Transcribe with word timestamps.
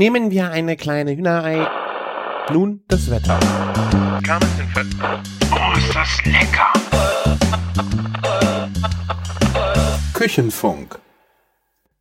Nehmen 0.00 0.30
wir 0.30 0.50
eine 0.50 0.78
kleine 0.78 1.14
Hühnerei. 1.14 1.68
Nun 2.50 2.82
das 2.88 3.10
Wetter. 3.10 3.38
Oh, 5.52 5.76
ist 5.76 5.94
das 5.94 6.24
lecker! 6.24 6.72
Küchenfunk. 10.14 10.98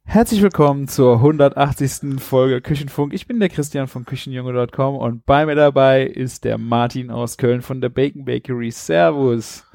Herzlich 0.06 0.42
willkommen 0.42 0.88
zur 0.88 1.16
180. 1.16 2.22
Folge 2.22 2.62
Küchenfunk. 2.62 3.14
Ich 3.14 3.28
bin 3.28 3.38
der 3.38 3.50
Christian 3.50 3.90
von 3.90 4.06
Küchenjunge.com 4.06 4.96
und 4.96 5.26
bei 5.26 5.46
mir 5.46 5.56
dabei 5.56 6.04
ist 6.04 6.46
der 6.46 6.58
Martin 6.58 7.12
aus 7.12 7.38
Köln 7.38 7.62
von 7.62 7.82
der 7.82 7.90
Bacon 7.90 8.24
Bakery. 8.24 8.72
Servus. 8.72 9.66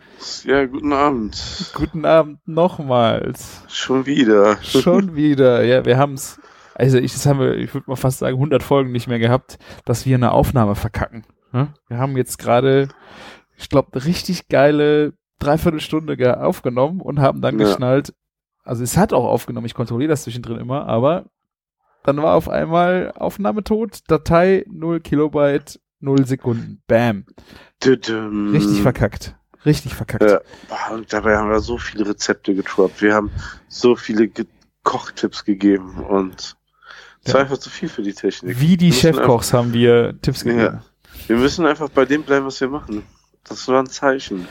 Ja, 0.45 0.65
guten 0.65 0.95
Abend. 0.95 1.73
Guten 1.75 2.07
Abend 2.07 2.39
nochmals. 2.47 3.61
Schon 3.69 4.07
wieder. 4.07 4.57
Schon 4.63 5.15
wieder. 5.15 5.63
Ja, 5.63 5.85
wir 5.85 5.99
haben 5.99 6.15
es, 6.15 6.41
also 6.75 6.99
ich, 6.99 7.13
das 7.13 7.27
haben 7.27 7.39
wir, 7.41 7.55
ich 7.57 7.73
würde 7.75 7.89
mal 7.89 7.97
fast 7.97 8.19
sagen, 8.19 8.35
100 8.37 8.63
Folgen 8.63 8.93
nicht 8.93 9.07
mehr 9.09 9.19
gehabt, 9.19 9.59
dass 9.85 10.07
wir 10.07 10.17
eine 10.17 10.32
Aufnahme 10.32 10.75
verkacken. 10.75 11.25
Wir 11.89 11.99
haben 11.99 12.17
jetzt 12.17 12.39
gerade, 12.39 12.89
ich 13.57 13.69
glaube, 13.69 13.91
eine 13.93 14.05
richtig 14.05 14.49
geile 14.49 15.13
Dreiviertelstunde 15.39 16.17
ge- 16.17 16.32
aufgenommen 16.35 17.01
und 17.01 17.21
haben 17.21 17.41
dann 17.41 17.59
Ja. 17.61 17.67
geschnallt, 17.67 18.13
also 18.65 18.82
es 18.82 18.96
hat 18.96 19.13
auch 19.13 19.25
aufgenommen, 19.25 19.67
ich 19.67 19.75
kontrolliere 19.75 20.09
das 20.11 20.25
zwischendrin 20.25 20.59
immer, 20.59 20.87
aber 20.87 21.27
dann 22.03 22.17
war 22.17 22.35
auf 22.35 22.49
einmal 22.49 23.13
Aufnahme 23.17 23.63
tot, 23.63 24.01
Datei 24.09 24.65
0 24.68 25.01
Kilobyte, 25.01 25.81
0 26.01 26.27
Sekunden. 26.27 26.82
Bam. 26.87 27.25
Richtig 27.82 28.82
verkackt. 28.82 29.37
Richtig 29.65 29.95
verkackt. 29.95 30.29
Ja. 30.29 30.41
Und 30.93 31.13
dabei 31.13 31.37
haben 31.39 31.51
wir 31.51 31.61
so 31.61 31.79
viele 31.79 32.06
Rezepte 32.09 32.55
getroppt. 32.55 33.01
Wir 33.01 33.15
haben 33.15 33.31
so 33.69 33.97
viele 33.97 34.29
Ge 34.29 34.47
Kochtipps 34.83 35.45
gegeben 35.45 36.05
und 36.05 36.56
Ja. 37.28 37.34
war 37.34 37.41
einfach 37.42 37.59
zu 37.59 37.70
viel 37.70 37.89
für 37.89 38.03
die 38.03 38.12
Technik. 38.12 38.59
Wie 38.61 38.77
die 38.77 38.92
Chefkochs 38.92 39.53
haben 39.53 39.73
wir 39.73 40.20
Tipps 40.20 40.45
gegeben. 40.45 40.61
Ja. 40.61 40.83
Wir 41.27 41.37
müssen 41.37 41.65
einfach 41.67 41.89
bei 41.89 42.05
dem 42.05 42.23
bleiben, 42.23 42.47
was 42.47 42.61
wir 42.61 42.69
machen. 42.69 43.05
Das 43.45 43.67
war 43.69 43.81
ein 43.81 43.87
Zeichen. 43.87 44.47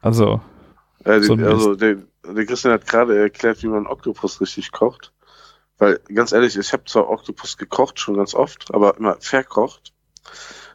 Also, 0.00 0.40
Äh, 1.04 1.20
So 1.20 1.34
also 1.34 1.74
der, 1.74 1.96
der 2.24 2.46
Christian 2.46 2.72
hat 2.72 2.86
gerade 2.86 3.18
erklärt, 3.18 3.62
wie 3.62 3.68
man 3.68 3.86
Oktopus 3.86 4.40
richtig 4.40 4.72
kocht. 4.72 5.12
Weil, 5.78 6.00
ganz 6.12 6.32
ehrlich, 6.32 6.56
ich 6.56 6.72
habe 6.72 6.84
zwar 6.86 7.08
Oktopus 7.08 7.56
gekocht, 7.56 8.00
schon 8.00 8.16
ganz 8.16 8.34
oft, 8.34 8.72
aber 8.74 8.96
immer 8.96 9.16
verkocht. 9.20 9.92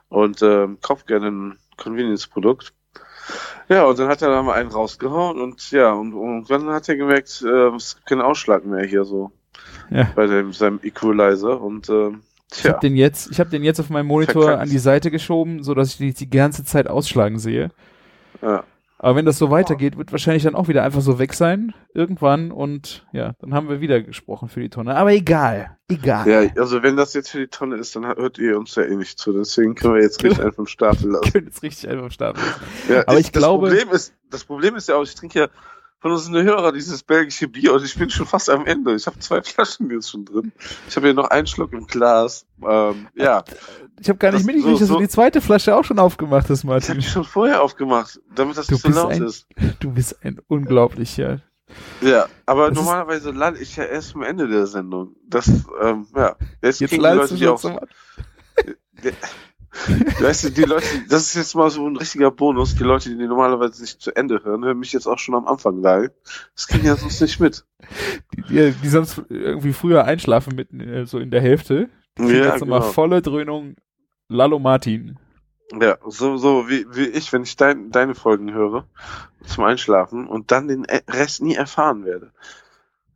Und 0.10 0.42
ähm, 0.42 0.78
kaufe 0.82 1.06
gerne 1.06 1.28
ein 1.30 1.60
Convenience-Produkt. 1.78 2.73
Ja, 3.70 3.86
und 3.86 3.98
dann 4.00 4.08
hat 4.10 4.22
er 4.22 4.30
da 4.30 4.44
mal 4.44 4.54
einen 4.54 4.72
rausgehauen 4.72 5.42
und 5.42 5.72
ja, 5.72 5.92
und, 5.94 6.14
und 6.14 6.50
dann 6.50 6.70
hat 6.70 6.89
er 6.89 6.98
gemerkt, 6.98 7.42
äh, 7.42 7.67
es 7.76 7.95
gibt 7.95 8.08
keinen 8.08 8.22
Ausschlag 8.22 8.66
mehr 8.66 8.86
hier 8.86 9.06
so 9.06 9.32
ja. 9.94 10.09
bei 10.16 10.27
dem, 10.27 10.52
seinem 10.53 10.80
Equalizer. 10.83 11.61
Und 11.61 11.89
ähm, 11.89 12.22
Ich 12.52 12.61
tja, 12.61 12.72
habe 12.72 12.80
den 12.81 12.95
jetzt, 12.95 13.31
ich 13.31 13.39
habe 13.39 13.49
den 13.49 13.63
jetzt 13.63 13.80
auf 13.80 13.89
meinem 13.89 14.08
Monitor 14.08 14.44
Verkackt. 14.44 14.63
an 14.63 14.69
die 14.69 14.77
Seite 14.80 15.11
geschoben, 15.11 15.63
so 15.63 15.73
dass 15.73 15.89
ich 15.91 15.97
die, 15.97 16.13
die 16.13 16.30
ganze 16.30 16.66
Zeit 16.66 16.88
ausschlagen 16.88 17.39
sehe. 17.39 17.69
ja. 18.41 18.64
Aber 18.99 19.17
wenn 19.17 19.25
das 19.25 19.38
so 19.38 19.52
weitergeht, 19.52 19.97
wird 19.97 20.14
wahrscheinlich 20.14 20.44
dann 20.44 20.55
auch 20.55 20.69
wieder 20.69 20.81
einfach 20.83 21.02
so 21.02 21.19
weg 21.19 21.33
sein 21.33 21.73
irgendwann 21.94 22.52
und 22.53 23.05
ja, 23.11 23.33
dann 23.41 23.53
haben 23.53 23.67
wir 23.67 23.81
wieder 23.81 24.02
gesprochen 24.02 24.47
für 24.47 24.61
die 24.61 24.69
Tonne. 24.69 24.95
Aber 24.95 25.11
egal, 25.11 25.75
egal. 25.89 26.25
ja, 26.25 26.49
also 26.61 26.83
wenn 26.83 26.95
das 26.95 27.14
jetzt 27.14 27.30
für 27.31 27.39
die 27.39 27.47
Tonne 27.47 27.75
ist, 27.75 27.94
dann 27.97 28.05
hört 28.05 28.38
ihr 28.38 28.58
uns 28.58 28.75
ja 28.75 28.83
eh 28.83 28.95
nicht 28.95 29.19
zu. 29.19 29.33
Deswegen 29.33 29.75
können 29.75 29.95
wir 29.95 30.02
jetzt 30.02 30.23
richtig 30.23 30.39
einfach 30.45 30.55
vom 30.55 30.67
Stapel 30.67 31.11
lassen. 31.11 31.33
Können 31.33 31.47
jetzt 31.47 31.61
richtig 31.64 31.89
einfach 31.89 32.11
starten. 32.14 32.39
Ja, 32.88 33.02
Aber 33.05 33.19
ich 33.19 33.30
das 33.30 33.41
glaube- 33.41 33.67
Problem 33.67 33.89
ist, 33.94 34.14
das 34.31 34.45
Problem 34.45 34.75
ist 34.77 34.88
ja 34.88 34.95
auch, 34.95 35.03
ich 35.03 35.16
trinke 35.16 35.38
ja 35.38 35.47
von 36.04 36.12
unseren 36.12 36.44
Hörer 36.44 36.73
dieses 36.73 37.02
belgische 37.02 37.48
Bier 37.48 37.73
und 37.73 37.84
ich 37.86 37.98
bin 37.98 38.09
schon 38.09 38.26
fast 38.28 38.50
am 38.50 38.66
Ende. 38.66 38.94
Ich 38.94 39.08
habe 39.08 39.18
zwei 39.20 39.42
Flaschen 39.42 39.90
jetzt 39.90 40.12
schon 40.12 40.26
drin. 40.26 40.52
Ich 40.90 40.95
habe 40.98 41.08
hier 41.08 41.14
noch 41.14 41.30
einen 41.30 41.48
Schluck 41.48 41.72
im 41.73 41.88
Glas. 41.88 42.45
Ähm, 42.62 43.08
ja, 43.16 43.44
Ich 44.02 44.10
habe 44.10 44.20
gar 44.20 44.34
nicht 44.34 44.45
mitgekriegt, 44.45 44.76
so- 44.76 44.80
dass 44.82 44.88
so- 44.90 44.95
du 44.95 45.00
die 45.02 45.08
zweite 45.08 45.40
Flasche 45.40 45.73
auch 45.76 45.86
schon 45.86 45.98
aufgemacht 46.00 46.50
hast, 46.50 46.60
habe 46.66 46.73
Martin. 46.73 47.00
ich 47.00 47.10
schon 47.10 47.23
vorher 47.23 47.64
aufgemacht, 47.64 48.20
damit 48.36 48.58
das 48.58 48.68
Du 48.68 48.73
nicht 48.73 48.83
so 48.83 48.89
laut 48.89 49.11
ein- 49.14 49.23
ist. 49.23 49.48
Du 49.80 49.92
bist 49.92 50.23
ein 50.26 50.39
unglaublicher. 50.48 51.42
Ja, 52.02 52.27
aber 52.45 52.67
Das 52.70 52.77
normalerweise 52.77 53.32
lande 53.32 53.61
ich 53.61 53.76
ja 53.77 53.86
erst 53.86 54.14
am 54.14 54.23
Ende 54.23 54.48
der 54.50 54.67
Sendung. 54.67 55.16
Das, 55.27 55.48
ähm, 55.82 56.06
ja, 56.16 56.36
jetzt, 56.61 56.82
Jetzt 56.82 56.89
kriegen 56.92 57.02
die 57.04 57.10
Leute, 57.10 57.33
die 57.36 57.48
auch, 57.48 57.64
weißt 60.20 60.45
du, 60.45 60.50
die 60.52 60.64
Leute, 60.64 60.86
das 61.10 61.23
ist 61.23 61.36
jetzt 61.36 61.56
mal 61.56 61.70
so 61.70 61.88
ein 61.88 61.98
richtiger 61.98 62.32
Bonus. 62.32 62.76
Die 62.76 62.84
Leute, 62.84 63.10
die 63.10 63.16
normalerweise 63.28 63.82
nicht 63.82 64.02
zu 64.02 64.16
Ende 64.16 64.44
hören, 64.44 64.64
hören 64.64 64.80
mich 64.80 64.94
jetzt 64.94 65.08
auch 65.08 65.17
schon 65.20 65.36
am 65.36 65.48
Anfang 65.48 65.82
leiden. 65.82 66.11
Das 66.56 66.67
kriegen 66.67 66.86
ja 66.86 66.95
sonst 66.95 67.20
nicht 67.22 67.39
mit. 67.39 67.66
die, 68.50 68.72
die, 68.72 68.89
sonst 68.89 69.22
irgendwie 69.30 69.73
früher 69.73 70.06
einschlafen 70.06 70.56
mitten 70.56 70.80
äh, 70.80 71.06
so 71.06 71.20
in 71.20 71.32
der 71.32 71.42
Hälfte. 71.42 71.89
Die 72.17 72.23
kriegen 72.23 72.44
jetzt 72.44 72.60
nochmal 72.62 72.82
volle 72.83 73.22
Dröhnung. 73.22 73.76
Lalo 74.30 74.60
Martin. 74.60 75.17
Ja, 75.82 75.98
so, 76.08 76.38
so 76.38 76.70
wie, 76.70 76.86
wie 76.92 77.08
ich, 77.08 77.33
wenn 77.33 77.44
ich 77.44 77.56
dein, 77.56 77.89
deine 77.92 78.14
Folgen 78.16 78.54
höre 78.54 78.86
zum 79.45 79.64
Einschlafen 79.64 80.28
und 80.28 80.52
dann 80.52 80.67
den 80.67 80.83
E- 80.86 81.02
Rest 81.10 81.42
nie 81.42 81.56
erfahren 81.56 82.06
werde. 82.06 82.32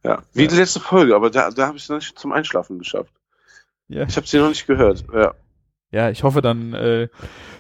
Ja, 0.04 0.24
wie 0.34 0.44
Ja. 0.44 0.48
die 0.48 0.56
letzte 0.56 0.80
Folge, 0.80 1.16
aber 1.16 1.30
da, 1.30 1.52
da 1.52 1.68
habe 1.68 1.78
ich 1.78 1.84
es 1.84 1.90
noch 1.90 1.98
nicht 1.98 2.18
zum 2.18 2.32
Einschlafen 2.32 2.80
geschafft. 2.80 3.14
Ja. 3.90 4.04
Ich 4.08 4.16
habe 4.18 4.26
sie 4.28 4.38
noch 4.40 4.50
nicht 4.50 4.66
gehört. 4.68 5.06
Ja, 5.14 5.34
Ja, 5.92 6.10
ich 6.10 6.24
hoffe 6.24 6.42
dann, 6.42 6.74
äh, 6.74 7.08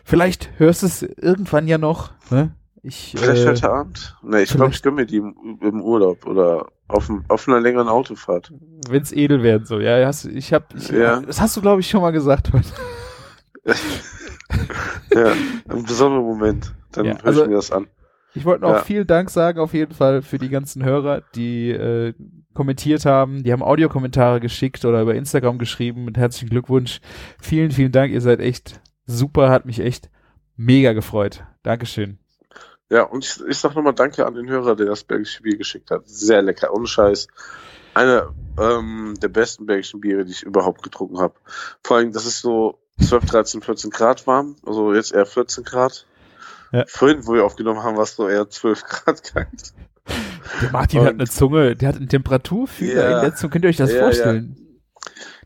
vielleicht 0.04 0.50
hörst 0.58 0.82
du 0.84 0.88
es 0.88 1.02
irgendwann 1.02 1.68
ja 1.68 1.78
noch. 1.78 2.12
Ne? 2.30 2.52
Ich, 2.84 3.16
vielleicht 3.18 3.44
äh, 3.46 3.48
heute 3.50 3.70
Abend. 3.72 4.16
Ne, 4.22 4.42
ich 4.44 4.50
glaube, 4.54 4.72
ich 4.72 4.82
gönne 4.82 4.98
mir 4.98 5.06
die 5.06 5.18
im, 5.18 5.60
im 5.62 5.82
Urlaub 5.82 6.26
oder 6.26 6.68
auf, 6.88 7.10
auf 7.28 7.48
einer 7.48 7.60
längeren 7.60 7.88
Autofahrt. 7.88 8.54
wenn's 8.90 9.12
edel 9.12 9.44
werden 9.44 9.66
so. 9.66 9.80
Ja, 9.80 10.06
hast, 10.06 10.26
ich 10.26 10.54
hab, 10.54 10.74
ich, 10.76 10.90
Ja. 10.90 11.20
das 11.22 11.42
hast 11.42 11.56
du 11.58 11.62
glaube 11.62 11.82
ich 11.82 11.90
schon 11.90 12.02
mal 12.02 12.12
gesagt 12.12 12.52
heute. 12.54 12.68
Ja, 15.14 15.34
ein 15.70 15.84
besonderer 15.84 16.22
Moment. 16.22 16.74
Dann 16.92 17.06
Ja, 17.06 17.14
höre 17.18 17.26
also- 17.26 17.42
ich 17.44 17.50
mir 17.50 17.56
das 17.56 17.72
an. 17.72 17.88
Ich 18.38 18.46
wollte 18.46 18.62
noch 18.62 18.70
Ja. 18.70 18.82
vielen 18.84 19.08
Dank 19.08 19.30
sagen 19.30 19.60
auf 19.60 19.74
jeden 19.74 19.94
Fall 19.94 20.22
für 20.22 20.38
die 20.38 20.50
ganzen 20.50 20.84
Hörer, 20.84 21.24
die 21.36 21.72
äh, 21.72 22.14
kommentiert 22.54 23.06
haben, 23.06 23.44
die 23.44 23.52
haben 23.52 23.64
Audiokommentare 23.64 24.40
geschickt 24.40 24.86
oder 24.86 25.02
über 25.02 25.16
Instagram 25.16 25.58
geschrieben 25.58 26.06
mit 26.06 26.18
herzlichen 26.18 26.50
Glückwunsch. 26.50 27.02
Vielen, 27.42 27.72
vielen 27.72 27.92
Dank, 27.92 28.12
ihr 28.12 28.22
seid 28.22 28.40
echt 28.40 28.80
super, 29.06 29.50
hat 29.50 29.66
mich 29.66 29.80
echt 29.80 30.10
mega 30.56 30.94
gefreut. 30.94 31.44
Dankeschön. 31.64 32.20
Ja, 32.90 33.04
und 33.04 33.26
ich, 33.26 33.42
ich 33.48 33.58
sag 33.58 33.76
nochmal 33.76 33.94
Danke 33.94 34.26
an 34.26 34.36
den 34.36 34.48
Hörer, 34.48 34.76
der 34.76 34.86
das 34.86 35.04
belgische 35.04 35.44
Bier 35.44 35.58
geschickt 35.58 35.92
hat. 35.92 36.08
Sehr 36.08 36.42
lecker, 36.42 36.74
ohne 36.74 36.88
Scheiß. 36.88 37.28
Eine 37.94 38.30
ähm, 38.60 39.16
der 39.22 39.28
besten 39.28 39.66
belgischen 39.66 40.00
Biere, 40.00 40.24
die 40.24 40.32
ich 40.32 40.44
überhaupt 40.44 40.84
getrunken 40.84 41.20
habe. 41.20 41.34
Vor 41.84 41.98
allem, 41.98 42.12
das 42.12 42.26
ist 42.26 42.42
so 42.42 42.80
12, 43.04 43.26
13, 43.26 43.62
14 43.62 43.90
Grad 43.92 44.26
warm, 44.26 44.56
also 44.66 44.94
jetzt 44.94 45.12
eher 45.14 45.26
14 45.26 45.64
Grad. 45.64 46.06
Ja. 46.72 46.84
Vorhin, 46.88 47.26
wo 47.26 47.34
wir 47.34 47.46
aufgenommen 47.46 47.82
haben, 47.84 47.96
war 47.96 48.04
es 48.04 48.16
so 48.16 48.28
eher 48.28 48.50
12 48.50 48.84
Grad 48.84 49.24
kalt. 49.24 49.74
Der 50.62 50.72
Martin 50.72 51.00
Und- 51.02 51.06
hat 51.06 51.14
eine 51.16 51.28
Zunge, 51.28 51.76
der 51.76 51.90
hat 51.90 51.96
einen 51.98 52.10
Temperaturfühler 52.10 53.10
Ja. 53.10 53.18
in 53.18 53.22
der 53.26 53.36
Zunge. 53.36 53.52
Könnt 53.52 53.66
ihr 53.66 53.70
euch 53.70 53.78
das 53.78 53.92
Ja, 53.94 54.00
vorstellen? 54.02 54.58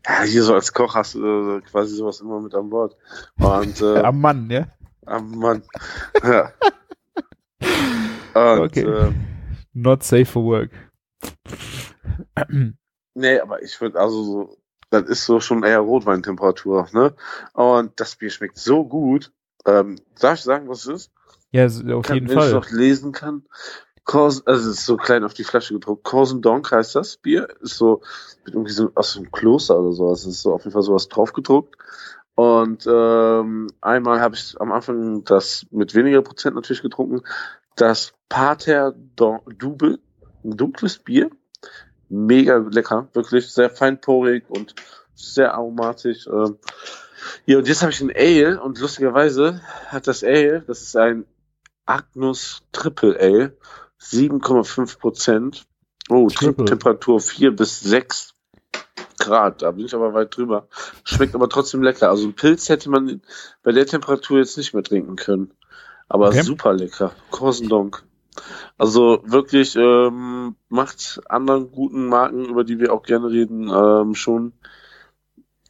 Ja, 0.06 0.22
hier 0.22 0.42
so 0.42 0.54
als 0.54 0.72
Koch 0.72 0.94
hast 0.94 1.14
du 1.14 1.58
äh, 1.58 1.60
quasi 1.62 1.94
sowas 1.94 2.20
immer 2.20 2.40
mit 2.40 2.54
an 2.54 2.70
Bord. 2.70 2.96
Und 3.38 3.80
äh, 3.80 3.98
Am 4.02 4.20
Mann, 4.20 4.50
ja? 4.50 4.66
am 5.06 5.30
Mann. 5.38 5.62
ja. 6.22 6.52
Und, 8.34 8.60
Okay. 8.60 8.82
äh, 8.82 9.12
Not 9.74 10.02
safe 10.04 10.24
for 10.26 10.44
work. 10.44 10.70
Nee, 13.14 13.38
aber 13.40 13.62
ich 13.62 13.80
würde 13.80 13.98
also 13.98 14.22
so, 14.24 14.56
das 14.90 15.04
ist 15.08 15.24
so 15.26 15.40
schon 15.40 15.62
eher 15.64 15.80
Rotweintemperatur, 15.80 16.88
ne? 16.92 17.14
Und 17.52 17.98
das 18.00 18.16
Bier 18.16 18.30
schmeckt 18.30 18.58
so 18.58 18.84
gut. 18.86 19.32
Ähm, 19.66 19.96
darf 20.20 20.38
ich 20.38 20.44
sagen, 20.44 20.68
was 20.68 20.86
es 20.86 20.94
ist? 21.06 21.10
Ja, 21.50 21.68
so- 21.68 21.82
auf 21.94 22.06
Kann, 22.06 22.14
jeden 22.14 22.28
wenn 22.28 22.38
ich 22.38 22.44
Fall. 22.44 22.52
noch 22.52 22.70
lesen 22.70 23.12
kann. 23.12 23.44
Kors, 24.04 24.44
also 24.46 24.70
es 24.70 24.78
ist 24.78 24.86
so 24.86 24.96
klein 24.96 25.22
auf 25.22 25.34
die 25.34 25.44
Flasche 25.44 25.74
gedruckt. 25.74 26.02
Korsendonk 26.02 26.72
heißt 26.72 26.96
das 26.96 27.16
Bier. 27.18 27.46
Ist 27.60 27.76
so 27.76 28.00
mit 28.44 28.54
irgendwie 28.54 28.72
so 28.72 28.90
aus 28.96 29.16
einem 29.16 29.30
Kloster 29.30 29.78
oder 29.78 29.92
sowas. 29.92 30.20
Es 30.22 30.26
ist 30.26 30.42
so 30.42 30.54
auf 30.54 30.62
jeden 30.64 30.72
Fall 30.72 30.82
sowas 30.82 31.08
drauf 31.08 31.32
gedruckt. 31.32 31.76
Und 32.34 32.86
ähm, 32.90 33.68
einmal 33.80 34.20
habe 34.20 34.34
ich 34.34 34.60
am 34.60 34.72
Anfang 34.72 35.22
das 35.24 35.66
mit 35.70 35.94
weniger 35.94 36.22
Prozent 36.22 36.56
natürlich 36.56 36.82
getrunken. 36.82 37.20
Das 37.76 38.12
Pater 38.28 38.92
Don- 39.14 39.42
Double, 39.58 40.00
ein 40.42 40.56
dunkles 40.56 40.98
Bier. 40.98 41.30
Mega 42.08 42.56
lecker, 42.56 43.08
wirklich 43.12 43.52
sehr 43.52 43.70
feinporig 43.70 44.44
und 44.48 44.74
sehr 45.14 45.54
aromatisch. 45.54 46.26
Ähm, 46.26 46.58
ja, 47.46 47.58
und 47.58 47.68
jetzt 47.68 47.82
habe 47.82 47.92
ich 47.92 48.00
ein 48.00 48.12
Ale 48.14 48.60
und 48.60 48.78
lustigerweise 48.78 49.60
hat 49.86 50.06
das 50.06 50.22
Ale, 50.24 50.62
das 50.66 50.82
ist 50.82 50.96
ein 50.96 51.24
Agnus 51.86 52.62
Triple 52.72 53.18
Ale, 53.18 53.56
7,5 54.00 54.98
Prozent. 54.98 55.66
Oh, 56.08 56.28
Triple. 56.28 56.64
Temperatur 56.64 57.20
4 57.20 57.54
bis 57.54 57.80
6 57.80 58.34
Grad, 59.18 59.62
da 59.62 59.70
bin 59.70 59.86
ich 59.86 59.94
aber 59.94 60.14
weit 60.14 60.36
drüber. 60.36 60.66
Schmeckt 61.04 61.34
aber 61.34 61.48
trotzdem 61.48 61.82
lecker. 61.82 62.08
Also 62.10 62.26
ein 62.26 62.34
Pilz 62.34 62.68
hätte 62.68 62.90
man 62.90 63.22
bei 63.62 63.70
der 63.70 63.86
Temperatur 63.86 64.38
jetzt 64.38 64.56
nicht 64.56 64.74
mehr 64.74 64.82
trinken 64.82 65.16
können. 65.16 65.52
Aber 66.08 66.28
Okay. 66.28 66.42
super 66.42 66.72
lecker. 66.72 67.12
Korsendonk. 67.30 68.02
Also 68.78 69.22
wirklich 69.24 69.76
ähm, 69.76 70.56
macht 70.68 71.20
anderen 71.28 71.70
guten 71.70 72.08
Marken, 72.08 72.46
über 72.46 72.64
die 72.64 72.80
wir 72.80 72.92
auch 72.92 73.02
gerne 73.02 73.30
reden, 73.30 73.70
ähm, 73.72 74.14
schon 74.14 74.54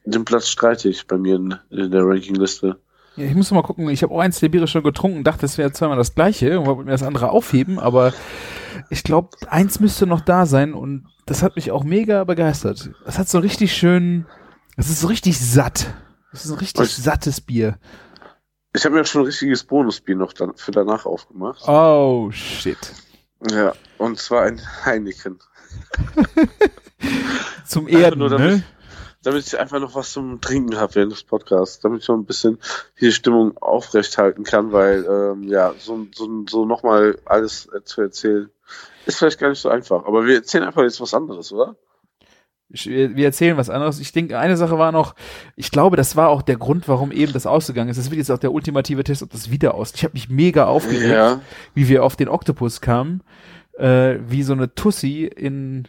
Den 0.05 0.25
Platz 0.25 0.49
streite 0.49 0.89
ich 0.89 1.07
bei 1.07 1.17
mir 1.17 1.37
in, 1.37 1.55
in 1.71 1.91
der 1.91 2.03
Rankingliste. 2.05 2.81
Ja, 3.17 3.25
ich 3.27 3.35
muss 3.35 3.51
mal 3.51 3.63
gucken, 3.63 3.89
ich 3.91 4.03
habe 4.03 4.13
auch 4.15 4.21
eins 4.21 4.41
der 4.41 4.49
Biere 4.49 4.67
schon 4.67 4.83
getrunken, 4.83 5.23
dachte, 5.23 5.45
es 5.47 5.59
wäre 5.59 5.71
zweimal 5.73 5.99
das 5.99 6.15
gleiche 6.15 6.59
und 6.59 6.67
wollte 6.67 6.85
mir 6.85 6.91
das 6.93 7.03
andere 7.03 7.31
aufheben, 7.31 7.79
aber 7.79 8.13
ich 8.91 9.03
glaube, 9.05 9.37
eins 9.49 9.81
müsste 9.81 10.07
noch 10.07 10.23
da 10.23 10.47
sein 10.47 10.73
und 10.73 11.07
das 11.27 11.43
hat 11.43 11.57
mich 11.57 11.71
auch 11.71 11.85
mega 11.85 12.25
begeistert. 12.25 12.91
Das 13.05 13.19
hat 13.19 13.29
so 13.29 13.39
richtig 13.39 13.75
schön, 13.77 14.27
das 14.77 14.89
ist 14.89 15.01
so 15.01 15.09
richtig 15.09 15.39
satt. 15.39 15.93
Das 16.33 16.47
ist 16.47 16.51
ein 16.53 16.59
richtig 16.59 16.85
Ich- 16.87 16.97
sattes 16.97 17.41
Bier. 17.43 17.79
Ich 18.75 18.87
habe 18.87 18.95
mir 18.95 19.05
schon 19.05 19.21
ein 19.23 19.27
richtiges 19.27 19.65
Bonusbier 19.65 20.17
noch 20.17 20.33
dann 20.33 20.55
für 20.57 20.71
danach 20.71 21.05
aufgemacht. 21.05 21.63
Oh, 21.69 22.31
shit. 22.33 22.79
Ja, 23.51 23.75
und 23.99 24.19
zwar 24.19 24.45
ein 24.45 24.59
Heineken. 24.87 25.39
Zum 27.67 27.89
Erden, 27.89 28.19
nur 28.21 28.31
ne? 28.31 28.63
Damit- 29.23 29.47
ich 29.47 29.59
einfach 29.59 29.81
noch 29.81 29.95
was 29.95 30.13
zum 30.13 30.41
Trinken 30.41 30.77
habe 30.79 30.95
während 30.97 31.13
des 31.13 31.23
Podcasts, 31.23 31.81
damit 31.81 32.03
ich 32.03 32.09
noch 32.09 32.17
ein 32.17 32.25
bisschen 32.25 32.59
die 33.01 33.13
Stimmung 33.13 33.57
aufrecht 33.59 34.19
halten 34.19 34.45
kann, 34.45 34.73
weil 34.73 35.05
ähm, 35.09 35.45
ja, 35.45 35.75
so, 35.79 36.07
so, 36.15 36.45
so 36.49 36.65
nochmal 36.67 37.19
alles 37.25 37.67
äh, 37.75 37.83
zu 37.85 38.03
erzählen, 38.03 38.51
ist 39.07 39.19
vielleicht 39.19 39.39
gar 39.41 39.49
nicht 39.51 39.61
so 39.61 39.69
einfach. 39.69 40.05
Aber 40.07 40.27
wir 40.27 40.37
erzählen 40.37 40.65
einfach 40.65 40.83
jetzt 40.83 41.01
was 41.01 41.15
anderes, 41.15 41.53
oder? 41.53 41.77
Wir 42.75 43.27
erzählen 43.27 43.59
was 43.59 43.69
anderes. 43.69 44.01
Ich 44.01 44.13
denke, 44.13 44.39
eine 44.39 44.57
Sache 44.57 44.79
war 44.79 44.93
noch, 44.93 45.15
ich 45.57 45.71
glaube, 45.71 45.99
das 45.99 46.17
war 46.17 46.31
auch 46.31 46.41
der 46.41 46.57
Grund, 46.57 46.89
warum 46.89 47.13
eben 47.13 47.35
das 47.35 47.45
ausgegangen 47.47 47.91
ist. 47.91 47.99
Das 47.99 48.09
wird 48.11 48.17
jetzt 48.17 48.31
auch 48.31 48.39
der 48.39 48.53
ultimative 48.53 49.05
Test, 49.05 49.23
ob 49.23 49.31
das 49.31 49.51
wieder 49.51 49.75
aus. 49.75 49.93
Ich 49.95 50.05
habe 50.05 50.15
mich 50.15 50.31
mega 50.31 50.65
aufgeregt, 50.65 51.11
Ja. 51.13 51.43
wie 51.75 51.89
wir 51.89 52.03
auf 52.03 52.17
den 52.17 52.29
Oktopus 52.31 52.81
kamen, 52.81 53.23
äh, 53.77 54.17
wie 54.27 54.43
so 54.43 54.55
eine 54.55 54.75
Tussi 54.75 55.25
in, 55.27 55.87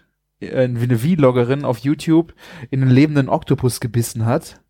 eine 0.52 0.98
Vloggerin 0.98 1.66
auf 1.66 1.80
YouTube 1.80 2.34
in 2.72 2.82
einen 2.82 2.92
lebenden 2.92 3.30
Oktopus 3.30 3.80
gebissen 3.80 4.26
hat 4.26 4.62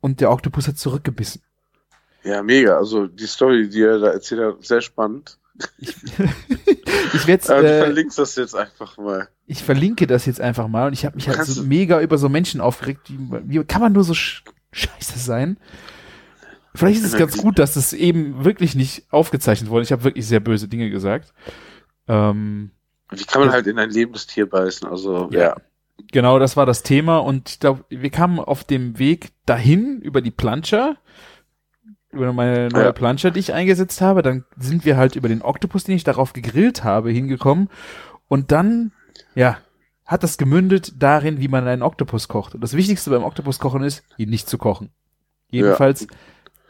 und 0.00 0.20
der 0.20 0.30
Oktopus 0.30 0.68
hat 0.68 0.78
zurückgebissen. 0.78 1.42
Ja, 2.24 2.42
mega. 2.42 2.76
Also 2.76 3.06
die 3.06 3.26
Story, 3.26 3.68
die 3.68 3.82
er 3.82 3.98
da 3.98 4.08
erzählt 4.08 4.40
hat, 4.40 4.64
sehr 4.64 4.80
spannend. 4.80 5.38
Ich 7.14 7.26
werde 7.26 7.54
Äh, 7.54 7.60
du 7.60 7.66
äh, 7.66 7.78
verlinkst 7.84 8.18
das 8.18 8.36
jetzt 8.36 8.54
einfach 8.54 8.98
mal. 8.98 9.28
ich 9.46 9.62
verlinke 9.62 10.06
das 10.06 10.26
jetzt 10.26 10.40
einfach 10.40 10.68
mal 10.68 10.88
und 10.88 10.92
ich 10.92 11.04
habe 11.04 11.16
mich 11.16 11.28
halt 11.28 11.44
so 11.46 11.62
mega 11.62 12.00
über 12.00 12.18
so 12.18 12.28
Menschen 12.28 12.60
aufgeregt. 12.60 13.08
Wie, 13.08 13.60
wie 13.60 13.64
kann 13.64 13.80
man 13.80 13.92
nur 13.92 14.04
so 14.04 14.12
sch 14.14 14.42
scheiße 14.72 15.18
sein? 15.18 15.56
Vielleicht 16.74 16.98
ist 16.98 17.06
es 17.06 17.18
ganz 17.18 17.38
gut, 17.38 17.58
dass 17.58 17.76
es 17.76 17.94
eben 17.94 18.44
wirklich 18.44 18.74
nicht 18.74 19.06
aufgezeichnet 19.10 19.70
wurde. 19.70 19.84
Ich 19.84 19.92
habe 19.92 20.04
wirklich 20.04 20.26
sehr 20.26 20.40
böse 20.40 20.68
Dinge 20.68 20.90
gesagt. 20.90 21.32
Ähm, 22.06 22.70
Wie 23.10 23.24
kann 23.24 23.40
man 23.40 23.48
Ja. 23.50 23.54
halt 23.54 23.66
in 23.66 23.78
ein 23.78 23.90
lebendes 23.90 24.26
Tier 24.26 24.48
beißen? 24.48 24.88
Also, 24.88 25.28
Ja. 25.30 25.40
ja. 25.40 25.56
genau, 26.12 26.38
das 26.38 26.56
war 26.56 26.66
das 26.66 26.82
Thema 26.82 27.18
und 27.18 27.48
ich 27.50 27.60
glaube, 27.60 27.84
wir 27.88 28.10
kamen 28.10 28.38
auf 28.40 28.64
dem 28.64 28.98
Weg 28.98 29.30
dahin 29.46 30.00
über 30.00 30.20
die 30.20 30.30
Planscher, 30.30 30.96
über 32.10 32.32
meine 32.32 32.68
neue 32.68 32.84
Ja. 32.86 32.92
Planscher, 32.92 33.30
die 33.30 33.40
ich 33.40 33.52
eingesetzt 33.52 34.00
habe. 34.00 34.22
Dann 34.22 34.44
sind 34.56 34.84
wir 34.84 34.96
halt 34.96 35.16
über 35.16 35.28
den 35.28 35.42
Oktopus, 35.42 35.84
den 35.84 35.96
ich 35.96 36.04
darauf 36.04 36.32
gegrillt 36.32 36.82
habe, 36.84 37.10
hingekommen 37.10 37.68
und 38.28 38.50
dann, 38.52 38.92
ja, 39.34 39.58
hat 40.04 40.22
das 40.22 40.38
gemündet 40.38 40.94
darin, 41.02 41.40
wie 41.40 41.48
man 41.48 41.66
einen 41.66 41.82
Oktopus 41.82 42.28
kocht. 42.28 42.54
Und 42.54 42.60
das 42.60 42.74
Wichtigste 42.74 43.10
beim 43.10 43.24
Oktopus 43.24 43.58
kochen 43.58 43.82
ist, 43.82 44.04
ihn 44.16 44.30
nicht 44.30 44.48
zu 44.48 44.56
kochen. 44.56 44.90
Jedenfalls 45.50 46.06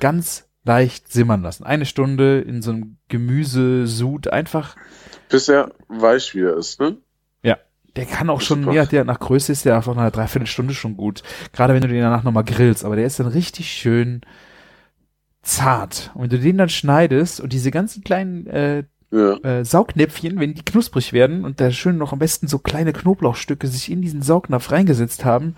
ganz 0.00 0.48
leicht 0.64 1.12
simmern 1.12 1.42
lassen. 1.42 1.64
Eine 1.64 1.84
Stunde 1.86 2.40
in 2.40 2.60
so 2.62 2.72
einem 2.72 2.96
Gemüsesud 3.08 4.28
einfach. 4.28 4.74
Bis 5.28 5.48
er 5.48 5.72
weich 5.88 6.34
wieder 6.34 6.56
ist, 6.56 6.80
ne? 6.80 6.96
Der 7.96 8.04
kann 8.04 8.28
auch 8.28 8.42
schon, 8.42 8.64
Super. 8.64 8.74
ja, 8.74 8.84
der 8.84 9.04
nach 9.06 9.18
Größe 9.18 9.50
ist 9.52 9.64
der 9.64 9.74
einfach 9.76 9.94
nach 9.94 10.02
einer 10.02 10.10
Dreiviertelstunde 10.10 10.74
schon 10.74 10.98
gut. 10.98 11.22
Gerade 11.54 11.72
wenn 11.72 11.80
du 11.80 11.88
den 11.88 12.02
danach 12.02 12.24
nochmal 12.24 12.44
grillst. 12.44 12.84
Aber 12.84 12.94
der 12.94 13.06
ist 13.06 13.18
dann 13.18 13.26
richtig 13.26 13.72
schön 13.72 14.20
zart. 15.42 16.10
Und 16.14 16.24
wenn 16.24 16.28
du 16.30 16.38
den 16.38 16.58
dann 16.58 16.68
schneidest 16.68 17.40
und 17.40 17.54
diese 17.54 17.70
ganzen 17.70 18.04
kleinen 18.04 18.46
äh, 18.48 18.84
Ja. 19.10 19.36
äh, 19.38 19.64
Saugnäpfchen, 19.64 20.38
wenn 20.38 20.52
die 20.54 20.62
knusprig 20.62 21.14
werden 21.14 21.44
und 21.44 21.58
da 21.58 21.70
schön 21.70 21.96
noch 21.96 22.12
am 22.12 22.18
besten 22.18 22.48
so 22.48 22.58
kleine 22.58 22.92
Knoblauchstücke 22.92 23.66
sich 23.66 23.90
in 23.90 24.02
diesen 24.02 24.20
Saugnapf 24.20 24.70
reingesetzt 24.70 25.24
haben. 25.24 25.56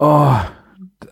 Oh, 0.00 0.34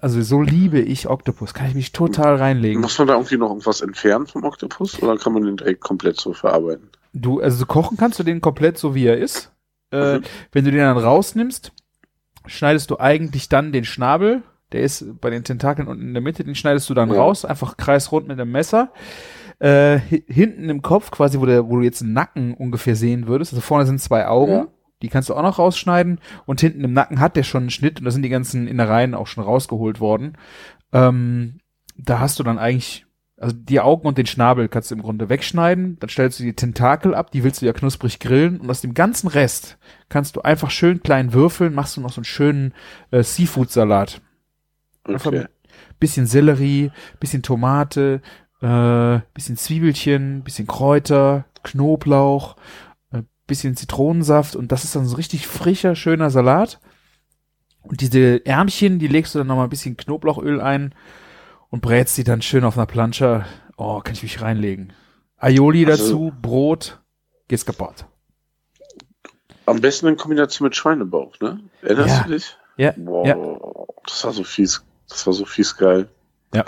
also 0.01 0.23
so 0.23 0.43
liebe 0.43 0.81
ich 0.81 1.09
Oktopus. 1.09 1.55
Kann 1.55 1.69
ich 1.69 1.75
mich 1.75 1.93
total 1.93 2.35
reinlegen. 2.35 2.81
Muss 2.83 2.99
man 2.99 3.07
da 3.07 3.15
irgendwie 3.15 3.37
noch 3.37 3.51
irgendwas 3.51 3.81
entfernen 3.81 4.27
vom 4.27 4.43
Oktopus 4.43 5.01
oder 5.01 5.17
kann 5.19 5.35
man 5.35 5.45
den 5.45 5.57
direkt 5.57 5.83
komplett 5.83 6.21
so 6.21 6.33
verarbeiten? 6.33 6.89
Du, 7.13 7.41
also 7.41 7.59
so 7.59 7.67
kochen 7.67 7.97
kannst 7.97 8.19
du 8.19 8.23
den 8.23 8.41
komplett 8.41 8.79
so 8.79 8.95
wie 8.95 9.07
er 9.07 9.19
ist. 9.19 9.53
Äh, 9.93 10.19
Mhm. 10.19 10.23
Wenn 10.53 10.65
du 10.65 10.71
den 10.71 10.81
dann 10.81 10.97
rausnimmst, 10.97 11.73
schneidest 12.47 12.91
du 12.91 12.99
eigentlich 12.99 13.49
dann 13.49 13.73
den 13.73 13.85
Schnabel. 13.85 14.43
Der 14.73 14.81
ist 14.81 15.21
bei 15.21 15.29
den 15.29 15.45
Tentakeln 15.45 15.87
unten 15.89 16.03
in 16.09 16.15
der 16.15 16.23
Mitte, 16.23 16.45
den 16.45 16.55
schneidest 16.55 16.89
du 16.89 16.95
dann 16.95 17.11
Ja. 17.11 17.17
raus, 17.21 17.45
einfach 17.45 17.77
kreisrund 17.77 18.27
mit 18.29 18.39
dem 18.39 18.51
Messer. 18.51 18.91
Äh, 19.59 19.99
hi- 20.11 20.25
hinten 20.27 20.71
im 20.71 20.81
Kopf, 20.81 21.11
quasi, 21.11 21.39
wo, 21.39 21.47
der, 21.47 21.69
wo 21.69 21.77
du 21.77 21.83
jetzt 21.83 22.01
einen 22.03 22.15
Nacken 22.15 22.55
ungefähr 22.55 22.97
sehen 22.97 23.27
würdest, 23.27 23.53
also 23.53 23.61
vorne 23.61 23.85
sind 23.87 24.01
zwei 24.01 24.27
Augen, 24.27 24.53
Ja. 24.53 24.67
die 25.03 25.09
kannst 25.09 25.29
du 25.29 25.35
auch 25.35 25.43
noch 25.43 25.59
rausschneiden. 25.59 26.19
Und 26.47 26.61
hinten 26.63 26.83
im 26.85 26.95
Nacken 26.95 27.21
hat 27.21 27.37
der 27.37 27.43
schon 27.43 27.65
einen 27.65 27.71
Schnitt 27.71 27.99
und 28.01 28.07
da 28.07 28.11
sind 28.11 28.23
die 28.23 28.29
ganzen 28.31 28.67
Innereien 28.67 29.15
auch 29.15 29.27
schon 29.27 29.45
rausgeholt 29.45 30.01
worden. 30.01 30.39
Ähm, 30.93 31.59
da 31.99 32.19
hast 32.19 32.39
du 32.39 32.43
dann 32.43 32.59
eigentlich, 32.59 33.05
also 33.43 33.57
die 33.57 33.81
Augen 33.81 34.07
und 34.07 34.19
den 34.19 34.27
Schnabel 34.27 34.69
kannst 34.69 34.91
du 34.91 34.95
im 34.95 35.03
Grunde 35.03 35.29
wegschneiden, 35.29 35.99
dann 35.99 36.09
stellst 36.09 36.39
du 36.39 36.45
die 36.45 36.55
Tentakel 36.55 37.13
ab, 37.13 37.33
die 37.33 37.43
willst 37.43 37.61
du 37.61 37.67
ja 37.67 37.73
knusprig 37.73 38.21
grillen 38.21 38.61
und 38.61 38.71
aus 38.71 38.83
dem 38.83 38.95
ganzen 38.95 39.27
Rest 39.27 39.79
kannst 40.09 40.37
du 40.37 40.43
einfach 40.43 40.71
schön 40.71 41.03
klein 41.03 41.33
würfeln, 41.33 41.75
machst 41.75 41.97
du 41.97 42.01
noch 42.01 42.13
so 42.13 42.21
einen 42.21 42.25
schönen 42.25 42.73
äh, 43.11 43.25
Seafood-Salat. 43.25 44.21
Okay. 45.05 45.47
bisschen 45.99 46.27
Sellerie, 46.27 46.93
bisschen 47.19 47.43
Tomate, 47.43 48.23
äh, 48.61 49.19
bisschen 49.35 49.57
Zwiebelchen, 49.57 50.45
bisschen 50.45 50.69
Kräuter, 50.69 51.45
Knoblauch, 51.65 52.57
äh, 53.13 53.23
bisschen 53.49 53.77
Zitronensaft 53.77 54.55
und 54.55 54.71
das 54.71 54.85
ist 54.85 54.95
dann 54.95 55.07
so 55.07 55.17
richtig 55.17 55.49
frischer, 55.49 55.97
schöner 55.97 56.31
Salat. 56.31 56.79
Und 57.83 58.01
diese 58.01 58.47
Ärmchen, 58.47 59.01
die 59.01 59.09
legst 59.09 59.35
du 59.35 59.39
dann 59.39 59.49
nochmal 59.49 59.67
ein 59.67 59.71
bisschen 59.71 59.97
Knoblauchöl 59.97 60.61
ein 60.61 60.95
und 61.73 61.81
brätst 61.81 62.17
die 62.19 62.23
dann 62.25 62.43
schön 62.43 62.65
auf 62.65 62.77
einer 62.77 62.87
Plansche. 62.87 63.45
Oh, 63.77 64.01
kann 64.01 64.13
ich 64.15 64.23
mich 64.23 64.41
reinlegen. 64.43 64.93
Aioli 65.39 65.87
Also- 65.87 66.05
dazu, 66.05 66.33
Brot, 66.41 67.01
geht's 67.49 67.67
kaputt. 67.67 68.05
Am 69.67 69.81
besten 69.81 70.07
in 70.09 70.17
Kombination 70.17 70.67
mit 70.67 70.77
Schweinebauch, 70.77 71.41
ne? 71.41 71.61
Erinnerst 71.81 72.09
Ja. 72.17 72.23
du 72.25 72.31
dich? 72.31 72.57
Ja, 72.77 72.93
Boah, 72.97 73.27
ja. 73.27 73.37
das 74.07 74.25
war 74.25 74.33
so 74.33 74.45
fies. 74.45 74.85
Das 75.09 75.27
war 75.27 75.33
so 75.33 75.45
fies 75.47 75.77
geil. 75.77 76.09
Ja. 76.55 76.65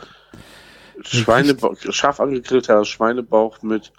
Schweinebauch, 1.03 1.77
scharf 1.91 2.21
angegrillter 2.21 2.85
Schweinebauch 2.85 3.63
mit 3.63 3.93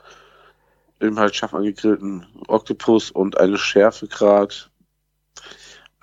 eben 1.01 1.19
halt 1.19 1.35
scharf 1.35 1.53
angegrillten 1.53 2.25
Oktopus 2.47 3.11
und 3.11 3.37
eine 3.37 3.57
Schärfegrad. 3.57 4.71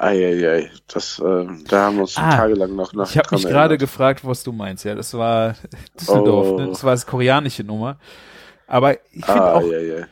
Eieiei, 0.03 0.69
das, 0.89 1.21
äh, 1.21 1.47
da 1.69 1.85
haben 1.87 1.97
wir 1.97 2.03
uns 2.03 2.17
Ah, 2.17 2.37
tagelang 2.37 2.75
noch 2.75 2.93
nach 2.93 3.09
Ich 3.11 3.17
habe 3.17 3.29
mich 3.35 3.45
gerade 3.45 3.79
gefragt, 3.79 4.25
was 4.25 4.43
du 4.43 4.51
meinst. 4.53 4.85
Ja, 4.85 4.95
das 4.97 5.15
war 5.15 5.55
Düsseldorf, 6.01 6.49
Oh. 6.49 6.59
ne? 6.59 6.69
Das 6.69 6.83
war 6.83 6.91
das 6.93 7.07
koreanische 7.07 7.63
Nummer. 7.63 7.99
Aber 8.67 8.95
ich 9.13 9.25
finde 9.25 9.43
Ah, 9.43 9.55
auch, 9.55 9.63
eieiei. 9.63 10.07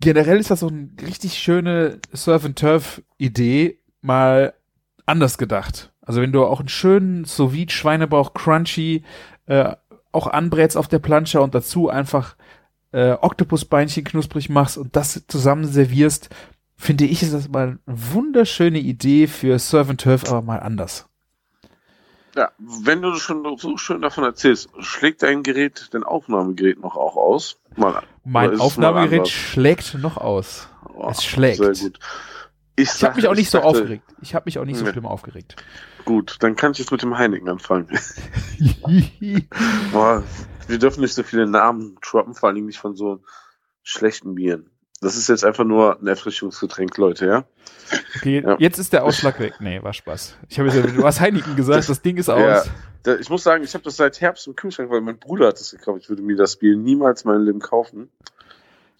generell 0.00 0.38
ist 0.40 0.50
das 0.50 0.60
so 0.60 0.68
eine 0.68 0.88
richtig 1.06 1.38
schöne 1.38 2.00
Surf-and-Turf-Idee, 2.12 3.78
mal 4.00 4.54
anders 5.06 5.38
gedacht. 5.38 5.92
Also 6.00 6.20
wenn 6.20 6.32
du 6.32 6.44
auch 6.44 6.60
einen 6.60 6.68
schönen 6.68 7.24
sous 7.26 7.52
Schweinebauch 7.70 8.34
crunchy 8.34 9.04
äh, 9.46 9.74
auch 10.10 10.26
anbrätst 10.26 10.76
auf 10.76 10.88
der 10.88 10.98
Plansche 10.98 11.40
und 11.42 11.54
dazu 11.54 11.90
einfach 11.90 12.36
äh, 12.92 13.12
Oktopusbeinchen 13.12 14.04
knusprig 14.04 14.48
machst 14.48 14.78
und 14.78 14.96
das 14.96 15.22
zusammen 15.28 15.66
servierst, 15.66 16.30
finde 16.78 17.04
ich, 17.04 17.22
ist 17.22 17.34
das 17.34 17.48
mal 17.48 17.78
eine 17.84 17.98
wunderschöne 18.14 18.78
Idee 18.78 19.26
für 19.26 19.58
Surf 19.58 19.90
and 19.90 20.00
Turf, 20.00 20.24
aber 20.28 20.40
mal 20.42 20.60
anders. 20.60 21.04
Ja, 22.36 22.52
wenn 22.58 23.02
du 23.02 23.14
schon 23.16 23.44
so 23.58 23.76
schön 23.76 24.00
davon 24.00 24.22
erzählst, 24.24 24.70
schlägt 24.78 25.22
dein 25.22 25.42
Gerät, 25.42 25.88
dein 25.92 26.04
Aufnahmegerät 26.04 26.78
noch 26.80 26.96
auch 26.96 27.16
aus? 27.16 27.58
Mal, 27.76 28.02
Mein 28.24 28.60
Aufnahmegerät 28.60 29.28
schlägt 29.28 29.94
noch 29.94 30.16
aus. 30.16 30.68
oh, 30.94 31.08
Es 31.10 31.24
schlägt. 31.24 31.56
Sehr 31.56 31.72
gut. 31.74 31.98
Ich 32.76 33.02
habe 33.02 33.16
mich 33.16 33.26
auch 33.26 33.34
nicht 33.34 33.50
so 33.50 33.58
dachte, 33.58 33.68
aufgeregt. 33.70 34.04
Ich 34.22 34.36
habe 34.36 34.44
mich 34.46 34.58
auch 34.60 34.64
nicht 34.64 34.78
so 34.78 34.84
Nee. 34.84 34.92
schlimm 34.92 35.06
aufgeregt. 35.06 35.56
Gut, 36.04 36.36
dann 36.40 36.54
kann 36.54 36.70
ich 36.72 36.78
jetzt 36.78 36.92
mit 36.92 37.02
dem 37.02 37.18
Heineken 37.18 37.48
anfangen. 37.48 37.88
Boah, 39.92 40.22
wir 40.68 40.78
dürfen 40.78 41.00
nicht 41.00 41.14
so 41.14 41.22
viele 41.24 41.46
Namen 41.46 41.96
droppen, 42.02 42.34
vor 42.34 42.52
Dingen 42.52 42.66
nicht 42.66 42.78
von 42.78 42.94
so 42.94 43.20
schlechten 43.82 44.34
Bieren. 44.36 44.70
Das 45.00 45.16
ist 45.16 45.28
jetzt 45.28 45.44
einfach 45.44 45.64
nur 45.64 46.00
ein 46.00 46.06
Erfrischungsgetränk, 46.06 46.96
Leute, 46.96 47.26
ja? 47.26 47.44
Okay, 48.16 48.42
Ja. 48.44 48.56
jetzt 48.58 48.78
ist 48.78 48.92
der 48.92 49.04
Ausschlag 49.04 49.38
weg. 49.38 49.54
Nee, 49.60 49.82
war 49.82 49.92
Spaß. 49.92 50.36
Ich 50.48 50.58
habe 50.58 50.68
jetzt, 50.68 50.96
du 50.96 51.04
hast 51.04 51.20
Heineken 51.20 51.54
gesagt, 51.56 51.88
das, 51.88 52.02
Ding 52.02 52.16
ist 52.16 52.28
aus. 52.28 52.40
Ja. 52.40 52.62
Da, 53.04 53.14
ich 53.16 53.30
muss 53.30 53.44
sagen, 53.44 53.62
ich 53.62 53.72
habe 53.74 53.84
das 53.84 53.96
seit 53.96 54.20
Herbst 54.20 54.46
im 54.48 54.56
Kühlschrank, 54.56 54.90
weil 54.90 55.00
mein 55.00 55.18
Bruder 55.18 55.48
hat 55.48 55.60
das 55.60 55.70
gekauft. 55.70 56.00
Ich 56.02 56.08
würde 56.08 56.22
mir 56.22 56.36
das 56.36 56.56
Bier 56.56 56.76
niemals 56.76 57.22
in 57.22 57.30
meinem 57.30 57.44
Leben 57.44 57.60
kaufen. 57.60 58.10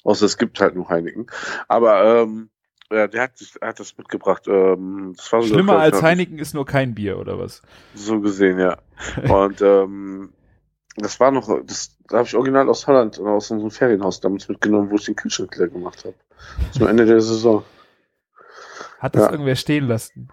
Außer 0.05 0.25
es 0.26 0.38
gibt 0.38 0.61
halt 0.61 0.76
nur 0.76 0.88
Heineken. 0.88 1.26
Aber 1.67 2.23
ähm, 2.23 2.49
Ja, 2.90 3.09
der 3.09 3.23
hat, 3.23 3.33
hat 3.61 3.81
das 3.81 3.99
mitgebracht. 3.99 4.45
Ähm, 4.47 5.14
das 5.17 5.31
war 5.33 5.43
so 5.43 5.49
Schlimmer 5.49 5.78
als 5.78 6.00
Heineken 6.00 6.38
ist 6.38 6.55
nur 6.55 6.64
kein 6.64 6.95
Bier, 6.95 7.19
oder 7.19 7.38
was? 7.38 7.61
So 7.95 8.21
gesehen, 8.21 8.59
ja. 8.61 8.78
Und 9.28 9.61
ähm, 9.61 10.33
das 10.97 11.19
war 11.21 11.33
noch, 11.33 11.49
das 11.67 11.98
da 12.09 12.19
habe 12.19 12.27
ich 12.29 12.35
original 12.35 12.69
aus 12.69 12.87
Holland, 12.87 13.19
aus 13.21 13.50
unserem 13.50 13.71
Ferienhaus 13.71 14.21
damals 14.21 14.49
mitgenommen, 14.49 14.91
wo 14.91 14.97
ich 14.97 15.05
den 15.05 15.17
Kühlschrank 15.17 15.55
leer 15.57 15.69
gemacht 15.69 16.05
habe. 16.05 16.15
Zum 16.73 16.87
Ende 16.87 17.05
der 17.07 17.21
Saison. 17.21 17.65
Hat 18.99 19.15
das 19.15 19.25
Ja. 19.27 19.31
irgendwer 19.31 19.57
stehen 19.57 19.87
lassen? 19.87 20.29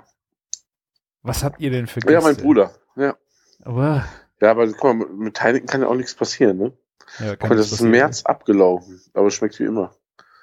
Was 1.22 1.44
habt 1.44 1.60
ihr 1.60 1.72
denn 1.72 1.88
für 1.88 2.00
Gäste? 2.00 2.14
Ja, 2.14 2.22
mein 2.22 2.38
Bruder. 2.38 2.72
Ja. 2.96 3.16
Aber, 3.64 4.06
Ja, 4.42 4.52
aber 4.52 4.68
guck 4.72 4.84
mal, 4.96 5.08
mit- 5.08 5.42
Heineken 5.42 5.68
kann 5.68 5.82
ja 5.82 5.88
auch 5.88 5.96
nichts 5.96 6.14
passieren, 6.16 6.58
ne? 6.58 6.74
ja, 7.20 7.36
kann 7.36 7.50
mal, 7.50 7.56
das 7.58 7.72
ist 7.72 7.82
im. 7.82 7.92
März 7.92 8.24
abgelaufen, 8.26 9.02
aber 9.14 9.32
schmeckt 9.32 9.60
wie 9.60 9.64
immer. 9.66 9.96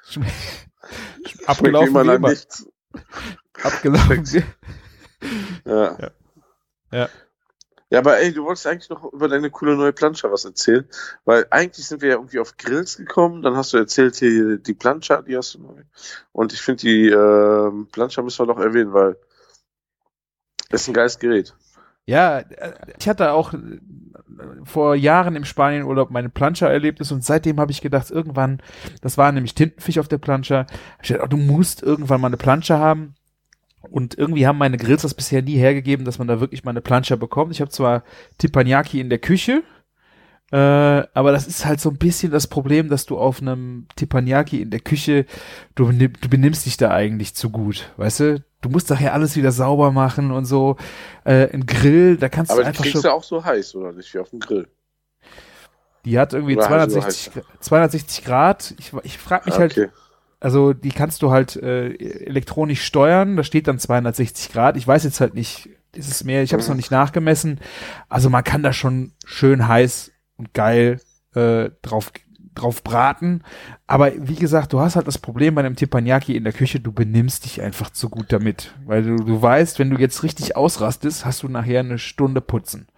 Schm- 0.07 0.25
Schmeckt 1.27 1.49
Abgelaufen 1.49 1.95
wie 1.95 2.05
nach 2.07 2.15
immer. 2.15 2.31
nichts. 2.31 2.67
Abgelaufen. 3.63 4.45
Ja. 5.65 5.99
Ja. 5.99 6.11
Ja. 6.91 7.09
Ja, 7.93 7.99
aber 7.99 8.19
ey, 8.21 8.33
du 8.33 8.45
wolltest 8.45 8.67
eigentlich 8.67 8.89
noch 8.89 9.13
über 9.13 9.29
deine 9.29 9.51
coole 9.51 9.77
neue 9.77 9.93
Plancha 9.93 10.33
was 10.33 10.47
erzählen, 10.47 10.89
weil 11.27 11.47
eigentlich 11.51 11.87
sind 11.87 12.01
wir 12.01 12.09
ja 12.09 12.15
irgendwie 12.15 12.39
auf 12.39 12.57
Grills 12.57 12.97
gekommen, 12.97 13.43
dann 13.43 13.55
hast 13.55 13.75
du 13.75 13.77
erzählt 13.77 14.17
hier 14.17 14.57
die 14.57 14.73
Plancha, 14.73 15.21
die 15.21 15.37
hast 15.37 15.55
du 15.55 15.59
neu. 15.59 15.83
Und 16.33 16.55
ich 16.55 16.63
finde 16.63 16.81
die 16.81 17.11
ähm, 17.11 17.89
Plancha 17.93 18.23
müssen 18.23 18.49
wir 18.49 18.55
doch 18.55 18.61
erwähnen, 18.61 18.95
weil 18.95 19.19
ist 20.71 20.89
ein 20.89 20.95
geiles 20.95 21.19
Gerät. 21.19 21.55
Ja, 22.07 22.39
äh, 22.39 22.73
ich 22.99 23.07
hatte 23.11 23.33
auch 23.33 23.53
äh, 23.53 23.59
vor 24.65 24.95
Jahren 24.95 25.37
im 25.37 25.45
Spanienurlaub 25.45 26.11
meine 26.11 26.31
Plancha-Erlebnis 26.31 27.13
und 27.13 27.23
seitdem 27.23 27.61
habe 27.61 27.73
ich 27.73 27.83
gedacht, 27.83 28.11
irgendwann, 28.11 28.63
das 29.03 29.19
war 29.19 29.31
nämlich 29.33 29.55
Tintenfisch 29.55 29.99
auf 29.99 30.09
der 30.09 30.17
Plancha, 30.17 30.61
hab 30.61 31.03
ich 31.03 31.09
gedacht, 31.09 31.27
oh, 31.27 31.29
du 31.29 31.37
musst 31.37 31.83
irgendwann 31.83 32.23
mal 32.23 32.29
eine 32.29 32.39
Plancha 32.39 32.79
haben. 32.79 33.17
Und 33.91 34.17
irgendwie 34.17 34.47
haben 34.47 34.59
meine 34.59 34.77
Grills 34.79 35.03
das 35.03 35.15
bisher 35.15 35.43
nie 35.43 35.57
hergegeben, 35.57 36.05
dass 36.07 36.19
man 36.19 36.29
da 36.29 36.41
wirklich 36.41 36.65
mal 36.65 36.71
eine 36.71 36.81
Plancha 36.81 37.17
bekommt. 37.17 37.53
Ich 37.53 37.61
habe 37.61 37.71
zwar 37.71 38.05
Teppanyaki 38.39 39.01
in 39.01 39.11
der 39.11 39.19
Küche, 39.19 39.63
äh, 40.53 40.57
aber 40.57 41.33
das 41.33 41.47
ist 41.47 41.65
halt 41.65 41.81
so 41.81 41.91
ein 41.91 41.97
bisschen 41.99 42.31
das 42.33 42.47
Problem, 42.47 42.89
dass 42.89 43.07
du 43.07 43.19
auf 43.19 43.41
einem 43.41 43.87
Teppanyaki 43.97 44.61
in 44.63 44.71
der 44.71 44.81
Küche, 44.81 45.27
du, 45.75 45.91
du 45.93 46.29
benimmst 46.29 46.67
dich 46.67 46.77
da 46.77 46.91
eigentlich 46.91 47.35
zu 47.35 47.51
gut, 47.51 47.91
weißt 47.97 48.21
du? 48.21 48.45
Du 48.61 48.69
musst 48.69 48.91
nachher 48.91 49.15
alles 49.15 49.37
wieder 49.37 49.53
sauber 49.53 49.93
machen 49.93 50.31
und 50.31 50.45
so. 50.45 50.77
Äh, 51.25 51.49
ein 51.53 51.67
Grill, 51.67 52.17
da 52.19 52.29
kannst 52.29 52.51
Aber 52.51 52.61
du 52.61 52.65
die 52.65 52.69
einfach 52.69 52.85
kriegst 52.85 52.93
schon. 52.93 53.03
du 53.03 53.13
auch 53.13 53.25
so 53.25 53.45
heiß, 53.45 53.75
oder 53.75 53.93
nicht? 53.93 54.13
Wie 54.15 54.19
auf 54.21 54.31
dem 54.31 54.39
Grill. 54.41 54.69
Die 56.05 56.19
hat 56.19 56.33
irgendwie 56.33 56.55
Oder 56.55 56.69
heiß, 56.69 56.89
oder 56.89 57.15
260, 57.15 57.33
Gra- 57.33 57.45
260 57.61 58.25
Grad. 58.25 58.75
Ich, 58.79 58.93
ich 59.05 59.19
frage 59.19 59.45
mich 59.47 59.55
Ah, 59.55 59.61
halt, 59.61 59.73
okay. 59.73 59.89
Also 60.43 60.73
die 60.73 60.89
kannst 60.89 61.23
du 61.23 61.31
halt 61.31 61.55
äh, 61.55 61.93
elektronisch 61.95 62.83
steuern. 62.83 63.37
Da 63.37 63.45
steht 63.45 63.69
dann 63.69 63.79
260 63.79 64.53
Grad. 64.53 64.77
Ich 64.77 64.87
weiß 64.87 65.05
jetzt 65.05 65.21
halt 65.21 65.35
nicht, 65.35 65.69
ist 65.95 66.11
es 66.11 66.25
mehr, 66.25 66.43
ich 66.43 66.53
habe 66.53 66.61
es 66.61 66.69
noch 66.69 66.75
nicht 66.75 66.91
nachgemessen. 66.91 67.61
Also 68.09 68.29
man 68.29 68.43
kann 68.43 68.65
da 68.65 68.73
schon 68.73 69.13
schön 69.25 69.69
heiß 69.69 70.11
und 70.37 70.53
geil 70.53 71.01
äh, 71.37 71.71
drauf 71.83 72.11
drauf 72.57 72.83
braten. 72.83 73.45
Aber 73.87 74.13
wie 74.17 74.35
gesagt, 74.35 74.73
du 74.73 74.81
hast 74.81 74.97
halt 74.97 75.07
das 75.07 75.17
Problem 75.17 75.55
bei 75.55 75.61
einem 75.61 75.77
Teppanyaki 75.77 76.37
in 76.37 76.45
der 76.45 76.53
Küche, 76.53 76.81
du 76.81 76.93
benimmst 76.93 77.45
dich 77.45 77.63
einfach 77.63 77.91
zu 77.91 78.11
gut 78.11 78.27
damit. 78.31 78.75
Weil 78.85 79.05
du, 79.05 79.17
du 79.17 79.41
weißt, 79.41 79.79
wenn 79.79 79.91
du 79.91 79.97
jetzt 79.97 80.25
richtig 80.25 80.57
ausrastest, 80.57 81.25
hast 81.25 81.45
du 81.45 81.49
nachher 81.49 81.81
eine 81.81 81.99
Stunde 81.99 82.41
putzen. 82.41 82.89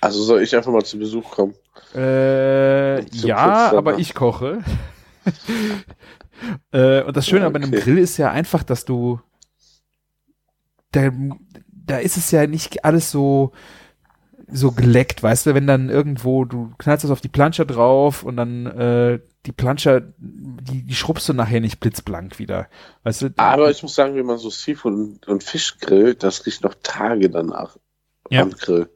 Also 0.00 0.20
soll 0.22 0.42
ich 0.42 0.54
einfach 0.56 0.72
mal 0.72 0.84
zu 0.84 0.98
Besuch 0.98 1.30
kommen? 1.30 1.54
Äh, 1.94 3.02
ja, 3.14 3.70
aber 3.70 3.92
danach. 3.92 3.98
ich 3.98 4.14
koche. 4.14 4.58
äh, 6.72 7.02
und 7.02 7.16
das 7.16 7.26
Schöne 7.28 7.46
Ja, 7.46 7.46
an 7.46 7.56
einem 7.56 7.74
okay. 7.74 7.76
Grill 7.76 7.98
ist 7.98 8.16
ja 8.18 8.30
einfach, 8.30 8.62
dass 8.62 8.84
du 8.84 9.20
da, 10.92 11.10
da 11.68 11.98
ist 11.98 12.16
es 12.16 12.30
ja 12.30 12.46
nicht 12.46 12.84
alles 12.84 13.10
so 13.10 13.52
so 14.54 14.72
geleckt, 14.72 15.22
weißt 15.22 15.46
du, 15.46 15.54
wenn 15.54 15.66
dann 15.66 15.88
irgendwo, 15.88 16.44
du 16.44 16.72
knallst 16.78 17.04
das 17.04 17.10
auf 17.10 17.20
die 17.22 17.28
Plancha 17.28 17.64
drauf 17.64 18.22
und 18.22 18.36
dann 18.36 18.66
äh, 18.66 19.20
die 19.46 19.52
Plancha, 19.52 20.00
die, 20.18 20.82
die 20.84 20.94
schrubbst 20.94 21.28
du 21.28 21.32
nachher 21.32 21.60
nicht 21.60 21.80
blitzblank 21.80 22.38
wieder. 22.38 22.68
Weißt 23.04 23.22
du? 23.22 23.30
Aber 23.36 23.70
ich 23.70 23.82
muss 23.82 23.94
sagen, 23.94 24.14
wenn 24.16 24.24
man 24.26 24.38
so 24.38 24.48
Seafood 24.50 24.92
und, 24.94 25.28
und 25.28 25.44
Fisch 25.44 25.76
grillt, 25.78 26.22
das 26.22 26.46
riecht 26.46 26.62
noch 26.64 26.74
Tage 26.82 27.28
danach 27.30 27.76
Ja. 28.30 28.42
am 28.42 28.52
Grill. 28.52 28.90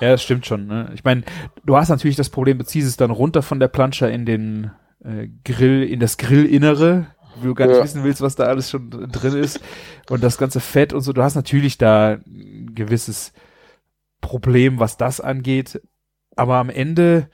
Ja, 0.00 0.10
das 0.10 0.22
stimmt 0.22 0.46
schon. 0.46 0.66
Ne? 0.66 0.90
Ich 0.94 1.04
meine, 1.04 1.22
du 1.64 1.76
hast 1.76 1.88
natürlich 1.88 2.16
das 2.16 2.28
Problem, 2.30 2.58
du 2.58 2.64
ziehst 2.64 2.86
es 2.88 2.96
dann 2.96 3.10
runter 3.10 3.42
von 3.42 3.60
der 3.60 3.68
Plancha 3.68 4.06
in 4.08 4.26
den 4.26 4.70
äh, 5.06 5.28
Grill, 5.44 5.84
in 5.84 6.00
das 6.00 6.16
Grillinnere, 6.16 7.06
wo 7.36 7.48
du 7.48 7.54
gar 7.54 7.66
nicht 7.66 7.76
Ja. 7.76 7.84
wissen 7.84 8.04
willst, 8.04 8.20
was 8.22 8.34
da 8.36 8.44
alles 8.44 8.70
schon 8.70 8.90
drin 8.90 9.34
ist. 9.36 9.60
Und 10.10 10.22
das 10.24 10.38
ganze 10.38 10.60
Fett 10.60 10.92
und 10.92 11.02
so. 11.02 11.12
Du 11.12 11.22
hast 11.22 11.34
natürlich 11.34 11.78
da 11.78 12.18
ein 12.26 12.74
gewisses 12.74 13.32
Problem, 14.20 14.78
was 14.78 14.96
das 14.96 15.20
angeht. 15.20 15.80
Aber 16.34 16.56
am 16.56 16.70
Ende 16.70 17.28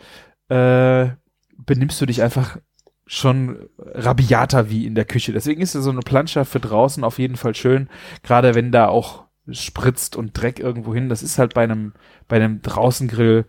äh, 0.49 1.09
benimmst 1.57 2.00
du 2.00 2.07
dich 2.07 2.23
einfach 2.23 2.59
schon 3.07 3.69
rabiater 3.79 4.71
wie 4.71 4.87
in 4.87 4.95
der 4.95 5.05
Küche. 5.05 5.33
Deswegen 5.33 5.61
ist 5.61 5.75
ja 5.75 5.81
so 5.81 5.91
eine 5.91 6.00
Plancha 6.00 6.45
für 6.45 6.61
draußen 6.61 7.05
auf 7.05 7.19
jeden 7.19 7.37
Fall 7.37 7.55
schön. 7.55 7.88
Gerade 8.23 8.55
wenn 8.55 8.73
da 8.73 8.88
auch 8.88 9.25
spritzt 9.50 10.14
und 10.17 10.41
Dreck 10.41 10.61
irgendwo 10.61 10.95
hin. 10.95 11.09
Das 11.09 11.23
ist 11.23 11.38
halt 11.38 11.55
bei 11.55 11.64
einem, 11.64 11.95
bei 12.29 12.37
einem 12.37 12.62
Draußengrill 12.62 13.45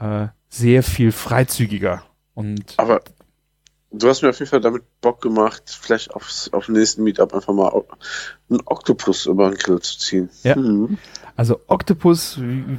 äh, 0.00 0.26
sehr 0.48 0.82
viel 0.82 1.12
freizügiger. 1.12 2.02
Und 2.34 2.74
Aber 2.76 3.00
du 3.90 4.08
hast 4.08 4.22
mir 4.22 4.28
auf 4.30 4.38
jeden 4.38 4.50
Fall 4.50 4.60
damit 4.60 4.82
Bock 5.00 5.20
gemacht, 5.20 5.62
vielleicht 5.80 6.14
aufs, 6.14 6.52
auf 6.52 6.66
den 6.66 6.74
nächsten 6.74 7.02
Meetup 7.02 7.34
einfach 7.34 7.54
mal 7.54 7.72
einen 8.50 8.60
Oktopus 8.66 9.26
über 9.26 9.50
den 9.50 9.58
Grill 9.58 9.80
zu 9.80 9.98
ziehen. 9.98 10.30
Ja. 10.42 10.56
Mhm. 10.56 10.98
also 11.36 11.60
Octopus, 11.66 12.40
wie- 12.40 12.78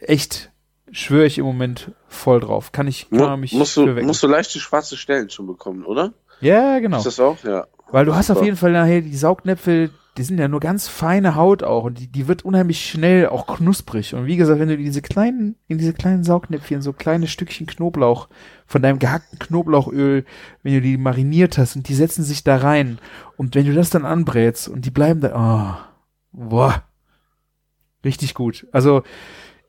echt 0.00 0.50
schwöre 0.90 1.26
ich 1.26 1.38
im 1.38 1.46
Moment 1.46 1.92
voll 2.08 2.40
drauf. 2.40 2.72
Kann 2.72 2.86
ich, 2.86 3.08
kann 3.10 3.18
man 3.20 3.40
mich 3.40 3.52
musst, 3.52 3.76
du, 3.76 3.86
musst 3.86 4.22
du 4.22 4.26
leichte 4.26 4.58
schwarze 4.60 4.96
Stellen 4.96 5.30
schon 5.30 5.46
bekommen, 5.46 5.84
oder? 5.84 6.12
ja, 6.40 6.78
genau. 6.80 6.98
Ist 6.98 7.06
das 7.06 7.20
auch? 7.20 7.42
Ja. 7.44 7.66
Weil 7.90 8.04
du 8.04 8.14
hast 8.14 8.30
auf 8.30 8.42
jeden 8.42 8.56
Fall 8.56 8.72
nachher 8.72 9.00
die 9.00 9.16
Saugnäpfel, 9.16 9.90
die 10.18 10.24
sind 10.24 10.38
ja 10.38 10.46
nur 10.46 10.60
ganz 10.60 10.88
feine 10.88 11.36
Haut 11.36 11.62
auch 11.62 11.84
und 11.84 11.98
die, 11.98 12.06
die 12.06 12.28
wird 12.28 12.44
unheimlich 12.44 12.84
schnell 12.84 13.28
auch 13.28 13.46
knusprig. 13.46 14.14
Und 14.14 14.26
wie 14.26 14.36
gesagt, 14.36 14.60
wenn 14.60 14.68
du 14.68 14.76
diese 14.76 15.00
kleinen, 15.00 15.56
in 15.68 15.78
diese 15.78 15.94
kleinen 15.94 16.22
Saugnäpfchen 16.22 16.82
so 16.82 16.92
kleine 16.92 17.26
Stückchen 17.26 17.66
Knoblauch 17.66 18.28
von 18.66 18.82
deinem 18.82 18.98
gehackten 18.98 19.38
Knoblauchöl, 19.38 20.26
wenn 20.62 20.74
du 20.74 20.82
die 20.82 20.98
mariniert 20.98 21.56
hast 21.56 21.76
und 21.76 21.88
die 21.88 21.94
setzen 21.94 22.24
sich 22.24 22.44
da 22.44 22.56
rein 22.58 22.98
und 23.38 23.54
wenn 23.54 23.64
du 23.64 23.72
das 23.72 23.88
dann 23.88 24.04
anbrätst 24.04 24.68
und 24.68 24.84
die 24.84 24.90
bleiben 24.90 25.20
da, 25.20 25.78
oh, 26.34 26.48
boah, 26.48 26.82
richtig 28.04 28.34
gut. 28.34 28.66
Also, 28.70 29.02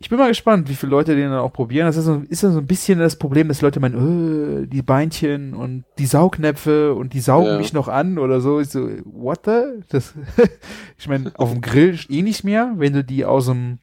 ich 0.04 0.10
bin 0.10 0.20
mal 0.20 0.28
gespannt, 0.28 0.68
wie 0.68 0.76
viele 0.76 0.90
Leute 0.90 1.16
den 1.16 1.30
dann 1.32 1.40
auch 1.40 1.54
probieren. 1.54 1.88
Das 1.88 1.96
ist, 1.96 2.04
so, 2.04 2.22
ist 2.28 2.44
ja 2.44 2.52
so 2.52 2.60
ein 2.60 2.68
bisschen 2.68 3.00
das 3.00 3.16
Problem, 3.18 3.48
dass 3.48 3.62
Leute 3.62 3.80
meinen, 3.80 4.64
äh, 4.64 4.68
die 4.68 4.82
Beinchen 4.82 5.54
und 5.54 5.86
die 5.98 6.06
Saugnäpfe 6.06 6.94
und 6.94 7.14
die 7.14 7.22
saugen 7.22 7.48
Ja. 7.48 7.58
mich 7.58 7.72
noch 7.72 7.88
an 7.88 8.20
oder 8.20 8.42
so. 8.42 8.60
Ich 8.60 8.68
so, 8.68 8.90
what 9.06 9.46
the? 9.46 9.82
Das, 9.88 10.14
ich 10.98 11.08
meine, 11.08 11.32
auf 11.38 11.52
dem 11.52 11.62
Grill 11.62 11.98
eh 12.10 12.22
nicht 12.22 12.44
mehr. 12.44 12.74
Wenn 12.76 12.92
du 12.92 13.02
die 13.04 13.24
aus 13.24 13.46
dem, 13.46 13.80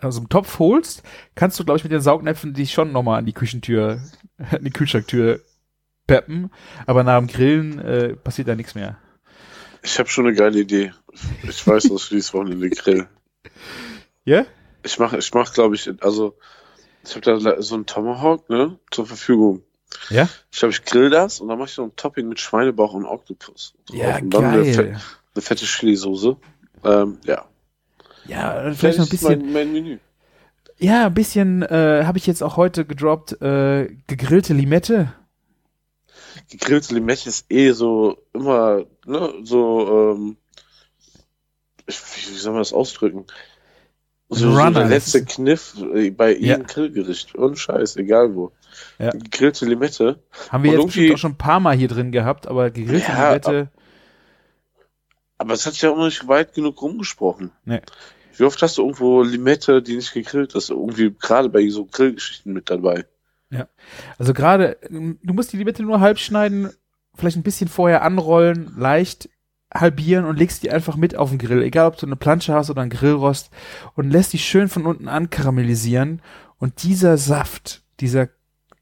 aus 0.00 0.14
dem 0.14 0.28
Topf 0.28 0.60
holst, 0.60 1.02
kannst 1.34 1.58
du, 1.58 1.64
glaube 1.64 1.78
ich, 1.78 1.84
mit 1.84 1.92
den 1.92 2.00
Saugnäpfen 2.00 2.54
dich 2.54 2.72
schon 2.72 2.92
nochmal 2.92 3.18
an 3.18 3.26
die 3.26 3.32
Küchentür, 3.32 4.00
an 4.38 4.62
die 4.62 4.70
Kühlschranktür 4.70 5.40
peppen. 6.06 6.50
Aber 6.86 7.02
nach 7.02 7.18
dem 7.18 7.26
Grillen 7.26 7.80
äh, 7.80 8.14
passiert 8.14 8.46
da 8.46 8.54
nichts 8.54 8.76
mehr. 8.76 8.96
Ich 9.82 9.98
habe 9.98 10.08
schon 10.08 10.26
eine 10.26 10.36
geile 10.36 10.60
Idee. 10.60 10.92
Ich 11.42 11.66
weiß, 11.66 11.82
dass 11.88 12.10
wir 12.12 12.16
dieses 12.16 12.32
Wochenende 12.32 12.70
grillen. 12.70 13.08
Ja? 14.24 14.44
Ich 14.82 14.98
mache, 14.98 15.18
ich 15.18 15.32
mach, 15.34 15.52
glaube 15.52 15.74
ich, 15.74 15.90
also 16.00 16.36
ich 17.04 17.14
habe 17.14 17.40
da 17.40 17.62
so 17.62 17.74
einen 17.74 17.86
Tomahawk 17.86 18.48
ne, 18.48 18.78
zur 18.90 19.06
Verfügung. 19.06 19.62
Ja? 20.10 20.28
Ich 20.50 20.58
glaube, 20.58 20.72
ich 20.72 20.84
grill 20.84 21.10
das 21.10 21.40
und 21.40 21.48
dann 21.48 21.58
mache 21.58 21.68
ich 21.68 21.74
so 21.74 21.82
ein 21.84 21.94
Topping 21.96 22.28
mit 22.28 22.40
Schweinebauch 22.40 22.94
und 22.94 23.04
Oktopus. 23.04 23.74
Ja, 23.90 24.16
und 24.18 24.30
dann 24.30 24.44
Eine, 24.44 24.64
fe 24.64 24.84
geil. 24.84 25.00
eine 25.34 25.42
fette 25.42 25.64
Chili-Soße. 25.64 26.36
Ähm, 26.84 27.18
ja. 27.24 27.44
Ja, 28.26 28.72
vielleicht 28.74 28.98
noch 28.98 29.06
ein 29.06 29.10
bisschen. 29.10 29.40
Mein, 29.40 29.52
mein 29.52 29.72
Menü. 29.72 29.98
Ja, 30.78 31.06
ein 31.06 31.14
bisschen 31.14 31.62
äh, 31.62 32.02
habe 32.04 32.18
ich 32.18 32.26
jetzt 32.26 32.42
auch 32.42 32.56
heute 32.56 32.84
gedroppt, 32.84 33.40
äh, 33.40 33.88
gegrillte 34.06 34.54
Limette. 34.54 35.12
Gegrillte 36.48 36.94
Limette 36.94 37.28
ist 37.28 37.50
eh 37.50 37.70
so 37.72 38.18
immer, 38.32 38.84
ne, 39.06 39.32
so, 39.44 40.14
ähm, 40.16 40.36
ich, 41.86 41.98
wie 41.98 42.36
soll 42.36 42.52
man 42.52 42.60
das 42.60 42.72
ausdrücken? 42.72 43.26
So, 44.34 44.50
so 44.52 44.70
der 44.70 44.86
letzte 44.86 45.24
Kniff 45.24 45.74
äh, 45.94 46.10
bei 46.10 46.32
Ja. 46.32 46.56
jedem 46.56 46.66
Grillgericht. 46.66 47.34
Und 47.34 47.58
Scheiß, 47.58 47.96
egal 47.96 48.34
wo. 48.34 48.52
Ja. 48.98 49.10
Gegrillte 49.10 49.66
Limette. 49.66 50.22
Haben 50.50 50.64
wir 50.64 50.80
Und 50.82 50.94
jetzt 50.94 51.14
auch 51.14 51.18
schon 51.18 51.32
ein 51.32 51.38
paar 51.38 51.60
Mal 51.60 51.76
hier 51.76 51.88
drin 51.88 52.12
gehabt, 52.12 52.46
aber 52.46 52.70
gegrillte 52.70 53.06
Ja, 53.10 53.28
Limette, 53.28 53.70
Aber 55.38 55.54
es 55.54 55.66
hat 55.66 55.74
sich 55.74 55.82
ja 55.82 55.90
auch 55.90 55.96
noch 55.96 56.04
nicht 56.06 56.26
weit 56.28 56.54
genug 56.54 56.80
rumgesprochen. 56.80 57.50
Nee. 57.64 57.80
Wie 58.36 58.44
oft 58.44 58.62
hast 58.62 58.78
du 58.78 58.82
irgendwo 58.82 59.22
Limette, 59.22 59.82
die 59.82 59.96
nicht 59.96 60.14
gegrillt 60.14 60.54
ist? 60.54 60.70
Irgendwie 60.70 61.12
gerade 61.12 61.48
bei 61.48 61.68
so 61.68 61.84
Grillgeschichten 61.84 62.52
mit 62.52 62.70
dabei. 62.70 63.04
also 64.18 64.32
gerade, 64.32 64.78
du 64.90 65.34
musst 65.34 65.52
die 65.52 65.58
Limette 65.58 65.82
nur 65.82 66.00
halb 66.00 66.18
schneiden, 66.18 66.70
vielleicht 67.14 67.36
ein 67.36 67.42
bisschen 67.42 67.68
vorher 67.68 68.02
anrollen, 68.02 68.72
leicht 68.78 69.28
halbieren 69.74 70.24
und 70.24 70.38
legst 70.38 70.62
die 70.62 70.70
einfach 70.70 70.96
mit 70.96 71.16
auf 71.16 71.30
den 71.30 71.38
Grill, 71.38 71.62
egal 71.62 71.88
ob 71.88 71.96
du 71.96 72.06
eine 72.06 72.16
Plansche 72.16 72.54
hast 72.54 72.70
oder 72.70 72.82
einen 72.82 72.90
Grillrost 72.90 73.50
und 73.94 74.10
lässt 74.10 74.32
die 74.32 74.38
schön 74.38 74.68
von 74.68 74.86
unten 74.86 75.08
ankaramellisieren 75.08 76.20
und 76.58 76.82
dieser 76.82 77.16
Saft, 77.16 77.82
dieser 78.00 78.28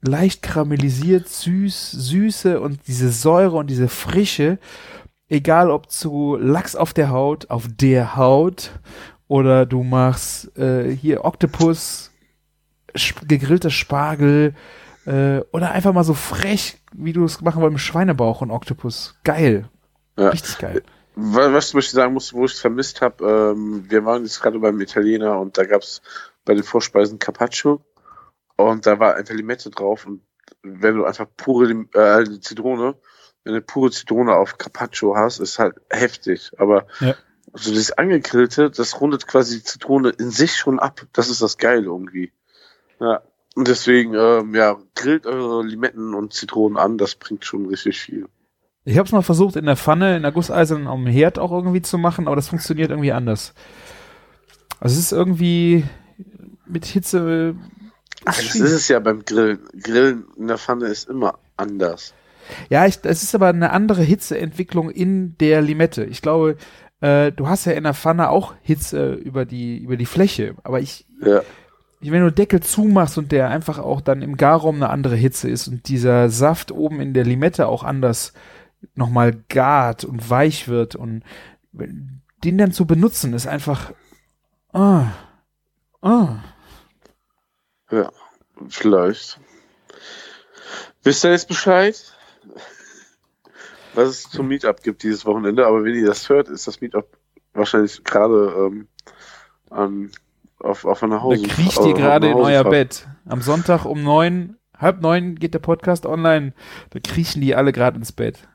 leicht 0.01 0.41
karamellisiert, 0.41 1.29
süß, 1.29 1.91
süße 1.91 2.59
und 2.59 2.79
diese 2.87 3.11
Säure 3.11 3.57
und 3.57 3.69
diese 3.69 3.87
Frische, 3.87 4.59
egal 5.29 5.71
ob 5.71 5.89
zu 5.91 6.37
Lachs 6.39 6.75
auf 6.75 6.93
der 6.93 7.09
Haut, 7.09 7.49
auf 7.49 7.67
der 7.69 8.15
Haut 8.15 8.71
oder 9.27 9.65
du 9.65 9.83
machst 9.83 10.57
äh, 10.57 10.95
hier 10.95 11.23
Oktopus, 11.23 12.11
sp 12.97 13.23
gegrillter 13.27 13.69
Spargel 13.69 14.53
äh, 15.05 15.39
oder 15.51 15.71
einfach 15.71 15.93
mal 15.93 16.03
so 16.03 16.13
frech, 16.13 16.77
wie 16.93 17.13
du 17.13 17.23
es 17.23 17.41
machen 17.41 17.61
wolltest, 17.61 17.85
Schweinebauch 17.85 18.41
und 18.41 18.51
Oktopus. 18.51 19.15
Geil. 19.23 19.69
Ja. 20.17 20.29
Richtig 20.29 20.57
geil. 20.57 20.83
Was, 21.15 21.53
was 21.53 21.67
ich 21.69 21.73
möchte 21.73 21.95
sagen 21.95 22.13
muss, 22.13 22.33
wo 22.33 22.45
ich 22.45 22.53
es 22.53 22.59
vermisst 22.59 23.01
habe, 23.01 23.53
ähm, 23.55 23.85
wir 23.89 24.05
waren 24.05 24.23
jetzt 24.23 24.41
gerade 24.41 24.59
beim 24.59 24.79
Italiener 24.79 25.39
und 25.39 25.57
da 25.57 25.65
gab 25.65 25.81
es 25.81 26.01
bei 26.45 26.53
den 26.53 26.63
Vorspeisen 26.63 27.19
Carpaccio 27.19 27.83
und 28.55 28.85
da 28.85 28.99
war 28.99 29.15
einfach 29.15 29.33
Limette 29.33 29.69
drauf 29.69 30.05
und 30.05 30.21
wenn 30.63 30.95
du 30.95 31.05
einfach 31.05 31.27
pure 31.37 31.85
äh, 31.93 32.39
Zitrone, 32.39 32.95
wenn 33.43 33.53
du 33.53 33.61
pure 33.61 33.91
Zitrone 33.91 34.35
auf 34.35 34.57
Carpaccio 34.57 35.15
hast, 35.15 35.39
ist 35.39 35.59
halt 35.59 35.75
heftig. 35.89 36.51
Aber 36.57 36.85
Ja. 36.99 37.15
so 37.53 37.71
dieses 37.71 37.91
Angegrillte, 37.91 38.69
das 38.69 39.01
rundet 39.01 39.27
quasi 39.27 39.57
die 39.57 39.63
Zitrone 39.63 40.09
in 40.09 40.29
sich 40.29 40.55
schon 40.55 40.79
ab. 40.79 41.01
Das 41.13 41.29
ist 41.29 41.41
das 41.41 41.57
Geile 41.57 41.85
irgendwie. 41.85 42.31
Ja. 42.99 43.21
Und 43.55 43.67
deswegen, 43.67 44.13
ähm, 44.13 44.55
ja, 44.55 44.77
grillt 44.95 45.25
eure 45.25 45.63
Limetten 45.65 46.13
und 46.13 46.33
Zitronen 46.33 46.77
an, 46.77 46.97
das 46.97 47.15
bringt 47.15 47.43
schon 47.43 47.65
richtig 47.65 47.99
viel. 47.99 48.27
Ich 48.83 48.97
habe 48.97 49.05
es 49.05 49.11
mal 49.11 49.21
versucht 49.21 49.55
in 49.55 49.65
der 49.65 49.75
Pfanne, 49.77 50.15
in 50.17 50.23
der 50.23 50.31
Gusseisernen 50.31 50.87
am 50.87 51.05
Herd 51.05 51.37
auch 51.37 51.51
irgendwie 51.51 51.81
zu 51.81 51.97
machen, 51.97 52.27
aber 52.27 52.35
das 52.35 52.47
funktioniert 52.47 52.89
irgendwie 52.89 53.11
anders. 53.11 53.53
Also 54.79 54.93
es 54.93 54.99
ist 55.05 55.11
irgendwie 55.11 55.83
mit 56.65 56.85
Hitze. 56.85 57.55
Ach, 58.25 58.35
das 58.35 58.55
ist 58.55 58.71
es 58.71 58.87
ja 58.87 58.99
beim 58.99 59.23
Grillen. 59.23 59.59
Grillen 59.83 60.25
in 60.37 60.47
der 60.47 60.57
Pfanne 60.57 60.87
ist 60.87 61.09
immer 61.09 61.35
anders. 61.57 62.13
Ja, 62.69 62.87
ich, 62.87 62.99
es 63.03 63.21
ist 63.23 63.35
aber 63.35 63.47
eine 63.49 63.71
andere 63.71 64.01
Hitzeentwicklung 64.01 64.89
in 64.89 65.37
der 65.37 65.61
Limette. 65.61 66.03
Ich 66.05 66.23
glaube, 66.23 66.57
äh, 67.01 67.31
du 67.31 67.47
hast 67.47 67.65
ja 67.65 67.73
in 67.73 67.83
der 67.83 67.93
Pfanne 67.93 68.29
auch 68.29 68.55
Hitze 68.61 69.13
über 69.13 69.45
die 69.45 69.77
über 69.77 69.95
die 69.97 70.05
Fläche, 70.07 70.55
aber 70.63 70.79
ich, 70.79 71.05
Ja. 71.23 71.41
ich 71.99 72.11
wenn 72.11 72.23
du 72.23 72.31
Deckel 72.31 72.61
zumachst 72.61 73.17
und 73.19 73.31
der 73.31 73.49
einfach 73.49 73.77
auch 73.77 74.01
dann 74.01 74.23
im 74.23 74.37
Garraum 74.37 74.77
eine 74.77 74.89
andere 74.89 75.15
Hitze 75.15 75.49
ist 75.49 75.67
und 75.67 75.87
dieser 75.87 76.29
Saft 76.29 76.71
oben 76.71 76.99
in 76.99 77.13
der 77.13 77.25
Limette 77.25 77.67
auch 77.67 77.83
anders 77.83 78.33
nochmal 78.95 79.43
gart 79.49 80.03
und 80.03 80.29
weich 80.29 80.67
wird 80.67 80.95
und 80.95 81.23
den 81.71 82.57
dann 82.57 82.71
zu 82.71 82.85
benutzen 82.85 83.33
ist 83.33 83.47
einfach 83.47 83.93
ah, 84.73 85.07
ah. 86.01 86.37
Ja, 87.91 88.11
vielleicht. 88.69 89.39
Wisst 91.03 91.25
ihr 91.25 91.31
jetzt 91.31 91.47
Bescheid? 91.47 91.95
Was 93.93 94.07
es 94.07 94.23
zum 94.23 94.47
Meetup 94.47 94.81
gibt 94.81 95.03
dieses 95.03 95.25
Wochenende, 95.25 95.67
aber 95.67 95.83
wenn 95.83 95.95
ihr 95.95 96.05
das 96.05 96.29
hört, 96.29 96.47
ist 96.47 96.67
das 96.67 96.79
Meetup 96.79 97.05
wahrscheinlich 97.53 98.03
gerade 98.05 98.53
ähm, 98.57 98.87
an, 99.69 100.11
auf, 100.59 100.85
auf 100.85 101.03
einer 101.03 101.17
Da 101.17 101.21
Hause. 101.21 101.43
kriecht 101.43 101.77
auf 101.77 101.87
ihr 101.87 101.93
gerade 101.93 102.29
in 102.29 102.35
euer. 102.35 102.63
Bett. 102.63 103.07
Am 103.25 103.41
Sonntag 103.41 103.85
um 103.85 104.03
neun, 104.03 104.57
halb 104.77 105.01
neun 105.01 105.35
geht 105.35 105.53
der 105.53 105.59
Podcast 105.59 106.05
online. 106.05 106.53
Da 106.91 106.99
kriechen 106.99 107.41
die 107.41 107.55
alle 107.55 107.73
gerade 107.73 107.97
ins 107.97 108.11
Bett. 108.13 108.47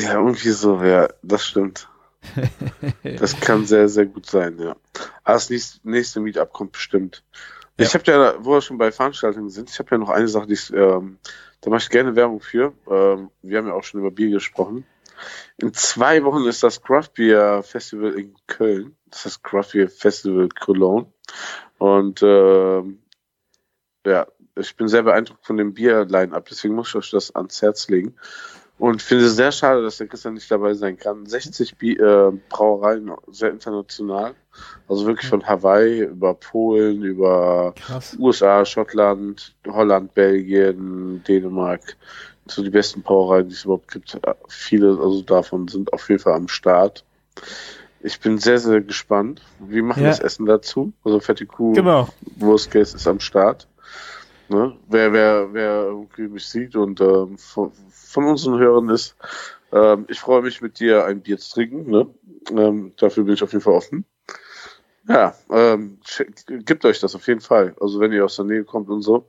Ja, 0.00 0.14
irgendwie 0.14 0.50
so, 0.50 0.82
ja, 0.82 1.08
das 1.22 1.46
stimmt. 1.46 1.88
Das 3.02 3.38
kann 3.40 3.66
sehr, 3.66 3.88
sehr 3.88 4.06
gut 4.06 4.26
sein, 4.26 4.58
ja. 4.58 4.76
Aber 5.24 5.34
das 5.34 5.50
nächste, 5.50 5.80
nächste 5.88 6.20
Meetup 6.20 6.52
kommt 6.52 6.72
bestimmt. 6.72 7.24
Ja. 7.78 7.86
Ich 7.86 7.94
habe 7.94 8.04
ja, 8.06 8.34
wo 8.44 8.52
wir 8.52 8.60
schon 8.60 8.78
bei 8.78 8.92
Veranstaltungen 8.92 9.50
sind, 9.50 9.70
ich 9.70 9.78
habe 9.78 9.90
ja 9.90 9.98
noch 9.98 10.10
eine 10.10 10.28
Sache, 10.28 10.46
die 10.46 10.54
ich, 10.54 10.72
ähm, 10.72 11.18
da 11.60 11.70
mache 11.70 11.82
ich 11.82 11.90
gerne 11.90 12.14
Werbung 12.14 12.40
für. 12.40 12.72
Ähm, 12.88 13.30
wir 13.42 13.58
haben 13.58 13.66
ja 13.66 13.74
auch 13.74 13.82
schon 13.82 14.00
über 14.00 14.10
Bier 14.10 14.30
gesprochen. 14.30 14.84
In 15.58 15.72
zwei 15.74 16.22
Wochen 16.24 16.44
ist 16.46 16.62
das 16.62 16.82
Craft 16.82 17.10
Beer 17.14 17.62
Festival 17.62 18.12
in 18.12 18.34
Köln. 18.46 18.96
Das 19.06 19.26
ist 19.26 19.36
das 19.36 19.42
Craft 19.42 19.72
Beer 19.72 19.88
Festival 19.88 20.48
Cologne. 20.48 21.12
Und 21.78 22.22
ähm, 22.22 23.02
ja, 24.04 24.26
ich 24.56 24.76
bin 24.76 24.88
sehr 24.88 25.02
beeindruckt 25.02 25.46
von 25.46 25.56
dem 25.56 25.74
Bier-Line-Up, 25.74 26.46
deswegen 26.48 26.74
muss 26.74 26.88
ich 26.88 26.96
euch 26.96 27.10
das 27.10 27.34
ans 27.34 27.62
Herz 27.62 27.88
legen. 27.88 28.16
Und 28.82 29.00
finde 29.00 29.26
es 29.26 29.36
sehr 29.36 29.52
schade, 29.52 29.80
dass 29.80 29.98
der 29.98 30.08
Christian 30.08 30.34
nicht 30.34 30.50
dabei 30.50 30.74
sein 30.74 30.98
kann. 30.98 31.24
60 31.24 31.76
Bi 31.76 31.92
äh, 31.92 32.32
Brauereien, 32.48 33.12
sehr 33.30 33.50
international. 33.50 34.34
Also 34.88 35.06
wirklich 35.06 35.28
von 35.30 35.46
Hawaii 35.46 36.00
über 36.00 36.34
Polen, 36.34 37.04
über 37.04 37.74
Krass. 37.76 38.16
USA, 38.18 38.64
Schottland, 38.64 39.54
Holland, 39.68 40.12
Belgien, 40.14 41.22
Dänemark. 41.22 41.96
So 42.46 42.64
die 42.64 42.70
besten 42.70 43.02
Brauereien, 43.02 43.48
die 43.48 43.54
es 43.54 43.62
überhaupt 43.62 43.88
gibt. 43.92 44.18
Viele 44.48 44.98
also 45.00 45.22
davon 45.22 45.68
sind 45.68 45.92
auf 45.92 46.08
jeden 46.08 46.20
Fall 46.20 46.34
am 46.34 46.48
Start. 46.48 47.04
Ich 48.00 48.18
bin 48.18 48.38
sehr, 48.38 48.58
sehr 48.58 48.80
gespannt. 48.80 49.42
Wir 49.60 49.84
machen 49.84 50.02
Ja. 50.02 50.08
das 50.08 50.18
Essen 50.18 50.46
dazu. 50.46 50.92
Also 51.04 51.20
Fette 51.20 51.46
Kuh, 51.46 51.72
Genau. 51.74 52.08
Worst 52.34 52.72
Case 52.72 52.96
ist 52.96 53.06
am 53.06 53.20
Start. 53.20 53.68
Ne? 54.48 54.76
Wer, 54.88 55.12
wer, 55.12 55.52
wer 55.52 55.82
irgendwie 55.84 56.28
mich 56.28 56.46
sieht 56.46 56.76
und 56.76 57.00
ähm, 57.00 57.38
von, 57.38 57.72
von 57.90 58.24
unseren 58.24 58.58
Hörern 58.58 58.88
ist, 58.90 59.16
ähm, 59.72 60.06
ich 60.08 60.20
freue 60.20 60.42
mich 60.42 60.60
mit 60.60 60.78
dir 60.78 61.04
ein 61.04 61.22
Bier 61.22 61.38
zu 61.38 61.54
trinken. 61.54 61.90
Ne? 61.90 62.06
Ähm, 62.50 62.92
dafür 62.98 63.24
bin 63.24 63.34
ich 63.34 63.42
auf 63.42 63.52
jeden 63.52 63.62
Fall 63.62 63.74
offen. 63.74 64.04
Ja, 65.08 65.34
ähm, 65.50 65.98
gebt 66.46 66.84
euch 66.84 67.00
das 67.00 67.14
auf 67.14 67.26
jeden 67.26 67.40
Fall. 67.40 67.74
Also 67.80 67.98
wenn 67.98 68.12
ihr 68.12 68.24
aus 68.24 68.36
der 68.36 68.44
Nähe 68.44 68.64
kommt 68.64 68.88
und 68.88 69.02
so. 69.02 69.28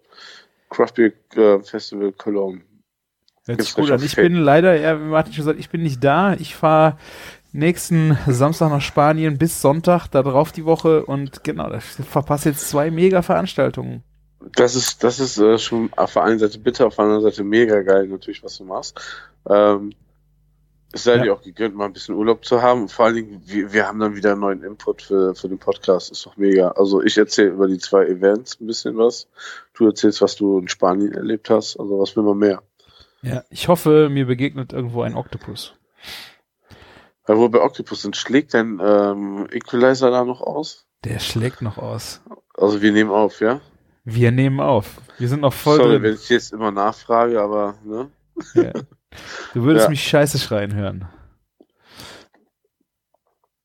Craft 0.70 0.94
Beer 0.96 1.12
äh, 1.36 1.64
Festival 1.64 2.12
Cologne. 2.12 2.62
Hört 3.46 3.62
sich 3.62 3.74
gut 3.74 3.92
an. 3.92 4.02
Ich 4.02 4.16
bin 4.16 4.36
leider, 4.36 4.80
ja, 4.80 5.00
wie 5.00 5.06
Martin 5.06 5.34
schon 5.34 5.46
gesagt, 5.46 5.60
ich 5.60 5.70
bin 5.70 5.84
nicht 5.84 6.04
da. 6.04 6.34
Ich 6.34 6.56
fahre 6.56 6.98
nächsten 7.52 8.18
Samstag 8.28 8.70
nach 8.70 8.82
Spanien 8.82 9.38
bis 9.38 9.62
Sonntag, 9.62 10.08
da 10.08 10.24
drauf 10.24 10.52
die 10.52 10.66
Woche 10.66 11.06
und 11.06 11.44
genau, 11.44 11.70
da 11.70 11.80
verpasse 11.80 12.50
jetzt 12.50 12.70
zwei 12.70 12.90
mega 12.90 13.22
Veranstaltungen. 13.22 14.04
Das 14.56 14.76
ist, 14.76 15.04
das 15.04 15.20
ist 15.20 15.38
äh, 15.38 15.58
schon 15.58 15.92
auf 15.96 16.14
der 16.14 16.24
einen 16.24 16.40
Seite 16.40 16.60
bitter, 16.60 16.88
auf 16.88 16.96
der 16.96 17.06
anderen 17.06 17.24
Seite 17.24 17.44
mega 17.44 17.82
geil, 17.82 18.08
natürlich, 18.08 18.44
was 18.44 18.58
du 18.58 18.66
machst. 18.66 19.00
Ähm, 19.50 19.94
es 20.92 21.06
sei 21.06 21.16
Ja. 21.16 21.24
dir 21.24 21.34
auch 21.34 21.42
gegönnt, 21.42 21.76
mal 21.76 21.86
ein 21.86 21.94
bisschen 21.94 22.14
Urlaub 22.16 22.46
zu 22.46 22.62
haben. 22.62 22.84
Und 22.84 22.92
vor 22.92 23.06
allen 23.06 23.16
Dingen, 23.16 23.42
wir, 23.46 23.74
wir 23.74 23.88
haben 23.88 24.00
dann 24.00 24.16
wieder 24.16 24.34
einen 24.34 24.42
neuen 24.42 24.64
Input 24.64 25.02
für, 25.02 25.34
für 25.34 25.50
den 25.50 25.58
Podcast. 25.58 26.12
Ist 26.12 26.26
doch 26.26 26.38
mega. 26.38 26.70
Also 26.72 27.02
ich 27.02 27.18
erzähle 27.18 27.50
über 27.50 27.68
die 27.68 27.80
zwei 27.80 28.06
Events 28.06 28.60
ein 28.62 28.68
bisschen 28.68 28.96
was. 28.98 29.28
Du 29.74 29.88
erzählst, 29.88 30.22
was 30.22 30.36
du 30.36 30.60
in 30.60 30.68
Spanien 30.68 31.14
erlebt 31.14 31.50
hast. 31.50 31.80
Also 31.80 32.00
was 32.00 32.16
will 32.16 32.24
man 32.24 32.38
mehr? 32.38 32.62
Ja, 33.24 33.44
ich 33.50 33.68
hoffe, 33.70 34.10
mir 34.10 34.26
begegnet 34.28 34.72
irgendwo 34.74 35.02
ein 35.02 35.16
Oktopus. 35.16 35.74
Weil 37.26 37.38
wo 37.38 37.44
wir 37.44 37.50
bei 37.52 37.62
Octopus 37.62 38.02
sind, 38.02 38.18
schlägt 38.18 38.54
dein 38.54 38.80
ähm, 38.84 39.48
Equalizer 39.52 40.12
da 40.12 40.26
noch 40.26 40.42
aus? 40.42 40.86
Der 41.06 41.20
schlägt 41.20 41.62
noch 41.62 41.78
aus. 41.78 42.22
Also 42.56 42.82
wir 42.82 42.92
nehmen 42.92 43.10
auf, 43.12 43.40
ja? 43.40 43.62
Wir 44.04 44.32
nehmen 44.32 44.60
auf. 44.60 45.02
Wir 45.18 45.30
sind 45.30 45.42
noch 45.42 45.54
voll 45.54 45.78
Sorry, 45.78 45.94
wenn 45.94 46.02
drin. 46.04 46.20
ich 46.22 46.30
jetzt 46.30 46.52
immer 46.54 46.72
nachfrage, 46.72 47.42
aber 47.42 47.76
ne? 47.86 48.10
Ja. 48.56 48.72
Du 49.54 49.64
würdest 49.64 49.86
Ja. 49.86 49.90
mich 49.90 50.04
scheiße 50.04 50.40
schreien 50.40 50.74
hören. 50.74 51.08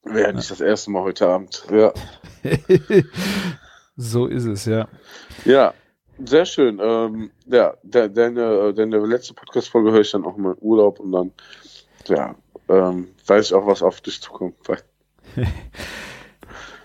Wäre 0.04 0.32
nicht 0.32 0.50
das 0.50 0.60
erste 0.60 0.90
Mal 0.90 1.02
heute 1.02 1.26
Abend. 1.28 1.66
Ja. 1.70 1.92
so 3.96 4.26
ist 4.26 4.44
es, 4.46 4.64
ja. 4.64 4.88
Ja, 5.44 5.74
sehr 6.24 6.46
schön. 6.46 6.78
Ähm, 6.80 7.30
ja, 7.46 7.74
de, 7.82 8.08
deine, 8.08 8.72
deine 8.74 8.98
letzte 9.06 9.34
Podcast-Folge 9.34 9.92
höre 9.92 10.00
ich 10.00 10.10
dann 10.12 10.24
auch 10.24 10.36
mal 10.36 10.52
im 10.52 10.58
Urlaub 10.58 11.00
und 11.00 11.12
dann, 11.12 11.32
ja, 12.06 12.34
ähm, 12.68 13.08
weiß 13.26 13.46
ich 13.46 13.54
auch, 13.54 13.66
was 13.66 13.82
auf 13.82 14.00
dich 14.00 14.20
zukommt. 14.22 14.54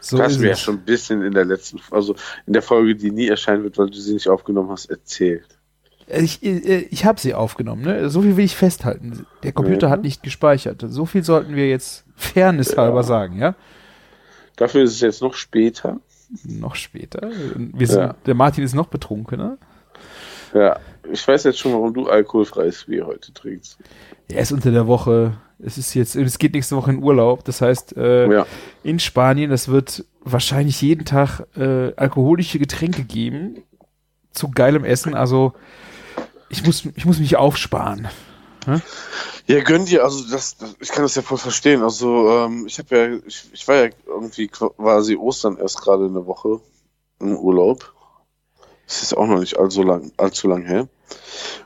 So 0.03 0.17
du 0.17 0.23
hast 0.23 0.39
mir 0.39 0.49
ja 0.49 0.55
schon 0.55 0.75
ein 0.75 0.85
bisschen 0.85 1.21
in 1.23 1.31
der 1.33 1.45
letzten, 1.45 1.79
also 1.91 2.15
in 2.45 2.53
der 2.53 2.61
Folge, 2.61 2.95
die 2.95 3.11
nie 3.11 3.27
erscheinen 3.27 3.63
wird, 3.63 3.77
weil 3.77 3.89
du 3.89 3.97
sie 3.97 4.13
nicht 4.13 4.27
aufgenommen 4.27 4.69
hast, 4.69 4.85
erzählt. 4.87 5.57
Ich, 6.07 6.43
ich, 6.43 6.91
ich 6.91 7.05
habe 7.05 7.19
sie 7.21 7.33
aufgenommen, 7.33 7.83
ne? 7.83 8.09
So 8.09 8.21
viel 8.21 8.35
will 8.35 8.43
ich 8.43 8.57
festhalten. 8.57 9.25
Der 9.43 9.53
Computer 9.53 9.87
Mhm. 9.87 9.91
hat 9.91 10.01
nicht 10.03 10.21
gespeichert. 10.21 10.83
So 10.85 11.05
viel 11.05 11.23
sollten 11.23 11.55
wir 11.55 11.69
jetzt 11.69 12.03
fairness 12.15 12.75
halber 12.75 13.03
sagen, 13.03 13.39
ja? 13.39 13.55
Dafür 14.57 14.83
ist 14.83 14.91
es 14.91 14.99
jetzt 14.99 15.21
noch 15.21 15.33
später. 15.35 16.01
Noch 16.43 16.75
später. 16.75 17.31
Wir 17.55 17.87
sind, 17.87 17.99
Ja. 18.01 18.15
Der 18.25 18.33
Martin 18.35 18.63
ist 18.65 18.75
noch 18.75 18.87
betrunkener. 18.87 19.57
Ja, 20.53 20.77
ich 21.11 21.25
weiß 21.27 21.45
jetzt 21.45 21.59
schon, 21.59 21.71
warum 21.73 21.93
du 21.93 22.07
alkoholfreies 22.07 22.83
Bier 22.85 23.05
heute 23.07 23.33
trinkst. 23.33 23.77
Er 24.27 24.41
ist 24.41 24.51
unter 24.51 24.71
der 24.71 24.85
Woche. 24.87 25.37
Es 25.65 25.77
ist 25.77 25.93
jetzt, 25.93 26.15
es 26.15 26.37
geht 26.37 26.53
nächste 26.53 26.75
Woche 26.75 26.91
in 26.91 27.01
Urlaub. 27.01 27.43
Das 27.45 27.61
heißt, 27.61 27.95
äh, 27.97 28.31
Ja, 28.31 28.45
in 28.83 28.99
Spanien, 28.99 29.51
es 29.51 29.67
wird 29.67 30.05
wahrscheinlich 30.21 30.81
jeden 30.81 31.05
Tag 31.05 31.45
äh, 31.55 31.93
alkoholische 31.95 32.59
Getränke 32.59 33.03
geben. 33.03 33.63
Zu 34.31 34.49
geilem 34.49 34.83
Essen. 34.83 35.13
Also 35.13 35.53
ich 36.49 36.65
muss, 36.65 36.85
ich 36.95 37.05
muss 37.05 37.19
mich 37.19 37.35
aufsparen. 37.35 38.07
Hm? 38.65 38.81
Ja, 39.47 39.61
gönn 39.61 39.85
dir, 39.85 40.03
also 40.03 40.23
das, 40.29 40.57
das, 40.57 40.75
ich 40.79 40.89
kann 40.89 41.03
das 41.03 41.15
ja 41.15 41.21
voll 41.21 41.37
verstehen. 41.37 41.83
Also 41.83 42.29
ähm, 42.29 42.65
ich 42.65 42.79
habe 42.79 42.97
ja, 42.97 43.19
ich, 43.25 43.49
ich 43.51 43.67
war 43.67 43.75
ja 43.75 43.89
irgendwie 44.07 44.47
quasi 44.47 45.15
Ostern 45.15 45.57
erst 45.57 45.81
gerade 45.81 46.05
eine 46.05 46.25
Woche 46.25 46.61
im 47.19 47.35
Urlaub. 47.37 47.93
Das 48.87 49.01
ist 49.01 49.15
auch 49.15 49.27
noch 49.27 49.39
nicht 49.39 49.57
allzu 49.57 49.83
lang, 49.83 50.11
allzu 50.17 50.47
lang 50.47 50.63
her. 50.65 50.87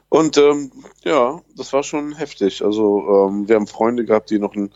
Und 0.10 0.38
ähm, 0.38 0.72
ja, 1.04 1.41
das 1.56 1.74
war 1.74 1.84
schon 1.84 2.15
heftig. 2.15 2.63
Also 2.63 3.28
ähm, 3.30 3.48
wir 3.48 3.56
haben 3.56 3.67
Freunde 3.67 4.06
gehabt, 4.06 4.30
die 4.30 4.39
noch 4.39 4.56
ein 4.56 4.72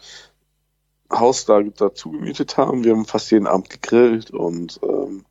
Haus 1.12 1.46
da 1.46 1.62
dazu 1.62 2.12
gemietet 2.12 2.58
haben. 2.58 2.84
Wir 2.84 2.92
haben 2.94 3.06
fast 3.06 3.32
jeden 3.32 3.48
Abend 3.48 3.70
gegrillt 3.70 4.32
und 4.32 4.80
ähm, 4.84 5.26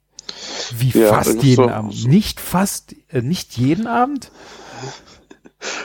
Wie 0.76 0.98
Ja, 0.98 1.14
fast 1.14 1.42
jeden 1.42 1.56
so- 1.64 1.68
Abend? 1.70 2.06
Nicht 2.06 2.40
fast, 2.40 2.94
äh, 3.10 3.22
nicht 3.22 3.56
jeden 3.56 3.86
Abend? 3.86 4.30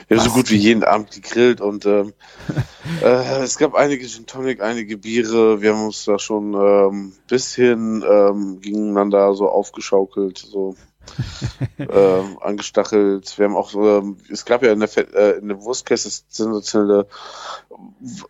Ja, 0.07 0.19
so 0.19 0.27
Was? 0.27 0.33
gut 0.33 0.51
wie 0.51 0.55
jeden 0.55 0.85
Abend 0.85 1.11
gegrillt 1.11 1.59
und 1.59 1.85
ähm, 1.85 2.13
äh, 3.03 3.41
es 3.43 3.57
gab 3.57 3.75
einige 3.75 4.07
Gin 4.07 4.25
Tonic, 4.25 4.61
einige 4.61 4.97
Biere. 4.97 5.61
Wir 5.61 5.73
haben 5.73 5.87
uns 5.87 6.05
da 6.05 6.17
schon 6.17 6.53
ähm, 6.53 7.11
bisschen 7.27 8.01
ähm, 8.09 8.61
gegeneinander 8.61 9.33
so 9.33 9.49
aufgeschaukelt, 9.49 10.37
so 10.37 10.77
ähm, 11.79 12.37
angestachelt. 12.41 13.37
Wir 13.37 13.45
haben 13.45 13.55
auch, 13.55 13.73
ähm, 13.75 14.17
es 14.31 14.45
gab 14.45 14.63
ja 14.63 14.71
in 14.71 14.79
der, 14.79 14.87
Fe 14.89 15.07
äh, 15.13 15.37
in 15.37 15.47
der 15.47 15.61
Wurstkäse 15.61 16.09
sensationelle 16.27 17.07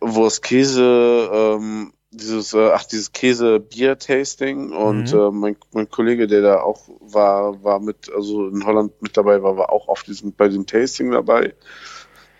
Wurst-Käse, 0.00 1.30
ähm, 1.32 1.92
dieses, 2.10 2.54
äh, 2.54 2.70
ach, 2.72 2.84
dieses 2.84 3.12
Käse-Bier-Tasting 3.12 4.72
und 4.72 5.12
Mhm. 5.12 5.18
äh, 5.18 5.30
mein, 5.30 5.56
mein 5.72 5.90
Kollege, 5.90 6.26
der 6.26 6.42
da 6.42 6.60
auch 6.60 6.88
war, 7.00 7.62
war 7.62 7.80
mit, 7.80 8.10
also 8.14 8.48
in 8.48 8.64
Holland 8.64 9.02
mit 9.02 9.16
dabei 9.16 9.42
war, 9.42 9.56
war 9.56 9.70
auch 9.70 9.88
auf 9.88 10.02
diesem, 10.02 10.32
bei 10.32 10.48
dem 10.48 10.66
Tasting 10.66 11.10
dabei. 11.10 11.54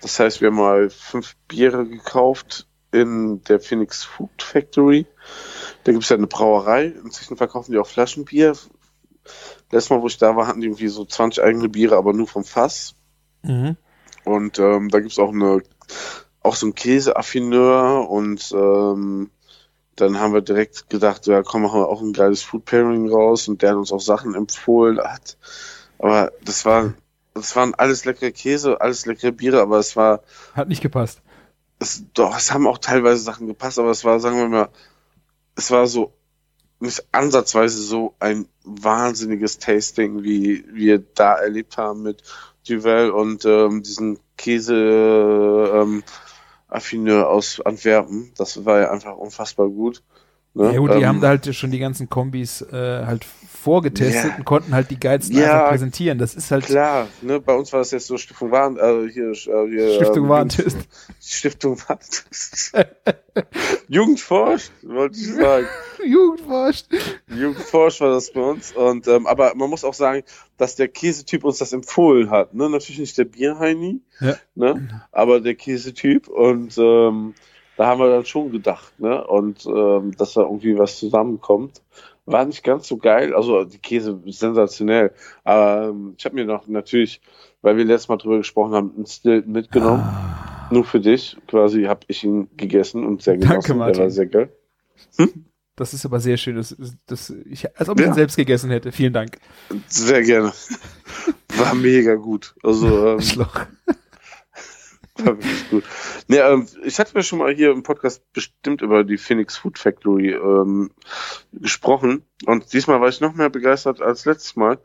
Das 0.03 0.19
heißt, 0.21 0.41
wir 0.41 0.49
haben 0.49 0.57
mal 0.57 0.91
fünf 0.91 1.37
Biere 1.49 1.87
gekauft 1.87 2.67
in 2.93 3.43
der 3.45 3.61
Phoenix 3.61 4.05
Food 4.05 4.43
Factory. 4.43 5.07
Da 5.85 5.93
gibt 5.93 6.05
es 6.05 6.11
ja 6.11 6.17
eine 6.17 6.27
Brauerei. 6.27 6.87
Inzwischen 6.87 7.37
verkaufen 7.37 7.73
die 7.73 7.79
auch 7.79 7.87
Flaschenbier. 7.87 8.57
Letztes 9.71 9.91
Mal, 9.91 10.03
wo 10.03 10.07
ich 10.07 10.19
da 10.19 10.37
war, 10.37 10.47
hatten 10.47 10.61
die 10.61 10.67
irgendwie 10.67 10.89
so 10.89 11.05
20 11.05 11.43
eigene 11.43 11.69
Biere, 11.69 11.97
aber 11.97 12.13
nur 12.13 12.27
vom 12.27 12.45
Fass. 12.45 12.95
Mhm. 13.43 13.77
Und 14.25 14.59
ähm, 14.59 14.89
da 14.89 15.01
gibt's 15.01 15.19
auch 15.19 15.33
eine 15.33 15.63
auch 16.43 16.55
so 16.55 16.67
ein 16.67 16.75
Käseaffineur 16.75 18.09
und 18.09 18.53
ähm, 18.53 19.31
dann 19.97 20.21
haben 20.21 20.33
wir 20.33 20.43
direkt 20.43 20.89
gedacht, 20.89 21.27
ja 21.27 21.43
komm, 21.43 21.63
machen 21.63 21.81
wir 21.81 21.89
auch 21.89 22.01
ein 22.01 22.13
geiles 22.13 22.43
Food 22.43 22.65
Pairing 22.65 23.09
raus 23.11 23.49
und 23.49 23.63
der 23.63 23.71
hat 23.71 23.77
uns 23.77 23.93
auch 23.93 24.01
Sachen 24.01 24.35
empfohlen. 24.35 24.99
Hat, 24.99 25.37
aber 25.99 26.33
das 26.45 26.65
war 26.65 26.95
das 27.35 27.55
waren 27.55 27.75
alles 27.75 28.05
leckere 28.05 28.31
Käse, 28.31 28.81
alles 28.81 29.07
leckere 29.07 29.33
Biere, 29.33 29.61
aber 29.61 29.79
es 29.79 29.97
war 29.97 30.23
Hat 30.55 30.69
nicht 30.69 30.83
gepasst. 30.83 31.21
es, 31.79 32.05
doch, 32.15 32.37
es 32.37 32.53
haben 32.53 32.67
auch 32.67 32.79
teilweise 32.79 33.23
Sachen 33.23 33.47
gepasst, 33.47 33.79
aber 33.79 33.91
es 33.91 34.05
war, 34.05 34.21
sagen 34.21 34.39
wir 34.39 34.49
mal, 34.49 34.69
es 35.57 35.71
war 35.71 35.87
so 35.87 36.13
nicht 36.81 37.05
ansatzweise 37.13 37.83
so 37.83 38.15
ein 38.19 38.47
wahnsinniges 38.65 39.59
Tasting, 39.59 40.23
wie 40.23 40.65
wir 40.73 40.99
da 40.99 41.35
erlebt 41.35 41.77
haben 41.79 42.03
mit 42.03 42.23
Duvel 42.69 43.11
und 43.11 43.45
ähm, 43.45 43.83
diesen 43.83 44.19
Käse 44.37 44.75
ähm, 45.75 46.03
Affineur 46.69 47.29
aus 47.29 47.61
Antwerpen. 47.61 48.33
Das 48.37 48.65
war 48.65 48.81
ja 48.81 48.91
einfach 48.91 49.17
unfassbar 49.17 49.69
gut. 49.69 50.03
Ne? 50.57 50.73
Ja 50.73 50.79
gut, 50.79 50.91
die 50.95 50.99
Ähm, 50.99 51.07
haben 51.07 51.21
da 51.21 51.29
halt 51.29 51.55
schon 51.55 51.71
die 51.71 51.79
ganzen 51.79 52.09
Kombis 52.09 52.63
äh, 52.63 53.05
halt 53.05 53.25
vorgetestet 53.25 54.31
Ja. 54.31 54.37
und 54.39 54.45
konnten 54.45 54.73
halt 54.75 54.91
die 54.91 54.99
geilsten 54.99 55.37
Ja, 55.37 55.53
einfach 55.59 55.71
präsentieren. 55.71 56.19
Das 56.19 56.35
ist 56.35 56.51
halt 56.51 56.65
Klar, 56.65 57.09
ne, 57.21 57.41
bei 57.41 57.53
uns 57.55 57.73
war 57.73 57.81
das 57.81 57.91
jetzt 57.91 58.07
so 58.07 58.17
Stiftung 58.17 58.51
Warn, 58.53 58.77
äh, 58.79 59.11
hier, 59.13 59.33
äh, 59.33 59.69
hier 59.69 59.95
Stiftung 59.97 60.25
ähm, 60.25 60.29
Warentest. 60.31 60.79
Stiftung 61.21 61.77
Warentest. 61.87 62.73
Jugendforscht, 63.89 64.71
wollte 64.83 65.19
ich 65.19 65.35
sagen. 65.35 65.67
Jugendforscht. 66.05 66.87
Jugendforsch 67.29 68.01
war 68.01 68.11
das 68.13 68.33
bei 68.33 68.41
uns. 68.41 68.73
Und 68.73 69.09
ähm, 69.09 69.27
aber 69.27 69.55
man 69.55 69.69
muss 69.71 69.85
auch 69.85 69.95
sagen, 69.95 70.23
dass 70.57 70.77
der 70.77 70.89
Käsetyp 70.89 71.45
uns 71.45 71.59
das 71.59 71.73
empfohlen 71.73 72.31
hat. 72.31 72.55
Ne? 72.55 72.71
Natürlich 72.71 72.99
nicht 73.01 73.19
der 73.19 73.25
Bierheini, 73.25 74.01
Ja. 74.21 74.37
ne? 74.55 75.03
aber 75.13 75.41
der 75.41 75.55
Käsetyp. 75.55 76.29
Und 76.29 76.77
ähm, 76.79 77.35
da 77.77 77.87
haben 77.87 78.01
wir 78.01 78.09
dann 78.11 78.25
schon 78.25 78.51
gedacht, 78.53 78.99
ne? 78.99 79.25
Und 79.27 79.67
ähm, 79.67 80.13
dass 80.17 80.35
da 80.35 80.43
irgendwie 80.43 80.79
was 80.79 80.99
zusammenkommt. 80.99 81.83
War 82.29 82.45
nicht 82.45 82.65
ganz 82.65 82.89
so 82.89 82.97
geil. 82.97 83.35
Also 83.35 83.65
die 83.65 83.79
Käse 83.79 84.21
sensationell. 84.27 85.13
Aber 85.45 85.91
ähm, 85.91 86.15
ich 86.19 86.25
habe 86.25 86.35
mir 86.35 86.45
noch 86.45 86.67
natürlich, 86.67 87.21
weil 87.63 87.77
wir 87.77 87.85
letztes 87.85 88.09
Mal 88.09 88.17
drüber 88.17 88.39
gesprochen 88.39 88.75
haben, 88.75 88.93
einen 88.97 89.07
Stilton 89.07 89.53
mitgenommen. 89.53 90.03
Ah. 90.03 90.69
Nur 90.73 90.85
für 90.85 90.99
dich. 90.99 91.37
Quasi 91.47 91.85
habe 91.85 92.01
ich 92.09 92.25
ihn 92.25 92.49
gegessen 92.57 93.05
und 93.07 93.23
sehr 93.23 93.35
Danke, 93.37 93.69
genossen. 93.69 93.79
Martin. 93.79 93.95
Der 93.95 94.03
war 94.05 94.11
sehr 94.11 94.27
geil. 94.27 94.53
Das 95.77 95.95
ist 95.95 96.05
aber 96.05 96.19
sehr 96.19 96.37
schön. 96.37 96.57
Das, 96.57 96.75
das, 97.07 97.31
ich, 97.31 97.79
als 97.79 97.89
ob 97.89 98.01
ich 98.01 98.07
Ja. 98.07 98.13
ihn 98.13 98.15
selbst 98.15 98.37
gegessen 98.37 98.71
hätte. 98.71 98.91
Vielen 98.91 99.13
Dank. 99.13 99.39
Sehr 99.87 100.23
gerne. 100.23 100.53
War 101.57 101.75
mega 101.75 102.15
gut. 102.17 102.57
Also 102.65 103.09
ähm, 103.09 103.21
Schloch. 103.21 103.61
gut. 105.71 105.85
Nee, 106.29 106.39
ähm, 106.39 106.67
ich 106.85 106.99
hatte 106.99 107.17
mir 107.17 107.23
schon 107.23 107.39
mal 107.39 107.55
hier 107.55 107.71
im 107.71 107.83
Podcast 107.83 108.23
bestimmt 108.33 108.83
über 108.83 109.05
die 109.05 109.19
Phoenix 109.19 109.57
Food 109.57 109.79
Factory 109.79 110.33
ähm, 110.33 110.91
gesprochen. 111.53 112.23
Und 112.45 112.73
diesmal 112.73 113.01
war 113.01 113.09
ich 113.09 113.21
noch 113.21 113.35
mehr 113.35 113.51
begeistert 113.51 114.01
als 114.01 114.25
letztes 114.25 114.57
Mal. 114.57 114.79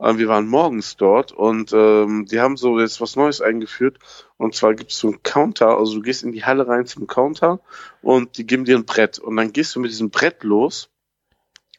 Ähm, 0.00 0.18
wir 0.18 0.28
waren 0.28 0.48
morgens 0.48 0.96
dort 0.96 1.32
und 1.32 1.72
ähm, 1.72 2.26
die 2.26 2.40
haben 2.40 2.56
so 2.56 2.78
jetzt 2.78 3.00
was 3.00 3.16
Neues 3.16 3.40
eingeführt. 3.40 3.98
Und 4.36 4.54
zwar 4.54 4.74
gibt 4.74 4.90
es 4.90 4.98
so 4.98 5.08
einen 5.08 5.22
Counter, 5.22 5.78
also 5.78 5.94
du 5.94 6.02
gehst 6.02 6.22
in 6.22 6.32
die 6.32 6.44
Halle 6.44 6.66
rein 6.68 6.86
zum 6.86 7.06
Counter 7.06 7.60
und 8.02 8.36
die 8.38 8.46
geben 8.46 8.64
dir 8.64 8.76
ein 8.76 8.84
Brett. 8.84 9.18
Und 9.18 9.36
dann 9.36 9.52
gehst 9.52 9.74
du 9.74 9.80
mit 9.80 9.90
diesem 9.90 10.10
Brett 10.10 10.42
los 10.42 10.90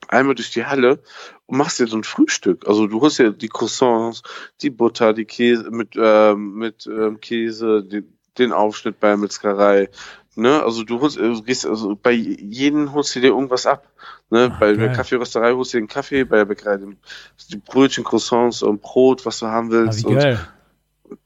einmal 0.07 0.35
durch 0.35 0.51
die 0.51 0.65
Halle 0.65 0.99
und 1.45 1.57
machst 1.57 1.79
dir 1.79 1.87
so 1.87 1.97
ein 1.97 2.03
Frühstück. 2.03 2.67
Also 2.67 2.87
du 2.87 3.01
holst 3.01 3.19
dir 3.19 3.31
die 3.31 3.49
Croissants, 3.49 4.23
die 4.61 4.69
Butter, 4.69 5.13
die 5.13 5.25
Käse 5.25 5.69
mit 5.71 5.95
ähm, 5.95 6.55
mit 6.55 6.87
ähm, 6.87 7.19
Käse, 7.19 7.83
den, 7.83 8.17
den 8.37 8.53
Aufschnitt 8.53 8.99
bei 8.99 9.09
der 9.09 9.17
Metzgerei. 9.17 9.89
Ne, 10.35 10.61
also 10.61 10.83
du 10.83 11.01
holst, 11.01 11.17
du 11.17 11.41
gehst, 11.41 11.65
also 11.65 11.95
bei 11.95 12.11
jedem 12.11 12.93
holst 12.93 13.15
du 13.15 13.19
dir 13.21 13.29
irgendwas 13.29 13.65
ab. 13.65 13.87
Ne, 14.29 14.51
Ach, 14.53 14.59
bei 14.59 14.73
der. 14.73 14.91
Kaffeerösterei 14.91 15.53
holst 15.53 15.73
du 15.73 15.77
dir 15.77 15.81
einen 15.81 15.87
Kaffee, 15.87 16.25
bei 16.25 16.37
der 16.37 16.45
Bäckerei 16.45 16.77
den, 16.77 16.97
die 17.49 17.57
Brötchen, 17.57 18.03
Croissants 18.03 18.61
und 18.61 18.83
Brot, 18.83 19.25
was 19.25 19.39
du 19.39 19.47
haben 19.47 19.71
willst. 19.71 20.03
wie 20.03 20.09
und 20.09 20.19
geil. 20.19 20.39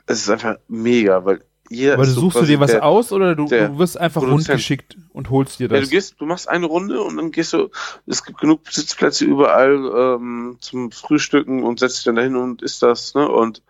es 0.05 0.19
ist 0.19 0.29
einfach 0.29 0.59
mega, 0.69 1.25
weil 1.25 1.43
jeder 1.71 1.93
Aber 1.93 2.05
du 2.05 2.11
suchst 2.11 2.41
du 2.41 2.45
dir 2.45 2.59
was 2.59 2.71
der, 2.71 2.85
aus 2.85 3.11
oder 3.11 3.35
du, 3.35 3.45
du 3.45 3.77
wirst 3.77 3.97
einfach 3.99 4.21
Produzent. 4.21 4.49
rundgeschickt 4.49 4.97
und 5.13 5.29
holst 5.29 5.59
dir 5.59 5.69
Ja, 5.69 5.79
das? 5.79 5.85
du 5.85 5.89
gehst, 5.89 6.15
du 6.19 6.25
machst 6.25 6.47
eine 6.49 6.65
Runde 6.65 7.01
und 7.01 7.17
dann 7.17 7.31
gehst 7.31 7.53
du, 7.53 7.69
es 8.07 8.23
gibt 8.23 8.39
genug 8.39 8.61
Sitzplätze 8.69 9.25
überall 9.25 10.17
ähm, 10.19 10.57
zum 10.59 10.91
Frühstücken 10.91 11.63
und 11.63 11.79
setzt 11.79 11.97
dich 11.97 12.03
dann 12.05 12.15
dahin 12.15 12.35
und 12.35 12.61
isst 12.61 12.83
das, 12.83 13.13
ne? 13.15 13.27
Und 13.27 13.61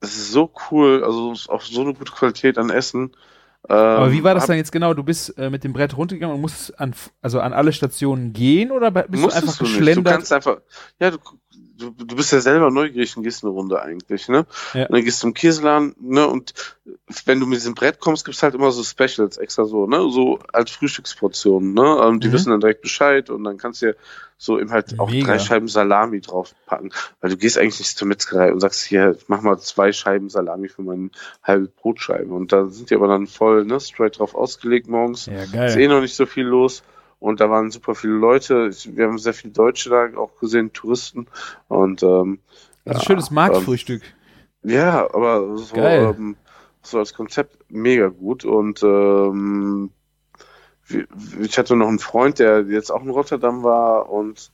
es 0.00 0.16
ist 0.16 0.32
so 0.32 0.50
cool, 0.70 1.04
also 1.04 1.32
es 1.32 1.40
ist 1.40 1.50
auch 1.50 1.62
so 1.62 1.82
eine 1.82 1.94
gute 1.94 2.12
Qualität 2.12 2.56
an 2.58 2.70
Essen. 2.70 3.12
Ähm, 3.68 3.76
Aber 3.76 4.12
wie 4.12 4.24
war 4.24 4.34
das 4.34 4.46
dann 4.46 4.56
jetzt 4.56 4.72
genau? 4.72 4.94
Du 4.94 5.02
bist 5.02 5.36
äh, 5.36 5.50
mit 5.50 5.62
dem 5.64 5.74
Brett 5.74 5.94
runtergegangen 5.96 6.34
und 6.34 6.40
musst 6.40 6.78
an, 6.80 6.94
also 7.20 7.40
an 7.40 7.52
alle 7.52 7.72
Stationen 7.72 8.32
gehen 8.32 8.70
oder 8.70 8.90
bist 8.90 9.22
du 9.22 9.28
einfach 9.28 9.56
du 9.58 9.64
nicht. 9.64 9.74
Du 9.74 9.78
geschlendert? 9.78 10.12
kannst 10.14 10.32
einfach, 10.32 10.58
ja, 10.98 11.10
du, 11.10 11.18
du, 11.80 12.04
du 12.04 12.16
bist 12.16 12.32
ja 12.32 12.40
selber 12.40 12.70
neugierig 12.70 13.16
und 13.16 13.22
gehst 13.22 13.42
eine 13.42 13.52
Runde 13.52 13.82
eigentlich, 13.82 14.28
ne? 14.28 14.46
Ja. 14.74 14.86
Und 14.86 14.92
dann 14.92 15.04
gehst 15.04 15.18
du 15.22 15.26
zum 15.26 15.34
Käseladen, 15.34 15.94
ne? 16.00 16.26
Und 16.28 16.54
wenn 17.24 17.40
du 17.40 17.46
mit 17.46 17.56
diesem 17.58 17.74
Brett 17.74 17.98
kommst, 18.00 18.24
gibt's 18.24 18.42
halt 18.42 18.54
immer 18.54 18.70
so 18.70 18.82
Specials 18.84 19.36
extra 19.38 19.64
so, 19.64 19.86
ne? 19.86 19.98
So 20.10 20.38
als 20.52 20.70
Frühstücksportionen, 20.70 21.74
ne? 21.74 22.00
Ähm, 22.04 22.20
die 22.20 22.28
Mhm. 22.28 22.32
wissen 22.32 22.50
dann 22.50 22.60
direkt 22.60 22.82
Bescheid 22.82 23.30
und 23.30 23.44
dann 23.44 23.56
kannst 23.58 23.82
du 23.82 23.86
ja 23.86 23.92
so 24.38 24.58
eben 24.58 24.70
halt 24.70 24.98
auch 24.98 25.10
Mega. 25.10 25.26
drei 25.26 25.38
Scheiben 25.38 25.68
Salami 25.68 26.20
draufpacken. 26.22 26.92
Weil 27.20 27.30
du 27.30 27.36
gehst 27.36 27.58
eigentlich 27.58 27.78
nicht 27.78 27.98
zur 27.98 28.08
Metzgerei 28.08 28.52
und 28.52 28.60
sagst, 28.60 28.82
hier, 28.84 29.16
mach 29.26 29.42
mal 29.42 29.58
zwei 29.58 29.92
Scheiben 29.92 30.30
Salami 30.30 30.68
für 30.68 30.80
meine 30.82 31.10
halbe 31.42 31.66
Brotscheibe. 31.68 32.32
Und 32.32 32.50
da 32.52 32.66
sind 32.68 32.88
die 32.90 32.94
aber 32.94 33.08
dann 33.08 33.26
voll, 33.26 33.64
ne? 33.66 33.78
Straight 33.80 34.18
drauf 34.18 34.34
ausgelegt 34.34 34.88
morgens. 34.88 35.26
ja, 35.26 35.42
Ist 35.42 35.52
geil. 35.52 35.78
eh 35.80 35.88
noch 35.88 36.00
nicht 36.00 36.14
so 36.16 36.24
viel 36.26 36.44
los. 36.46 36.82
Und 37.20 37.40
da 37.40 37.50
waren 37.50 37.70
super 37.70 37.94
viele 37.94 38.14
Leute. 38.14 38.70
Wir 38.70 39.06
haben 39.06 39.18
sehr 39.18 39.34
viele 39.34 39.52
Deutsche 39.52 39.90
da 39.90 40.08
auch 40.18 40.36
gesehen, 40.40 40.72
Touristen. 40.72 41.26
Und 41.68 42.02
ähm, 42.02 42.40
Also 42.84 42.98
ja, 42.98 43.04
schönes 43.06 43.30
Marktfrühstück. 43.30 44.02
ja, 44.62 45.04
aber 45.14 45.56
so, 45.58 45.76
ähm, 45.76 46.36
so 46.82 46.98
als 46.98 47.14
Konzept 47.14 47.58
mega 47.68 48.08
gut. 48.08 48.44
Und 48.44 48.82
ähm, 48.82 49.90
ich 51.40 51.58
hatte 51.58 51.76
noch 51.76 51.88
einen 51.88 51.98
Freund, 51.98 52.38
der 52.38 52.62
jetzt 52.62 52.90
auch 52.90 53.02
in 53.02 53.10
Rotterdam 53.10 53.62
war 53.62 54.08
und 54.10 54.50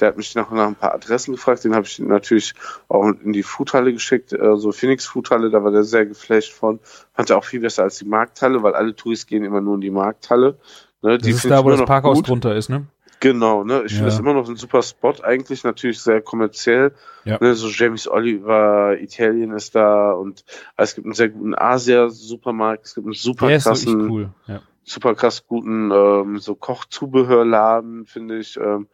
der 0.00 0.08
hat 0.08 0.16
mich 0.16 0.34
noch 0.34 0.50
nach 0.50 0.68
ein 0.68 0.74
paar 0.76 0.94
Adressen 0.94 1.32
gefragt. 1.32 1.64
Den 1.64 1.74
habe 1.74 1.86
ich 1.86 1.98
natürlich 1.98 2.54
auch 2.88 3.04
in 3.04 3.32
die 3.32 3.42
Foodhalle 3.42 3.92
geschickt, 3.92 4.32
äh, 4.32 4.56
so 4.56 4.72
Phoenix 4.72 5.06
Foodhalle, 5.06 5.50
da 5.50 5.62
war 5.64 5.72
der 5.72 5.84
sehr 5.84 6.06
geflasht 6.06 6.52
von. 6.52 6.80
Fand 7.14 7.30
er 7.30 7.36
auch 7.36 7.44
viel 7.44 7.60
besser 7.60 7.82
als 7.82 7.98
die 7.98 8.04
Markthalle, 8.04 8.62
weil 8.62 8.74
alle 8.74 8.94
Touris 8.94 9.26
gehen 9.26 9.44
immer 9.44 9.60
nur 9.60 9.74
in 9.74 9.80
die 9.80 9.90
Markthalle. 9.90 10.58
Ne, 11.02 11.18
Das 11.18 11.28
ist 11.28 11.50
da, 11.50 11.64
wo 11.64 11.70
das 11.70 11.78
noch 11.80 11.86
Parkhaus 11.86 12.16
gut. 12.18 12.28
drunter 12.28 12.54
ist, 12.56 12.68
ne? 12.68 12.86
Genau, 13.20 13.64
ne? 13.64 13.82
Ich 13.86 13.92
Ja. 13.92 13.96
finde 13.98 14.10
das 14.10 14.18
immer 14.20 14.32
noch 14.32 14.48
ein 14.48 14.56
super 14.56 14.82
Spot, 14.82 15.14
eigentlich 15.22 15.64
natürlich 15.64 16.00
sehr 16.00 16.20
kommerziell. 16.20 16.92
Ja. 17.24 17.38
Ne? 17.40 17.54
So 17.54 17.68
James 17.68 18.08
Oliver, 18.08 18.96
Italien 19.00 19.52
ist 19.52 19.74
da 19.74 20.12
und 20.12 20.44
es 20.76 20.94
gibt 20.94 21.04
einen 21.06 21.14
sehr 21.14 21.28
guten 21.28 21.54
Asia-Supermarkt, 21.56 22.86
es 22.86 22.94
gibt 22.94 23.06
einen 23.06 23.14
super 23.14 23.48
Der 23.48 23.58
krassen, 23.58 24.08
cool. 24.10 24.30
Ja. 24.46 24.60
super 24.84 25.14
krass 25.16 25.46
guten 25.46 25.90
ähm, 25.90 26.38
so 26.38 26.54
Kochzubehörladen, 26.54 28.06
finde 28.06 28.38
ich. 28.38 28.56
Ähm, 28.56 28.88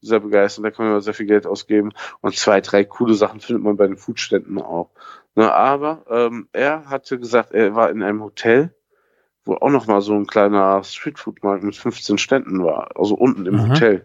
sehr 0.00 0.20
begeistert, 0.20 0.64
da 0.64 0.70
kann 0.70 0.88
man 0.88 1.00
sehr 1.00 1.12
viel 1.14 1.26
Geld 1.26 1.44
ausgeben. 1.44 1.90
Und 2.20 2.36
zwei, 2.36 2.60
drei 2.60 2.84
coole 2.84 3.14
Sachen 3.14 3.40
findet 3.40 3.64
man 3.64 3.76
bei 3.76 3.86
den 3.88 3.96
Foodständen 3.96 4.58
auch. 4.60 4.90
Ne, 5.34 5.52
aber 5.52 6.04
ähm, 6.08 6.48
er 6.52 6.86
hatte 6.88 7.18
gesagt, 7.18 7.52
er 7.52 7.74
war 7.74 7.90
in 7.90 8.02
einem 8.04 8.22
Hotel, 8.22 8.72
wo 9.48 9.54
auch 9.54 9.70
noch 9.70 9.86
mal 9.86 10.02
so 10.02 10.12
ein 10.12 10.26
kleiner 10.26 10.84
Streetfood-Markt 10.84 11.64
mit 11.64 11.74
15 11.74 12.18
Ständen 12.18 12.62
war. 12.62 12.90
Also 12.96 13.14
unten 13.14 13.46
im 13.46 13.58
Aha. 13.58 13.68
Hotel. 13.70 14.04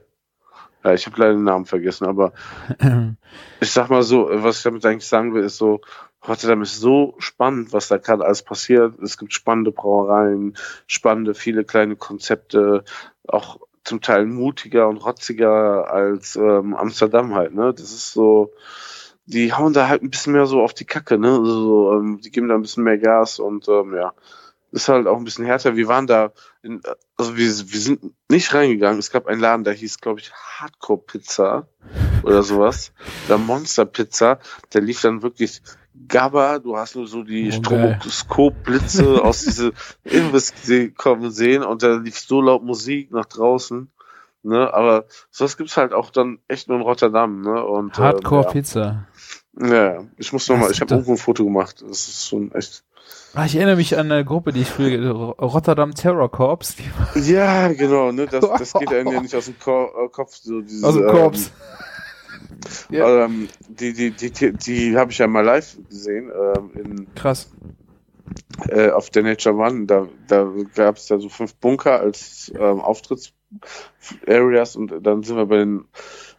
Ja, 0.86 0.94
ich 0.94 1.06
habe 1.06 1.20
leider 1.20 1.34
den 1.34 1.44
Namen 1.44 1.66
vergessen, 1.66 2.06
aber 2.08 2.32
ich 3.60 3.72
sag 3.72 3.90
mal 3.90 4.04
so, 4.04 4.30
was 4.32 4.58
ich 4.58 4.64
damit 4.64 4.86
eigentlich 4.86 5.08
sagen 5.08 5.34
will, 5.34 5.44
ist 5.44 5.58
so, 5.58 5.82
Rotterdam 6.26 6.62
ist 6.62 6.80
so 6.80 7.16
spannend, 7.18 7.74
was 7.74 7.90
da 7.90 7.98
gerade 7.98 8.24
alles 8.24 8.42
passiert. 8.42 8.98
Es 9.02 9.18
gibt 9.18 9.34
spannende 9.34 9.74
Brauereien, 9.74 10.56
spannende, 10.88 11.34
viele 11.34 11.66
kleine 11.66 11.98
Konzepte, 11.98 12.86
auch 13.28 13.60
zum 13.84 14.00
Teil 14.00 14.26
mutiger 14.26 14.88
und 14.88 15.06
rotziger 15.06 15.92
als 15.92 16.38
ähm, 16.38 16.74
Amsterdam 16.74 17.36
halt, 17.36 17.54
ne? 17.54 17.74
Das 17.74 17.92
ist 17.92 18.14
so, 18.14 18.54
die 19.26 19.52
hauen 19.52 19.74
da 19.74 19.90
halt 19.90 20.04
ein 20.04 20.10
bisschen 20.10 20.32
mehr 20.32 20.46
so 20.46 20.62
auf 20.62 20.74
die 20.74 20.86
Kacke, 20.86 21.18
ne? 21.18 21.32
Also, 21.32 21.62
so, 21.62 21.94
ähm, 21.94 22.22
die 22.24 22.32
geben 22.32 22.48
da 22.48 22.56
ein 22.56 22.62
bisschen 22.62 22.86
mehr 22.86 22.98
Gas 22.98 23.40
und 23.40 23.68
ähm, 23.68 23.94
ja, 23.94 24.14
ist 24.74 24.90
halt 24.90 25.08
auch 25.08 25.18
ein 25.18 25.24
bisschen 25.24 25.46
härter. 25.46 25.76
Wir 25.76 25.88
waren 25.88 26.08
da, 26.08 26.32
in, 26.64 26.82
also 27.16 27.38
wir, 27.38 27.46
wir 27.46 27.80
sind 27.80 28.14
nicht 28.30 28.54
reingegangen. 28.54 29.00
Es 29.00 29.12
gab 29.12 29.28
einen 29.28 29.40
Laden, 29.40 29.64
der 29.64 29.74
hieß, 29.74 30.00
glaube 30.00 30.20
ich, 30.20 30.32
Hardcore 30.34 31.00
Pizza 31.00 31.68
oder 32.24 32.42
sowas. 32.44 32.92
Oder 33.28 33.38
Monster 33.38 33.86
Pizza. 33.86 34.40
Der 34.74 34.82
lief 34.82 35.02
dann 35.02 35.22
wirklich 35.22 35.62
Gabba. 36.08 36.58
Du 36.60 36.76
hast 36.76 36.96
nur 36.96 37.08
so 37.08 37.24
die 37.24 37.50
Oh. 37.50 37.52
Stroboskopblitze 37.52 39.22
aus 39.24 39.44
diese 39.44 39.74
Imbiss 40.04 40.54
kommen 40.98 41.30
sehen 41.32 41.64
und 41.64 41.84
da 41.84 41.96
lief 41.96 42.18
so 42.18 42.42
laut 42.42 42.64
Musik 42.64 43.12
nach 43.12 43.26
draußen. 43.26 43.92
Ne, 44.46 44.74
aber 44.74 45.06
sowas 45.32 45.56
gibt's 45.56 45.78
halt 45.78 45.94
auch 45.94 46.10
dann 46.10 46.40
echt 46.50 46.68
nur 46.68 46.78
in 46.78 46.84
Rotterdam, 46.84 47.42
ne? 47.42 47.64
Und 47.64 47.98
Hardcore 47.98 48.46
ähm, 48.48 48.52
Pizza. 48.52 49.08
ja. 49.58 49.74
ja, 49.74 50.04
ich 50.18 50.34
muss 50.34 50.50
noch 50.50 50.58
mal, 50.58 50.64
Das 50.68 50.74
ich 50.74 50.82
habe 50.82 50.96
irgendwo 50.96 51.12
ein 51.14 51.18
Foto 51.18 51.46
gemacht. 51.46 51.82
Das 51.88 52.10
ist 52.10 52.28
schon 52.28 52.52
echt. 52.52 52.84
Ah, 53.36 53.46
ich 53.46 53.56
erinnere 53.56 53.78
mich 53.78 53.98
an 53.98 54.12
eine 54.12 54.24
Gruppe, 54.24 54.54
die 54.54 54.62
ich 54.62 54.70
früher, 54.70 55.12
Ro- 55.12 55.32
Rotterdam 55.32 55.96
Terror 55.96 56.30
Corps, 56.30 56.76
Ja, 57.16 57.70
genau, 57.74 58.12
ne? 58.12 58.28
Das, 58.28 58.46
das 58.60 58.74
geht 58.74 58.94
einem 58.94 59.12
ja 59.12 59.22
nicht 59.22 59.36
aus 59.36 59.46
dem 59.46 59.58
Ko 59.60 59.86
äh, 60.06 60.10
Kopf. 60.10 60.36
So 60.36 60.62
dieses, 60.62 60.84
aus 60.84 60.94
dem 60.96 61.04
ähm, 61.04 61.10
Korps. 61.12 61.52
Ja. 62.90 63.26
Ähm, 63.26 63.50
die 63.68 63.92
die, 63.94 64.12
die, 64.12 64.32
die, 64.32 64.54
die 64.54 64.98
habe 64.98 65.12
ich 65.12 65.18
ja 65.18 65.28
mal 65.28 65.44
live 65.44 65.78
gesehen 65.90 66.32
ähm, 66.32 66.72
in, 66.76 67.08
Krass. 67.16 67.50
äh, 68.68 68.90
auf 68.92 69.10
der 69.10 69.24
Nature 69.24 69.56
One. 69.56 69.86
Da, 69.86 70.08
da 70.28 70.48
gab 70.76 70.98
es 70.98 71.10
ja 71.10 71.18
so 71.20 71.28
fünf 71.28 71.56
Bunker 71.56 72.00
als 72.00 72.54
ähm, 72.56 72.80
Auftritts-Areas 72.80 74.76
und 74.76 74.94
dann 75.06 75.24
sind 75.24 75.36
wir 75.36 75.46
bei 75.48 75.58
den 75.58 75.86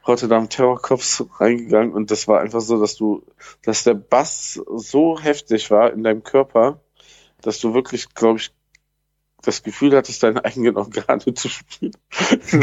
Rotterdam 0.07 0.48
Terror 0.48 0.80
Cops 0.80 1.24
reingegangen 1.40 1.92
und 1.92 2.11
das 2.11 2.26
war 2.28 2.40
einfach 2.40 2.61
so, 2.61 2.80
dass 2.80 2.94
du, 2.96 3.22
dass 3.62 3.85
der 3.85 3.94
Bass 3.94 4.61
so 4.76 5.18
heftig 5.20 5.70
war 5.70 5.92
in 5.92 6.02
deinem 6.04 6.22
Körper, 6.22 6.80
dass 7.44 7.61
du 7.61 7.74
wirklich, 7.74 8.14
glaube 8.14 8.38
ich, 8.38 8.52
das 9.42 9.62
Gefühl 9.62 9.94
hattest, 9.94 10.22
deine 10.22 10.44
eigenen 10.44 10.76
Organe 10.76 11.35
zu 11.35 11.48
spüren. 11.48 11.96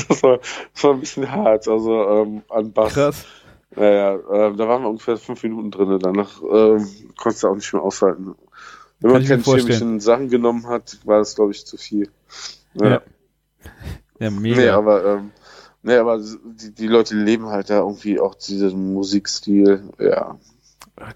Das 0.07 0.23
war, 0.23 0.39
das 0.73 0.83
war 0.83 0.93
ein 0.93 0.99
bisschen 0.99 1.31
hart, 1.31 1.67
also 1.67 2.07
ähm, 2.09 2.43
an 2.49 2.73
Bass. 2.73 2.93
Krass. 2.93 3.25
Naja, 3.75 4.15
äh, 4.15 4.55
da 4.55 4.67
waren 4.67 4.81
wir 4.83 4.89
ungefähr 4.89 5.17
fünf 5.17 5.43
Minuten 5.43 5.71
drin. 5.71 5.97
Danach 5.99 6.41
ähm, 6.41 6.87
konntest 7.15 7.43
du 7.43 7.47
auch 7.47 7.55
nicht 7.55 7.71
mehr 7.71 7.81
aushalten. 7.81 8.35
Wenn 8.99 9.11
Kann 9.11 9.21
man 9.21 9.27
keine 9.27 9.43
chemischen 9.43 9.99
Sachen 9.99 10.29
genommen 10.29 10.67
hat, 10.67 10.99
war 11.05 11.19
das, 11.19 11.35
glaube 11.35 11.51
ich, 11.51 11.65
zu 11.65 11.77
viel. 11.77 12.09
Ja. 12.73 13.01
Ja, 14.19 14.29
mega. 14.29 14.57
Nee, 14.57 14.69
aber, 14.69 15.05
ähm, 15.05 15.31
nee, 15.81 15.95
aber 15.95 16.19
die, 16.19 16.73
die 16.73 16.87
Leute 16.87 17.15
leben 17.15 17.47
halt 17.47 17.69
da 17.69 17.79
irgendwie 17.79 18.19
auch 18.19 18.35
diesen 18.35 18.93
Musikstil. 18.93 19.89
Ja. 19.99 20.37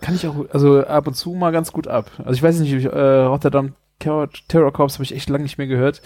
Kann 0.02 0.16
ich 0.16 0.28
auch, 0.28 0.46
also 0.52 0.86
ab 0.86 1.08
und 1.08 1.16
zu 1.16 1.32
mal 1.34 1.52
ganz 1.52 1.72
gut 1.72 1.88
ab. 1.88 2.12
Also 2.20 2.32
ich 2.32 2.44
weiß 2.44 2.60
nicht, 2.60 2.74
ich, 2.74 2.86
äh, 2.86 3.24
Rotterdam 3.24 3.74
Terror, 4.00 4.30
Terror 4.48 4.74
Corps 4.74 4.94
habe 4.94 5.04
ich 5.04 5.14
echt 5.16 5.30
lange 5.30 5.44
nicht 5.44 5.58
mehr 5.58 5.68
gehört. 5.68 6.02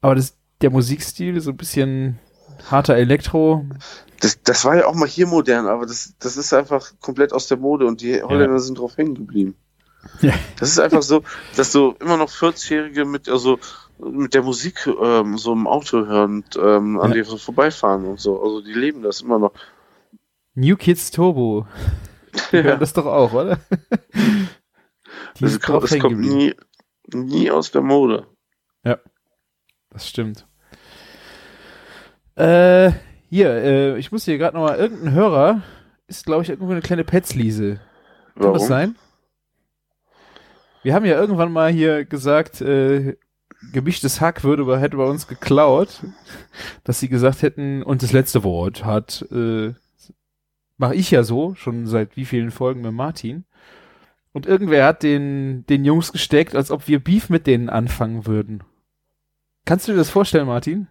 Aber 0.00 0.14
das, 0.14 0.36
der 0.60 0.70
Musikstil, 0.70 1.40
so 1.40 1.50
ein 1.50 1.56
bisschen 1.56 2.18
harter 2.70 2.96
Elektro. 2.96 3.64
Das, 4.20 4.42
das 4.42 4.64
war 4.64 4.76
ja 4.76 4.86
auch 4.86 4.94
mal 4.94 5.08
hier 5.08 5.26
modern, 5.26 5.66
aber 5.66 5.86
das, 5.86 6.14
das 6.18 6.36
ist 6.36 6.52
einfach 6.52 6.92
komplett 7.00 7.32
aus 7.32 7.48
der 7.48 7.58
Mode 7.58 7.86
und 7.86 8.00
die 8.00 8.22
Holländer 8.22 8.58
sind 8.60 8.78
drauf 8.78 8.96
hängen 8.96 9.14
geblieben. 9.14 9.56
Ja. 10.20 10.32
Das 10.58 10.70
ist 10.70 10.78
einfach 10.78 11.02
so, 11.02 11.22
dass 11.56 11.72
so 11.72 11.96
immer 12.00 12.16
noch 12.16 12.30
40-Jährige 12.30 13.04
mit, 13.04 13.28
also, 13.28 13.58
mit 13.98 14.34
der 14.34 14.42
Musik 14.42 14.86
ähm, 14.86 15.36
so 15.36 15.52
im 15.52 15.66
Auto 15.66 16.06
hören 16.06 16.44
und 16.44 16.56
ähm, 16.56 17.00
an 17.00 17.10
Ja. 17.10 17.16
dir 17.16 17.24
so 17.24 17.36
vorbeifahren 17.36 18.04
und 18.04 18.20
so. 18.20 18.40
Also 18.40 18.60
die 18.60 18.72
leben 18.72 19.02
das 19.02 19.20
immer 19.20 19.38
noch. 19.38 19.52
New 20.54 20.76
Kids 20.76 21.10
Turbo. 21.10 21.66
Die 22.52 22.62
hören 22.62 22.80
das 22.80 22.92
doch 22.92 23.06
auch, 23.06 23.32
oder? 23.32 23.58
Das, 25.38 25.52
ist 25.52 25.62
kommt, 25.62 25.82
das 25.82 25.98
kommt 25.98 26.18
nie, 26.18 26.54
nie 27.12 27.50
aus 27.50 27.70
der 27.70 27.82
Mode. 27.82 28.26
Das 29.96 30.06
stimmt. 30.06 30.46
Äh, 32.34 32.92
hier, 33.30 33.50
äh, 33.50 33.98
ich 33.98 34.12
muss 34.12 34.26
hier 34.26 34.36
gerade 34.36 34.54
noch 34.54 34.64
mal, 34.64 34.76
irgendein 34.76 35.12
Hörer 35.14 35.62
ist, 36.06 36.26
glaube 36.26 36.42
ich, 36.42 36.50
irgendwo 36.50 36.70
eine 36.70 36.82
kleine 36.82 37.02
Petzliese. 37.02 37.80
Kann 38.34 38.44
Warum? 38.44 38.58
das 38.58 38.66
sein? 38.66 38.96
Wir 40.82 40.92
haben 40.92 41.06
ja 41.06 41.18
irgendwann 41.18 41.50
mal 41.50 41.72
hier 41.72 42.04
gesagt, 42.04 42.60
äh, 42.60 43.16
gemischtes 43.72 44.20
Hack 44.20 44.44
würde 44.44 44.66
bei, 44.66 44.78
hätte 44.78 44.98
bei 44.98 45.06
uns 45.06 45.28
geklaut, 45.28 46.02
dass 46.84 47.00
sie 47.00 47.08
gesagt 47.08 47.40
hätten, 47.40 47.82
und 47.82 48.02
das 48.02 48.12
letzte 48.12 48.44
Wort 48.44 48.84
hat, 48.84 49.24
äh, 49.32 49.72
mache 50.78 50.94
ich 50.94 51.10
ja 51.10 51.22
so, 51.22 51.54
schon 51.54 51.86
seit 51.86 52.16
wie 52.16 52.24
vielen 52.24 52.50
Folgen 52.50 52.82
mit 52.82 52.92
Martin. 52.92 53.44
Und 54.32 54.46
irgendwer 54.46 54.84
hat 54.84 55.02
den, 55.02 55.64
den 55.66 55.84
Jungs 55.84 56.12
gesteckt, 56.12 56.54
als 56.54 56.70
ob 56.70 56.88
wir 56.88 57.02
Beef 57.02 57.30
mit 57.30 57.46
denen 57.46 57.70
anfangen 57.70 58.26
würden. 58.26 58.62
Kannst 59.64 59.88
du 59.88 59.92
dir 59.92 59.98
das 59.98 60.10
vorstellen, 60.10 60.46
Martin? 60.46 60.88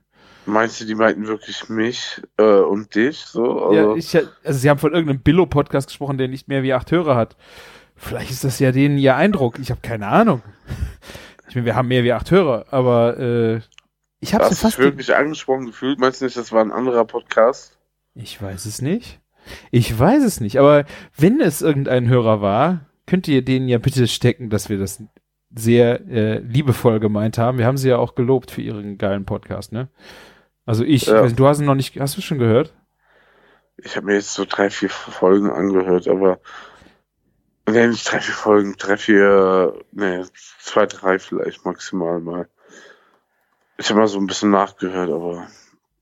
Meinst 0.48 0.82
du, 0.82 0.86
die 0.86 0.96
meinten 0.96 1.28
wirklich 1.28 1.70
mich 1.70 2.22
äh, 2.38 2.44
und 2.44 2.94
dich? 2.96 3.20
So? 3.20 3.68
Also, 3.68 3.74
Ja, 3.74 3.96
ich, 3.96 4.16
also 4.16 4.60
sie 4.60 4.70
haben 4.70 4.80
von 4.80 4.94
irgendeinem 4.94 5.22
Billo-Podcast 5.22 5.88
gesprochen, 5.88 6.18
der 6.18 6.28
nicht 6.28 6.48
mehr 6.48 6.64
wie 6.64 6.74
acht 6.74 6.92
Hörer 6.92 7.16
hat. 7.16 7.36
Vielleicht 7.96 8.32
ist 8.32 8.44
das 8.44 8.60
ja 8.60 8.72
denen 8.72 8.98
ihr 8.98 9.16
Eindruck. 9.16 9.58
Ich 9.60 9.72
habe 9.72 9.82
keine 9.82 10.08
Ahnung. 10.08 10.42
Ich 11.48 11.56
meine, 11.56 11.66
wir 11.66 11.76
haben 11.76 11.88
mehr 11.88 12.04
wie 12.04 12.12
acht 12.12 12.32
Hörer, 12.32 12.66
aber 12.72 13.18
äh, 13.18 13.62
ich 14.20 14.34
habe 14.34 14.44
hast 14.44 14.52
du 14.52 14.56
fast. 14.56 14.78
dich 14.78 14.84
wirklich 14.84 15.16
angesprochen 15.16 15.68
gefühlt? 15.68 16.00
Meinst 16.00 16.20
du 16.20 16.26
nicht, 16.26 16.36
das 16.36 16.52
war 16.52 16.62
ein 16.62 16.72
anderer 16.72 17.06
Podcast? 17.06 17.78
Ich 18.14 18.42
weiß 18.42 18.66
es 18.66 18.82
nicht. 18.82 19.22
Ich 19.72 19.98
weiß 19.98 20.24
es 20.24 20.40
nicht. 20.42 20.58
Aber 20.60 20.86
wenn 21.18 21.40
es 21.42 21.62
irgendein 21.62 22.08
Hörer 22.08 22.42
war, 22.42 22.82
könnt 23.06 23.28
ihr 23.28 23.44
denen 23.44 23.68
ja 23.68 23.78
bitte 23.78 24.08
stecken, 24.08 24.50
dass 24.50 24.70
wir 24.70 24.78
das 24.80 25.04
sehr 25.56 26.02
äh, 26.08 26.40
liebevoll 26.40 27.00
gemeint 27.00 27.38
haben. 27.38 27.58
Wir 27.58 27.66
haben 27.66 27.78
sie 27.78 27.90
ja 27.90 27.98
auch 27.98 28.16
gelobt 28.16 28.52
für 28.52 28.62
ihren 28.62 28.98
geilen 28.98 29.26
Podcast, 29.26 29.72
ne? 29.72 29.88
Also 30.66 30.84
ich, 30.84 31.06
Ja. 31.06 31.28
du 31.28 31.48
hast 31.48 31.60
ihn 31.60 31.66
noch 31.66 31.76
nicht, 31.76 32.00
hast 32.00 32.18
du 32.18 32.22
schon 32.22 32.40
gehört? 32.40 32.74
Ich 33.78 33.96
habe 33.96 34.08
mir 34.08 34.16
jetzt 34.16 34.34
so 34.34 34.46
drei, 34.46 34.70
vier 34.70 34.90
Folgen 34.90 35.50
angehört, 35.50 36.08
aber 36.08 36.40
nee, 37.70 37.88
nicht 37.88 38.12
drei, 38.12 38.20
vier 38.20 38.34
Folgen, 38.34 38.76
drei, 38.78 38.98
vier, 38.98 39.74
nee, 39.92 40.24
zwei, 40.60 40.86
drei 40.88 41.20
vielleicht 41.20 41.66
maximal 41.66 42.20
mal. 42.20 42.48
Ich 43.78 43.90
habe 43.90 44.00
mal 44.00 44.08
so 44.08 44.18
ein 44.20 44.28
bisschen 44.28 44.52
nachgehört, 44.52 45.10
aber 45.12 45.48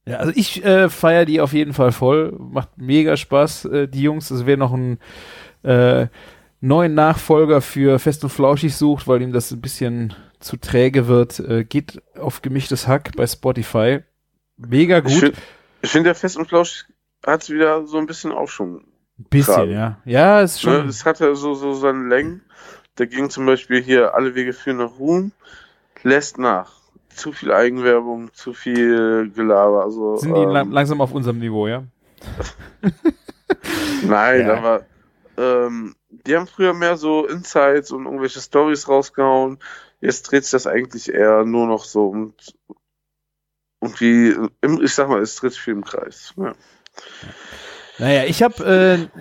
Ja, 0.06 0.18
also 0.18 0.34
ich 0.36 0.63
äh, 0.66 0.89
feiere 0.89 1.26
die 1.26 1.39
auf 1.42 1.54
jeden 1.54 1.74
Fall 1.74 1.92
voll. 1.92 2.36
Macht 2.38 2.78
mega 2.78 3.16
Spaß, 3.16 3.66
äh, 3.66 3.88
die 3.88 4.02
Jungs. 4.02 4.32
Also 4.32 4.46
wer 4.46 4.58
noch 4.58 4.74
einen 4.74 5.00
äh, 5.63 6.08
neuen 6.60 6.94
Nachfolger 6.94 7.62
für 7.62 8.00
Fest 8.00 8.24
und 8.24 8.30
Flauschig 8.30 8.76
sucht, 8.76 9.08
weil 9.08 9.22
ihm 9.22 9.32
das 9.32 9.52
ein 9.52 9.62
bisschen 9.62 10.13
zu 10.39 10.58
träge 10.58 11.08
wird, 11.08 11.39
äh, 11.39 11.63
geht 11.63 12.02
auf 12.20 12.42
gemischtes 12.42 12.88
Hack 12.88 13.12
bei 13.16 13.26
Spotify. 13.28 14.00
Mega 14.58 14.98
ich 14.98 15.04
gut. 15.06 15.13
finde, 15.13 15.38
ich 15.82 15.89
find, 15.89 16.06
der 16.06 16.16
Fest 16.16 16.38
und 16.38 16.48
Flausch 16.48 16.86
hat 17.26 17.50
wieder 17.50 17.88
so 17.88 17.98
ein 17.98 18.06
bisschen 18.06 18.32
Aufschwung. 18.34 18.82
Ein 19.20 19.26
bisschen, 19.30 19.54
gerade. 19.56 19.72
ja. 19.72 19.98
Ja, 20.06 20.42
ist 20.42 20.63
Ne? 20.66 20.80
schon. 20.80 20.89
Es 20.89 21.06
hatte 21.06 21.34
so, 21.36 21.54
so 21.54 21.74
seine 21.74 22.08
Längen. 22.08 22.42
Da 22.96 23.06
ging 23.06 23.30
zum 23.30 23.46
Beispiel 23.46 23.82
hier 23.82 24.13
alle 24.16 24.36
Wege 24.36 24.54
führen 24.54 24.78
nach 24.78 25.00
Ruhm, 25.00 25.32
lässt 26.04 26.38
nach. 26.38 26.74
Zu 27.15 27.32
viel 27.32 27.52
Eigenwerbung, 27.52 28.34
zu 28.34 28.54
viel 28.54 29.32
Gelaber. 29.36 29.84
Also, 29.84 30.17
sind 30.17 30.34
die 30.36 30.41
ähm, 30.41 30.49
lang 30.49 30.71
langsam 30.71 31.02
auf 31.02 31.13
unserem 31.13 31.39
Niveau, 31.39 31.67
ja? 31.67 31.84
Nein, 34.04 34.41
Ja. 34.47 34.58
aber 34.58 34.86
ähm, 35.38 35.95
die 36.10 36.36
haben 36.36 36.47
früher 36.47 36.73
mehr 36.73 36.97
so 36.97 37.26
Insights 37.28 37.91
und 37.91 38.06
irgendwelche 38.06 38.39
Stories 38.41 38.88
rausgehauen. 38.88 39.60
Jetzt 40.02 40.23
dreht 40.23 40.43
sich 40.43 40.52
das 40.52 40.67
eigentlich 40.67 41.12
eher 41.13 41.43
nur 41.45 41.67
noch 41.67 41.86
so 41.86 42.32
irgendwie, 43.82 44.36
im, 44.62 44.82
ich 44.82 44.93
sag 44.93 45.10
mal, 45.10 45.21
es 45.21 45.36
tritt 45.36 45.56
viel 45.56 45.73
im 45.73 45.84
Kreis. 45.84 46.34
Ja. 46.38 46.54
Naja, 47.99 48.23
ich 48.26 48.43
habe 48.43 49.10
äh, 49.13 49.19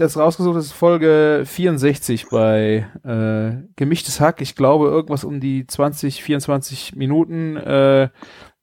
das 0.00 0.16
rausgesucht, 0.16 0.56
das 0.56 0.66
ist 0.66 0.72
Folge 0.72 1.44
64 1.46 2.28
bei 2.28 2.88
äh, 3.04 3.66
Gemischtes 3.76 4.20
Hack. 4.20 4.40
Ich 4.40 4.56
glaube, 4.56 4.86
irgendwas 4.88 5.24
um 5.24 5.40
die 5.40 5.66
20, 5.66 6.22
24 6.22 6.96
Minuten. 6.96 7.56
Äh, 7.56 8.08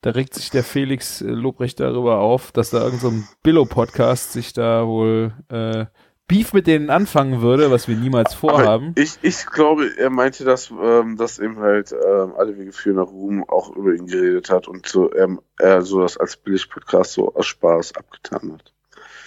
da 0.02 0.10
regt 0.12 0.34
sich 0.34 0.50
der 0.50 0.64
Felix 0.64 1.22
äh, 1.22 1.26
Lobrecht 1.28 1.80
darüber 1.80 2.20
auf, 2.20 2.52
dass 2.52 2.72
da 2.72 2.84
irgendein 2.84 3.20
so 3.20 3.28
Billo-Podcast 3.44 4.34
sich 4.34 4.54
da 4.54 4.88
wohl 4.88 5.34
äh, 5.50 5.86
Beef 6.28 6.52
mit 6.52 6.68
denen 6.68 6.90
anfangen 6.90 7.42
würde, 7.42 7.72
was 7.72 7.88
wir 7.88 7.96
niemals 7.96 8.34
vorhaben. 8.34 8.90
Aber 8.90 9.02
ich, 9.02 9.18
ich 9.22 9.46
glaube, 9.46 9.90
er 9.98 10.10
meinte, 10.10 10.44
dass, 10.44 10.72
ähm, 10.72 11.16
dass 11.16 11.40
eben 11.40 11.60
halt 11.60 11.94
ähm, 11.94 12.34
alle 12.38 12.58
Wege 12.58 12.74
führen 12.74 12.98
nach 12.98 13.08
Ruhm 13.08 13.46
auch 13.48 13.74
über 13.76 13.94
ihn 13.94 14.08
geredet 14.08 14.50
hat 14.50 14.68
und 14.68 14.88
so 14.88 15.14
ähm, 15.16 15.40
er 15.58 15.84
so 15.84 16.02
das 16.02 16.18
als 16.18 16.36
Billig-Podcast 16.36 17.14
so 17.14 17.34
aus 17.34 17.46
Spaß 17.46 17.96
abgetan 17.96 18.54
hat. 18.54 18.74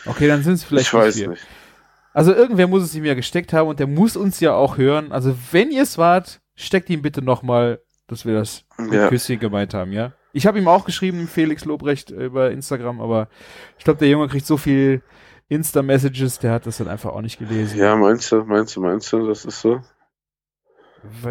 Okay, 0.07 0.29
dann 0.29 0.43
sind 0.43 0.55
es 0.55 0.65
vielleicht 0.65 0.89
ich 0.89 0.95
weiß 0.95 1.19
wir. 1.19 1.29
nicht. 1.31 1.47
Also 2.13 2.35
irgendwer 2.35 2.67
muss 2.67 2.83
es 2.83 2.95
ihm 2.95 3.05
ja 3.05 3.15
gesteckt 3.15 3.53
haben 3.53 3.69
und 3.69 3.79
der 3.79 3.87
muss 3.87 4.17
uns 4.17 4.41
ja 4.41 4.55
auch 4.55 4.77
hören. 4.79 5.13
Also 5.13 5.37
wenn 5.53 5.71
ihr 5.71 5.83
es 5.83 5.97
wart, 5.99 6.41
steckt 6.55 6.91
ihm 6.91 7.03
bitte 7.03 7.23
nochmal, 7.23 7.81
dass 8.09 8.25
wir 8.27 8.35
das 8.35 8.65
mit 8.79 8.93
Ja. 8.93 9.09
Küsschen 9.09 9.39
gemeint 9.39 9.75
haben, 9.75 9.93
ja? 9.93 10.13
Ich 10.33 10.47
habe 10.47 10.59
ihm 10.59 10.69
auch 10.69 10.85
geschrieben, 10.85 11.27
Felix 11.29 11.65
Lobrecht 11.65 12.11
äh, 12.11 12.27
über 12.27 12.51
Instagram, 12.51 13.01
aber 13.01 13.29
ich 13.79 13.85
glaube, 13.85 13.99
der 13.99 14.09
Junge 14.09 14.29
kriegt 14.29 14.47
so 14.47 14.57
viel 14.57 15.03
Insta-Messages, 15.49 16.39
der 16.39 16.53
hat 16.53 16.67
das 16.67 16.79
dann 16.79 16.89
einfach 16.89 17.11
auch 17.11 17.21
nicht 17.23 17.39
gelesen. 17.39 17.79
Ja, 17.79 17.97
meinst 17.97 18.31
du, 18.31 18.45
meinst 18.45 18.77
du, 18.77 18.81
meinst 18.81 19.13
du, 19.13 19.27
das 19.27 19.45
ist 19.45 19.61
so? 19.61 19.81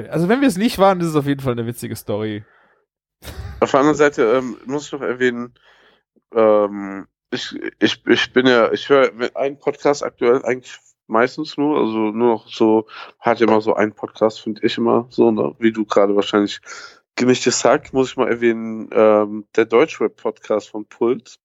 Also 0.10 0.28
wenn 0.28 0.42
wir 0.42 0.48
es 0.48 0.58
nicht 0.58 0.78
waren, 0.80 1.00
ist 1.00 1.08
es 1.08 1.15
auf 1.15 1.28
jeden 1.28 1.42
Fall 1.42 1.54
eine 1.54 1.65
witzige 1.65 1.96
Story. 1.96 2.44
Auf 3.60 3.72
der 3.72 3.80
anderen 3.80 3.98
Seite 3.98 4.24
ähm, 4.24 4.58
muss 4.65 4.88
ich 4.88 4.92
noch 4.92 5.02
erwähnen, 5.02 5.54
ähm, 6.34 7.08
ich, 7.32 7.56
ich, 7.80 8.06
ich 8.06 8.34
bin 8.34 8.48
ja, 8.48 8.72
ich 8.72 8.89
höre 8.89 9.12
einen 9.36 9.60
Podcast 9.60 10.04
aktuell 10.04 10.44
eigentlich 10.44 10.78
meistens 11.08 11.58
nur, 11.58 11.80
also 11.80 11.98
nur 11.98 12.34
noch 12.34 12.48
so, 12.48 12.88
hat 13.20 13.42
immer 13.42 13.62
so 13.62 13.74
einen 13.74 13.94
Podcast, 13.94 14.42
finde 14.42 14.62
ich 14.65 14.78
immer 14.78 15.08
so, 15.10 15.32
ne, 15.32 15.56
wie 15.60 15.72
du 15.72 15.86
gerade 15.86 16.15
wahrscheinlich 16.15 16.62
gemischtes 17.15 17.65
Hack, 17.65 17.94
muss 17.94 18.12
ich 18.12 18.18
mal 18.18 18.30
erwähnen, 18.30 18.89
ähm, 18.92 19.46
der 19.56 19.65
Deutschrap-Podcast 19.65 20.70
von 20.70 20.86
Puls 20.86 21.39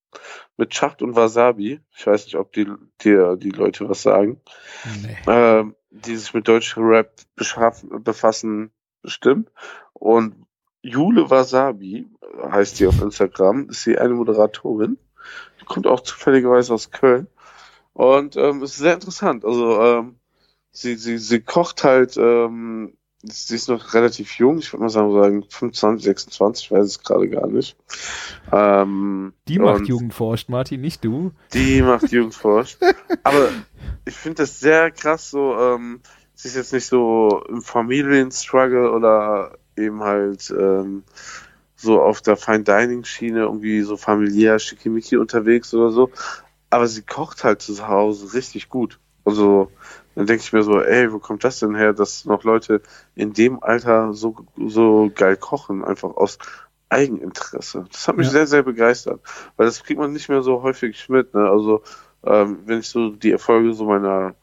mit 0.57 0.75
Schacht 0.75 1.03
und 1.03 1.17
Wasabi. 1.17 1.81
Ich 1.97 2.07
weiß 2.07 2.27
nicht, 2.27 2.37
ob 2.37 2.53
die, 2.53 2.67
die, 3.03 3.37
die 3.39 3.51
Leute 3.51 3.89
was 3.89 4.03
sagen. 4.03 4.41
Nee. 5.03 5.17
ähm, 5.27 5.75
die 5.91 6.17
sich 6.17 6.33
mit 6.35 6.47
deutschem 6.47 6.85
Rap 6.85 7.13
beschaffen, 7.35 8.03
befassen, 8.03 8.71
bestimmt. 9.03 9.51
Und 9.93 10.47
Jule 10.83 11.31
Wasabi 11.31 12.07
heißt 12.51 12.79
die 12.79 12.87
auf 12.87 13.01
Instagram, 13.01 13.71
ist 13.71 13.83
sie 13.83 13.99
eine 13.99 14.15
Moderatorin. 14.15 14.99
Die 15.61 15.65
kommt 15.65 15.87
auch 15.87 16.01
zufälligerweise 16.01 16.75
aus 16.75 16.91
Köln. 16.91 17.27
Und 17.93 18.37
ähm, 18.37 18.63
ist 18.63 18.77
sehr 18.77 18.95
interessant. 18.95 19.45
Also 19.45 19.81
ähm, 19.81 20.17
sie, 20.73 20.97
sie, 20.97 21.19
sie 21.19 21.41
kocht 21.41 21.85
halt, 21.85 22.17
ähm, 22.17 22.97
sie 23.23 23.55
ist 23.55 23.69
noch 23.69 23.95
relativ 23.95 24.37
jung, 24.39 24.59
ich 24.59 24.73
würde 24.73 24.83
mal 24.83 24.89
sagen, 24.91 25.13
sagen 25.15 25.45
25, 25.49 26.05
26, 26.05 26.65
ich 26.65 26.71
weiß 26.73 26.85
es 26.87 27.03
gerade 27.03 27.29
gar 27.29 27.47
nicht. 27.47 27.77
Ähm, 28.53 29.33
Die 29.49 29.59
macht 29.59 29.87
Jugendforscht, 29.87 30.49
Martin, 30.49 30.81
nicht 30.81 31.05
du. 31.05 31.33
die 31.55 31.81
macht 31.83 32.11
Jugendforsch. 32.11 32.77
Aber 33.23 33.49
ich 34.05 34.15
finde 34.15 34.43
das 34.43 34.61
sehr 34.61 34.91
krass, 34.91 35.31
so, 35.31 35.57
ähm, 35.59 36.01
sie 36.35 36.49
ist 36.49 36.57
jetzt 36.57 36.73
nicht 36.73 36.87
so 36.87 37.45
im 37.49 37.63
Familienstruggle 37.63 38.91
oder 38.91 39.57
eben 39.77 40.03
halt 40.03 40.53
ähm, 40.57 41.05
so 41.85 42.03
auf 42.03 42.21
der 42.23 42.37
Fine 42.37 42.65
Dining 42.65 43.05
Schiene 43.05 43.41
irgendwie 43.43 43.83
so 43.83 43.97
familiär 43.97 44.59
schickimicki 44.59 45.17
unterwegs 45.17 45.73
oder 45.75 45.91
so. 45.91 46.11
Aber 46.71 46.89
sie 46.89 47.03
kocht 47.03 47.45
halt 47.45 47.63
zu 47.63 47.87
Hause 47.87 48.35
richtig 48.35 48.69
gut. 48.69 48.99
Also 49.25 49.71
dann 50.17 50.27
denke 50.27 50.43
ich 50.43 50.53
mir 50.53 50.63
so, 50.63 50.81
ey, 50.81 51.13
wo 51.13 51.19
kommt 51.19 51.45
das 51.45 51.61
denn 51.61 51.75
her, 51.75 51.93
dass 51.93 52.25
noch 52.25 52.45
Leute 52.45 52.83
in 53.15 53.33
dem 53.33 53.63
Alter 53.63 54.13
so, 54.13 54.37
so 54.67 55.11
geil 55.15 55.37
kochen, 55.37 55.85
einfach 55.85 56.17
aus 56.17 56.39
Eigeninteresse. 56.89 57.87
Das 57.91 58.07
hat 58.09 58.17
mich 58.17 58.27
Ja. 58.27 58.33
sehr, 58.33 58.47
sehr 58.47 58.63
begeistert, 58.63 59.21
weil 59.57 59.67
das 59.67 59.83
kriegt 59.83 59.99
man 59.99 60.13
nicht 60.13 60.29
mehr 60.29 60.43
so 60.43 60.63
häufig 60.63 61.09
mit. 61.09 61.35
Ne? 61.35 61.49
Also 61.49 61.83
ähm, 62.25 62.59
wenn 62.67 62.81
ich 62.81 62.89
so 62.89 63.11
die 63.11 63.33
Erfolge 63.33 63.73
so 63.75 63.85
meiner 63.87 64.35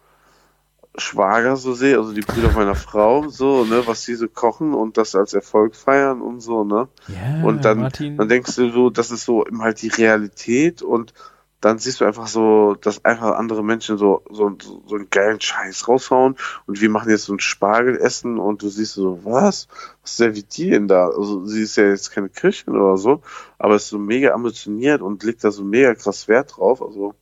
Schwager 0.97 1.56
so 1.56 1.73
sehe, 1.73 1.97
also 1.97 2.12
die 2.13 2.21
Brüder 2.21 2.51
meiner 2.51 2.75
Frau, 2.75 3.27
so, 3.30 3.63
ne, 3.63 3.84
was 3.86 4.04
die 4.06 4.15
so 4.15 4.27
kochen 4.27 4.73
und 4.73 4.97
das 4.97 5.15
als 5.15 5.34
Erfolg 5.34 5.75
feiern 5.75 6.21
und 6.21 6.41
so, 6.41 6.63
ne? 6.63 6.89
Ja, 7.08 7.43
Und 7.45 7.63
dann- 7.63 7.80
Martin. 7.80 8.17
Dann 8.17 8.27
denkst 8.27 8.56
du 8.56 8.69
so, 8.71 8.89
das 8.89 9.10
ist 9.12 9.23
so 9.25 9.45
halt 9.60 9.82
die 9.82 9.88
Realität 9.88 10.82
und 10.82 11.13
dann 11.62 11.77
siehst 11.77 12.01
du 12.01 12.06
einfach 12.06 12.25
so, 12.27 12.75
dass 12.82 13.06
einfach 13.06 13.38
andere 13.38 13.63
Menschen 13.63 13.97
so, 13.97 14.23
so, 14.32 14.51
so, 14.60 14.95
einen 14.95 15.10
geilen 15.12 15.39
Scheiß 15.39 15.88
raushauen 15.88 16.36
und 16.65 16.82
wir 16.82 16.89
machen 16.89 17.10
jetzt 17.12 17.25
so 17.25 17.34
ein 17.34 17.39
Spargelessen 17.39 18.39
und 18.39 18.63
du 18.63 18.67
siehst 18.67 18.93
so, 18.95 19.19
was? 19.23 19.67
Was 20.01 20.17
serviert 20.17 20.58
die 20.58 20.71
denn 20.71 20.88
da? 20.88 21.06
Also 21.08 21.45
sie 21.45 21.62
ist 21.62 21.75
ja 21.77 21.86
jetzt 21.86 22.12
keine 22.12 22.30
Köchin 22.30 22.75
oder 22.75 22.97
so, 22.97 23.21
aber 23.60 23.75
ist 23.75 23.89
so 23.89 23.99
mega 23.99 24.34
ambitioniert 24.34 25.01
und 25.04 25.23
legt 25.23 25.43
da 25.43 25.51
so 25.51 25.63
mega 25.63 25.93
krass 25.93 26.27
Wert 26.27 26.58
drauf. 26.58 26.82
Also 26.82 27.13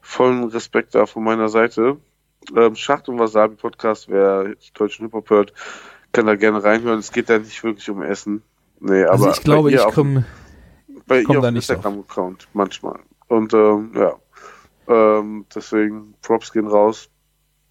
vollen 0.00 0.44
Respekt 0.44 0.94
da 0.94 1.04
von 1.06 1.22
meiner 1.22 1.48
Seite. 1.50 1.98
Ähm, 2.56 2.74
Schacht 2.74 3.08
und 3.08 3.18
Wasabi 3.18 3.56
Podcast, 3.56 4.08
wer 4.08 4.54
deutschen 4.74 5.06
Hip-Hop 5.06 5.30
hört, 5.30 5.52
kann 6.12 6.26
da 6.26 6.36
gerne 6.36 6.62
reinhören. 6.62 6.98
Es 6.98 7.12
geht 7.12 7.30
da 7.30 7.38
nicht 7.38 7.62
wirklich 7.62 7.88
um 7.90 8.02
Essen. 8.02 8.42
Nee, 8.80 9.04
aber 9.04 9.12
also 9.12 9.30
ich 9.30 9.42
glaube, 9.42 9.70
ich 9.72 9.82
komme. 9.88 10.24
bei 11.06 11.22
komm 11.22 11.36
ihr 11.36 11.40
auf. 11.40 11.54
Instagram-Account 11.54 12.48
manchmal. 12.54 13.00
Und 13.28 13.52
ähm, 13.54 13.92
ja, 13.94 14.14
ähm, 14.88 15.46
deswegen 15.54 16.14
Props 16.22 16.52
gehen 16.52 16.66
raus. 16.66 17.10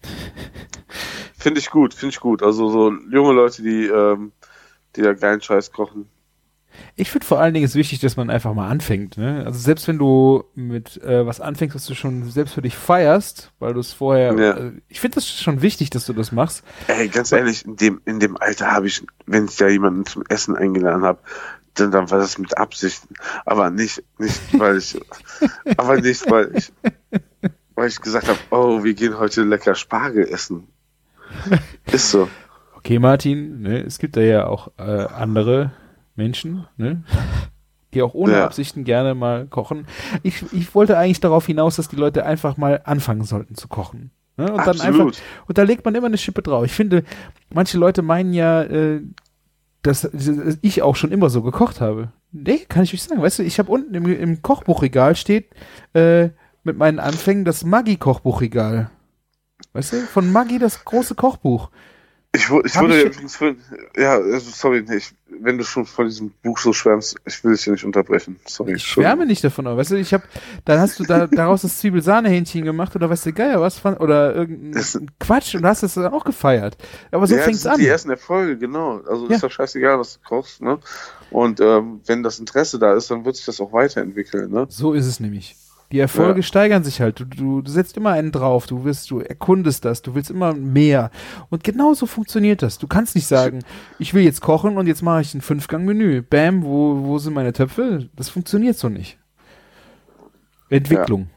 Finde 1.38 1.60
ich 1.60 1.70
gut, 1.70 1.94
finde 1.94 2.14
ich 2.14 2.20
gut. 2.20 2.42
Also 2.42 2.68
so 2.68 2.92
junge 3.10 3.32
Leute, 3.32 3.62
die, 3.62 3.86
ähm, 3.86 4.32
die 4.94 5.00
da 5.00 5.14
geilen 5.14 5.40
Scheiß 5.40 5.72
kochen. 5.72 6.10
Ich 6.96 7.10
finde 7.10 7.26
vor 7.26 7.40
allen 7.40 7.54
Dingen 7.54 7.64
ist 7.64 7.74
wichtig, 7.74 8.00
dass 8.00 8.16
man 8.16 8.30
einfach 8.30 8.54
mal 8.54 8.68
anfängt. 8.68 9.16
Ne? 9.16 9.42
Also 9.44 9.58
selbst 9.58 9.88
wenn 9.88 9.98
du 9.98 10.44
mit 10.54 11.02
äh, 11.02 11.26
was 11.26 11.40
anfängst, 11.40 11.74
was 11.74 11.86
du 11.86 11.94
schon 11.94 12.30
selbst 12.30 12.54
für 12.54 12.62
dich 12.62 12.76
feierst, 12.76 13.52
weil 13.58 13.74
du 13.74 13.80
es 13.80 13.92
vorher. 13.92 14.34
Ja. 14.34 14.56
Äh, 14.56 14.72
ich 14.88 15.00
finde 15.00 15.16
das 15.16 15.28
schon 15.28 15.62
wichtig, 15.62 15.90
dass 15.90 16.06
du 16.06 16.12
das 16.12 16.32
machst. 16.32 16.64
Ey, 16.88 17.08
ganz 17.08 17.32
ehrlich, 17.32 17.64
in 17.64 17.76
dem, 17.76 18.00
in 18.04 18.20
dem 18.20 18.36
Alter 18.36 18.72
habe 18.72 18.86
ich, 18.86 19.02
wenn 19.26 19.46
ich 19.46 19.56
da 19.56 19.68
jemanden 19.68 20.06
zum 20.06 20.24
Essen 20.28 20.56
eingeladen 20.56 21.02
habe, 21.02 21.20
dann, 21.74 21.90
dann 21.90 22.10
war 22.10 22.18
das 22.18 22.38
mit 22.38 22.56
Absichten. 22.58 23.14
Aber 23.44 23.70
nicht, 23.70 24.02
nicht, 24.18 24.40
weil 24.58 24.78
ich, 24.78 25.00
aber 25.76 26.00
nicht, 26.00 26.30
weil 26.30 26.56
ich, 26.56 26.72
weil 27.74 27.88
ich 27.88 28.00
gesagt 28.00 28.28
habe, 28.28 28.38
oh, 28.50 28.84
wir 28.84 28.94
gehen 28.94 29.18
heute 29.18 29.42
lecker 29.42 29.74
Spargel 29.74 30.28
essen. 30.28 30.68
Ist 31.86 32.10
so. 32.10 32.28
Okay, 32.74 32.98
Martin, 32.98 33.60
ne? 33.60 33.84
es 33.84 33.98
gibt 33.98 34.16
da 34.16 34.20
ja 34.20 34.46
auch 34.46 34.72
äh, 34.78 34.82
andere 34.82 35.72
Menschen, 36.16 36.66
ne? 36.76 37.02
die 37.94 38.02
auch 38.02 38.14
ohne 38.14 38.34
Ja. 38.34 38.44
Absichten 38.44 38.84
gerne 38.84 39.14
mal 39.14 39.46
kochen. 39.46 39.86
Ich, 40.22 40.44
ich 40.52 40.74
wollte 40.74 40.96
eigentlich 40.96 41.20
darauf 41.20 41.46
hinaus, 41.46 41.76
dass 41.76 41.88
die 41.88 41.96
Leute 41.96 42.24
einfach 42.24 42.56
mal 42.56 42.80
anfangen 42.84 43.24
sollten 43.24 43.56
zu 43.56 43.66
kochen. 43.68 44.12
Ne? 44.36 44.44
Und 44.52 44.58
dann 44.58 44.80
einfach 44.80 44.86
Absolut. 44.88 45.20
Und 45.46 45.58
da 45.58 45.62
legt 45.64 45.84
man 45.84 45.94
immer 45.94 46.06
eine 46.06 46.18
Schippe 46.18 46.42
drauf. 46.42 46.64
Ich 46.64 46.72
finde, 46.72 47.02
manche 47.52 47.78
Leute 47.78 48.02
meinen 48.02 48.32
ja, 48.32 48.62
äh, 48.62 49.00
dass 49.82 50.08
ich 50.62 50.82
auch 50.82 50.94
schon 50.94 51.10
immer 51.10 51.30
so 51.30 51.42
gekocht 51.42 51.80
habe. 51.80 52.12
Nee, 52.32 52.58
kann 52.68 52.84
ich 52.84 52.92
nicht 52.92 53.02
sagen. 53.02 53.22
Weißt 53.22 53.40
du, 53.40 53.42
ich 53.42 53.58
habe 53.58 53.72
unten 53.72 53.94
im, 53.94 54.06
im 54.06 54.40
Kochbuchregal 54.42 55.16
steht 55.16 55.50
äh, 55.94 56.28
mit 56.62 56.76
meinen 56.78 57.00
Anfängen 57.00 57.44
das 57.44 57.64
Maggi-Kochbuchregal. 57.64 58.90
Weißt 59.72 59.92
du, 59.92 59.96
von 60.02 60.30
Maggi 60.30 60.58
das 60.58 60.84
große 60.84 61.14
Kochbuch. 61.14 61.70
Ich, 62.32 62.48
ich 62.48 62.74
ja 62.74 62.82
übrigens 62.82 63.36
für, 63.36 63.56
ja, 63.96 64.12
also 64.12 64.50
sorry, 64.50 64.84
nee, 64.86 64.98
ich, 64.98 65.12
wenn 65.40 65.58
du 65.58 65.64
schon 65.64 65.84
von 65.84 66.06
diesem 66.06 66.30
Buch 66.44 66.58
so 66.58 66.72
schwärmst, 66.72 67.16
ich 67.24 67.42
will 67.42 67.52
dich 67.52 67.66
ja 67.66 67.72
nicht 67.72 67.84
unterbrechen. 67.84 68.38
Sorry. 68.46 68.74
Ich 68.74 68.84
schwärme 68.84 69.26
nicht 69.26 69.42
davon, 69.42 69.66
aber 69.66 69.78
weißt 69.78 69.90
du, 69.90 69.96
ich 69.96 70.14
habe, 70.14 70.22
dann 70.64 70.78
hast 70.78 71.00
du 71.00 71.02
da 71.02 71.26
daraus 71.30 71.62
das 71.62 71.78
Zwiebelsahnehähnchen 71.78 72.64
gemacht 72.64 72.94
oder 72.94 73.10
weißt 73.10 73.26
du, 73.26 73.32
Geier, 73.32 73.60
was 73.60 73.80
fand, 73.80 73.98
oder 73.98 74.32
irgendein 74.32 75.10
Quatsch 75.18 75.56
und 75.56 75.66
hast 75.66 75.82
es 75.82 75.94
dann 75.94 76.12
auch 76.12 76.24
gefeiert. 76.24 76.76
Aber 77.10 77.26
so 77.26 77.34
ja, 77.34 77.42
fängt's 77.42 77.66
an. 77.66 77.80
die 77.80 77.88
ersten 77.88 78.10
Erfolge, 78.10 78.56
genau. 78.56 79.00
Also 79.08 79.26
Ja. 79.26 79.34
ist 79.34 79.42
doch 79.42 79.50
scheißegal, 79.50 79.98
was 79.98 80.14
du 80.14 80.20
kochst, 80.28 80.62
ne? 80.62 80.78
Und 81.32 81.60
ähm, 81.60 82.00
wenn 82.06 82.22
das 82.22 82.38
Interesse 82.38 82.78
da 82.78 82.94
ist, 82.94 83.10
dann 83.10 83.24
wird 83.24 83.36
sich 83.36 83.46
das 83.46 83.60
auch 83.60 83.72
weiterentwickeln, 83.72 84.52
ne? 84.52 84.66
So 84.68 84.92
ist 84.92 85.06
es 85.06 85.18
nämlich. 85.18 85.56
Die 85.92 85.98
Erfolge 85.98 86.40
Ja. 86.40 86.42
steigern 86.44 86.84
sich 86.84 87.00
halt. 87.00 87.18
Du, 87.18 87.24
du, 87.24 87.62
du 87.62 87.70
setzt 87.70 87.96
immer 87.96 88.10
einen 88.10 88.30
drauf, 88.30 88.66
du 88.66 88.84
wirst, 88.84 89.10
du 89.10 89.18
erkundest 89.20 89.84
das, 89.84 90.02
du 90.02 90.14
willst 90.14 90.30
immer 90.30 90.54
mehr. 90.54 91.10
Und 91.48 91.64
genauso 91.64 92.06
funktioniert 92.06 92.62
das. 92.62 92.78
Du 92.78 92.86
kannst 92.86 93.16
nicht 93.16 93.26
sagen, 93.26 93.64
ich 93.98 94.14
will 94.14 94.22
jetzt 94.22 94.40
kochen 94.40 94.76
und 94.78 94.86
jetzt 94.86 95.02
mache 95.02 95.22
ich 95.22 95.34
ein 95.34 95.40
Fünfgang-Menü. 95.40 96.22
Bam, 96.22 96.62
wo, 96.62 97.02
wo 97.04 97.18
sind 97.18 97.34
meine 97.34 97.52
Töpfe? 97.52 98.08
Das 98.14 98.28
funktioniert 98.28 98.76
so 98.76 98.88
nicht. 98.88 99.18
Entwicklung 100.68 101.28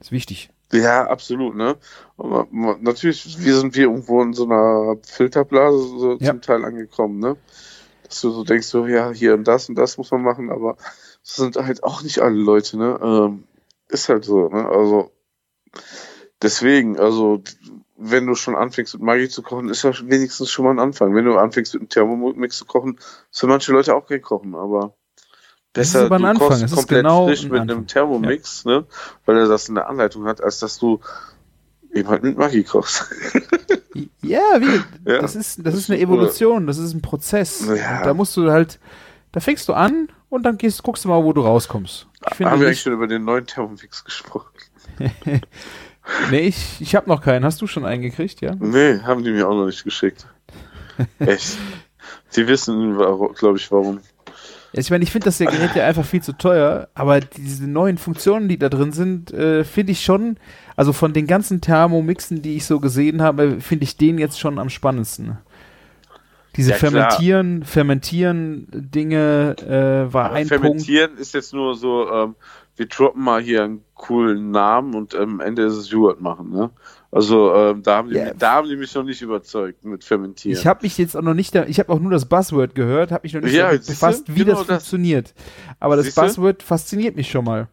ist 0.00 0.10
wichtig. 0.12 0.50
Ja, 0.72 1.06
absolut, 1.06 1.54
ne? 1.54 1.76
Aber 2.18 2.48
natürlich, 2.80 3.36
wir 3.44 3.56
sind 3.56 3.76
wir 3.76 3.84
irgendwo 3.84 4.20
in 4.22 4.32
so 4.32 4.44
einer 4.44 4.96
Filterblase 5.06 5.78
so 5.78 6.16
Ja. 6.18 6.30
zum 6.32 6.40
Teil 6.40 6.64
angekommen, 6.64 7.20
ne? 7.20 7.36
Dass 8.08 8.20
du 8.20 8.30
so 8.30 8.42
denkst, 8.42 8.66
so, 8.66 8.86
ja, 8.86 9.12
hier 9.12 9.34
und 9.34 9.46
das 9.46 9.68
und 9.68 9.76
das 9.76 9.96
muss 9.98 10.10
man 10.10 10.22
machen, 10.22 10.50
aber 10.50 10.76
Das 11.26 11.36
sind 11.36 11.56
halt 11.56 11.82
auch 11.84 12.02
nicht 12.02 12.18
alle 12.18 12.36
Leute, 12.36 12.76
ne? 12.76 12.98
Ähm, 13.02 13.44
ist 13.94 14.08
halt 14.08 14.24
so, 14.24 14.48
ne? 14.48 14.66
Also 14.68 15.10
deswegen, 16.42 16.98
also 16.98 17.42
wenn 17.96 18.26
du 18.26 18.34
schon 18.34 18.54
anfängst 18.56 18.94
mit 18.94 19.02
Maggi 19.02 19.28
zu 19.28 19.42
kochen, 19.42 19.68
ist 19.70 19.84
das 19.84 20.06
wenigstens 20.06 20.50
schon 20.50 20.64
mal 20.64 20.72
ein 20.72 20.78
Anfang. 20.80 21.14
Wenn 21.14 21.24
du 21.24 21.36
anfängst 21.38 21.74
mit 21.74 21.80
einem 21.82 21.88
Thermomix 21.88 22.58
zu 22.58 22.64
kochen, 22.66 22.98
ist 23.30 23.40
für 23.40 23.46
manche 23.46 23.72
Leute 23.72 23.94
auch 23.94 24.06
kein 24.06 24.20
Kochen, 24.20 24.54
aber 24.54 24.94
Das 25.72 25.86
ist 25.88 25.92
besser 25.94 26.06
aber 26.06 26.16
ein 26.16 26.24
Anfang. 26.24 26.48
kochst 26.48 26.62
Es 26.64 26.70
ist 26.72 26.76
komplett 26.76 26.98
genau 27.04 27.26
frisch 27.26 27.44
ein 27.44 27.50
mit 27.50 27.60
Anfang. 27.62 27.76
einem 27.78 27.86
Thermomix, 27.86 28.64
ne? 28.64 28.84
Weil 29.24 29.38
er 29.38 29.48
das 29.48 29.68
in 29.68 29.76
der 29.76 29.88
Anleitung 29.88 30.26
hat, 30.26 30.42
als 30.42 30.58
dass 30.58 30.78
du 30.78 31.00
eben 31.92 32.08
halt 32.08 32.22
mit 32.24 32.36
Maggi 32.36 32.64
kochst. 32.64 33.10
Ja, 34.22 34.40
wie, 34.58 34.80
Ja. 35.08 35.20
das 35.20 35.36
ist, 35.36 35.64
das 35.64 35.74
ist 35.76 35.88
eine 35.88 36.00
Evolution, 36.00 36.66
das 36.66 36.78
ist 36.78 36.94
ein 36.94 37.00
Prozess. 37.02 37.64
Ja. 37.68 38.02
Da 38.02 38.12
musst 38.12 38.36
du 38.36 38.50
halt, 38.50 38.80
da 39.30 39.38
fängst 39.38 39.68
du 39.68 39.72
an 39.72 40.08
und 40.34 40.42
dann 40.42 40.58
gehst, 40.58 40.82
guckst 40.82 41.04
du 41.04 41.08
mal, 41.08 41.22
wo 41.22 41.32
du 41.32 41.42
rauskommst. 41.42 42.06
Ich 42.28 42.34
finde 42.36 42.50
Haben 42.50 42.60
wir 42.60 42.66
eigentlich 42.66 42.80
schon 42.80 42.92
über 42.92 43.06
den 43.06 43.24
neuen 43.24 43.46
Thermomix 43.46 44.04
gesprochen? 44.04 44.50
nee, 46.30 46.40
ich, 46.40 46.80
ich 46.80 46.94
habe 46.94 47.08
noch 47.08 47.22
keinen. 47.22 47.44
Hast 47.44 47.60
du 47.62 47.66
schon 47.66 47.84
einen 47.84 48.02
gekriegt, 48.02 48.40
ja? 48.40 48.54
Nee, 48.58 49.00
haben 49.00 49.22
die 49.22 49.30
mir 49.30 49.48
auch 49.48 49.54
noch 49.54 49.66
nicht 49.66 49.84
geschickt. 49.84 50.26
Echt. 51.18 51.56
Die 52.36 52.46
wissen, 52.46 52.96
glaube 52.96 53.58
ich, 53.58 53.70
warum. 53.70 54.00
Ich 54.72 54.90
meine, 54.90 55.04
ich 55.04 55.12
finde 55.12 55.26
das 55.26 55.38
Gerät 55.38 55.76
ja 55.76 55.84
einfach 55.86 56.04
viel 56.04 56.22
zu 56.22 56.32
teuer, 56.32 56.88
aber 56.94 57.20
diese 57.20 57.68
neuen 57.68 57.96
Funktionen, 57.96 58.48
die 58.48 58.58
da 58.58 58.68
drin 58.68 58.92
sind, 58.92 59.32
äh, 59.32 59.62
finde 59.62 59.92
ich 59.92 60.04
schon, 60.04 60.36
also 60.74 60.92
von 60.92 61.12
den 61.12 61.28
ganzen 61.28 61.60
Thermomixen, 61.60 62.42
die 62.42 62.56
ich 62.56 62.66
so 62.66 62.80
gesehen 62.80 63.22
habe, 63.22 63.60
finde 63.60 63.84
ich 63.84 63.96
den 63.96 64.18
jetzt 64.18 64.40
schon 64.40 64.58
am 64.58 64.70
spannendsten. 64.70 65.38
Diese 66.56 66.70
Ja, 66.72 66.76
klar. 66.78 66.90
Fermentieren, 66.92 67.64
Fermentieren 67.64 68.66
Dinge 68.70 69.56
äh, 70.08 70.12
war 70.12 70.26
Aber 70.26 70.34
ein 70.34 70.48
Punkt. 70.48 70.62
Fermentieren 70.62 71.16
ist 71.18 71.34
jetzt 71.34 71.52
nur 71.52 71.74
so, 71.74 72.08
ähm, 72.10 72.34
wir 72.76 72.86
droppen 72.86 73.22
mal 73.22 73.40
hier 73.40 73.64
einen 73.64 73.84
coolen 73.94 74.50
Namen 74.50 74.94
und 74.94 75.14
am 75.14 75.40
Ende 75.40 75.62
ist 75.64 75.74
es 75.74 75.90
Joghurt 75.90 76.20
machen, 76.20 76.50
ne? 76.50 76.70
Also 77.10 77.54
ähm, 77.54 77.82
da, 77.84 77.98
haben 77.98 78.08
die, 78.10 78.16
Ja. 78.16 78.34
da 78.34 78.52
haben 78.54 78.68
die 78.68 78.76
mich 78.76 78.92
noch 78.94 79.04
nicht 79.04 79.22
überzeugt 79.22 79.84
mit 79.84 80.02
Fermentieren. 80.02 80.58
Ich 80.58 80.66
habe 80.66 80.80
mich 80.82 80.98
jetzt 80.98 81.16
auch 81.16 81.22
noch 81.22 81.34
nicht, 81.34 81.54
da, 81.54 81.64
ich 81.66 81.78
habe 81.78 81.92
auch 81.92 82.00
nur 82.00 82.10
das 82.10 82.26
Buzzword 82.26 82.74
gehört, 82.74 83.12
habe 83.12 83.20
mich 83.22 83.34
noch 83.34 83.40
nicht 83.42 83.54
Ja, 83.54 83.66
damit 83.68 83.86
befasst, 83.86 84.24
wie 84.34 84.40
Genau 84.44 84.50
das 84.58 84.66
das. 84.66 84.76
funktioniert. 84.78 85.34
Aber 85.78 85.96
das? 85.96 86.12
Buzzword 86.12 86.62
fasziniert 86.64 87.14
mich 87.14 87.30
schon 87.30 87.44
mal. 87.44 87.68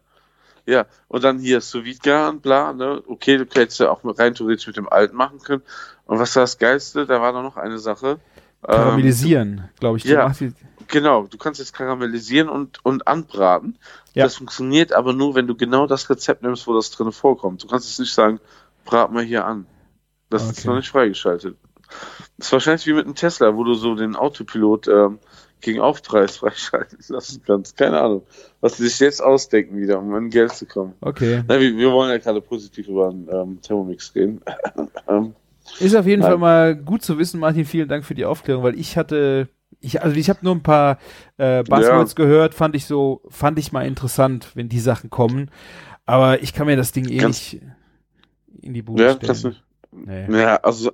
Ja, 0.64 0.86
und 1.08 1.24
dann 1.24 1.40
hier 1.40 1.60
sous 1.60 1.98
garen, 2.00 2.40
bla, 2.40 2.72
ne? 2.72 3.02
Okay, 3.08 3.36
du 3.36 3.44
hättest 3.52 3.80
ja 3.80 3.90
auch 3.90 4.00
rein 4.16 4.34
theoretisch 4.36 4.68
mit 4.68 4.76
dem 4.76 4.88
alten 4.88 5.16
machen 5.16 5.40
können. 5.40 5.62
Und 6.06 6.20
was 6.20 6.36
war 6.36 6.44
das 6.44 6.58
Geilste? 6.58 7.04
Da 7.04 7.20
war 7.20 7.32
doch 7.32 7.42
noch 7.42 7.56
eine 7.56 7.78
Sache. 7.80 8.20
Ähm, 8.68 8.74
Karamellisieren, 8.74 9.68
glaube 9.80 9.98
ich. 9.98 10.04
Ja. 10.04 10.32
Genau, 10.88 11.26
du 11.26 11.38
kannst 11.38 11.58
jetzt 11.58 11.72
karamellisieren 11.72 12.48
und, 12.48 12.84
und 12.84 13.06
anbraten. 13.08 13.78
Ja. 14.14 14.24
Das 14.24 14.36
funktioniert 14.36 14.92
aber 14.92 15.12
nur, 15.14 15.34
wenn 15.34 15.46
du 15.46 15.56
genau 15.56 15.86
das 15.86 16.10
Rezept 16.10 16.42
nimmst, 16.42 16.66
wo 16.66 16.74
das 16.74 16.90
drin 16.90 17.12
vorkommt. 17.12 17.62
Du 17.62 17.66
kannst 17.68 17.88
jetzt 17.88 17.98
nicht 17.98 18.12
sagen, 18.12 18.40
brat 18.84 19.10
mal 19.10 19.22
hier 19.24 19.46
an. 19.46 19.66
Das 20.28 20.44
ist 20.44 20.58
Okay. 20.60 20.68
noch 20.68 20.76
nicht 20.76 20.90
freigeschaltet. 20.90 21.56
Das 22.38 22.46
ist 22.46 22.52
wahrscheinlich 22.52 22.86
wie 22.86 22.92
mit 22.94 23.04
einem 23.06 23.14
Tesla, 23.14 23.54
wo 23.56 23.64
du 23.64 23.74
so 23.74 23.94
den 23.94 24.16
Autopilot 24.16 24.88
ähm, 24.88 25.18
gegen 25.60 25.80
Aufpreis 25.80 26.36
freischalten 26.38 26.98
lassen 27.08 27.42
kannst. 27.46 27.76
Keine 27.76 28.00
Ahnung, 28.00 28.26
was 28.60 28.76
sie 28.76 28.84
sich 28.88 28.98
jetzt 29.00 29.22
ausdenken 29.22 29.78
wieder, 29.78 29.98
um 29.98 30.12
an 30.14 30.30
Geld 30.30 30.52
zu 30.52 30.66
kommen. 30.66 30.94
Okay. 31.00 31.42
Na, 31.46 31.58
wir, 31.60 31.76
wir 31.76 31.92
wollen 31.92 32.10
ja 32.10 32.18
gerade 32.18 32.40
positiv 32.40 32.88
über 32.88 33.08
einen 33.10 33.28
ähm, 33.30 33.60
Thermomix 33.62 34.14
reden. 34.14 34.40
Ist 35.80 35.94
auf 35.94 36.06
jeden. 36.06 36.22
Fall 36.22 36.38
mal 36.38 36.76
gut 36.76 37.02
zu 37.02 37.18
wissen, 37.18 37.40
Martin. 37.40 37.64
Vielen 37.64 37.88
Dank 37.88 38.04
für 38.04 38.14
die 38.14 38.24
Aufklärung, 38.24 38.62
weil 38.62 38.78
ich 38.78 38.96
hatte, 38.96 39.48
ich, 39.80 40.02
also 40.02 40.16
ich 40.16 40.28
habe 40.28 40.40
nur 40.42 40.54
ein 40.54 40.62
paar 40.62 40.98
äh, 41.38 41.62
Buzzwords 41.62 42.14
gehört, 42.14 42.54
fand 42.54 42.76
ich 42.76 42.86
so, 42.86 43.22
fand 43.28 43.58
ich 43.58 43.72
mal 43.72 43.86
interessant, 43.86 44.50
wenn 44.54 44.68
die 44.68 44.80
Sachen 44.80 45.10
kommen. 45.10 45.50
Aber 46.06 46.42
ich 46.42 46.52
kann 46.52 46.66
mir 46.66 46.76
das 46.76 46.92
Ding 46.92 47.08
eh 47.08 47.16
Ganz- 47.18 47.52
nicht 47.52 47.62
in 48.60 48.74
die 48.74 48.82
Bude 48.82 49.04
ja, 49.04 49.14
stellen. 49.14 49.56
Nee. 49.92 50.40
Ja, 50.40 50.56
also 50.56 50.92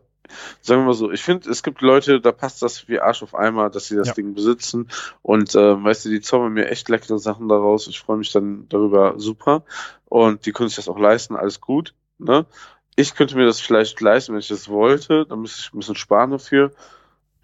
sagen 0.61 0.83
wir 0.83 0.87
mal 0.87 0.95
so, 0.95 1.11
ich 1.11 1.23
finde, 1.23 1.49
es 1.51 1.63
gibt 1.63 1.81
Leute, 1.81 2.21
da 2.21 2.33
passt 2.33 2.63
das 2.63 2.89
wie 2.89 3.01
Arsch 3.01 3.23
auf 3.23 3.35
Eimer, 3.35 3.71
dass 3.71 3.87
sie 3.87 3.97
das 3.97 4.09
Ja. 4.09 4.15
Ding 4.15 4.35
besitzen. 4.35 4.89
Und 5.23 5.55
äh, 5.55 5.83
weißt 5.85 6.05
du, 6.05 6.11
die 6.11 6.21
zaubern 6.21 6.53
mir 6.53 6.69
echt 6.69 6.89
leckere 6.89 7.19
Sachen 7.19 7.49
daraus. 7.49 7.87
Ich 7.89 8.01
freue 8.01 8.19
mich 8.19 8.33
dann 8.33 8.67
darüber 8.69 9.15
super. 9.19 9.65
Und 10.07 10.47
die 10.47 10.53
können 10.53 10.69
sich 10.69 10.77
das 10.77 10.89
auch 10.89 10.99
leisten, 10.99 11.37
alles 11.37 11.61
gut. 11.61 11.95
Ne? 12.19 12.47
Ich 13.01 13.15
könnte 13.15 13.37
mir 13.37 13.47
das 13.47 13.61
vielleicht 13.61 14.01
leisten, 14.01 14.33
wenn 14.33 14.41
ich 14.41 14.49
das 14.49 14.69
wollte. 14.69 15.25
Dann 15.27 15.41
müsste 15.41 15.61
ich 15.61 15.73
ein 15.73 15.79
bisschen 15.79 15.95
sparen 15.95 16.33
dafür. 16.33 16.73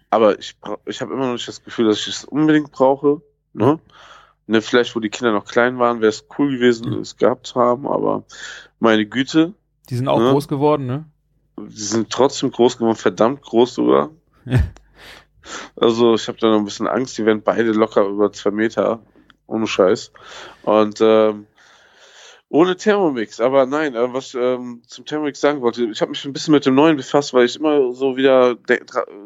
Aber 0.09 0.37
ich, 0.37 0.57
ich 0.85 0.99
habe 0.99 1.13
immer 1.13 1.27
noch 1.27 1.31
nicht 1.33 1.47
das 1.47 1.63
Gefühl, 1.63 1.85
dass 1.87 1.99
ich 1.99 2.07
es 2.07 2.25
unbedingt 2.25 2.73
brauche. 2.73 3.21
Ne? 3.53 3.79
Ne, 4.47 4.61
vielleicht, 4.61 4.93
wo 4.97 4.99
die 4.99 5.09
Kinder 5.09 5.31
noch 5.31 5.45
klein 5.45 5.79
waren, 5.79 6.01
wäre 6.01 6.09
es 6.09 6.25
cool 6.37 6.51
gewesen, 6.51 6.91
es 6.99 7.15
gehabt 7.15 7.47
zu 7.47 7.55
haben. 7.55 7.87
Aber 7.87 8.25
meine 8.79 9.05
Güte, 9.05 9.53
Die 9.89 9.95
sind 9.95 10.09
auch 10.09 10.19
Ja. 10.19 10.31
groß 10.31 10.49
geworden, 10.49 10.87
ne? 10.87 11.05
die 11.57 11.81
sind 11.83 12.09
trotzdem 12.09 12.51
groß 12.51 12.77
geworden, 12.77 12.97
verdammt 12.97 13.41
groß 13.41 13.75
sogar. 13.75 14.09
Also 15.75 16.15
ich 16.15 16.27
habe 16.27 16.37
da 16.39 16.47
noch 16.49 16.57
ein 16.57 16.65
bisschen 16.65 16.87
Angst, 16.87 17.17
die 17.17 17.25
werden 17.25 17.43
beide 17.43 17.71
locker 17.71 18.05
über 18.05 18.31
zwei 18.33 18.51
Meter, 18.51 18.99
ohne 19.47 19.67
Scheiß. 19.67 20.11
Und 20.63 20.99
ähm, 21.01 21.45
ohne 22.55 22.77
Thermomix, 22.77 23.41
aber 23.41 23.65
nein, 23.65 23.95
äh, 23.95 24.13
was 24.13 24.33
ähm, 24.33 24.81
zum 24.87 25.03
Thermomix 25.03 25.41
sagen 25.41 25.59
wollte, 25.59 25.83
ich 25.91 25.99
habe 25.99 26.11
mich 26.11 26.23
ein 26.23 26.31
bisschen 26.31 26.53
mit 26.53 26.65
dem 26.65 26.73
neuen 26.73 26.95
befasst, 26.95 27.33
weil 27.33 27.45
ich 27.45 27.57
immer 27.57 27.91
so 27.91 28.15
wieder 28.15 28.55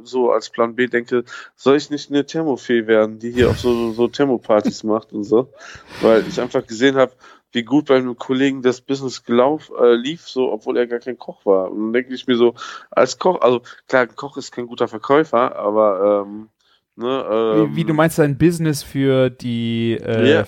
so 0.01 0.32
als 0.32 0.49
Plan 0.49 0.73
B 0.73 0.88
denke, 0.88 1.23
soll 1.55 1.77
ich 1.77 1.91
nicht 1.91 2.09
eine 2.09 2.25
Thermofee 2.25 2.88
werden, 2.88 3.19
die 3.19 3.30
hier 3.30 3.51
auf 3.51 3.59
so, 3.59 3.91
so 3.91 4.07
Thermopartys 4.07 4.84
macht 4.84 5.13
und 5.13 5.25
so, 5.25 5.53
weil 6.01 6.27
ich 6.27 6.41
einfach 6.41 6.65
gesehen 6.65 6.95
habe, 6.95 7.11
wie 7.51 7.61
gut 7.61 7.86
bei 7.86 7.97
einem 7.97 8.17
Kollegen 8.17 8.63
das 8.63 8.82
Business 8.82 9.23
gelauf, 9.23 9.71
äh, 9.80 9.93
lief, 9.93 10.27
so, 10.27 10.51
obwohl 10.51 10.77
er 10.77 10.88
gar 10.88 10.99
kein 10.99 11.19
Koch 11.19 11.45
war. 11.45 11.69
Und 11.69 11.80
dann 11.80 11.93
denke 11.93 12.15
ich 12.15 12.25
mir 12.25 12.36
so, 12.36 12.55
als 12.89 13.19
Koch, 13.19 13.41
also 13.41 13.61
klar, 13.88 14.03
ein 14.03 14.15
Koch 14.15 14.38
ist 14.38 14.51
kein 14.51 14.65
guter 14.65 14.88
Verkäufer, 14.88 15.55
aber 15.55 16.25
ähm, 16.25 16.49
ne, 16.95 17.25
ähm, 17.32 17.71
wie, 17.71 17.75
wie 17.75 17.84
du 17.84 17.93
meinst, 17.93 18.19
ein 18.19 18.39
Business 18.39 18.82
für 18.82 19.30
die 19.30 19.99
äh, 20.01 20.32
Ja. 20.32 20.45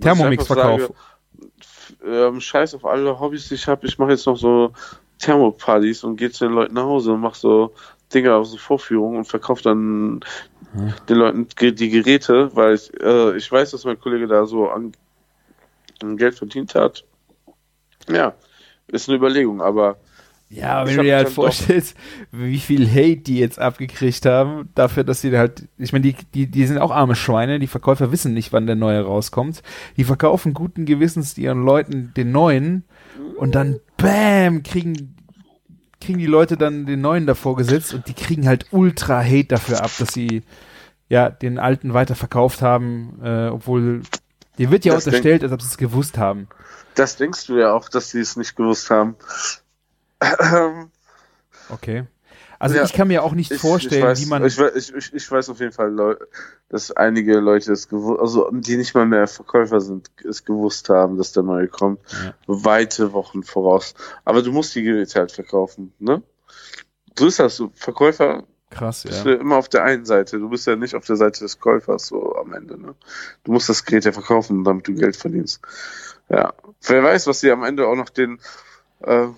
Thermomix-Verkauf. 0.00 0.92
Ähm, 2.04 2.40
scheiß 2.40 2.74
auf 2.74 2.84
alle 2.84 3.18
Hobbys, 3.18 3.48
die 3.48 3.54
ich 3.54 3.66
habe. 3.66 3.86
Ich 3.86 3.98
mache 3.98 4.10
jetzt 4.10 4.26
noch 4.26 4.36
so 4.36 4.72
Thermopartys 5.18 6.04
und 6.04 6.16
gehe 6.16 6.30
zu 6.30 6.44
den 6.44 6.54
Leuten 6.54 6.74
nach 6.74 6.84
Hause 6.84 7.12
und 7.12 7.20
mache 7.20 7.38
so 7.38 7.74
Dinge, 8.12 8.44
so 8.44 8.56
Vorführungen 8.56 9.18
und 9.18 9.24
verkaufe 9.24 9.62
dann 9.62 10.20
Hm. 10.72 10.94
den 11.08 11.16
Leuten 11.16 11.48
die 11.76 11.90
Geräte, 11.90 12.54
weil 12.56 12.74
ich, 12.74 12.92
äh, 13.00 13.36
ich 13.36 13.50
weiß, 13.50 13.72
dass 13.72 13.84
mein 13.84 14.00
Kollege 14.00 14.26
da 14.26 14.46
so 14.46 14.68
an, 14.70 14.92
an 16.02 16.16
Geld 16.16 16.34
verdient 16.34 16.74
hat. 16.74 17.04
Ja, 18.08 18.34
ist 18.88 19.08
eine 19.08 19.18
Überlegung, 19.18 19.60
aber 19.60 19.98
Ja, 20.54 20.74
aber 20.80 20.90
wenn 20.90 20.96
du 20.98 21.02
dir 21.04 21.16
halt 21.16 21.28
doch- 21.28 21.32
vorstellst, 21.32 21.96
wie 22.30 22.58
viel 22.58 22.86
Hate 22.88 23.16
die 23.22 23.38
jetzt 23.38 23.58
abgekriegt 23.58 24.26
haben, 24.26 24.68
dafür, 24.74 25.02
dass 25.02 25.22
sie 25.22 25.36
halt, 25.36 25.66
ich 25.78 25.92
meine, 25.92 26.02
die, 26.02 26.14
die, 26.34 26.46
die 26.46 26.66
sind 26.66 26.76
auch 26.78 26.90
arme 26.90 27.14
Schweine, 27.14 27.58
die 27.58 27.66
Verkäufer 27.66 28.12
wissen 28.12 28.34
nicht, 28.34 28.52
wann 28.52 28.66
der 28.66 28.76
neue 28.76 29.00
rauskommt. 29.02 29.62
Die 29.96 30.04
verkaufen 30.04 30.52
guten 30.52 30.84
Gewissens 30.84 31.38
ihren 31.38 31.64
Leuten 31.64 32.12
den 32.16 32.32
neuen 32.32 32.84
und 33.38 33.54
dann 33.54 33.80
BAM 33.96 34.62
kriegen, 34.62 35.16
kriegen 36.00 36.18
die 36.18 36.26
Leute 36.26 36.56
dann 36.56 36.84
den 36.84 37.00
neuen 37.00 37.26
davor 37.26 37.56
gesetzt 37.56 37.94
und 37.94 38.06
die 38.08 38.14
kriegen 38.14 38.46
halt 38.46 38.66
ultra 38.72 39.22
Hate 39.22 39.44
dafür 39.46 39.82
ab, 39.82 39.90
dass 39.98 40.12
sie 40.12 40.42
ja 41.08 41.30
den 41.30 41.58
alten 41.58 41.94
weiter 41.94 42.14
verkauft 42.14 42.60
haben, 42.60 43.18
äh, 43.22 43.46
obwohl 43.48 44.02
dir 44.58 44.70
wird 44.70 44.84
ja 44.84 44.92
Das 44.94 45.06
unterstellt, 45.06 45.42
als 45.44 45.52
ob 45.52 45.62
sie 45.62 45.68
es 45.68 45.76
gewusst 45.78 46.18
haben. 46.18 46.48
das 46.94 47.16
denkst 47.16 47.46
du 47.46 47.56
ja 47.58 47.72
auch, 47.72 47.88
dass 47.88 48.10
sie 48.10 48.20
es 48.20 48.36
nicht 48.36 48.54
gewusst 48.56 48.90
haben. 48.90 49.16
Okay. 51.68 52.04
Also 52.58 52.76
Ja, 52.76 52.84
ich 52.84 52.92
kann 52.92 53.08
mir 53.08 53.24
auch 53.24 53.32
nicht 53.32 53.50
Ich, 53.50 53.60
vorstellen, 53.60 54.02
ich 54.02 54.06
weiß, 54.06 54.20
wie 54.20 54.26
man. 54.26 54.46
Ich, 54.46 54.56
ich, 54.58 55.12
ich, 55.12 55.30
weiß 55.30 55.48
auf 55.48 55.58
jeden 55.58 55.72
Fall, 55.72 56.16
dass 56.68 56.92
einige 56.92 57.40
Leute 57.40 57.72
es 57.72 57.88
gewusst, 57.88 58.20
also 58.20 58.50
die 58.52 58.76
nicht 58.76 58.94
mal 58.94 59.04
mehr 59.04 59.26
Verkäufer 59.26 59.80
sind, 59.80 60.12
es 60.24 60.44
gewusst 60.44 60.88
haben, 60.88 61.18
dass 61.18 61.32
der 61.32 61.42
neue 61.42 61.66
kommt. 61.66 62.00
Ja. 62.12 62.34
Weite 62.46 63.12
Wochen 63.12 63.42
voraus. 63.42 63.94
Aber 64.24 64.42
du 64.42 64.52
musst 64.52 64.74
die 64.76 64.82
Geräte 64.82 65.18
halt 65.18 65.32
verkaufen, 65.32 65.92
ne? 65.98 66.22
So 67.18 67.26
ist 67.26 67.40
das. 67.40 67.56
Du 67.56 67.72
Verkäufer 67.74 68.44
Krass, 68.70 69.02
bist 69.02 69.18
ja. 69.18 69.24
du 69.24 69.34
immer 69.34 69.56
auf 69.56 69.68
der 69.68 69.82
einen 69.82 70.04
Seite. 70.04 70.38
Du 70.38 70.48
bist 70.48 70.66
ja 70.66 70.76
nicht 70.76 70.94
auf 70.94 71.04
der 71.04 71.16
Seite 71.16 71.40
des 71.40 71.58
Käufers 71.58 72.06
so 72.06 72.36
am 72.36 72.54
Ende, 72.54 72.80
ne? 72.80 72.94
Du 73.44 73.52
musst 73.52 73.68
das 73.68 73.84
Gerät 73.84 74.04
ja 74.04 74.12
verkaufen, 74.12 74.62
damit 74.62 74.86
du 74.86 74.94
Geld 74.94 75.16
verdienst. 75.16 75.60
Ja. 76.28 76.54
Wer 76.82 77.02
weiß, 77.02 77.26
was 77.26 77.40
sie 77.40 77.50
am 77.50 77.64
Ende 77.64 77.86
auch 77.88 77.96
noch 77.96 78.08
den, 78.08 78.38
äh, 79.04 79.28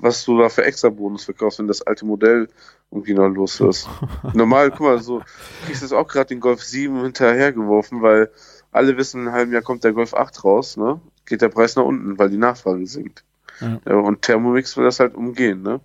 was 0.00 0.24
du 0.24 0.38
da 0.38 0.48
für 0.48 0.64
extra 0.64 0.88
Bonus 0.88 1.24
verkaufst, 1.24 1.58
wenn 1.58 1.68
das 1.68 1.82
alte 1.82 2.04
Modell 2.04 2.48
irgendwie 2.90 3.14
noch 3.14 3.28
los 3.28 3.60
ist. 3.60 3.88
Normal, 4.34 4.70
guck 4.70 4.80
mal, 4.80 4.98
so, 4.98 5.22
kriegst 5.66 5.82
jetzt 5.82 5.92
auch 5.92 6.06
gerade 6.06 6.28
den 6.28 6.40
Golf 6.40 6.62
7 6.62 7.02
hinterhergeworfen, 7.02 8.02
weil 8.02 8.30
alle 8.72 8.96
wissen, 8.96 9.22
in 9.22 9.28
einem 9.28 9.36
halben 9.36 9.52
Jahr 9.52 9.62
kommt 9.62 9.84
der 9.84 9.92
Golf 9.92 10.14
8 10.14 10.44
raus, 10.44 10.76
ne? 10.76 11.00
Geht 11.26 11.42
der 11.42 11.48
Preis 11.48 11.76
nach 11.76 11.84
unten, 11.84 12.18
weil 12.18 12.30
die 12.30 12.38
Nachfrage 12.38 12.86
sinkt. 12.86 13.24
Ja. 13.60 13.80
Ja, 13.86 13.94
und 13.96 14.22
Thermomix 14.22 14.76
will 14.76 14.84
das 14.84 15.00
halt 15.00 15.14
umgehen, 15.14 15.62
ne? 15.62 15.80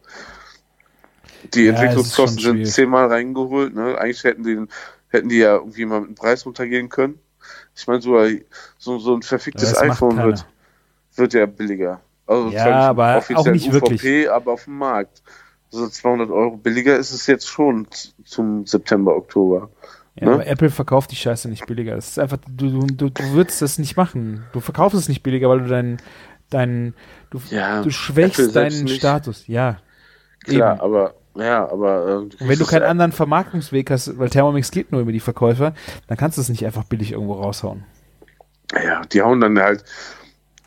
Die 1.53 1.65
Ja, 1.65 1.73
Entwicklungskosten 1.73 2.41
sind 2.41 2.67
zehnmal 2.67 3.07
reingeholt, 3.07 3.73
ne? 3.73 3.97
Eigentlich 3.97 4.23
hätten 4.23 4.43
die, 4.43 4.65
hätten 5.09 5.29
die 5.29 5.39
ja 5.39 5.55
irgendwie 5.55 5.85
mal 5.85 6.01
mit 6.01 6.09
dem 6.09 6.15
Preis 6.15 6.45
runtergehen 6.45 6.89
können. 6.89 7.19
Ich 7.75 7.87
meine, 7.87 8.01
so, 8.01 8.17
so, 8.77 8.99
so 8.99 9.15
ein 9.15 9.21
verficktes 9.21 9.77
iPhone 9.77 10.17
wird, 10.17 10.45
wird 11.15 11.33
ja 11.33 11.45
billiger. 11.45 12.01
Also 12.27 12.49
Ja, 12.49 12.89
aber 12.89 13.17
auch 13.35 13.45
nicht 13.47 13.67
UVP, 13.69 13.73
wirklich. 13.73 14.31
aber 14.31 14.53
auf 14.53 14.65
dem 14.65 14.77
Markt. 14.77 15.21
So 15.69 15.87
200 15.87 16.29
Euro 16.29 16.55
billiger 16.57 16.97
ist 16.97 17.11
es 17.11 17.25
jetzt 17.27 17.47
schon 17.49 17.87
zum 18.25 18.65
September, 18.65 19.15
Oktober. 19.15 19.69
Ja, 20.15 20.27
Ne? 20.27 20.33
aber 20.35 20.47
Apple 20.47 20.69
verkauft 20.69 21.09
die 21.11 21.15
Scheiße 21.15 21.49
nicht 21.49 21.65
billiger. 21.65 21.95
Das 21.95 22.09
ist 22.09 22.19
einfach, 22.19 22.37
du, 22.47 22.85
du, 22.85 23.09
du, 23.09 23.23
würdest 23.31 23.61
das 23.63 23.79
nicht 23.79 23.97
machen. 23.97 24.45
Du 24.53 24.59
verkaufst 24.59 24.97
es 24.97 25.09
nicht 25.09 25.23
billiger, 25.23 25.49
weil 25.49 25.61
du 25.61 25.67
deinen, 25.67 25.97
deinen, 26.51 26.93
du, 27.31 27.41
Ja, 27.49 27.81
du 27.81 27.89
schwächst 27.89 28.55
deinen 28.55 28.83
nicht. 28.83 28.97
Status. 28.97 29.47
Ja. 29.47 29.79
Klar, 30.43 30.73
Eben. 30.73 30.81
aber, 30.81 31.15
ja, 31.35 31.67
aber, 31.67 32.07
äh, 32.07 32.13
Und 32.17 32.35
wenn 32.39 32.59
du 32.59 32.65
keinen 32.65 32.83
es- 32.83 32.89
anderen 32.89 33.11
Vermarktungsweg 33.11 33.89
hast, 33.89 34.19
weil 34.19 34.29
Thermomix 34.29 34.69
geht 34.69 34.91
nur 34.91 35.01
über 35.01 35.11
die 35.11 35.19
Verkäufer, 35.19 35.73
dann 36.07 36.17
kannst 36.17 36.37
du 36.37 36.41
es 36.41 36.49
nicht 36.49 36.63
einfach 36.65 36.83
billig 36.83 37.13
irgendwo 37.13 37.33
raushauen. 37.33 37.83
Ja, 38.71 39.01
die 39.05 39.21
hauen 39.23 39.41
dann 39.41 39.57
halt 39.59 39.83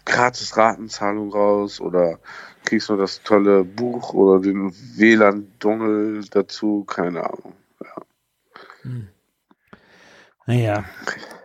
gratis 0.06 0.56
Ratenzahlung 0.56 1.30
raus 1.30 1.80
oder 1.80 2.18
kriegst 2.64 2.88
nur 2.88 2.98
das 2.98 3.22
tolle 3.22 3.64
Buch 3.64 4.14
oder 4.14 4.40
den 4.40 4.72
WLAN-Dongle 4.96 6.22
dazu, 6.30 6.84
keine 6.84 7.24
Ahnung. 7.24 7.52
Naja. 10.46 10.84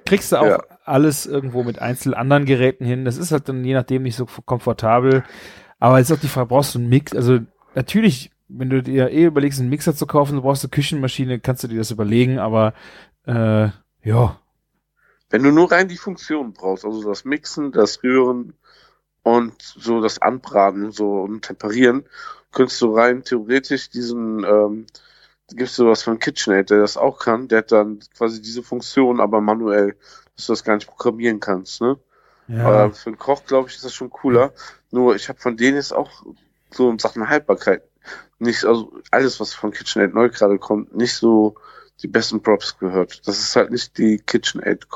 Kriegst 0.05 0.31
du 0.31 0.37
auch 0.37 0.45
Ja. 0.45 0.63
alles 0.85 1.25
irgendwo 1.25 1.63
mit 1.63 1.79
einzelnen 1.79 2.15
anderen 2.15 2.45
Geräten 2.45 2.85
hin. 2.85 3.05
Das 3.05 3.17
ist 3.17 3.31
halt 3.31 3.49
dann 3.49 3.63
je 3.63 3.73
nachdem 3.73 4.03
nicht 4.03 4.15
so 4.15 4.25
komfortabel. 4.45 5.23
Aber 5.79 5.97
jetzt 5.97 6.09
ist 6.09 6.17
auch 6.17 6.21
die 6.21 6.27
Frage, 6.27 6.47
brauchst 6.47 6.75
du 6.75 6.79
einen 6.79 6.89
Mix? 6.89 7.15
Also 7.15 7.39
natürlich, 7.75 8.31
wenn 8.47 8.69
du 8.69 8.83
dir 8.83 9.09
eh 9.09 9.25
überlegst, 9.25 9.59
einen 9.59 9.69
Mixer 9.69 9.95
zu 9.95 10.05
kaufen, 10.05 10.35
du 10.35 10.41
brauchst 10.41 10.63
eine 10.63 10.69
Küchenmaschine, 10.69 11.39
kannst 11.39 11.63
du 11.63 11.67
dir 11.67 11.77
das 11.77 11.91
überlegen, 11.91 12.37
aber 12.39 12.73
äh, 13.25 13.69
ja, 14.03 14.39
Wenn 15.31 15.43
du 15.43 15.51
nur 15.51 15.71
rein 15.71 15.87
die 15.87 15.97
Funktion 15.97 16.53
brauchst, 16.53 16.85
also 16.85 17.07
das 17.07 17.25
Mixen, 17.25 17.71
das 17.71 18.03
Rühren 18.03 18.53
und 19.23 19.61
so 19.61 20.01
das 20.01 20.21
Anbraten 20.21 20.91
so 20.91 21.21
und 21.21 21.43
Temperieren, 21.43 22.05
könntest 22.51 22.81
du 22.81 22.95
rein 22.95 23.23
theoretisch 23.23 23.89
diesen, 23.89 24.43
ähm, 24.43 24.85
gibst 25.53 25.79
du 25.79 25.87
was 25.87 26.03
von 26.03 26.19
KitchenAid, 26.19 26.69
der 26.69 26.79
das 26.79 26.97
auch 26.97 27.19
kann, 27.19 27.47
der 27.47 27.59
hat 27.59 27.71
dann 27.71 27.99
quasi 28.15 28.41
diese 28.41 28.61
Funktion, 28.61 29.19
aber 29.19 29.41
manuell, 29.41 29.95
dass 30.35 30.47
du 30.47 30.53
das 30.53 30.63
gar 30.63 30.75
nicht 30.75 30.87
programmieren 30.87 31.39
kannst, 31.39 31.81
ne? 31.81 31.97
ja. 32.47 32.65
Aber 32.65 32.93
für 32.93 33.09
einen 33.09 33.17
Koch, 33.17 33.45
glaube 33.45 33.69
ich, 33.69 33.75
ist 33.75 33.85
das 33.85 33.93
schon 33.93 34.09
cooler. 34.09 34.53
Nur 34.91 35.15
ich 35.15 35.29
habe 35.29 35.39
von 35.39 35.55
denen 35.55 35.77
jetzt 35.77 35.93
auch 35.93 36.25
so 36.71 36.89
in 36.89 36.99
Sachen 36.99 37.29
Haltbarkeit 37.29 37.83
nicht, 38.39 38.65
also 38.65 38.91
alles, 39.11 39.39
was 39.39 39.53
von 39.53 39.71
KitchenAid 39.71 40.13
neu 40.13 40.29
gerade 40.29 40.57
kommt, 40.57 40.95
nicht 40.95 41.13
so 41.13 41.55
die 42.03 42.07
besten 42.07 42.41
Props 42.41 42.77
gehört. 42.77 43.27
Das 43.27 43.39
ist 43.39 43.55
halt 43.55 43.71
nicht 43.71 43.97
die 43.97 44.17
KitchenAid 44.17 44.87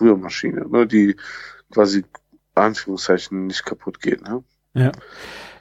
Rührmaschine, 0.00 0.68
ne, 0.68 0.86
die 0.86 1.16
quasi 1.72 2.04
Anführungszeichen 2.54 3.46
nicht 3.46 3.64
kaputt 3.64 4.00
geht. 4.00 4.22
Ne? 4.22 4.42
Ja. 4.74 4.92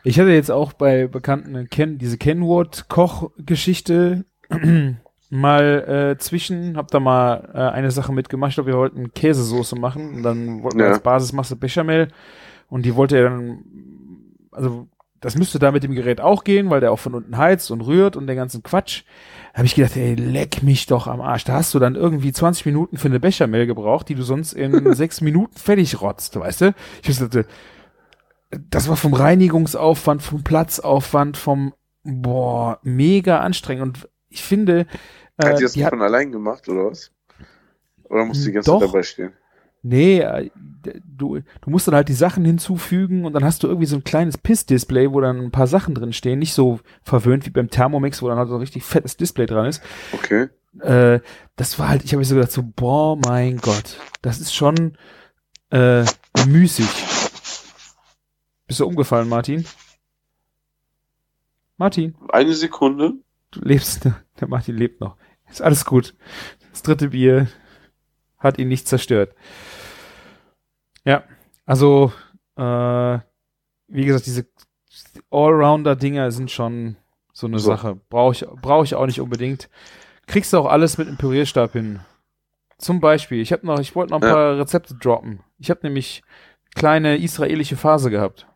Ich 0.03 0.19
hatte 0.19 0.31
jetzt 0.31 0.51
auch 0.51 0.73
bei 0.73 1.07
Bekannten 1.07 1.69
Ken, 1.69 1.97
diese 1.97 2.17
Kenwood-Koch-Geschichte 2.17 4.25
mal 5.29 6.13
äh, 6.13 6.17
zwischen, 6.17 6.75
hab 6.75 6.89
da 6.89 6.99
mal 6.99 7.49
äh, 7.53 7.57
eine 7.57 7.91
Sache 7.91 8.11
mitgemacht. 8.11 8.49
Ich 8.49 8.55
glaube, 8.55 8.71
wir 8.71 8.77
wollten 8.77 9.13
Käsesoße 9.13 9.77
machen 9.77 10.15
und 10.15 10.23
dann 10.23 10.63
wollten 10.63 10.79
wir 10.79 10.85
Ja. 10.85 10.91
als 10.93 11.03
Basis 11.03 11.31
du 11.51 11.55
Bechamel 11.55 12.09
und 12.67 12.85
die 12.85 12.95
wollte 12.95 13.17
er 13.17 13.29
dann, 13.29 13.63
also 14.51 14.87
das 15.21 15.35
müsste 15.35 15.59
da 15.59 15.71
mit 15.71 15.83
dem 15.83 15.93
Gerät 15.93 16.19
auch 16.19 16.43
gehen, 16.43 16.69
weil 16.71 16.81
der 16.81 16.91
auch 16.91 16.99
von 16.99 17.13
unten 17.13 17.37
heizt 17.37 17.69
und 17.69 17.81
rührt 17.81 18.15
und 18.15 18.25
den 18.27 18.35
ganzen 18.35 18.63
Quatsch. 18.63 19.03
Da 19.53 19.59
habe 19.59 19.67
ich 19.67 19.75
gedacht, 19.75 19.95
ey, 19.95 20.15
leck 20.15 20.63
mich 20.63 20.87
doch 20.87 21.05
am 21.07 21.21
Arsch. 21.21 21.43
Da 21.43 21.53
hast 21.53 21.73
du 21.73 21.79
dann 21.79 21.95
irgendwie 21.95 22.33
20 22.33 22.65
Minuten 22.65 22.97
für 22.97 23.07
eine 23.07 23.19
Bechamel 23.19 23.67
gebraucht, 23.67 24.09
die 24.09 24.15
du 24.15 24.23
sonst 24.23 24.53
in 24.53 24.93
sechs 24.95 25.21
Minuten 25.21 25.57
fertig 25.57 26.01
rotzt, 26.01 26.37
weißt 26.37 26.61
du? 26.61 26.75
Ich 27.03 27.17
dachte, 27.17 27.45
das 28.69 28.89
war 28.89 28.97
vom 28.97 29.13
Reinigungsaufwand, 29.13 30.23
vom 30.23 30.43
Platzaufwand, 30.43 31.37
vom 31.37 31.73
boah, 32.03 32.79
mega 32.81 33.39
anstrengend. 33.39 33.83
Und 33.83 34.09
ich 34.29 34.43
finde, 34.43 34.87
Hat 35.37 35.53
äh, 35.53 35.55
die 35.57 35.63
das 35.63 35.73
die 35.73 35.85
hat, 35.85 35.91
von 35.91 36.01
allein 36.01 36.31
gemacht, 36.31 36.67
oder 36.67 36.89
was? 36.89 37.11
Oder 38.05 38.25
musst 38.25 38.41
du 38.41 38.45
die 38.47 38.53
ganze 38.53 38.71
Doch. 38.71 38.79
Zeit 38.79 38.89
dabei 38.89 39.03
stehen? 39.03 39.33
Nee, 39.83 40.19
äh, 40.19 40.49
du, 41.05 41.39
du 41.39 41.69
musst 41.69 41.87
dann 41.87 41.95
halt 41.95 42.09
die 42.09 42.13
Sachen 42.13 42.45
hinzufügen 42.45 43.25
und 43.25 43.33
dann 43.33 43.43
hast 43.43 43.63
du 43.63 43.67
irgendwie 43.67 43.85
so 43.87 43.95
ein 43.95 44.03
kleines 44.03 44.37
Piss-Display, 44.37 45.11
wo 45.11 45.21
dann 45.21 45.39
ein 45.39 45.51
paar 45.51 45.67
Sachen 45.67 45.95
drin 45.95 46.13
stehen. 46.13 46.39
Nicht 46.39 46.53
so 46.53 46.79
verwöhnt 47.03 47.45
wie 47.45 47.51
beim 47.51 47.69
Thermomix, 47.69 48.21
wo 48.21 48.27
dann 48.27 48.37
halt 48.37 48.49
so 48.49 48.55
ein 48.55 48.61
richtig 48.61 48.83
fettes 48.83 49.17
Display 49.17 49.45
dran 49.45 49.65
ist. 49.65 49.81
Okay. 50.13 50.49
Äh, 50.79 51.19
das 51.55 51.77
war 51.79 51.89
halt, 51.89 52.03
ich 52.03 52.11
habe 52.11 52.19
mir 52.19 52.25
so 52.25 52.35
gedacht, 52.35 52.51
so, 52.51 52.63
boah, 52.63 53.17
mein 53.17 53.57
Gott, 53.57 53.97
das 54.21 54.39
ist 54.39 54.53
schon 54.53 54.97
äh, 55.69 56.05
müßig. 56.47 56.87
Bist 58.67 58.79
du 58.79 58.87
umgefallen, 58.87 59.27
Martin? 59.27 59.65
Martin? 61.77 62.15
Eine 62.29 62.53
Sekunde. 62.53 63.13
Du 63.51 63.59
lebst, 63.61 64.05
der 64.39 64.47
Martin 64.47 64.77
lebt 64.77 65.01
noch. 65.01 65.17
Ist 65.49 65.61
alles 65.61 65.83
gut. 65.83 66.15
Das 66.71 66.81
dritte 66.81 67.09
Bier 67.09 67.47
hat 68.37 68.57
ihn 68.57 68.69
nicht 68.69 68.87
zerstört. 68.87 69.35
Ja, 71.05 71.23
also, 71.65 72.11
äh, 72.57 73.19
wie 73.87 74.05
gesagt, 74.05 74.25
diese 74.25 74.45
Allrounder-Dinger 75.31 76.31
sind 76.31 76.51
schon 76.51 76.97
so 77.33 77.47
eine 77.47 77.59
So. 77.59 77.67
Sache. 77.71 77.99
Brauche 78.09 78.33
ich, 78.33 78.45
brauche 78.61 78.83
ich 78.85 78.95
auch 78.95 79.05
nicht 79.05 79.21
unbedingt. 79.21 79.69
Kriegst 80.27 80.53
du 80.53 80.57
auch 80.59 80.65
alles 80.67 80.97
mit 80.97 81.07
einem 81.07 81.17
Pürierstab 81.17 81.73
hin. 81.73 82.01
Zum 82.77 82.99
Beispiel, 82.99 83.41
ich 83.41 83.51
habe 83.51 83.65
noch, 83.65 83.79
ich 83.79 83.95
wollte 83.95 84.11
noch 84.11 84.21
ein 84.21 84.27
Ja. 84.27 84.33
paar 84.33 84.57
Rezepte 84.57 84.95
droppen. 84.95 85.41
Ich 85.59 85.69
habe 85.69 85.81
nämlich 85.83 86.23
kleine 86.75 87.17
israelische 87.17 87.77
Phase 87.77 88.09
gehabt. 88.09 88.47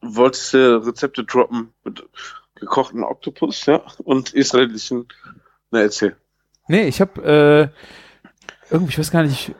Wolltest 0.00 0.54
du 0.54 0.84
Rezepte 0.86 1.24
droppen 1.24 1.72
mit 1.84 2.02
gekochten 2.54 3.02
Oktopus, 3.04 3.66
ja? 3.66 3.82
Und 4.04 4.32
israelischen. 4.34 5.06
Na, 5.70 5.80
erzähl. 5.80 6.16
Nee, 6.68 6.84
ich 6.88 7.00
habe 7.00 7.72
äh, 8.70 8.72
irgendwie, 8.72 8.92
ich 8.92 8.98
weiß 8.98 9.10
gar 9.10 9.22
nicht, 9.22 9.54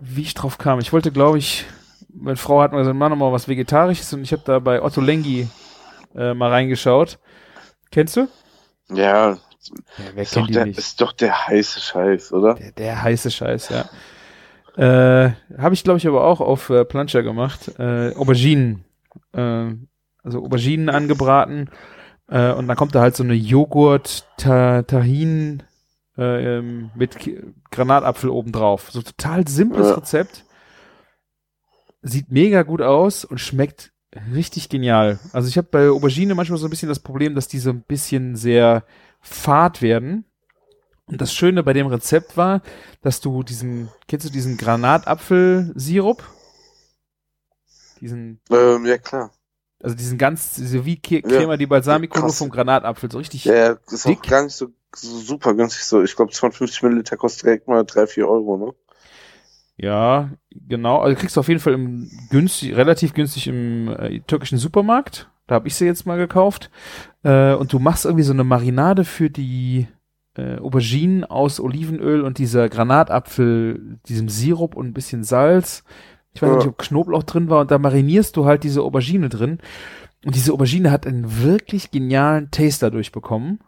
wie 0.00 0.22
ich 0.22 0.34
drauf 0.34 0.58
kam. 0.58 0.80
Ich 0.80 0.92
wollte, 0.92 1.12
glaube 1.12 1.38
ich, 1.38 1.64
meine 2.12 2.36
Frau 2.36 2.60
hat 2.60 2.72
mir 2.72 2.78
gesagt, 2.78 2.96
mach 2.96 3.08
noch 3.08 3.16
mal 3.16 3.32
was 3.32 3.48
Vegetarisches 3.48 4.12
und 4.12 4.22
ich 4.22 4.32
habe 4.32 4.42
da 4.44 4.58
bei 4.58 4.82
Otto 4.82 5.00
Lengi 5.00 5.48
äh, 6.14 6.34
mal 6.34 6.50
reingeschaut. 6.50 7.18
Kennst 7.90 8.16
du? 8.16 8.28
Ja, 8.90 9.30
Ja, 9.30 9.38
wer 10.14 10.22
ist 10.22 10.36
doch, 10.36 10.46
der, 10.46 10.66
ist 10.66 11.00
doch 11.00 11.12
der 11.12 11.48
heiße 11.48 11.80
Scheiß, 11.80 12.32
oder? 12.32 12.54
Der, 12.54 12.72
der 12.72 13.02
heiße 13.02 13.30
Scheiß, 13.30 13.70
ja. 13.70 13.86
Äh, 14.76 15.32
habe 15.56 15.74
ich, 15.74 15.84
glaube 15.84 15.98
ich, 15.98 16.06
aber 16.06 16.24
auch 16.24 16.40
auf 16.40 16.68
äh, 16.70 16.84
Plancha 16.84 17.20
gemacht. 17.20 17.78
Äh, 17.78 18.12
Auberginen. 18.14 18.84
Äh, 19.32 19.66
also 20.22 20.44
Auberginen 20.44 20.90
angebraten. 20.90 21.70
Äh, 22.28 22.52
und 22.52 22.68
dann 22.68 22.76
kommt 22.76 22.94
da 22.94 23.00
halt 23.00 23.16
so 23.16 23.22
eine 23.22 23.34
Joghurt-Tahin 23.34 25.62
äh, 26.16 26.58
ähm, 26.58 26.90
mit 26.94 27.16
Granatapfel 27.70 28.30
obendrauf. 28.30 28.90
So 28.90 29.02
total 29.02 29.46
simples 29.48 29.88
Ja. 29.88 29.94
Rezept. 29.94 30.44
Sieht 32.02 32.30
mega 32.30 32.62
gut 32.62 32.82
aus 32.82 33.24
und 33.24 33.38
schmeckt 33.38 33.92
richtig 34.34 34.68
genial. 34.68 35.18
Also 35.32 35.48
ich 35.48 35.56
habe 35.56 35.68
bei 35.70 35.88
Aubergine 35.88 36.34
manchmal 36.34 36.58
so 36.58 36.66
ein 36.66 36.70
bisschen 36.70 36.88
das 36.88 37.00
Problem, 37.00 37.34
dass 37.34 37.48
die 37.48 37.58
so 37.58 37.70
ein 37.70 37.82
bisschen 37.82 38.36
sehr 38.36 38.84
fad 39.20 39.80
werden. 39.82 40.24
Und 41.06 41.20
das 41.20 41.34
Schöne 41.34 41.62
bei 41.62 41.72
dem 41.72 41.86
Rezept 41.86 42.36
war, 42.36 42.62
dass 43.02 43.20
du 43.20 43.42
diesen, 43.42 43.88
kennst 44.08 44.26
du 44.26 44.30
diesen 44.30 44.56
Granatapfelsirup? 44.56 46.22
Diesen, 48.00 48.40
Ähm, 48.50 48.86
ja, 48.86 48.98
klar. 48.98 49.30
also 49.82 49.94
diesen 49.96 50.18
ganz, 50.18 50.54
diese 50.54 50.84
wie 50.84 50.96
Ke- 50.96 51.16
Ja. 51.16 51.28
Crema 51.28 51.56
di 51.56 51.66
Balsamico, 51.66 52.18
nur 52.20 52.32
vom 52.32 52.50
Granatapfel, 52.50 53.10
so 53.10 53.18
richtig. 53.18 53.44
Ja, 53.44 53.76
ist 53.90 54.06
dick. 54.06 54.18
auch 54.20 54.22
gar 54.28 54.44
nicht 54.44 54.54
so, 54.54 54.66
so 54.66 54.72
super 54.96 55.54
günstig. 55.54 55.84
So, 55.84 56.02
ich 56.02 56.14
glaube, 56.16 56.32
250 56.32 56.82
Milliliter 56.82 57.16
kostet 57.16 57.44
direkt 57.46 57.68
mal 57.68 57.84
3, 57.84 58.06
4 58.06 58.28
Euro, 58.28 58.56
ne? 58.56 58.72
Ja, 59.76 60.30
genau. 60.50 61.00
Also 61.00 61.16
kriegst 61.18 61.36
du 61.36 61.40
auf 61.40 61.48
jeden 61.48 61.60
Fall 61.60 61.72
im 61.72 62.08
günstig, 62.30 62.76
relativ 62.76 63.12
günstig 63.12 63.48
im 63.48 63.88
äh, 63.88 64.20
türkischen 64.20 64.58
Supermarkt. 64.58 65.28
Da 65.46 65.56
habe 65.56 65.66
ich 65.68 65.74
sie 65.74 65.84
jetzt 65.84 66.06
mal 66.06 66.16
gekauft. 66.16 66.70
Äh, 67.24 67.54
und 67.54 67.72
du 67.72 67.78
machst 67.80 68.04
irgendwie 68.04 68.22
so 68.24 68.32
eine 68.32 68.44
Marinade 68.44 69.04
für 69.04 69.30
die 69.30 69.88
äh, 70.36 70.58
Auberginen 70.58 71.24
aus 71.24 71.58
Olivenöl 71.60 72.22
und 72.22 72.38
dieser 72.38 72.68
Granatapfel, 72.68 73.98
diesem 74.08 74.28
Sirup 74.28 74.76
und 74.76 74.86
ein 74.88 74.94
bisschen 74.94 75.24
Salz. 75.24 75.82
Ich 76.34 76.42
weiß 76.42 76.50
Ja. 76.50 76.56
nicht, 76.56 76.66
ob 76.68 76.78
Knoblauch 76.78 77.24
drin 77.24 77.50
war. 77.50 77.60
Und 77.60 77.70
da 77.70 77.78
marinierst 77.78 78.36
du 78.36 78.44
halt 78.44 78.62
diese 78.64 78.82
Aubergine 78.82 79.28
drin. 79.28 79.58
Und 80.24 80.34
diese 80.36 80.52
Aubergine 80.52 80.90
hat 80.90 81.06
einen 81.06 81.42
wirklich 81.42 81.90
genialen 81.90 82.50
Taste 82.52 82.86
dadurch 82.86 83.10
bekommen. 83.12 83.58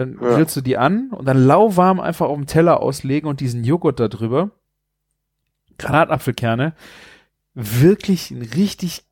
Dann 0.00 0.18
Ja. 0.20 0.34
grillst 0.34 0.56
du 0.56 0.62
die 0.62 0.78
an 0.78 1.10
und 1.10 1.26
dann 1.26 1.36
lauwarm 1.44 2.00
einfach 2.00 2.26
auf 2.26 2.34
dem 2.36 2.46
Teller 2.46 2.80
auslegen 2.80 3.28
und 3.28 3.40
diesen 3.40 3.64
Joghurt 3.64 4.00
da 4.00 4.08
drüber. 4.08 4.50
Granatapfelkerne. 5.78 6.74
Wirklich 7.54 8.30
ein 8.30 8.42
richtig, 8.42 9.04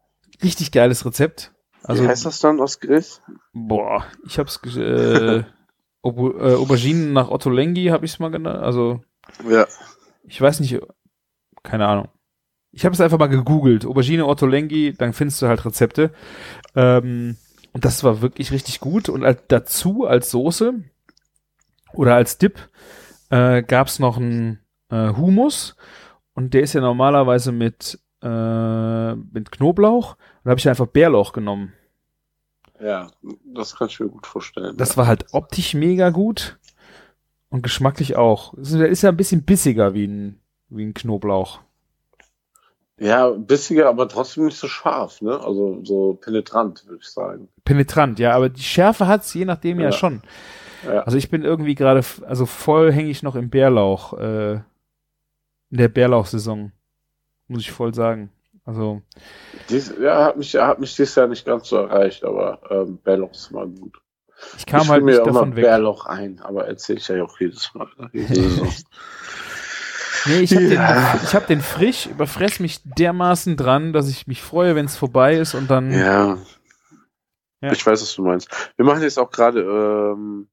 richtig 0.43 0.72
geiles 0.72 1.05
Rezept. 1.05 1.53
Also, 1.82 2.05
Wie 2.05 2.09
heißt 2.09 2.24
das 2.26 2.41
dann 2.41 2.61
aus 2.61 2.80
Gericht? 2.80 3.22
boah, 3.53 4.05
ich 4.26 4.39
hab's, 4.39 4.61
äh, 4.76 5.43
Auber- 6.03 6.41
äh, 6.41 6.55
Auberginen 6.55 7.12
nach 7.12 7.28
Otto 7.28 7.51
Lengi 7.51 7.86
habe 7.86 8.05
ich's 8.05 8.18
mal 8.18 8.30
genannt. 8.30 8.62
Also, 8.62 9.03
Ja. 9.49 9.66
Ich 10.24 10.41
weiß 10.41 10.61
nicht, 10.61 10.78
keine 11.62 11.86
Ahnung. 11.86 12.09
Ich 12.70 12.84
habe 12.84 12.95
es 12.95 13.01
einfach 13.01 13.18
mal 13.18 13.28
gegoogelt, 13.28 13.84
Aubergine 13.86 14.26
Ottolenghi, 14.26 14.93
dann 14.97 15.12
findest 15.14 15.41
du 15.43 15.49
halt 15.49 15.64
Rezepte. 15.64 16.12
Ähm, 16.74 17.36
das 17.85 18.05
war 18.05 18.20
wirklich 18.22 18.53
richtig 18.53 18.81
gut. 18.81 19.09
Und 19.09 19.24
als, 19.24 19.43
dazu 19.49 20.07
als 20.07 20.31
Soße 20.31 20.74
oder 21.93 22.14
als 22.14 22.39
Dip 22.39 22.68
äh, 23.31 23.62
gab 23.62 23.87
es 23.89 23.99
noch 23.99 24.16
einen 24.16 24.61
äh, 24.91 25.09
Hummus 25.14 25.76
und 26.35 26.55
der 26.55 26.62
ist 26.62 26.72
ja 26.74 26.81
normalerweise 26.81 27.53
mit, 27.53 27.99
äh, 28.22 29.14
mit 29.14 29.51
Knoblauch. 29.51 30.16
Da 30.45 30.51
habe 30.51 30.61
ich 30.61 30.68
einfach 30.68 30.87
Bärlauch 30.87 31.33
genommen. 31.33 31.72
Ja, 32.81 33.11
das 33.45 33.74
kann 33.76 33.89
ich 33.89 33.99
mir 33.99 34.09
gut 34.09 34.26
vorstellen. 34.26 34.76
Das 34.76 34.97
war 34.97 35.07
halt 35.07 35.26
optisch 35.33 35.74
mega 35.74 36.11
gut 36.11 36.59
und 37.51 37.62
geschmacklich 37.62 38.16
auch. 38.16 38.55
Ist- 38.55 38.72
ist 38.74 39.03
ja 39.03 39.11
ein 39.11 39.16
bisschen 39.16 39.43
bissiger 39.43 39.95
wie 39.95 40.07
ein, 40.07 40.41
wie 40.68 40.85
ein 40.85 40.95
Knoblauch. 40.95 41.61
Ja, 42.99 43.30
bissiger, 43.30 43.88
aber 43.88 44.09
trotzdem 44.09 44.46
nicht 44.46 44.59
so 44.59 44.66
scharf, 44.68 45.20
ne? 45.22 45.38
Also 45.40 45.80
so 45.84 46.14
penetrant, 46.14 46.84
würde 46.86 47.01
ich 47.03 47.09
sagen. 47.09 47.49
Penetrant, 47.64 48.18
ja, 48.18 48.32
aber 48.32 48.49
die 48.49 48.62
Schärfe 48.62 49.07
hat's 49.07 49.32
je 49.34 49.44
nachdem 49.44 49.78
ja, 49.78 49.86
Ja. 49.86 49.92
schon. 49.92 50.22
Ja. 50.86 51.01
Also 51.03 51.18
ich 51.18 51.30
bin 51.30 51.42
irgendwie 51.44 51.74
gerade, 51.74 52.03
also 52.26 52.46
voll 52.46 52.92
hänge 52.92 53.11
ich 53.11 53.22
noch 53.22 53.34
im 53.34 53.51
Bärlauch, 53.51 54.12
äh, 54.14 54.53
in 55.70 55.76
der 55.76 55.88
Bärlauchsaison, 55.88 56.72
muss 57.49 57.61
ich 57.62 57.70
voll 57.72 57.94
sagen. 57.94 58.30
Also 58.64 59.03
Dies, 59.70 59.94
ja, 60.01 60.24
hat 60.26 60.36
mich, 60.36 60.55
hat 60.55 60.78
mich 60.78 60.94
dieses 60.94 61.14
Jahr 61.14 61.26
nicht 61.26 61.46
ganz 61.46 61.68
so 61.68 61.76
erreicht, 61.76 62.24
aber 62.24 62.61
ähm, 62.70 62.99
Bärlauch 62.99 63.32
ist 63.32 63.51
mal 63.51 63.66
gut. 63.66 63.99
ich 64.57 64.66
kam 64.66 64.82
ich 64.82 64.88
halt 64.88 65.05
nicht 65.05 65.16
mir 65.16 65.22
immer 65.22 65.32
davon 65.32 65.57
weg. 65.57 65.64
Bärlauch 65.64 66.07
ein, 66.07 66.40
aber 66.40 66.66
erzähle 66.66 66.99
ich 66.99 67.09
ja 67.09 67.22
auch 67.24 67.38
jedes 67.40 67.72
Mal. 67.74 67.88
ne? 67.99 68.11
Nee, 70.26 70.40
ich 70.40 70.54
habe 70.54 70.64
Ja. 70.66 71.12
den, 71.12 71.20
ich 71.24 71.34
hab 71.34 71.46
den 71.46 71.60
frisch, 71.60 72.06
überfress 72.06 72.60
mich 72.60 72.80
dermaßen 72.84 73.56
dran, 73.56 73.92
dass 73.92 74.08
ich 74.08 74.26
mich 74.26 74.42
freue, 74.42 74.74
wenn 74.74 74.86
es 74.86 74.96
vorbei 74.96 75.36
ist 75.36 75.54
und 75.54 75.70
dann. 75.70 75.90
ja. 75.92 76.38
Ja. 77.60 77.72
Ich 77.72 77.84
weiß, 77.84 78.00
was 78.00 78.14
du 78.14 78.22
meinst. 78.22 78.48
Wir 78.76 78.84
machen 78.84 79.02
jetzt 79.02 79.18
auch 79.18 79.30
gerade 79.32 79.62
ähm, 79.62 80.48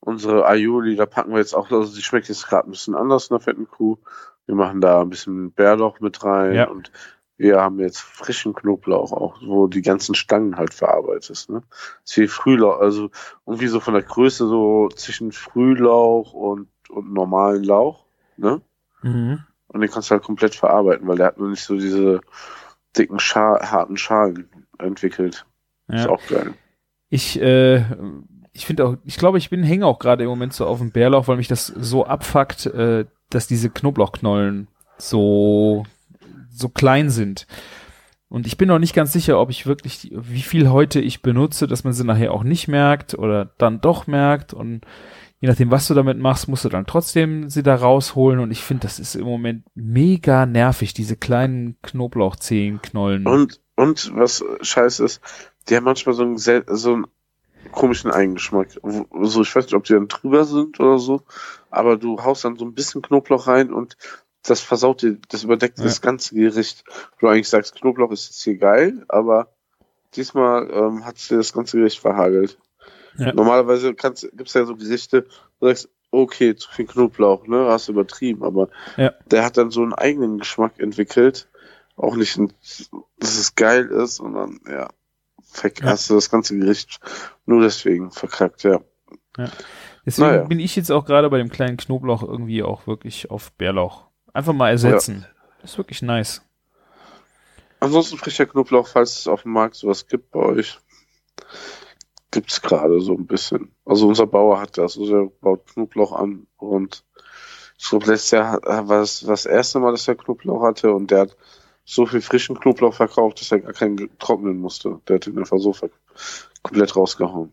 unsere 0.00 0.46
Aioli, 0.46 0.94
da 0.94 1.06
packen 1.06 1.32
wir 1.32 1.38
jetzt 1.38 1.54
auch, 1.54 1.70
also 1.70 1.94
die 1.96 2.02
schmeckt 2.02 2.28
jetzt 2.28 2.46
gerade 2.46 2.68
ein 2.68 2.72
bisschen 2.72 2.94
anders 2.94 3.28
in 3.30 3.34
der 3.36 3.40
fetten 3.40 3.66
Kuh. 3.66 3.96
Wir 4.44 4.54
machen 4.54 4.82
da 4.82 5.00
ein 5.00 5.08
bisschen 5.08 5.52
Bärlauch 5.52 6.00
mit 6.00 6.22
rein 6.22 6.52
Ja. 6.54 6.68
und 6.68 6.92
wir 7.38 7.60
haben 7.62 7.78
jetzt 7.80 8.00
frischen 8.00 8.52
Knoblauch 8.52 9.12
auch, 9.12 9.40
wo 9.40 9.68
die 9.68 9.80
ganzen 9.80 10.14
Stangen 10.14 10.56
halt 10.58 10.74
verarbeitet 10.74 11.30
ist. 11.30 11.48
Ne? 11.48 11.62
Das 12.02 12.10
ist 12.10 12.16
wie 12.18 12.28
Frühlauch, 12.28 12.78
also 12.78 13.08
irgendwie 13.46 13.68
so 13.68 13.80
von 13.80 13.94
der 13.94 14.02
Größe 14.02 14.46
so 14.48 14.88
zwischen 14.94 15.32
Frühlauch 15.32 16.34
und, 16.34 16.68
und 16.90 17.10
normalen 17.14 17.64
Lauch. 17.64 18.04
Ne? 18.36 18.60
Mhm. 19.02 19.40
Und 19.68 19.80
den 19.80 19.90
kannst 19.90 20.10
du 20.10 20.12
halt 20.14 20.24
komplett 20.24 20.54
verarbeiten, 20.54 21.06
weil 21.06 21.16
der 21.16 21.26
hat 21.26 21.38
nur 21.38 21.50
nicht 21.50 21.62
so 21.62 21.74
diese 21.76 22.20
dicken, 22.96 23.18
Scha 23.18 23.70
harten 23.70 23.96
Schalen 23.96 24.48
entwickelt. 24.78 25.44
Ist 25.88 26.04
Ja. 26.04 26.10
auch 26.10 26.26
geil. 26.28 26.54
Ich, 27.10 27.40
äh, 27.40 27.84
ich 28.52 28.66
finde 28.66 28.86
auch, 28.86 28.96
ich 29.04 29.16
glaube, 29.18 29.38
ich 29.38 29.50
bin 29.50 29.62
hänge 29.62 29.86
auch 29.86 29.98
gerade 29.98 30.24
im 30.24 30.30
Moment 30.30 30.52
so 30.52 30.66
auf 30.66 30.78
dem 30.78 30.90
Bärlauch, 30.90 31.28
weil 31.28 31.36
mich 31.36 31.48
das 31.48 31.66
so 31.66 32.06
abfuckt, 32.06 32.66
äh, 32.66 33.04
dass 33.30 33.46
diese 33.46 33.70
Knoblauchknollen 33.70 34.68
so 34.96 35.84
so 36.50 36.68
klein 36.68 37.08
sind. 37.10 37.46
Und 38.28 38.46
ich 38.46 38.56
bin 38.58 38.68
noch 38.68 38.78
nicht 38.80 38.94
ganz 38.94 39.12
sicher, 39.12 39.40
ob 39.40 39.48
ich 39.48 39.66
wirklich, 39.66 40.10
wie 40.12 40.42
viel 40.42 40.70
heute 40.70 41.00
ich 41.00 41.22
benutze, 41.22 41.66
dass 41.66 41.84
man 41.84 41.92
sie 41.92 42.04
nachher 42.04 42.32
auch 42.32 42.42
nicht 42.42 42.68
merkt 42.68 43.14
oder 43.14 43.46
dann 43.58 43.80
doch 43.80 44.06
merkt. 44.06 44.52
Und 44.52 44.82
je 45.40 45.48
nachdem, 45.48 45.70
was 45.70 45.86
du 45.86 45.94
damit 45.94 46.18
machst, 46.18 46.48
musst 46.48 46.64
du 46.64 46.68
dann 46.68 46.86
trotzdem 46.86 47.48
sie 47.48 47.62
da 47.62 47.74
rausholen. 47.76 48.40
Und 48.40 48.50
ich 48.50 48.62
finde, 48.62 48.82
das 48.82 48.98
ist 48.98 49.14
im 49.14 49.24
Moment 49.24 49.64
mega 49.74 50.46
nervig, 50.46 50.94
diese 50.94 51.16
kleinen 51.16 51.76
Knoblauchzehenknollen. 51.82 53.26
Und, 53.26 53.60
und 53.76 54.12
was 54.14 54.44
scheiße 54.60 55.04
ist, 55.04 55.20
die 55.68 55.76
haben 55.76 55.84
manchmal 55.84 56.14
so 56.14 56.22
einen, 56.22 56.38
sel- 56.38 56.64
so 56.68 56.94
einen 56.94 57.06
komischen 57.72 58.10
Eigengeschmack. 58.10 58.68
So, 59.22 59.42
ich 59.42 59.54
weiß 59.54 59.64
nicht, 59.66 59.74
ob 59.74 59.84
die 59.84 59.92
dann 59.92 60.08
drüber 60.08 60.44
sind 60.44 60.80
oder 60.80 60.98
so, 60.98 61.22
aber 61.70 61.96
du 61.96 62.22
haust 62.22 62.44
dann 62.44 62.56
so 62.56 62.64
ein 62.64 62.74
bisschen 62.74 63.02
Knoblauch 63.02 63.46
rein 63.46 63.72
und 63.72 63.96
das 64.44 64.60
versaut 64.60 65.02
dir, 65.02 65.18
das 65.28 65.44
überdeckt 65.44 65.78
Ja. 65.78 65.84
das 65.84 66.00
ganze 66.00 66.34
Gericht. 66.34 66.84
Du 67.18 67.26
eigentlich 67.26 67.48
sagst, 67.48 67.74
Knoblauch 67.74 68.10
ist 68.12 68.28
jetzt 68.28 68.42
hier 68.42 68.56
geil, 68.56 69.04
aber 69.08 69.48
diesmal 70.16 70.70
ähm, 70.72 71.04
hat 71.04 71.16
dir 71.28 71.36
das 71.36 71.52
ganze 71.52 71.76
Gericht 71.76 71.98
verhagelt. 71.98 72.58
Ja. 73.18 73.32
Normalerweise 73.32 73.94
kannst, 73.94 74.28
gibt's 74.36 74.54
ja 74.54 74.64
so 74.64 74.76
Gerichte, 74.76 75.26
wo 75.58 75.66
du 75.66 75.72
sagst, 75.72 75.88
okay, 76.10 76.56
zu 76.56 76.70
viel 76.70 76.86
Knoblauch, 76.86 77.46
ne, 77.46 77.66
hast 77.68 77.88
du 77.88 77.92
übertrieben, 77.92 78.42
aber 78.44 78.68
Ja. 78.96 79.12
der 79.30 79.44
hat 79.44 79.56
dann 79.56 79.70
so 79.70 79.82
einen 79.82 79.92
eigenen 79.92 80.38
Geschmack 80.38 80.78
entwickelt. 80.78 81.48
Auch 81.96 82.14
nicht, 82.16 82.36
ein, 82.38 82.52
dass 83.18 83.36
es 83.36 83.54
geil 83.56 83.86
ist, 83.86 84.16
sondern 84.16 84.60
ja, 84.70 84.88
verk 85.42 85.80
Ja. 85.80 85.86
hast 85.88 86.08
du 86.08 86.14
das 86.14 86.30
ganze 86.30 86.56
Gericht 86.56 87.00
nur 87.44 87.60
deswegen 87.60 88.10
verkackt, 88.12 88.62
ja. 88.62 88.80
Deswegen 90.06 90.28
Naja. 90.28 90.44
bin 90.44 90.60
ich 90.60 90.74
jetzt 90.76 90.90
auch 90.90 91.04
gerade 91.04 91.28
bei 91.28 91.38
dem 91.38 91.50
kleinen 91.50 91.76
Knoblauch 91.76 92.22
irgendwie 92.22 92.62
auch 92.62 92.86
wirklich 92.86 93.30
auf 93.30 93.52
Bärlauch. 93.52 94.06
Einfach 94.32 94.52
mal 94.52 94.70
ersetzen. 94.70 95.26
Das 95.60 95.72
ist 95.72 95.78
wirklich 95.78 96.02
nice. 96.02 96.42
Ansonsten 97.80 98.16
frischer 98.16 98.46
Knoblauch, 98.46 98.88
falls 98.88 99.18
es 99.18 99.28
auf 99.28 99.42
dem 99.42 99.52
Markt 99.52 99.74
sowas 99.76 100.06
gibt 100.06 100.30
bei 100.30 100.40
euch, 100.40 100.78
gibt's 102.40 102.62
gerade 102.62 103.00
so 103.00 103.14
ein 103.14 103.26
bisschen. 103.26 103.72
Also 103.84 104.08
unser 104.08 104.26
Bauer 104.26 104.60
hat 104.60 104.78
das, 104.78 104.96
also 104.98 105.16
er 105.16 105.26
baut 105.40 105.66
Knoblauch 105.66 106.12
an 106.12 106.46
und 106.56 107.04
ich 107.78 107.88
glaube, 107.88 108.06
letztes 108.06 108.30
Jahr 108.32 108.62
war 108.88 109.02
es 109.02 109.20
das 109.20 109.46
erste 109.46 109.78
Mal, 109.80 109.92
dass 109.92 110.08
er 110.08 110.14
Knoblauch 110.16 110.62
hatte 110.62 110.92
und 110.92 111.10
der 111.10 111.20
hat 111.20 111.36
so 111.84 112.06
viel 112.06 112.20
frischen 112.20 112.58
Knoblauch 112.58 112.94
verkauft, 112.94 113.40
dass 113.40 113.52
er 113.52 113.60
gar 113.60 113.72
keinen 113.72 114.10
trocknen 114.18 114.58
musste. 114.58 115.00
Der 115.08 115.16
hat 115.16 115.26
ihn 115.26 115.38
einfach 115.38 115.58
so 115.58 115.74
komplett 116.62 116.96
rausgehauen. 116.96 117.52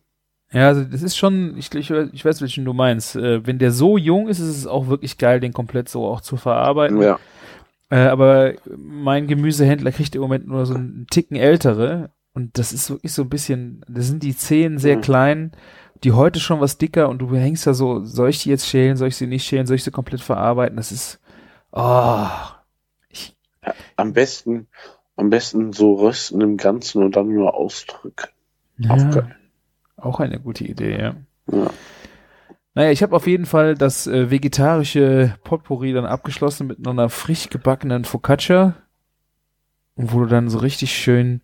Ja, 0.51 0.67
also 0.67 0.83
das 0.83 1.01
ist 1.01 1.17
schon, 1.17 1.57
ich, 1.57 1.73
ich, 1.73 1.89
ich 1.91 2.25
weiß, 2.25 2.41
welchen 2.41 2.65
du 2.65 2.73
meinst. 2.73 3.15
Äh, 3.15 3.45
wenn 3.47 3.59
der 3.59 3.71
so 3.71 3.97
jung 3.97 4.27
ist, 4.27 4.39
ist 4.39 4.57
es 4.57 4.67
auch 4.67 4.87
wirklich 4.87 5.17
geil, 5.17 5.39
den 5.39 5.53
komplett 5.53 5.89
so 5.89 6.05
auch 6.05 6.21
zu 6.21 6.37
verarbeiten. 6.37 7.01
Ja, 7.01 7.19
Äh, 7.89 8.07
aber 8.07 8.55
mein 8.65 9.27
Gemüsehändler 9.27 9.91
kriegt 9.91 10.15
im 10.15 10.21
Moment 10.21 10.47
nur 10.47 10.65
so 10.65 10.73
einen 10.73 11.07
Ticken 11.11 11.37
ältere. 11.37 12.11
Und 12.35 12.57
das 12.59 12.73
ist 12.73 12.89
wirklich 12.91 13.13
so 13.13 13.23
ein 13.23 13.29
bisschen, 13.29 13.83
da 13.89 14.01
sind 14.01 14.23
die 14.23 14.37
Zehen 14.37 14.77
sehr 14.79 14.97
Mhm. 14.97 15.01
klein, 15.01 15.51
die 16.03 16.11
heute 16.11 16.39
schon 16.41 16.59
was 16.61 16.77
dicker 16.77 17.09
und 17.09 17.19
du 17.19 17.35
hängst 17.35 17.65
da 17.67 17.73
so, 17.73 18.03
soll 18.03 18.29
ich 18.29 18.43
die 18.43 18.49
jetzt 18.51 18.67
schälen, 18.67 18.97
soll 18.97 19.07
ich 19.09 19.15
sie 19.17 19.27
nicht 19.27 19.45
schälen, 19.45 19.67
soll 19.67 19.77
ich 19.77 19.85
sie 19.85 19.91
komplett 19.91 20.21
verarbeiten? 20.21 20.77
Das 20.77 20.91
ist, 20.91 21.19
oh, 21.71 22.27
ich, 23.09 23.35
am 23.95 24.13
besten, 24.13 24.67
am 25.15 25.29
besten 25.31 25.73
so 25.73 25.95
rösten 25.95 26.41
im 26.41 26.57
Ganzen 26.57 27.03
und 27.03 27.15
dann 27.15 27.29
nur 27.33 27.55
ausdrücken. 27.55 28.29
Auch 28.89 29.05
ja, 29.05 29.09
geil. 29.09 29.35
auch 29.97 30.19
eine 30.19 30.39
gute 30.39 30.65
Idee, 30.65 30.99
ja. 30.99 31.15
Ja. 31.51 31.71
Naja, 32.75 32.91
ich 32.91 33.01
habe 33.03 33.15
auf 33.15 33.27
jeden 33.27 33.45
Fall 33.45 33.75
das 33.75 34.05
äh, 34.07 34.29
vegetarische 34.29 35.35
Potpourri 35.45 35.93
dann 35.93 36.05
abgeschlossen 36.05 36.67
mit 36.67 36.85
einer 36.85 37.09
frisch 37.09 37.49
gebackenen 37.49 38.03
Focaccia, 38.03 38.75
wo 39.95 40.19
du 40.19 40.25
dann 40.25 40.49
so 40.49 40.57
richtig 40.59 40.91
schön 40.93 41.41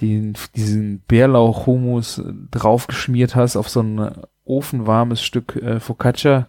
den, 0.00 0.36
diesen 0.54 1.00
Bärlauch-Hummus 1.08 2.22
draufgeschmiert 2.50 3.34
hast 3.34 3.56
auf 3.56 3.68
so 3.68 3.80
ein 3.82 4.12
ofenwarmes 4.44 5.22
Stück 5.22 5.56
äh, 5.56 5.80
Focaccia. 5.80 6.48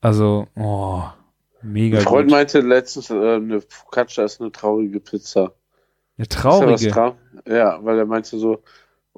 Also, 0.00 0.46
oh, 0.56 1.02
mega 1.62 1.98
Ein 1.98 2.04
Freund 2.04 2.28
gut. 2.28 2.30
meinte 2.30 2.60
letztens, 2.60 3.10
äh, 3.10 3.14
eine 3.36 3.60
Focaccia 3.60 4.24
ist 4.24 4.40
eine 4.40 4.50
traurige 4.52 5.00
Pizza. 5.00 5.52
Eine 6.16 6.26
Ist 6.26 6.34
ja, 6.34 6.40
traurige. 6.40 6.90
trau 6.90 7.16
ja, 7.46 7.78
weil 7.84 7.98
er 7.98 8.06
meinte 8.06 8.38
so, 8.38 8.62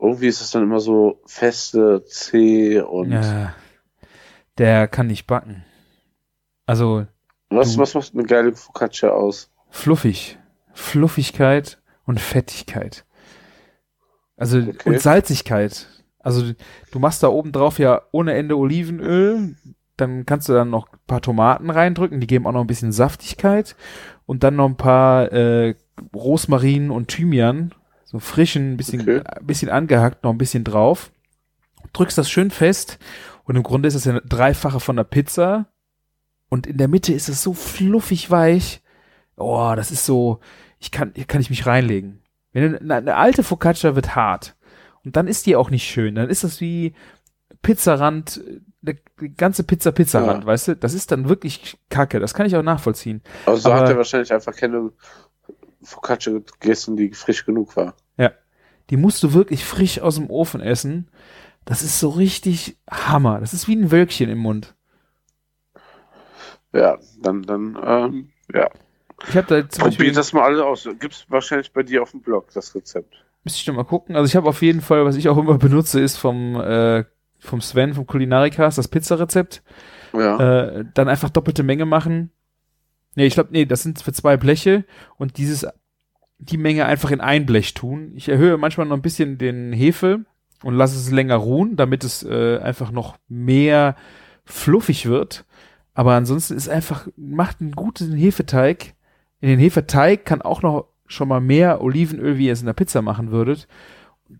irgendwie 0.00 0.26
ist 0.28 0.40
es 0.40 0.50
dann 0.50 0.62
immer 0.64 0.80
so 0.80 1.20
feste, 1.26 2.04
zäh 2.06 2.80
und 2.80 3.12
Ja, 3.12 3.54
der 4.58 4.88
kann 4.88 5.06
nicht 5.06 5.26
backen. 5.26 5.64
Also, 6.66 7.06
was, 7.50 7.76
was 7.78 7.94
macht 7.94 8.14
eine 8.14 8.24
geile 8.24 8.52
Focaccia 8.54 9.10
aus? 9.10 9.50
fluffig. 9.70 10.38
Fluffigkeit 10.74 11.80
und 12.06 12.20
Fettigkeit. 12.20 13.04
Also 14.42 14.58
Okay. 14.58 14.88
und 14.90 15.00
Salzigkeit. 15.00 15.88
Also 16.18 16.52
du 16.90 16.98
machst 16.98 17.22
da 17.22 17.28
oben 17.28 17.52
drauf 17.52 17.78
ja 17.78 18.02
ohne 18.12 18.34
Ende 18.34 18.56
Olivenöl, 18.56 19.56
dann 19.96 20.26
kannst 20.26 20.48
du 20.48 20.52
dann 20.52 20.70
noch 20.70 20.88
ein 20.92 20.98
paar 21.06 21.20
Tomaten 21.20 21.70
reindrücken, 21.70 22.20
die 22.20 22.26
geben 22.26 22.46
auch 22.46 22.52
noch 22.52 22.60
ein 22.60 22.66
bisschen 22.66 22.92
Saftigkeit 22.92 23.76
und 24.26 24.42
dann 24.44 24.56
noch 24.56 24.68
ein 24.68 24.76
paar 24.76 25.32
äh, 25.32 25.74
Rosmarin 26.14 26.90
und 26.90 27.08
Thymian, 27.08 27.72
so 28.04 28.18
frischen, 28.18 28.72
ein 28.72 28.76
bisschen, 28.76 29.00
Okay. 29.02 29.22
bisschen 29.42 29.68
angehackt, 29.70 30.22
noch 30.24 30.30
ein 30.32 30.38
bisschen 30.38 30.64
drauf. 30.64 31.12
Drückst 31.92 32.18
das 32.18 32.30
schön 32.30 32.50
fest 32.50 32.98
und 33.44 33.56
im 33.56 33.62
Grunde 33.62 33.88
ist 33.88 33.94
es 33.94 34.04
ja 34.04 34.12
eine 34.12 34.22
dreifache 34.22 34.80
von 34.80 34.96
der 34.96 35.04
Pizza 35.04 35.66
und 36.48 36.66
in 36.66 36.78
der 36.78 36.88
Mitte 36.88 37.12
ist 37.12 37.28
es 37.28 37.42
so 37.42 37.52
fluffig 37.52 38.30
weich. 38.30 38.80
Oh, 39.36 39.72
das 39.74 39.90
ist 39.90 40.06
so, 40.06 40.38
ich 40.78 40.90
kann, 40.92 41.12
hier 41.16 41.24
kann 41.24 41.40
ich 41.40 41.50
mich 41.50 41.66
reinlegen. 41.66 42.21
Wenn 42.52 42.76
eine, 42.78 42.94
eine 42.94 43.16
alte 43.16 43.42
Focaccia 43.42 43.94
wird 43.94 44.14
hart 44.14 44.56
und 45.04 45.16
dann 45.16 45.26
ist 45.28 45.46
die 45.46 45.56
auch 45.56 45.70
nicht 45.70 45.84
schön. 45.84 46.14
Dann 46.14 46.28
ist 46.30 46.44
das 46.44 46.60
wie 46.60 46.94
Pizzarand, 47.62 48.40
der, 48.80 48.96
die 49.20 49.34
ganze 49.34 49.62
Pizza 49.64 49.92
Pizzarand, 49.92 50.42
Ja. 50.42 50.46
weißt 50.46 50.68
du? 50.68 50.76
Das 50.76 50.94
ist 50.94 51.12
dann 51.12 51.28
wirklich 51.28 51.78
Kacke. 51.88 52.18
Das 52.20 52.34
kann 52.34 52.46
ich 52.46 52.56
auch 52.56 52.62
nachvollziehen. 52.62 53.22
Also 53.46 53.70
Aber- 53.70 53.80
hat 53.82 53.88
er 53.88 53.96
wahrscheinlich 53.96 54.32
einfach 54.32 54.54
keine 54.54 54.90
Focaccia 55.82 56.32
gegessen, 56.60 56.96
die 56.96 57.12
frisch 57.12 57.44
genug 57.44 57.76
war. 57.76 57.94
Die 58.90 58.96
musst 58.96 59.22
du 59.22 59.32
wirklich 59.32 59.64
frisch 59.64 60.00
aus 60.00 60.16
dem 60.16 60.28
Ofen 60.28 60.60
essen. 60.60 61.08
Das 61.64 61.82
ist 61.82 62.00
so 62.00 62.10
richtig 62.10 62.76
Hammer. 62.90 63.38
Das 63.40 63.54
ist 63.54 63.66
wie 63.68 63.76
ein 63.76 63.90
Wölkchen 63.92 64.28
im 64.28 64.38
Mund. 64.38 64.74
Ja, 66.72 66.98
dann, 67.20 67.42
dann, 67.42 67.78
ähm, 67.82 68.30
ja. 68.52 68.68
Ich 69.28 69.36
habe 69.36 69.46
da 69.46 69.68
zum 69.68 69.90
Probiert 69.90 70.16
das 70.16 70.32
mal 70.32 70.42
alle 70.42 70.64
aus. 70.64 70.88
Gibt's 70.98 71.26
wahrscheinlich 71.28 71.72
bei 71.72 71.82
dir 71.82 72.02
auf 72.02 72.10
dem 72.10 72.20
Blog, 72.20 72.48
das 72.54 72.74
Rezept. 72.74 73.14
müsste 73.44 73.60
ich 73.60 73.66
noch 73.66 73.74
mal 73.74 73.84
gucken. 73.84 74.16
Also 74.16 74.26
ich 74.26 74.36
habe 74.36 74.48
auf 74.48 74.62
jeden 74.62 74.80
Fall, 74.80 75.04
was 75.04 75.16
ich 75.16 75.28
auch 75.28 75.38
immer 75.38 75.58
benutze, 75.58 76.00
ist 76.00 76.16
vom, 76.16 76.56
äh, 76.60 77.04
vom 77.38 77.60
Sven, 77.60 77.94
vom 77.94 78.06
Kulinarikas, 78.06 78.76
das 78.76 78.88
Pizzarezept. 78.88 79.62
Ja. 80.12 80.66
Äh, 80.66 80.84
dann 80.94 81.08
einfach 81.08 81.30
doppelte 81.30 81.62
Menge 81.62 81.86
machen. 81.86 82.30
Nee, 83.14 83.26
ich 83.26 83.34
glaube, 83.34 83.50
nee, 83.52 83.66
das 83.66 83.82
sind 83.82 84.00
für 84.00 84.12
zwei 84.12 84.36
Bleche 84.36 84.84
und 85.18 85.36
dieses, 85.36 85.66
die 86.38 86.56
Menge 86.58 86.86
einfach 86.86 87.10
in 87.10 87.20
ein 87.20 87.46
Blech 87.46 87.74
tun. 87.74 88.12
Ich 88.14 88.28
erhöhe 88.28 88.56
manchmal 88.56 88.86
noch 88.86 88.96
ein 88.96 89.02
bisschen 89.02 89.38
den 89.38 89.72
Hefe 89.72 90.24
und 90.62 90.74
lasse 90.74 90.96
es 90.96 91.10
länger 91.10 91.36
ruhen, 91.36 91.76
damit 91.76 92.04
es 92.04 92.22
äh, 92.22 92.58
einfach 92.58 92.90
noch 92.90 93.16
mehr 93.28 93.96
fluffig 94.44 95.06
wird. 95.06 95.44
Aber 95.94 96.14
ansonsten 96.14 96.56
ist 96.56 96.68
einfach, 96.68 97.06
macht 97.16 97.60
einen 97.60 97.72
guten 97.72 98.14
Hefeteig. 98.14 98.94
In 99.42 99.48
den 99.48 99.58
Hefeteig 99.58 100.24
kann 100.24 100.40
auch 100.40 100.62
noch 100.62 100.86
schon 101.06 101.28
mal 101.28 101.40
mehr 101.40 101.82
Olivenöl, 101.82 102.38
wie 102.38 102.46
ihr 102.46 102.52
es 102.52 102.60
in 102.60 102.66
der 102.66 102.72
Pizza 102.72 103.02
machen 103.02 103.30
würdet. 103.32 103.66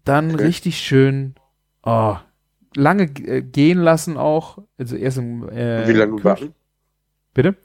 Dann 0.05 0.33
Okay. 0.33 0.45
richtig 0.45 0.79
schön, 0.79 1.35
oh, 1.83 2.17
lange 2.75 3.03
äh, 3.27 3.43
gehen 3.43 3.79
lassen 3.79 4.17
auch. 4.17 4.59
Also 4.79 4.97
erst 4.97 5.19
im, 5.19 5.49
äh, 5.51 5.87
Wie 5.89 5.93
lange 5.93 6.21
backen? 6.23 6.55
Bitte? 7.35 7.57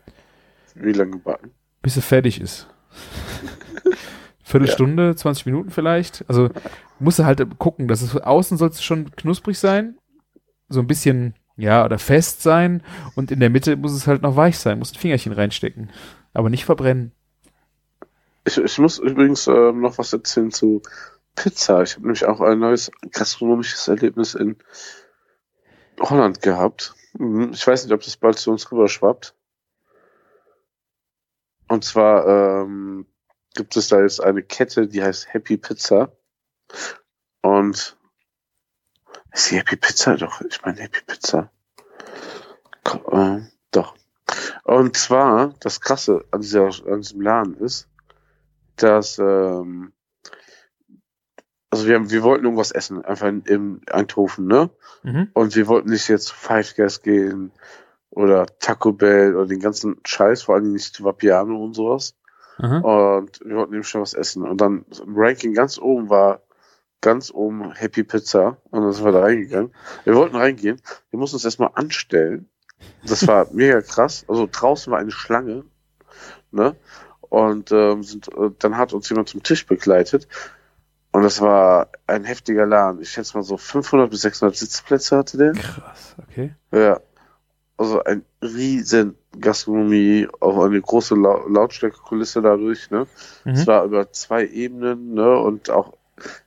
Wie 0.75 0.91
lange 0.91 1.17
backen? 1.17 1.51
Bis 1.83 1.95
er 1.95 2.01
fertig 2.01 2.41
ist. 2.41 2.67
Viertelstunde, 4.43 5.15
20 5.15 5.45
Minuten 5.45 5.69
vielleicht. 5.69 6.25
Also 6.27 6.49
musst 6.99 7.19
du 7.19 7.25
halt 7.25 7.59
gucken, 7.59 7.87
dass 7.87 8.01
es 8.01 8.15
außen 8.15 8.57
soll 8.57 8.69
es 8.69 8.83
schon 8.83 9.11
knusprig 9.11 9.59
sein. 9.59 9.97
So 10.69 10.79
ein 10.79 10.87
bisschen, 10.87 11.35
ja, 11.55 11.85
oder 11.85 11.99
fest 11.99 12.41
sein. 12.41 12.81
Und 13.15 13.29
in 13.31 13.39
der 13.39 13.49
Mitte 13.51 13.77
muss 13.77 13.93
es 13.93 14.07
halt 14.07 14.21
noch 14.23 14.35
weich 14.35 14.57
sein. 14.57 14.79
Muss 14.79 14.91
ein 14.93 14.99
Fingerchen 14.99 15.33
reinstecken. 15.33 15.91
Aber 16.33 16.49
nicht 16.49 16.65
verbrennen. 16.65 17.11
Ich, 18.47 18.57
ich 18.57 18.77
muss 18.79 18.97
übrigens 18.97 19.45
ähm, 19.47 19.81
noch 19.81 19.97
was 19.97 20.13
erzählen 20.13 20.51
zu 20.51 20.81
Pizza. 21.35 21.83
Ich 21.83 21.95
habe 21.95 22.03
nämlich 22.03 22.25
auch 22.25 22.39
ein 22.39 22.59
neues 22.59 22.89
gastronomisches 23.11 23.89
Erlebnis 23.89 24.35
in 24.35 24.57
Holland 25.99 26.41
gehabt. 26.41 26.95
Mhm. 27.13 27.51
Ich 27.53 27.67
weiß 27.67 27.83
nicht, 27.83 27.93
ob 27.93 28.01
das 28.01 28.15
bald 28.15 28.39
zu 28.39 28.51
uns 28.51 28.71
rüberschwappt. 28.71 29.35
Und 31.67 31.83
zwar 31.83 32.25
ähm, 32.63 33.05
gibt 33.53 33.75
es 33.75 33.89
da 33.89 33.99
jetzt 34.01 34.21
eine 34.23 34.43
Kette, 34.43 34.87
die 34.87 35.03
heißt 35.03 35.33
Happy 35.33 35.57
Pizza. 35.57 36.13
Und 37.41 37.97
ist 39.33 39.51
die 39.51 39.57
Happy 39.57 39.75
Pizza? 39.75 40.15
Doch, 40.15 40.39
ich 40.41 40.61
meine 40.63 40.79
Happy 40.79 41.01
Pizza. 41.05 41.51
Ko- 42.85 43.11
Äh, 43.11 43.41
doch. 43.71 43.95
Und 44.63 44.95
zwar, 44.95 45.53
das 45.59 45.81
Krasse 45.81 46.23
an, 46.31 46.39
dieser, 46.39 46.67
an 46.87 47.01
diesem 47.01 47.19
Laden 47.21 47.57
ist, 47.57 47.89
dass, 48.77 49.19
ähm, 49.19 49.93
also 51.69 51.87
wir, 51.87 51.95
haben, 51.95 52.11
wir 52.11 52.23
wollten 52.23 52.45
irgendwas 52.45 52.71
essen, 52.71 53.03
einfach 53.03 53.27
in, 53.27 53.41
im 53.43 53.81
Eindhoven, 53.91 54.47
ne? 54.47 54.69
Mhm. 55.03 55.29
Und 55.33 55.55
wir 55.55 55.67
wollten 55.67 55.89
nicht 55.89 56.07
jetzt 56.07 56.31
Five 56.31 56.75
Guys 56.75 57.01
gehen 57.01 57.51
oder 58.09 58.45
Taco 58.59 58.93
Bell 58.93 59.35
oder 59.35 59.47
den 59.47 59.59
ganzen 59.59 59.97
Scheiß, 60.05 60.43
vor 60.43 60.55
allem 60.55 60.73
nicht 60.73 60.95
zu 60.95 61.03
Vapiano 61.03 61.63
und 61.63 61.75
sowas. 61.75 62.15
Aha. 62.57 62.79
Und 63.17 63.39
wir 63.45 63.55
wollten 63.55 63.73
eben 63.73 63.83
schon 63.83 64.01
was 64.01 64.13
essen. 64.13 64.43
Und 64.43 64.59
dann 64.61 64.85
im 65.03 65.15
Ranking 65.15 65.53
ganz 65.53 65.77
oben 65.77 66.09
war 66.09 66.41
ganz 67.01 67.31
oben 67.31 67.71
Happy 67.71 68.03
Pizza. 68.03 68.57
Und 68.71 68.81
dann 68.81 68.91
sind 68.91 69.05
wir 69.05 69.11
da 69.11 69.21
reingegangen. 69.21 69.73
Wir 70.03 70.15
wollten 70.15 70.35
reingehen. 70.35 70.81
Wir 71.11 71.19
mussten 71.19 71.35
uns 71.35 71.45
erstmal 71.45 71.71
anstellen. 71.75 72.49
Das 73.05 73.27
war 73.27 73.47
mega 73.51 73.81
krass. 73.81 74.25
Also 74.27 74.47
draußen 74.51 74.91
war 74.91 74.99
eine 74.99 75.11
Schlange. 75.11 75.65
Ne? 76.51 76.75
Und 77.29 77.71
ähm, 77.71 78.03
sind, 78.03 78.27
äh, 78.29 78.51
dann 78.59 78.77
hat 78.77 78.93
uns 78.93 79.09
jemand 79.09 79.29
zum 79.29 79.43
Tisch 79.43 79.65
begleitet. 79.65 80.27
Und 81.11 81.23
das 81.23 81.41
war 81.41 81.89
ein 82.05 82.25
heftiger 82.25 82.65
Laden. 82.65 83.01
Ich 83.01 83.09
schätze 83.11 83.37
mal 83.37 83.43
so 83.43 83.57
500 83.57 84.09
bis 84.09 84.21
600 84.21 84.55
Sitzplätze 84.55 85.17
hatte 85.17 85.37
der. 85.37 85.53
Krass, 85.53 86.15
okay. 86.17 86.53
Ja. 86.71 86.99
Also 87.77 88.03
ein 88.03 88.23
riesen 88.41 89.15
Gastronomie, 89.39 90.27
auch 90.39 90.63
eine 90.63 90.81
große 90.81 91.15
Lau 91.15 91.47
Lautstärkekulisse 91.47 92.41
dadurch, 92.41 92.89
ne? 92.89 93.05
Es 93.45 93.61
Mhm. 93.61 93.67
war 93.67 93.83
über 93.85 94.11
zwei 94.11 94.47
Ebenen, 94.47 95.13
ne? 95.13 95.37
Und 95.37 95.69
auch 95.69 95.93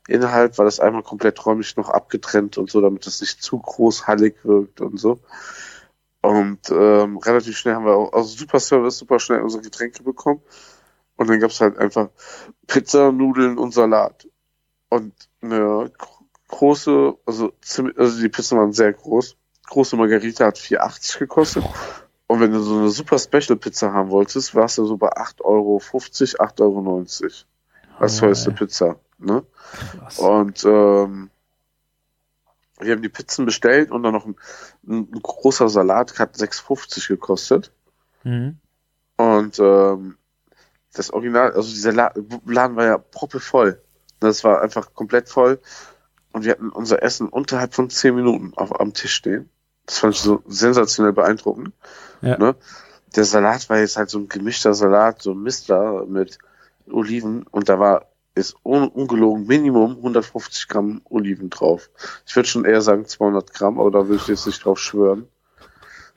innerhalb 0.08 0.58
war 0.58 0.64
das 0.64 0.80
einmal 0.80 1.04
komplett 1.04 1.44
räumlich 1.46 1.76
noch 1.76 1.88
abgetrennt 1.88 2.58
und 2.58 2.68
so, 2.70 2.80
damit 2.80 3.06
es 3.06 3.20
nicht 3.20 3.42
zu 3.42 3.58
groß 3.60 4.08
hallig 4.08 4.36
wirkt 4.42 4.80
und 4.80 4.98
so. 4.98 5.20
Und 6.22 6.70
ähm, 6.70 7.16
relativ 7.18 7.56
schnell 7.56 7.74
haben 7.74 7.86
wir 7.86 7.94
auch, 7.96 8.12
also 8.12 8.28
super 8.36 8.60
Service, 8.60 8.98
super 8.98 9.18
schnell 9.18 9.40
unsere 9.40 9.62
Getränke 9.62 10.02
bekommen. 10.02 10.42
Und 11.16 11.28
dann 11.30 11.40
gab's 11.40 11.60
halt 11.60 11.78
einfach 11.78 12.08
Pizza, 12.66 13.10
Nudeln 13.12 13.58
und 13.58 13.72
Salat. 13.72 14.28
Und 14.90 15.14
eine 15.42 15.90
gro- 15.96 16.24
große, 16.48 17.14
also, 17.26 17.52
ziemlich, 17.62 17.98
also 17.98 18.20
die 18.20 18.28
Pizzen 18.28 18.58
waren 18.58 18.72
sehr 18.72 18.92
groß. 18.92 19.36
Große 19.68 19.96
Margarita 19.96 20.46
hat 20.46 20.58
4,80 20.58 21.18
gekostet. 21.20 21.64
Und 22.26 22.40
wenn 22.40 22.52
du 22.52 22.60
so 22.60 22.78
eine 22.78 22.90
super 22.90 23.18
Special 23.18 23.56
Pizza 23.56 23.92
haben 23.92 24.10
wolltest, 24.10 24.54
warst 24.54 24.78
du 24.78 24.84
so 24.86 24.96
bei 24.96 25.08
8,50 25.12 25.40
Euro, 25.44 25.76
8,90 25.78 26.60
Euro 26.60 26.98
als 27.98 28.16
Oh, 28.16 28.20
teuerste. 28.20 28.50
Pizza. 28.52 28.96
Ne? 29.18 29.44
Krass. 29.98 30.18
Und 30.18 30.64
ähm, 30.64 31.30
wir 32.80 32.92
haben 32.92 33.02
die 33.02 33.08
Pizzen 33.08 33.46
bestellt 33.46 33.90
und 33.90 34.02
dann 34.02 34.12
noch 34.12 34.26
ein, 34.26 34.36
ein, 34.86 35.10
großer 35.10 35.68
Salat 35.68 36.18
hat 36.18 36.36
6,50 36.36 37.08
gekostet. 37.08 37.72
Mhm. 38.24 38.58
Und 39.16 39.58
ähm, 39.58 40.16
das 40.94 41.10
Original, 41.10 41.52
also 41.52 41.68
dieser 41.68 41.92
La 41.92 42.12
Laden 42.46 42.76
war 42.76 42.84
ja 42.84 42.98
proppevoll. 42.98 43.80
Das 44.18 44.44
war 44.44 44.60
einfach 44.62 44.94
komplett 44.94 45.28
voll. 45.28 45.60
Und 46.32 46.44
wir 46.44 46.52
hatten 46.52 46.70
unser 46.70 47.02
Essen 47.02 47.28
unterhalb 47.28 47.74
von 47.74 47.90
10 47.90 48.14
Minuten 48.14 48.52
auf, 48.56 48.78
am 48.78 48.94
Tisch 48.94 49.14
stehen. 49.14 49.50
Das 49.86 49.98
fand 49.98 50.14
ich 50.14 50.20
so 50.20 50.42
sensationell 50.46 51.12
beeindruckend. 51.12 51.72
Ja. 52.20 52.38
Ne? 52.38 52.54
Der 53.16 53.24
Salat 53.24 53.68
war 53.68 53.78
jetzt 53.78 53.96
halt 53.96 54.10
so 54.10 54.18
ein 54.18 54.28
gemischter 54.28 54.74
Salat, 54.74 55.22
so 55.22 55.32
ein 55.32 55.42
Mister 55.42 56.06
mit 56.06 56.38
Oliven. 56.88 57.42
Und 57.44 57.68
da 57.68 57.78
war 57.78 58.06
ist 58.40 58.56
un 58.64 58.88
ungelogen 58.88 59.46
Minimum 59.46 59.96
150 59.96 60.68
Gramm 60.68 61.02
Oliven 61.04 61.50
drauf. 61.50 61.90
Ich 62.26 62.34
würde 62.34 62.48
schon 62.48 62.64
eher 62.64 62.80
sagen 62.82 63.06
200 63.06 63.52
Gramm, 63.52 63.78
aber 63.78 63.90
da 63.90 64.08
würde 64.08 64.16
ich 64.16 64.28
jetzt 64.28 64.46
nicht 64.46 64.64
drauf 64.64 64.78
schwören. 64.78 65.28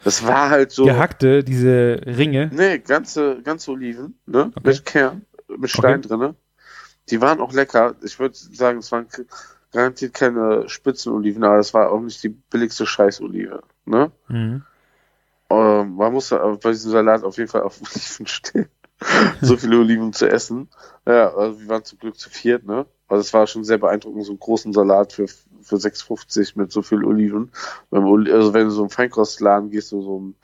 Das 0.04 0.26
war 0.26 0.50
halt 0.50 0.72
so. 0.72 0.86
Gehackte, 0.86 1.44
diese 1.44 2.02
Ringe. 2.06 2.50
Nee, 2.54 2.80
ganze, 2.80 3.42
ganze 3.42 3.72
Oliven, 3.72 4.18
ne? 4.26 4.52
Okay. 4.56 4.68
Mit 4.68 4.86
Kern, 4.86 5.26
mit 5.58 5.70
Stein 5.70 6.00
Okay. 6.00 6.08
drinne. 6.10 6.36
Die 7.10 7.22
waren 7.22 7.40
auch 7.40 7.54
lecker. 7.54 7.96
Ich 8.04 8.20
würde 8.20 8.36
sagen, 8.36 8.80
es 8.80 8.92
waren 8.92 9.08
garantiert 9.72 10.14
keine 10.14 10.68
Spitzenoliven, 10.70 11.44
aber 11.44 11.58
das 11.58 11.74
war 11.74 11.92
auch 11.92 12.00
nicht 12.02 12.22
die 12.24 12.30
billigste 12.30 12.86
Scheißolive, 12.86 13.64
ne? 13.86 14.12
Mhm. 14.28 14.64
Ähm, 15.50 15.96
man 15.96 16.14
muss 16.14 16.32
aber 16.32 16.58
bei 16.58 16.72
diesem 16.72 16.92
Salat 16.92 17.24
auf 17.24 17.38
jeden 17.38 17.50
Fall 17.50 17.64
auf 17.64 17.82
Oliven 17.82 18.28
stehen. 18.28 18.68
so 19.42 19.58
viele 19.58 19.80
Oliven 19.80 20.14
zu 20.14 20.30
essen. 20.30 20.70
Ja, 21.06 21.34
also 21.34 21.60
wir 21.60 21.68
waren 21.68 21.84
zum 21.84 22.00
Glück 22.00 22.18
zu 22.18 22.30
viert, 22.30 22.66
ne? 22.66 22.86
Also 23.08 23.22
es 23.22 23.34
war 23.34 23.48
schon 23.48 23.64
sehr 23.64 23.78
beeindruckend, 23.78 24.26
so 24.26 24.32
einen 24.32 24.40
großen 24.40 24.74
Salat 24.74 25.14
für, 25.14 25.28
für 25.28 25.76
6,50 25.76 26.54
mit 26.56 26.72
so 26.72 26.82
viel 26.82 27.04
Oliven. 27.04 27.52
Also 27.92 28.54
wenn 28.54 28.66
du 28.66 28.72
so 28.72 28.82
einen 28.82 28.90
Feinkostladen 28.90 29.70
gehst, 29.70 29.90
so, 29.90 30.02
so 30.02 30.20
ein 30.20 30.36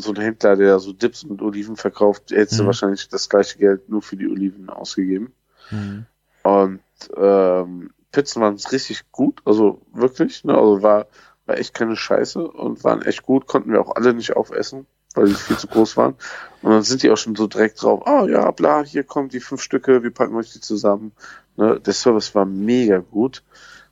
so 0.00 0.12
ein 0.12 0.20
Händler, 0.20 0.54
der 0.56 0.78
so 0.78 0.92
Dips 0.92 1.24
mit 1.24 1.42
Oliven 1.42 1.76
verkauft, 1.76 2.30
hättest 2.30 2.58
du 2.60 2.62
Mhm. 2.62 2.66
wahrscheinlich 2.66 3.08
das 3.08 3.28
gleiche 3.28 3.58
Geld 3.58 3.88
nur 3.88 4.00
für 4.00 4.16
die 4.16 4.28
Oliven 4.28 4.70
ausgegeben. 4.70 5.32
Mhm. 5.70 6.06
Und 6.44 6.80
ähm, 7.16 7.90
Pizzen 8.12 8.40
waren 8.40 8.56
richtig 8.72 9.10
gut, 9.12 9.40
also 9.44 9.82
wirklich, 9.92 10.44
ne? 10.44 10.56
Also 10.56 10.82
war, 10.82 11.06
war 11.46 11.58
echt 11.58 11.74
keine 11.74 11.96
Scheiße 11.96 12.46
und 12.46 12.84
waren 12.84 13.02
echt 13.02 13.22
gut, 13.22 13.46
konnten 13.46 13.72
wir 13.72 13.80
auch 13.80 13.96
alle 13.96 14.14
nicht 14.14 14.36
aufessen, 14.36 14.86
weil 15.18 15.28
die 15.28 15.34
viel 15.34 15.56
zu 15.58 15.66
groß 15.66 15.96
waren. 15.96 16.14
Und 16.62 16.70
dann 16.72 16.82
sind 16.82 17.02
die 17.02 17.10
auch 17.10 17.16
schon 17.16 17.36
so 17.36 17.46
direkt 17.46 17.82
drauf, 17.82 18.06
ah 18.06 18.24
ja, 18.26 18.50
bla, 18.50 18.82
hier 18.82 19.04
kommen 19.04 19.28
die 19.28 19.40
fünf 19.40 19.62
Stücke, 19.62 20.02
wir 20.02 20.10
packen 20.12 20.34
euch 20.36 20.52
die 20.52 20.60
zusammen. 20.60 21.12
Ne? 21.56 21.78
Der 21.80 21.92
Service 21.92 22.34
war 22.34 22.44
mega 22.46 22.98
gut. 22.98 23.42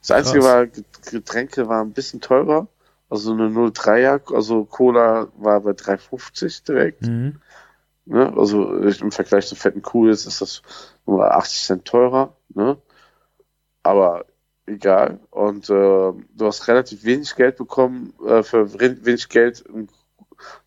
Das 0.01 0.11
Einzige 0.12 0.41
Krass. 0.41 0.49
war, 0.49 0.66
Get- 0.66 1.03
Getränke 1.11 1.68
waren 1.68 1.89
ein 1.89 1.93
bisschen 1.93 2.20
teurer. 2.20 2.68
Also 3.09 3.33
eine 3.33 3.49
03er, 3.49 4.35
also 4.35 4.64
Cola 4.64 5.29
war 5.37 5.61
bei 5.61 5.70
3,50 5.72 6.64
direkt. 6.64 7.03
Mhm. 7.03 7.41
Ne? 8.07 8.33
Also 8.37 8.72
im 8.72 9.12
Vergleich 9.12 9.47
zu 9.47 9.55
fetten 9.55 9.83
Cool 9.93 10.11
ist 10.11 10.27
das 10.41 10.62
nur 11.07 11.33
80 11.33 11.62
Cent 11.64 11.85
teurer. 11.85 12.37
Ne? 12.55 12.77
Aber 13.85 14.24
egal. 14.66 15.20
Und 15.31 15.70
äh, 15.70 15.72
du 15.72 16.16
hast 16.41 16.66
relativ 16.66 17.05
wenig 17.05 17.35
Geld 17.37 17.57
bekommen, 17.57 18.12
äh, 18.27 18.43
für 18.43 18.79
wenig 18.79 19.29
Geld 19.29 19.64
ein 19.72 19.89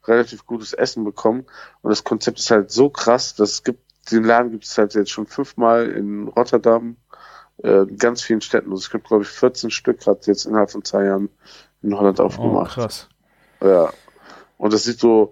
relativ 0.05 0.45
gutes 0.45 0.73
Essen 0.73 1.03
bekommen. 1.03 1.45
Und 1.81 1.89
das 1.89 2.03
Konzept 2.03 2.39
ist 2.39 2.51
halt 2.51 2.71
so 2.71 2.89
krass, 2.89 3.35
dass 3.35 3.51
es 3.51 3.63
gibt, 3.63 3.83
den 4.11 4.23
Laden 4.23 4.51
gibt 4.51 4.65
es 4.65 4.77
halt 4.77 4.95
jetzt 4.95 5.11
schon 5.11 5.27
fünfmal 5.27 5.89
in 5.89 6.27
Rotterdam, 6.27 6.97
äh, 7.63 7.83
in 7.83 7.97
ganz 7.97 8.21
vielen 8.21 8.41
Städten. 8.41 8.71
Also 8.71 8.81
es 8.81 8.89
gibt, 8.89 9.07
glaube 9.07 9.23
ich, 9.23 9.29
14 9.29 9.71
Stück 9.71 9.99
gerade 9.99 10.21
jetzt 10.25 10.45
innerhalb 10.45 10.71
von 10.71 10.83
zwei 10.83 11.05
Jahren 11.05 11.29
in 11.81 11.95
Holland 11.95 12.19
aufgemacht. 12.19 12.77
Oh, 12.77 12.81
krass. 12.81 13.09
Ja. 13.61 13.91
Und 14.57 14.73
das 14.73 14.83
sieht 14.83 14.99
so, 14.99 15.31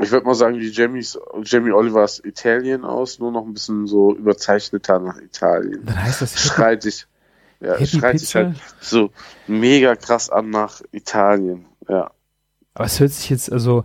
ich 0.00 0.10
würde 0.10 0.26
mal 0.26 0.34
sagen, 0.34 0.58
wie 0.58 0.70
Jamie's, 0.70 1.18
Jamie 1.42 1.72
Olivers 1.72 2.20
Italien 2.24 2.84
aus, 2.84 3.18
nur 3.20 3.30
noch 3.30 3.44
ein 3.44 3.52
bisschen 3.52 3.86
so 3.86 4.14
überzeichneter 4.14 4.98
nach 4.98 5.18
Italien. 5.18 5.84
Dann 5.84 6.02
heißt 6.02 6.22
das 6.22 6.40
Schreit 6.40 6.82
sich, 6.82 7.06
ja, 7.60 7.84
schreit 7.86 8.18
sich 8.18 8.34
halt 8.34 8.56
so 8.80 9.10
mega 9.46 9.94
krass 9.94 10.30
an 10.30 10.50
nach 10.50 10.80
Italien. 10.90 11.66
Ja. 11.88 12.10
Aber 12.74 12.84
es 12.84 13.00
hört 13.00 13.12
sich 13.12 13.30
jetzt, 13.30 13.52
also, 13.52 13.84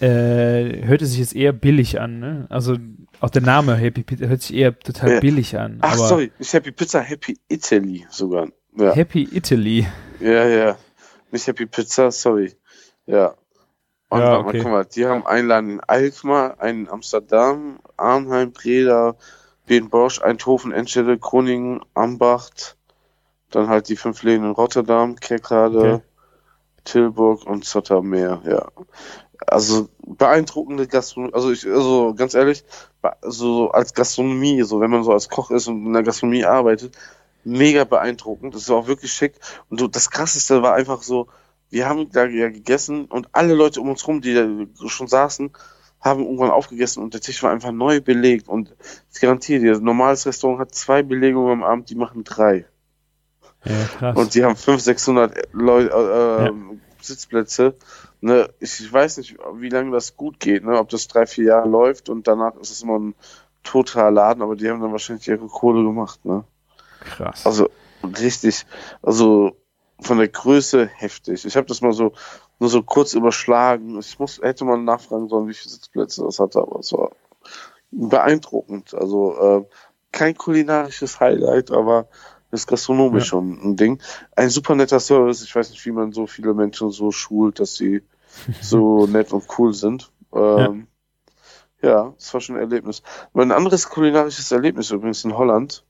äh, 0.00 0.84
hört 0.86 1.02
es 1.02 1.10
sich 1.10 1.20
jetzt 1.20 1.34
eher 1.36 1.52
billig 1.52 2.00
an, 2.00 2.18
ne? 2.18 2.46
Also, 2.50 2.76
auch 3.20 3.30
der 3.30 3.42
Name 3.42 3.76
Happy 3.76 4.02
Pizza 4.02 4.26
hört 4.26 4.42
sich 4.42 4.54
eher 4.54 4.78
total 4.78 5.14
Ja. 5.14 5.20
billig 5.20 5.58
an. 5.58 5.78
Ach, 5.80 5.92
aber 5.96 6.08
sorry, 6.08 6.32
nicht 6.38 6.52
Happy 6.52 6.72
Pizza, 6.72 7.00
Happy 7.00 7.38
Italy 7.48 8.06
sogar. 8.10 8.48
Ja, 8.76 8.92
Happy 8.92 9.28
Italy. 9.30 9.86
ja, 10.20 10.46
ja. 10.46 10.76
Nicht 11.30 11.46
Happy 11.46 11.66
Pizza, 11.66 12.10
sorry. 12.10 12.52
Ja. 13.06 13.34
Und 14.08 14.20
Ja, 14.20 14.30
mal, 14.30 14.40
okay. 14.48 14.60
guck 14.62 14.70
mal, 14.70 14.84
die 14.84 15.06
haben 15.06 15.26
einen 15.26 15.48
Laden 15.48 15.70
in 15.70 15.80
Alkmaar, 15.80 16.60
einen 16.60 16.84
in 16.86 16.90
Amsterdam, 16.90 17.80
Arnheim, 17.96 18.52
Breda, 18.52 19.16
Bosch, 19.90 20.20
Eindhoven, 20.20 20.72
Enschede, 20.72 21.18
Groningen, 21.18 21.80
Ambacht, 21.94 22.76
dann 23.50 23.68
halt 23.68 23.88
die 23.88 23.96
fünf 23.96 24.22
Läden 24.22 24.44
in 24.44 24.50
Rotterdam, 24.52 25.16
Kerkrade, 25.16 25.78
Okay. 25.94 26.00
Tilburg 26.84 27.46
und 27.46 27.64
Zotternmeer, 27.64 28.42
ja. 28.46 28.68
Also 29.46 29.88
beeindruckende 30.06 30.86
Gastronomie, 30.86 31.34
also 31.34 31.50
ich, 31.50 31.66
also 31.66 32.14
ganz 32.16 32.34
ehrlich, 32.34 32.64
so 33.22 33.70
als 33.70 33.92
Gastronomie, 33.92 34.62
so 34.62 34.80
wenn 34.80 34.90
man 34.90 35.04
so 35.04 35.12
als 35.12 35.28
Koch 35.28 35.50
ist 35.50 35.66
und 35.66 35.84
in 35.86 35.92
der 35.92 36.02
Gastronomie 36.02 36.44
arbeitet, 36.44 36.96
mega 37.44 37.84
beeindruckend. 37.84 38.54
Das 38.54 38.68
war 38.68 38.76
auch 38.78 38.86
wirklich 38.86 39.12
schick. 39.12 39.34
Und 39.68 39.80
so, 39.80 39.86
das 39.88 40.10
krasseste 40.10 40.62
war 40.62 40.74
einfach 40.74 41.02
so, 41.02 41.28
wir 41.70 41.88
haben 41.88 42.10
da 42.10 42.26
ja 42.26 42.48
gegessen 42.48 43.06
und 43.06 43.28
alle 43.32 43.54
Leute 43.54 43.80
um 43.80 43.90
uns 43.90 44.06
rum, 44.06 44.20
die 44.20 44.34
da 44.34 44.46
schon 44.88 45.08
saßen, 45.08 45.50
haben 46.00 46.22
irgendwann 46.22 46.50
aufgegessen 46.50 47.02
und 47.02 47.14
der 47.14 47.20
Tisch 47.20 47.42
war 47.42 47.50
einfach 47.50 47.72
neu 47.72 48.00
belegt. 48.00 48.48
Und 48.48 48.74
ich 49.12 49.20
garantiere 49.20 49.60
dir, 49.60 49.74
ein 49.74 49.82
normales 49.82 50.26
Restaurant 50.26 50.60
hat 50.60 50.74
zwei 50.74 51.02
Belegungen 51.02 51.50
am 51.50 51.62
Abend, 51.62 51.90
die 51.90 51.94
machen 51.94 52.24
drei. 52.24 52.66
Ja. 53.64 54.10
Und 54.12 54.34
die 54.34 54.44
haben 54.44 54.56
500, 54.56 54.80
600 54.80 55.48
Leute, 55.52 55.90
äh, 55.90 56.48
ähm, 56.48 56.80
Sitzplätze. 57.00 57.74
Ne, 58.20 58.48
ich, 58.60 58.80
ich 58.80 58.92
weiß 58.92 59.18
nicht, 59.18 59.36
wie 59.56 59.68
lange 59.68 59.90
das 59.92 60.16
gut 60.16 60.40
geht, 60.40 60.64
ne, 60.64 60.78
ob 60.78 60.88
das 60.88 61.08
drei, 61.08 61.26
vier 61.26 61.44
Jahre 61.44 61.68
läuft 61.68 62.08
und 62.08 62.26
danach 62.26 62.56
ist 62.56 62.70
es 62.70 62.82
immer 62.82 62.98
ein 62.98 63.14
totaler 63.62 64.10
Laden, 64.10 64.42
aber 64.42 64.56
die 64.56 64.68
haben 64.70 64.80
dann 64.80 64.92
wahrscheinlich 64.92 65.28
ihre 65.28 65.46
Kohle 65.46 65.82
gemacht, 65.82 66.24
ne. 66.24 66.44
krass. 67.00 67.46
Also 67.46 67.68
richtig, 68.18 68.64
also 69.02 69.56
von 70.00 70.18
der 70.18 70.28
Größe 70.28 70.86
heftig. 70.86 71.44
Ich 71.44 71.56
habe 71.56 71.66
das 71.66 71.80
mal 71.80 71.92
so 71.92 72.12
nur 72.58 72.70
so 72.70 72.82
kurz 72.82 73.14
überschlagen. 73.14 73.98
Ich 73.98 74.18
muss 74.18 74.40
hätte 74.40 74.64
mal 74.64 74.78
nachfragen 74.78 75.28
sollen, 75.28 75.48
wie 75.48 75.54
viele 75.54 75.74
Sitzplätze 75.74 76.22
das 76.24 76.38
hatte, 76.38 76.60
aber 76.60 76.80
es 76.80 76.92
war 76.92 77.10
beeindruckend. 77.90 78.94
Also 78.94 79.36
äh, 79.38 79.64
kein 80.12 80.36
kulinarisches 80.36 81.20
Highlight, 81.20 81.70
aber 81.70 82.08
ist 82.54 82.66
gastronomisch 82.66 83.24
Ja. 83.24 83.28
schon 83.30 83.58
ein 83.62 83.76
Ding. 83.76 84.00
Ein 84.36 84.50
super 84.50 84.74
netter 84.74 85.00
Service. 85.00 85.42
Ich 85.42 85.54
weiß 85.54 85.70
nicht, 85.70 85.84
wie 85.84 85.92
man 85.92 86.12
so 86.12 86.26
viele 86.26 86.54
Menschen 86.54 86.90
so 86.90 87.10
schult, 87.10 87.60
dass 87.60 87.74
sie 87.74 88.02
so 88.60 89.06
nett 89.06 89.32
und 89.32 89.44
cool 89.58 89.74
sind. 89.74 90.10
Ähm, 90.32 90.86
ja, 91.82 92.12
das 92.16 92.32
war 92.32 92.40
schon 92.40 92.56
ein 92.56 92.62
Erlebnis. 92.62 93.02
Aber 93.32 93.42
ein 93.42 93.52
anderes 93.52 93.88
kulinarisches 93.88 94.50
Erlebnis 94.52 94.90
übrigens 94.90 95.24
in 95.24 95.36
Holland, 95.36 95.84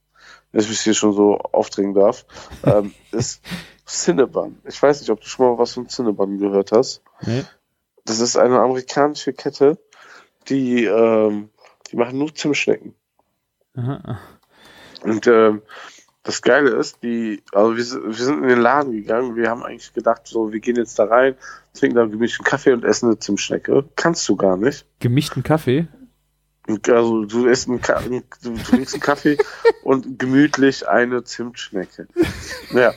dass 0.53 0.65
ich 0.65 0.71
mich 0.71 0.81
hier 0.81 0.95
schon 0.95 1.13
so 1.13 1.39
aufdrängen 1.39 1.95
darf, 1.95 2.27
ähm, 2.65 2.93
ist 3.13 3.41
Cinnabon. 3.87 4.59
Ich 4.65 4.83
weiß 4.83 5.01
nicht, 5.01 5.11
ob 5.11 5.21
du 5.21 5.27
schon 5.27 5.47
mal 5.47 5.59
was 5.59 5.75
von 5.75 5.89
Cinnabon 5.89 6.39
gehört 6.39 6.73
hast. 6.73 7.03
Nee. 7.25 7.45
Das 8.05 8.21
ist 8.21 8.37
eine 8.37 8.61
amerikanische 8.61 9.33
Kette, 9.33 9.79
die, 10.49 10.85
ähm, 10.85 11.49
die 11.91 11.97
machen 11.97 12.19
nur 12.19 12.35
Zimtschnecken. 12.35 12.95
Aha. 13.77 14.19
Und 15.03 15.27
ähm, 15.27 15.63
das 16.25 16.43
Geile 16.43 16.71
ist, 16.71 17.03
die, 17.03 17.43
also 17.53 17.77
wir, 17.77 17.85
sind- 17.85 18.05
wir 18.07 18.13
sind 18.25 18.43
in 18.43 18.49
den 18.49 18.59
Laden 18.61 18.93
gegangen, 18.93 19.37
wir 19.37 19.49
haben 19.51 19.63
eigentlich 19.63 19.93
gedacht, 19.93 20.23
so, 20.25 20.53
wir 20.53 20.59
gehen 20.61 20.77
jetzt 20.77 20.99
da 20.99 21.05
rein, 21.05 21.37
trinken 21.75 21.97
da 21.97 22.07
gemischten 22.07 22.45
Kaffee 22.45 22.73
und 22.73 22.85
essen 22.85 23.07
eine 23.07 23.19
Zimtschnecke. 23.19 23.85
Kannst 23.95 24.29
du 24.29 24.35
gar 24.37 24.57
nicht. 24.57 24.87
Gemischten 25.01 25.43
Kaffee? 25.43 25.87
Also 26.89 27.25
du 27.27 27.47
isst 27.47 27.69
einen, 27.69 27.83
Ka 27.83 28.01
du 28.01 28.55
trinkst 28.57 28.95
einen 28.95 29.03
Kaffee 29.03 29.37
und 29.85 30.19
gemütlich 30.19 30.89
eine 30.89 31.23
Zimtschnecke. 31.23 32.09
Ja. 32.73 32.93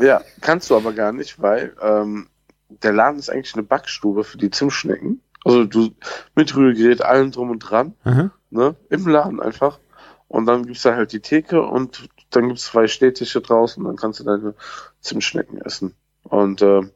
Ja, 0.00 0.22
kannst 0.40 0.70
du 0.70 0.76
aber 0.76 0.92
gar 0.92 1.12
nicht, 1.12 1.40
weil 1.40 1.74
ähm, 1.80 2.28
der 2.68 2.92
Laden 2.92 3.18
ist 3.18 3.30
eigentlich 3.30 3.54
eine 3.54 3.62
Backstube 3.62 4.24
für 4.24 4.38
die 4.38 4.50
Zimtschnecken. 4.50 5.22
Also 5.44 5.64
du 5.64 5.90
mit 6.34 6.54
Rührgerät, 6.54 7.02
allem 7.02 7.30
drum 7.32 7.50
und 7.50 7.58
dran, 7.60 7.94
Aha. 8.04 8.30
ne? 8.50 8.76
Im 8.90 9.06
Laden 9.08 9.40
einfach. 9.40 9.78
Und 10.32 10.46
dann 10.46 10.64
gibt's 10.64 10.80
da 10.82 10.94
halt 10.96 11.12
die 11.12 11.20
Theke 11.20 11.60
und 11.60 12.08
dann 12.30 12.48
gibt's 12.48 12.64
zwei 12.64 12.86
Stehtische 12.88 13.42
draußen, 13.42 13.84
dann 13.84 13.96
kannst 13.96 14.18
du 14.18 14.24
deine 14.24 14.54
Zimtschnecken 15.02 15.60
essen. 15.60 15.94
Und 16.24 16.62
ähm, 16.62 16.90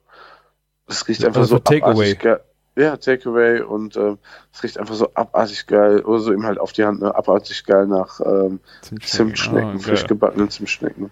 es 0.86 1.06
riecht 1.06 1.22
einfach 1.24 1.40
Also 1.42 1.56
so 1.56 1.58
Takeaway. 1.58 1.92
abartig 1.92 2.18
geil. 2.18 2.40
Ja, 2.76 2.96
Takeaway 2.96 3.60
und 3.60 3.96
ähm, 3.96 4.18
es 4.52 4.62
riecht 4.62 4.78
einfach 4.78 4.94
so 4.94 5.10
abartig 5.14 5.66
geil, 5.66 6.00
oder 6.00 6.18
so 6.20 6.32
eben 6.32 6.44
halt 6.46 6.58
auf 6.58 6.72
die 6.72 6.84
Hand, 6.84 7.00
ne, 7.02 7.14
abartig 7.14 7.64
geil 7.66 7.86
nach 7.86 8.20
ähm, 8.20 8.60
Zimtschnecken, 8.80 9.76
Oh, 9.76 9.78
frisch 9.80 10.00
geil. 10.00 10.08
gebackenen 10.08 10.48
Zimtschnecken. 10.50 11.10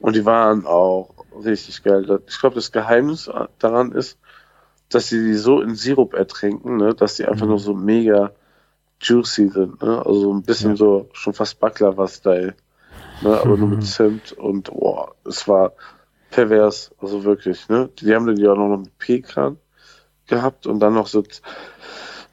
Und 0.00 0.16
die 0.16 0.26
waren 0.26 0.66
auch 0.66 1.14
richtig 1.44 1.82
geil. 1.82 2.20
Ich 2.28 2.38
glaube, 2.40 2.56
das 2.56 2.72
Geheimnis 2.72 3.30
daran 3.58 3.92
ist, 3.92 4.18
dass 4.90 5.08
sie 5.08 5.22
die 5.24 5.34
so 5.34 5.62
in 5.62 5.74
Sirup 5.74 6.12
ertränken, 6.12 6.76
ne, 6.76 6.94
dass 6.94 7.16
die 7.16 7.24
einfach 7.24 7.44
Mhm. 7.44 7.50
nur 7.52 7.58
so 7.58 7.72
mega 7.74 8.32
juicy 9.04 9.48
sind, 9.50 9.82
ne? 9.82 10.04
Also 10.06 10.32
ein 10.32 10.42
bisschen 10.42 10.72
Ja. 10.72 10.76
so 10.76 11.08
schon 11.12 11.34
fast 11.34 11.60
Baklava-Style. 11.60 12.54
Ne, 13.20 13.38
aber 13.40 13.56
nur 13.58 13.68
Mhm. 13.68 13.74
mit 13.76 13.84
Zimt 13.84 14.32
und 14.32 14.70
boah, 14.72 15.14
es 15.26 15.48
war 15.48 15.72
pervers, 16.30 16.92
also 17.00 17.24
wirklich, 17.24 17.68
ne? 17.68 17.90
Die 18.00 18.14
haben 18.14 18.26
dann 18.26 18.38
ja 18.38 18.52
auch 18.52 18.56
noch 18.56 18.78
mit 18.78 18.98
Pekan 18.98 19.58
gehabt 20.26 20.66
und 20.66 20.80
dann 20.80 20.94
noch 20.94 21.06
so 21.08 21.22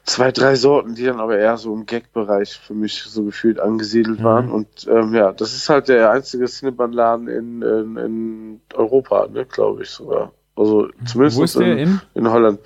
zwei, 0.04 0.32
drei 0.32 0.54
Sorten, 0.56 0.94
die 0.94 1.04
dann 1.04 1.20
aber 1.20 1.38
eher 1.38 1.56
so 1.56 1.72
im 1.74 1.86
Gag-Bereich 1.86 2.58
für 2.58 2.74
mich 2.74 3.02
so 3.02 3.24
gefühlt 3.24 3.60
angesiedelt 3.60 4.20
Mhm. 4.20 4.24
waren. 4.24 4.50
Und 4.50 4.86
ähm, 4.88 5.14
ja, 5.14 5.32
das 5.32 5.54
ist 5.54 5.68
halt 5.68 5.88
der 5.88 6.10
einzige 6.10 6.46
Cinnabon-Laden 6.46 7.28
in, 7.28 7.62
in, 7.62 7.96
in 7.96 8.60
Europa, 8.74 9.28
ne, 9.28 9.46
glaube 9.46 9.82
ich 9.82 9.90
sogar. 9.90 10.32
Also 10.56 10.88
zumindest 11.04 11.56
in, 11.56 11.78
in? 11.78 12.00
in 12.14 12.30
Holland, 12.30 12.60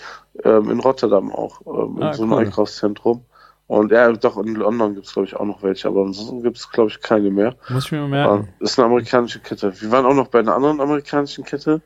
ähm, 0.45 0.71
in 0.71 0.81
Rotterdam 0.81 1.31
auch, 1.33 1.61
ähm, 1.67 1.99
in 1.99 2.03
Ah, 2.03 2.13
so 2.13 2.23
einem 2.23 2.33
cool. 2.33 2.39
Einkaufszentrum. 2.47 3.25
Und 3.69 3.91
ja, 3.91 4.13
doch, 4.13 4.37
in 4.39 4.55
London 4.55 4.95
gibt's 4.95 5.13
glaube 5.13 5.27
ich, 5.27 5.35
auch 5.35 5.45
noch 5.45 5.63
welche, 5.63 5.89
aber 5.89 6.03
ansonsten 6.03 6.43
gibt's 6.43 6.71
glaube 6.71 6.91
ich, 6.91 7.01
keine 7.01 7.31
mehr. 7.31 7.57
Muss 7.69 7.87
ich 7.87 7.93
mir 7.93 8.07
mal 8.07 8.17
Ja, 8.17 8.27
merken. 8.37 8.49
ist 8.61 8.79
eine 8.79 8.87
amerikanische 8.87 9.41
Kette. 9.41 9.81
Wir 9.81 9.91
waren 9.91 10.07
auch 10.07 10.15
noch 10.15 10.29
bei 10.29 10.39
einer 10.39 10.55
anderen 10.55 10.81
amerikanischen 10.81 11.45
Kette. 11.45 11.81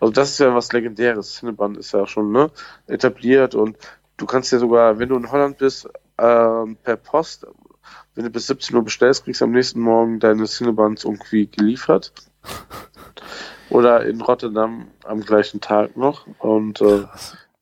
Also 0.00 0.12
das 0.12 0.30
ist 0.30 0.38
ja 0.38 0.54
was 0.54 0.72
Legendäres. 0.72 1.34
Cinnabon 1.34 1.74
ist 1.74 1.92
ja 1.92 2.06
schon 2.06 2.30
ne, 2.30 2.50
etabliert 2.86 3.56
und 3.56 3.76
du 4.16 4.26
kannst 4.26 4.52
ja 4.52 4.58
sogar, 4.60 4.98
wenn 5.00 5.08
du 5.08 5.16
in 5.16 5.30
Holland 5.32 5.58
bist, 5.58 5.88
ähm, 6.18 6.76
per 6.84 6.96
Post, 6.96 7.46
wenn 8.14 8.24
du 8.24 8.30
bis 8.30 8.46
17 8.46 8.76
Uhr 8.76 8.84
bestellst, 8.84 9.24
kriegst 9.24 9.40
du 9.40 9.46
am 9.46 9.50
nächsten 9.52 9.80
Morgen 9.80 10.20
deine 10.20 10.44
Cinnabons 10.44 11.04
irgendwie 11.04 11.46
geliefert. 11.48 12.12
Oder 13.70 14.06
in 14.06 14.20
Rotterdam 14.20 14.88
am 15.04 15.20
gleichen 15.20 15.60
Tag 15.60 15.96
noch. 15.96 16.26
Und 16.38 16.80
äh, 16.80 17.04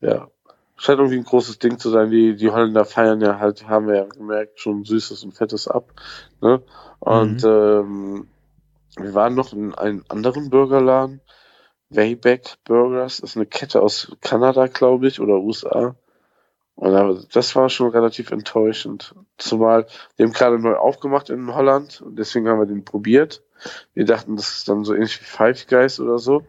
ja, 0.01 0.29
scheint 0.77 0.99
irgendwie 0.99 1.19
ein 1.19 1.25
großes 1.25 1.59
Ding 1.59 1.79
zu 1.79 1.91
sein. 1.91 2.11
Die, 2.11 2.37
die 2.37 2.51
Holländer 2.51 2.85
feiern 2.85 3.21
ja 3.21 3.39
halt, 3.39 3.69
haben 3.69 3.87
wir 3.89 3.97
ja 3.97 4.05
gemerkt, 4.05 4.61
schon 4.61 4.85
Süßes 4.85 5.25
und 5.25 5.33
Fettes 5.33 5.69
ab. 5.69 5.93
Ne? 6.41 6.63
Und 7.01 7.45
ähm, 7.45 8.29
wir 8.99 9.15
waren 9.15 9.35
noch 9.35 9.53
in 9.53 9.75
einem 9.75 10.05
anderen 10.09 10.51
Burgerladen. 10.51 11.21
Wayback 11.91 12.57
Burgers 12.65 13.21
ist 13.21 13.37
eine 13.37 13.47
Kette 13.47 13.81
aus 13.83 14.17
Kanada, 14.21 14.67
glaube 14.67 15.07
ich, 15.07 15.21
oder 15.21 15.35
USA. 15.39 15.95
Und 16.75 16.93
da- 16.93 17.19
das 17.33 17.55
war 17.57 17.69
schon 17.69 17.91
relativ 17.91 18.31
enttäuschend. 18.31 19.15
Zumal, 19.39 19.87
wir 20.17 20.27
haben 20.27 20.33
gerade 20.33 20.59
neu 20.59 20.75
aufgemacht 20.75 21.31
in 21.31 21.55
Holland 21.55 22.01
und 22.01 22.19
deswegen 22.19 22.49
haben 22.49 22.59
wir 22.59 22.67
den 22.67 22.85
probiert. 22.85 23.43
Wir 23.95 24.05
dachten, 24.05 24.37
das 24.37 24.49
ist 24.59 24.69
dann 24.69 24.85
so 24.85 24.95
ähnlich 24.95 25.21
wie 25.21 25.25
Five 25.25 25.67
Guys 25.69 26.01
oder 26.01 26.19
so. 26.19 26.43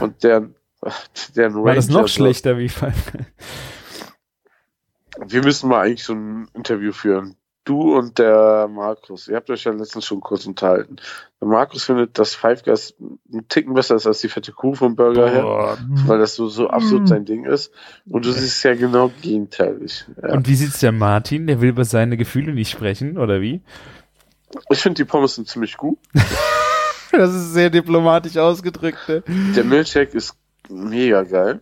Und 0.00 0.22
deren, 0.24 0.54
deren 1.36 1.54
War 1.62 1.74
das 1.74 1.88
noch 1.88 2.08
schlechter 2.08 2.58
wie 2.58 2.68
Guys? 2.68 2.92
Wir 5.26 5.42
müssen 5.42 5.68
mal 5.68 5.80
eigentlich 5.80 6.04
so 6.04 6.12
ein 6.12 6.48
Interview 6.54 6.92
führen. 6.92 7.36
du 7.64 7.96
und 7.96 8.18
der 8.18 8.68
Markus, 8.68 9.28
ihr 9.28 9.36
habt 9.36 9.50
euch 9.50 9.64
ja 9.64 9.72
letztens 9.72 10.04
schon 10.04 10.20
kurz 10.20 10.46
unterhalten. 10.46 10.96
Der 11.40 11.48
Markus 11.48 11.84
findet, 11.84 12.18
dass 12.18 12.34
Five 12.34 12.62
Guys 12.64 12.94
einen 13.32 13.48
Ticken 13.48 13.74
besser 13.74 13.96
ist 13.96 14.06
als 14.06 14.20
die 14.20 14.28
fette 14.28 14.52
Kuh 14.52 14.74
vom 14.74 14.94
Burger 14.94 15.28
her, 15.28 15.78
weil 16.06 16.18
das 16.18 16.34
so, 16.34 16.48
so 16.48 16.68
absolut 16.68 17.08
sein 17.08 17.24
Ding 17.24 17.44
ist. 17.44 17.72
Und 18.06 18.24
du 18.24 18.32
siehst 18.32 18.62
ja 18.62 18.74
genau 18.74 19.10
gegenteilig. 19.22 20.04
Ja. 20.22 20.32
Und 20.34 20.48
wie 20.48 20.54
sieht's 20.54 20.80
der 20.80 20.92
Martin? 20.92 21.46
Der 21.46 21.60
will 21.60 21.70
über 21.70 21.84
seine 21.84 22.16
Gefühle 22.16 22.52
nicht 22.52 22.70
sprechen, 22.70 23.18
oder 23.18 23.40
wie? 23.40 23.62
Ich 24.70 24.78
finde 24.80 25.02
die 25.02 25.04
Pommes 25.04 25.34
sind 25.34 25.48
ziemlich 25.48 25.76
gut. 25.76 25.98
Das 27.12 27.34
ist 27.34 27.54
sehr 27.54 27.70
diplomatisch 27.70 28.36
ausgedrückt. 28.36 29.08
Ne? 29.08 29.22
Der 29.56 29.64
Milkshake 29.64 30.14
ist 30.14 30.36
mega 30.68 31.22
geil. 31.22 31.60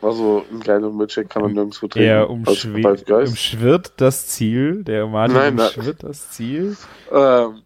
Also 0.00 0.44
ein 0.50 0.60
geiler 0.60 0.90
Milkshake 0.90 1.28
kann 1.28 1.42
man 1.42 1.52
nirgendwo 1.52 1.86
trinken. 1.86 2.08
Er 2.08 2.20
als 2.22 2.30
umschwe 2.30 2.82
Five 2.82 3.04
Guys. 3.04 3.30
umschwirrt 3.30 3.92
das 3.98 4.26
Ziel. 4.26 4.82
Der 4.82 5.06
Martin 5.06 5.36
Nein, 5.36 5.60
umschwirrt 5.60 6.02
das 6.02 6.32
Ziel. 6.32 6.76
Ähm, 7.12 7.62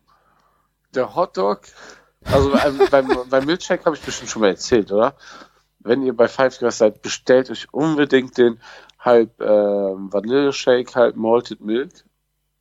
der 0.95 1.15
Hotdog, 1.15 1.63
also 2.25 2.53
beim, 2.91 3.09
beim 3.31 3.47
Milkshake 3.47 3.87
habe 3.87 3.97
ich 3.97 4.03
bestimmt 4.03 4.31
schon 4.31 4.43
mal 4.43 4.49
erzählt, 4.49 4.93
oder? 4.93 5.15
Wenn 5.79 6.03
ihr 6.03 6.15
bei 6.15 6.29
Five 6.29 6.59
Guys 6.59 6.79
seid, 6.79 7.01
bestellt 7.01 7.51
euch 7.51 7.73
unbedingt 7.73 8.37
den 8.37 8.61
halb 8.99 9.41
ähm, 9.41 10.13
Vanilleshake, 10.13 10.95
halb 10.95 11.17
Malted 11.17 11.63
Milk. 11.63 11.91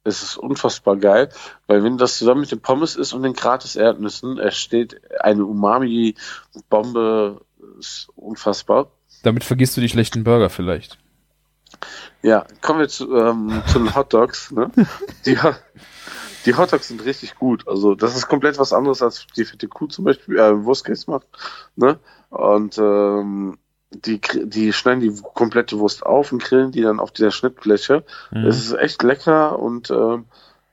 Es 0.06 0.22
ist 0.22 0.38
unfassbar 0.38 0.98
geil, 0.98 1.30
weil 1.66 1.84
wenn 1.84 1.98
das 1.98 2.20
zusammen 2.20 2.42
mit 2.42 2.52
den 2.52 2.62
Pommes 2.62 2.96
ist 2.96 3.14
und 3.14 3.24
den 3.24 3.34
gratis 3.34 3.76
Erdnüssen, 3.76 4.38
entsteht 4.38 5.02
eine 5.20 5.44
Umami-Bombe. 5.44 7.42
Ist 7.78 8.10
unfassbar. 8.16 8.92
Damit 9.24 9.44
vergisst 9.44 9.76
du 9.76 9.82
die 9.82 9.90
schlechten 9.90 10.24
Burger 10.24 10.50
vielleicht. 10.50 10.98
Ja, 12.22 12.46
kommen 12.62 12.80
wir 12.80 12.88
zu, 12.88 13.16
ähm, 13.16 13.62
zu 13.68 13.80
den 13.80 13.96
Hot 13.96 14.14
Dogs. 14.14 14.52
Ne? 14.52 14.72
Die, 15.26 15.38
die 16.46 16.56
Hot 16.56 16.72
Dogs 16.72 16.88
sind 16.88 17.04
richtig 17.06 17.36
gut. 17.36 17.68
Also 17.68 17.96
das 17.96 18.16
ist 18.16 18.28
komplett 18.28 18.60
was 18.60 18.72
anderes 18.72 19.02
als 19.02 19.26
die 19.36 19.46
fette 19.46 19.68
Kuh 19.68 19.88
zum 19.88 20.06
Beispiel 20.06 20.38
äh, 20.38 20.64
Wurstcase 20.64 21.10
macht. 21.10 21.28
Ne? 21.76 22.00
Und 22.30 22.78
ähm, 22.78 23.58
die, 23.92 24.22
die 24.44 24.74
schneiden 24.74 25.02
die 25.02 25.22
komplette 25.34 25.80
Wurst 25.80 26.06
auf 26.06 26.32
und 26.32 26.44
grillen 26.44 26.72
die 26.72 26.82
dann 26.82 27.00
auf 27.00 27.12
dieser 27.12 27.32
Schnittfläche. 27.32 28.04
Mhm. 28.32 28.46
Es 28.46 28.58
ist 28.58 28.74
echt 28.74 29.02
lecker 29.04 29.58
und 29.58 29.90
ähm, 29.90 30.26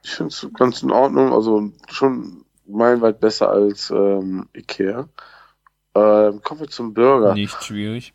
ich 0.03 0.11
finde 0.11 0.29
es 0.29 0.47
ganz 0.55 0.83
in 0.83 0.91
Ordnung. 0.91 1.33
Also 1.33 1.71
schon 1.89 2.45
meilenweit 2.67 3.21
besser 3.21 3.51
als 3.51 3.91
ähm, 3.91 4.49
Ikea. 4.55 5.09
Ähm, 5.95 6.41
kommen 6.43 6.61
wir 6.61 6.69
zum 6.69 6.95
Burger. 6.95 7.35
Nicht 7.35 7.63
schwierig. 7.63 8.15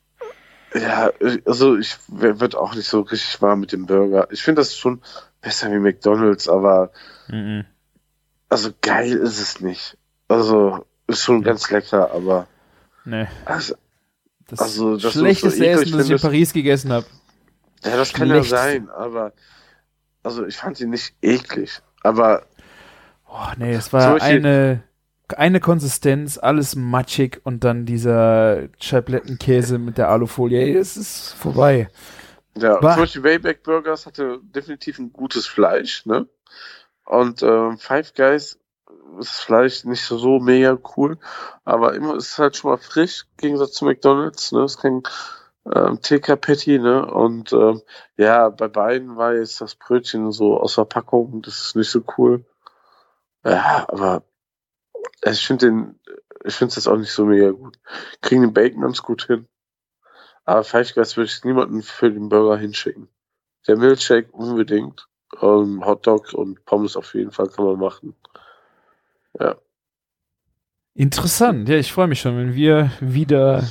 Ja, 0.73 1.11
also 1.45 1.77
ich 1.77 1.97
wird 2.07 2.55
auch 2.55 2.75
nicht 2.75 2.87
so 2.87 3.01
richtig 3.01 3.41
warm 3.41 3.61
mit 3.61 3.71
dem 3.71 3.85
Burger. 3.85 4.27
Ich 4.31 4.43
finde 4.43 4.61
das 4.61 4.75
schon 4.75 5.01
besser 5.41 5.71
wie 5.71 5.79
McDonalds, 5.79 6.49
aber 6.49 6.91
Mhm. 7.29 7.65
also 8.49 8.71
geil 8.81 9.11
ist 9.13 9.39
es 9.39 9.61
nicht. 9.61 9.97
Also 10.27 10.85
ist 11.07 11.23
schon 11.23 11.41
ganz 11.43 11.69
lecker, 11.71 12.11
aber 12.11 12.47
Nee. 13.05 13.27
also, 13.45 13.75
Das 14.49 14.59
Also, 14.59 14.93
dass 14.97 15.13
du 15.13 15.19
schlechteste 15.19 15.57
so 15.59 15.63
Essen, 15.65 15.91
das 15.97 16.05
ich 16.05 16.11
in 16.11 16.19
Paris 16.19 16.53
gegessen 16.53 16.91
habe. 16.93 17.05
ja, 17.83 17.97
das 17.97 18.13
kann 18.13 18.29
ja 18.29 18.41
sein, 18.43 18.89
aber 18.89 19.33
also 20.23 20.45
ich 20.45 20.55
fand 20.57 20.79
ihn 20.79 20.89
nicht 20.89 21.13
eklig, 21.21 21.81
aber 22.03 22.43
Oh, 23.29 23.51
nee, 23.57 23.73
es 23.73 23.91
war 23.91 24.13
Beispiel- 24.13 24.37
eine, 24.37 24.83
eine 25.35 25.59
Konsistenz, 25.59 26.37
alles 26.37 26.75
matschig 26.75 27.41
und 27.43 27.63
dann 27.63 27.85
dieser 27.85 28.69
Scheiblettenkäse 28.79 29.77
mit 29.77 29.97
der 29.97 30.09
Alufolie. 30.09 30.59
Ey, 30.61 30.75
es 30.75 30.95
ist 30.97 31.33
vorbei. 31.33 31.89
ja, 32.57 32.79
Bah. 32.79 32.93
zum 32.93 33.01
Beispiel 33.03 33.23
Wayback 33.23 33.63
Burgers 33.63 34.05
hatte 34.05 34.39
definitiv 34.43 34.99
ein 34.99 35.11
gutes 35.13 35.45
Fleisch, 35.47 36.05
ne? 36.05 36.27
Und 37.05 37.41
ähm, 37.43 37.77
Five 37.77 38.13
Guys 38.15 38.59
ist 39.19 39.31
das 39.31 39.39
Fleisch 39.39 39.83
nicht 39.85 40.03
so, 40.03 40.39
mega 40.39 40.77
cool, 40.97 41.17
aber 41.65 41.93
immer 41.95 42.15
ist 42.15 42.31
es 42.31 42.37
halt 42.37 42.57
schon 42.57 42.71
mal 42.71 42.77
frisch, 42.77 43.25
im 43.37 43.37
Gegensatz 43.37 43.73
zu 43.73 43.85
McDonalds, 43.85 44.51
ne? 44.51 44.63
ist 44.65 44.77
kein 44.81 45.03
ähm, 45.73 45.99
TK-Patty, 46.01 46.79
ne? 46.79 47.05
Und 47.05 47.51
ähm, 47.53 47.81
ja, 48.17 48.49
bei 48.49 48.67
beiden 48.67 49.15
war 49.17 49.33
jetzt 49.35 49.61
das 49.61 49.75
Brötchen 49.75 50.31
so 50.31 50.59
aus 50.59 50.75
Verpackung, 50.75 51.41
das 51.41 51.59
ist 51.59 51.75
nicht 51.75 51.89
so 51.89 52.01
cool. 52.17 52.45
Ja, 53.45 53.85
aber 53.89 54.23
ich 55.25 55.45
finde 55.45 55.65
den, 55.67 55.99
ich 56.43 56.55
finde 56.55 56.69
es 56.69 56.75
jetzt 56.75 56.87
auch 56.87 56.97
nicht 56.97 57.11
so 57.11 57.25
mega 57.25 57.51
gut. 57.51 57.77
Kriegen 58.21 58.41
den 58.41 58.53
Bacon 58.53 58.81
ganz 58.81 59.01
gut 59.01 59.25
hin. 59.25 59.47
Aber 60.45 60.63
Five 60.63 60.93
Guys 60.93 61.17
würde 61.17 61.29
ich 61.29 61.43
niemanden 61.43 61.81
für 61.81 62.09
den 62.11 62.29
Burger 62.29 62.57
hinschicken. 62.57 63.09
Der 63.67 63.77
Milkshake 63.77 64.31
unbedingt. 64.31 65.07
Ähm, 65.41 65.85
Hotdog 65.85 66.33
und 66.33 66.63
Pommes 66.65 66.95
auf 66.95 67.13
jeden 67.13 67.31
Fall 67.31 67.49
kann 67.49 67.65
man 67.65 67.77
machen. 67.77 68.15
Ja. 69.39 69.55
Interessant. 70.93 71.67
Ja, 71.67 71.75
ich 71.75 71.91
freue 71.91 72.07
mich 72.07 72.21
schon, 72.21 72.37
wenn 72.37 72.55
wir 72.55 72.91
wieder 73.01 73.63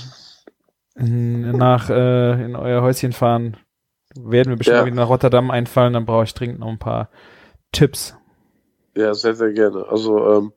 nach 0.95 1.91
äh, 1.91 2.45
in 2.45 2.57
euer 2.57 2.83
Häuschen 2.83 3.13
fahren. 3.13 3.57
Werden 4.15 4.51
wir 4.51 4.57
bestimmt 4.57 4.79
Ja. 4.79 4.87
wieder 4.87 4.97
nach 4.97 5.09
Rotterdam 5.09 5.51
einfallen, 5.51 5.93
dann 5.93 6.07
brauche 6.07 6.25
ich 6.25 6.35
dringend 6.35 6.61
noch 6.61 6.69
ein 6.69 6.79
paar 6.79 7.11
Tipps. 7.73 8.17
Ja, 8.95 9.13
sehr, 9.13 9.35
sehr 9.35 9.53
gerne. 9.53 9.87
Also 9.89 10.27
ähm, 10.27 10.53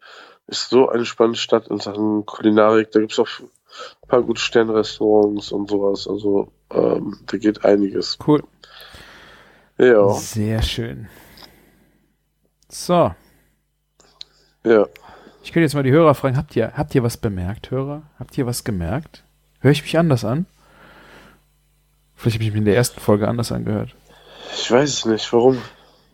ist 0.50 0.70
so 0.70 0.90
eine 0.90 1.06
spannende 1.06 1.40
Stadt 1.40 1.68
in 1.68 1.80
Sachen 1.80 2.26
Kulinarik. 2.26 2.92
Da 2.92 3.00
gibt's 3.00 3.20
auch 3.20 3.28
ein 3.40 4.08
paar 4.08 4.22
gute 4.24 4.42
Sternrestaurants 4.42 5.52
und 5.52 5.70
sowas. 5.70 6.08
Also 6.08 6.52
ähm, 6.72 7.18
da 7.26 7.38
geht 7.38 7.64
einiges. 7.64 8.18
Cool. 8.26 8.44
Ja, 9.78 10.10
Sehr 10.14 10.62
schön. 10.62 11.08
So, 12.68 13.14
ja. 14.64 14.86
ich 15.42 15.52
könnte 15.52 15.64
jetzt 15.64 15.74
mal 15.74 15.84
die 15.84 15.92
Hörer 15.92 16.14
fragen, 16.14 16.38
habt 16.38 16.56
ihr, 16.56 16.74
habt 16.76 16.94
ihr 16.94 17.02
was 17.02 17.18
bemerkt, 17.18 17.72
Hörer? 17.72 18.04
Habt 18.20 18.38
ihr 18.38 18.46
was 18.46 18.64
gemerkt? 18.64 19.24
Höre 19.60 19.72
ich 19.72 19.82
mich 19.82 19.98
anders 19.98 20.24
an? 20.24 20.46
Vielleicht 22.16 22.36
habe 22.36 22.44
ich 22.44 22.52
mich 22.52 22.60
in 22.60 22.66
der 22.66 22.76
ersten 22.76 23.00
Folge 23.00 23.28
anders 23.28 23.52
angehört. 23.52 23.96
Ich 24.54 24.70
weiß 24.70 24.90
es 24.90 25.06
nicht, 25.06 25.32
warum. 25.32 25.62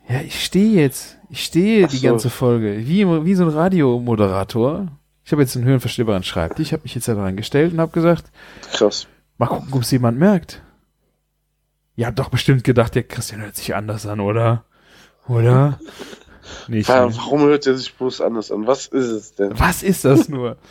Ja, 0.07 0.21
ich 0.21 0.43
stehe 0.43 0.81
jetzt. 0.81 1.17
Ich 1.29 1.43
stehe 1.43 1.85
Ach 1.85 1.89
die 1.89 1.97
so. 1.97 2.07
ganze 2.07 2.29
Folge. 2.29 2.87
Wie, 2.87 3.05
wie 3.05 3.35
so 3.35 3.43
ein 3.43 3.49
Radiomoderator. 3.49 4.87
Ich 5.23 5.31
habe 5.31 5.41
jetzt 5.41 5.55
einen 5.55 5.65
höhenverstellbaren 5.65 6.23
Schreibtisch, 6.23 6.71
habe 6.71 6.83
mich 6.83 6.93
jetzt 6.93 7.07
da 7.07 7.15
dran 7.15 7.35
gestellt 7.35 7.73
und 7.73 7.79
habe 7.79 7.91
gesagt, 7.91 8.25
Krass. 8.73 9.07
mal 9.37 9.47
gucken, 9.47 9.73
ob 9.73 9.81
es 9.81 9.89
jemand 9.89 10.19
merkt. 10.19 10.61
Ihr 11.95 12.05
habt 12.05 12.19
doch 12.19 12.29
bestimmt 12.29 12.63
gedacht, 12.63 12.93
der 12.93 13.03
Christian 13.03 13.41
hört 13.41 13.55
sich 13.55 13.73
anders 13.73 14.05
an, 14.05 14.19
oder? 14.19 14.65
Oder? 15.27 15.79
Nicht. 16.67 16.89
Ja, 16.89 17.07
ne? 17.07 17.15
warum 17.15 17.41
hört 17.41 17.65
er 17.65 17.75
sich 17.75 17.95
bloß 17.95 18.21
anders 18.21 18.51
an? 18.51 18.67
Was 18.67 18.85
ist 18.85 19.07
es 19.07 19.33
denn? 19.33 19.57
Was 19.59 19.81
ist 19.83 20.05
das 20.05 20.29
nur? 20.29 20.57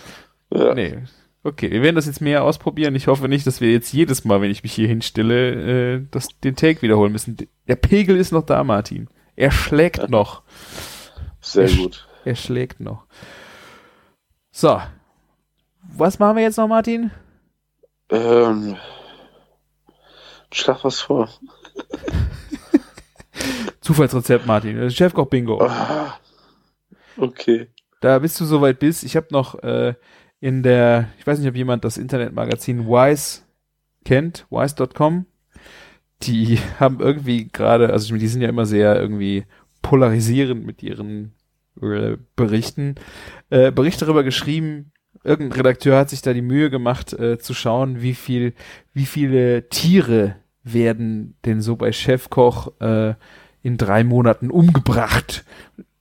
Ja. 0.52 0.72
Nee. 0.72 0.98
Okay, 1.42 1.70
wir 1.72 1.82
werden 1.82 1.96
das 1.96 2.06
jetzt 2.06 2.20
mehr 2.20 2.44
ausprobieren. 2.44 2.94
Ich 2.94 3.08
hoffe 3.08 3.28
nicht, 3.28 3.44
dass 3.44 3.60
wir 3.60 3.72
jetzt 3.72 3.92
jedes 3.92 4.24
Mal, 4.24 4.40
wenn 4.40 4.52
ich 4.52 4.62
mich 4.62 4.72
hier 4.72 4.86
hinstelle, 4.86 5.96
äh, 5.96 6.06
das, 6.12 6.28
den 6.44 6.54
Take 6.54 6.80
wiederholen 6.82 7.10
müssen. 7.10 7.36
Der 7.66 7.74
Pegel 7.74 8.16
ist 8.16 8.30
noch 8.30 8.44
da, 8.44 8.62
Martin. 8.62 9.08
Er 9.36 9.50
schlägt 9.50 10.08
noch. 10.10 10.42
Sehr 11.40 11.64
Ich- 11.64 11.78
gut. 11.78 12.06
Er 12.24 12.36
schlägt 12.36 12.80
noch. 12.80 13.06
So. 14.50 14.80
Was 15.96 16.18
machen 16.18 16.36
wir 16.36 16.42
jetzt 16.44 16.56
noch, 16.56 16.68
Martin? 16.68 17.10
Ähm, 18.10 18.76
schlag 20.52 20.82
was 20.84 21.00
vor. 21.00 21.28
Zufallsrezept, 23.80 24.46
Martin. 24.46 24.90
Chefkoch 24.90 25.26
Bingo. 25.26 25.60
Ah, 25.60 26.18
okay. 27.16 27.68
Da 28.00 28.18
bist 28.18 28.40
du 28.40 28.44
soweit 28.44 28.78
bist. 28.78 29.04
Ich 29.04 29.16
habe 29.16 29.26
noch 29.30 29.62
äh, 29.62 29.94
in 30.40 30.62
der, 30.62 31.08
ich 31.18 31.26
weiß 31.26 31.38
nicht, 31.38 31.48
ob 31.48 31.56
jemand 31.56 31.84
das 31.84 31.98
Internetmagazin 31.98 32.86
Wise 32.86 33.42
kennt, 34.04 34.46
wise.com. 34.50 35.26
Die 36.26 36.58
haben 36.80 37.00
irgendwie 37.00 37.48
gerade, 37.48 37.90
also 37.90 38.16
die 38.16 38.28
sind 38.28 38.42
ja 38.42 38.48
immer 38.48 38.66
sehr 38.66 39.00
irgendwie 39.00 39.44
polarisierend 39.82 40.64
mit 40.64 40.82
ihren 40.82 41.32
äh, 41.80 42.16
Berichten. 42.36 42.94
Äh, 43.50 43.72
Bericht 43.72 44.00
darüber 44.02 44.24
geschrieben, 44.24 44.92
irgendein 45.22 45.58
Redakteur 45.58 45.98
hat 45.98 46.10
sich 46.10 46.22
da 46.22 46.32
die 46.32 46.42
Mühe 46.42 46.70
gemacht, 46.70 47.12
äh, 47.12 47.38
zu 47.38 47.54
schauen, 47.54 48.00
wie 48.02 48.14
viel, 48.14 48.54
wie 48.92 49.06
viele 49.06 49.68
Tiere 49.68 50.36
werden 50.62 51.36
denn 51.44 51.60
so 51.60 51.76
bei 51.76 51.92
Chefkoch 51.92 52.72
äh, 52.80 53.14
in 53.62 53.76
drei 53.76 54.04
Monaten 54.04 54.50
umgebracht 54.50 55.44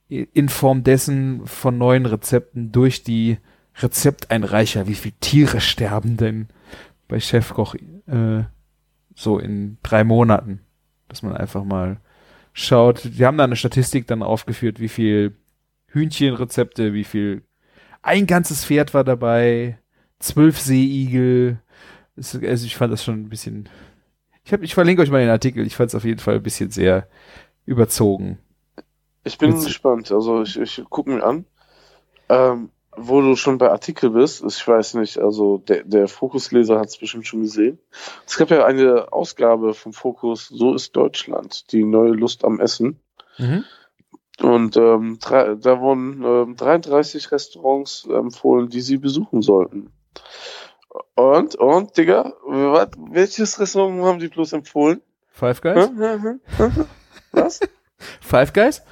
in 0.08 0.48
Form 0.48 0.84
dessen 0.84 1.46
von 1.46 1.78
neuen 1.78 2.06
Rezepten 2.06 2.72
durch 2.72 3.02
die 3.02 3.38
Rezepteinreicher, 3.76 4.86
wie 4.86 4.94
viele 4.94 5.14
Tiere 5.20 5.60
sterben 5.60 6.16
denn 6.16 6.48
bei 7.08 7.20
Chefkoch 7.20 7.74
äh, 8.06 8.44
so 9.14 9.38
in 9.38 9.78
drei 9.82 10.04
Monaten, 10.04 10.60
dass 11.08 11.22
man 11.22 11.36
einfach 11.36 11.64
mal 11.64 11.98
schaut. 12.52 13.04
Die 13.04 13.24
haben 13.26 13.38
da 13.38 13.44
eine 13.44 13.56
Statistik 13.56 14.06
dann 14.06 14.22
aufgeführt, 14.22 14.80
wie 14.80 14.88
viel 14.88 15.36
Hühnchenrezepte, 15.88 16.92
wie 16.94 17.04
viel 17.04 17.42
ein 18.02 18.26
ganzes 18.26 18.64
Pferd 18.64 18.94
war 18.94 19.04
dabei, 19.04 19.78
zwölf 20.20 20.60
Seeigel. 20.60 21.60
Es- 22.16 22.34
Also 22.36 22.66
ich 22.66 22.76
fand 22.76 22.92
das 22.92 23.04
schon 23.04 23.22
ein 23.22 23.28
bisschen. 23.30 23.68
Ich 24.44 24.52
hab, 24.52 24.62
ich 24.62 24.74
verlinke 24.74 25.02
euch 25.02 25.10
mal 25.10 25.20
den 25.20 25.30
Artikel. 25.30 25.66
Ich 25.66 25.76
fand 25.76 25.88
es 25.90 25.94
auf 25.94 26.04
jeden 26.04 26.20
Fall 26.20 26.36
ein 26.36 26.42
bisschen 26.42 26.70
sehr 26.70 27.08
überzogen. 27.66 28.38
Ich 29.24 29.38
bin 29.38 29.50
du- 29.50 29.64
gespannt. 29.64 30.10
Also 30.12 30.42
ich, 30.42 30.58
ich 30.58 30.82
gucke 30.88 31.10
mir 31.10 31.22
an. 31.24 31.46
Ähm, 32.30 32.70
wo 32.96 33.20
du 33.20 33.36
schon 33.36 33.58
bei 33.58 33.70
Artikel 33.70 34.10
bist, 34.10 34.44
ich 34.44 34.66
weiß 34.66 34.94
nicht, 34.94 35.18
also 35.18 35.58
der, 35.58 35.84
der 35.84 36.08
Fokusleser 36.08 36.78
hat 36.78 36.88
es 36.88 36.98
bestimmt 36.98 37.26
schon 37.26 37.42
gesehen. 37.42 37.78
Es 38.26 38.36
gab 38.36 38.50
ja 38.50 38.64
eine 38.64 39.12
Ausgabe 39.12 39.74
vom 39.74 39.92
Fokus 39.92 40.48
So 40.48 40.74
ist 40.74 40.94
Deutschland, 40.94 41.72
die 41.72 41.84
neue 41.84 42.12
Lust 42.12 42.44
am 42.44 42.60
Essen. 42.60 43.00
Mhm. 43.38 43.64
Und 44.40 44.76
ähm, 44.76 45.18
drei, 45.20 45.54
da 45.54 45.80
wurden 45.80 46.22
ähm, 46.24 46.56
33 46.56 47.30
Restaurants 47.30 48.06
empfohlen, 48.06 48.68
die 48.68 48.80
sie 48.80 48.98
besuchen 48.98 49.42
sollten. 49.42 49.92
Und, 51.14 51.54
und, 51.54 51.96
Digga, 51.96 52.32
wat, 52.44 52.94
welches 53.10 53.60
Restaurant 53.60 54.02
haben 54.02 54.18
die 54.18 54.28
bloß 54.28 54.52
empfohlen? 54.52 55.00
Five 55.30 55.60
Guys? 55.60 55.90
Was? 57.32 57.60
Five 58.20 58.52
Guys? 58.52 58.82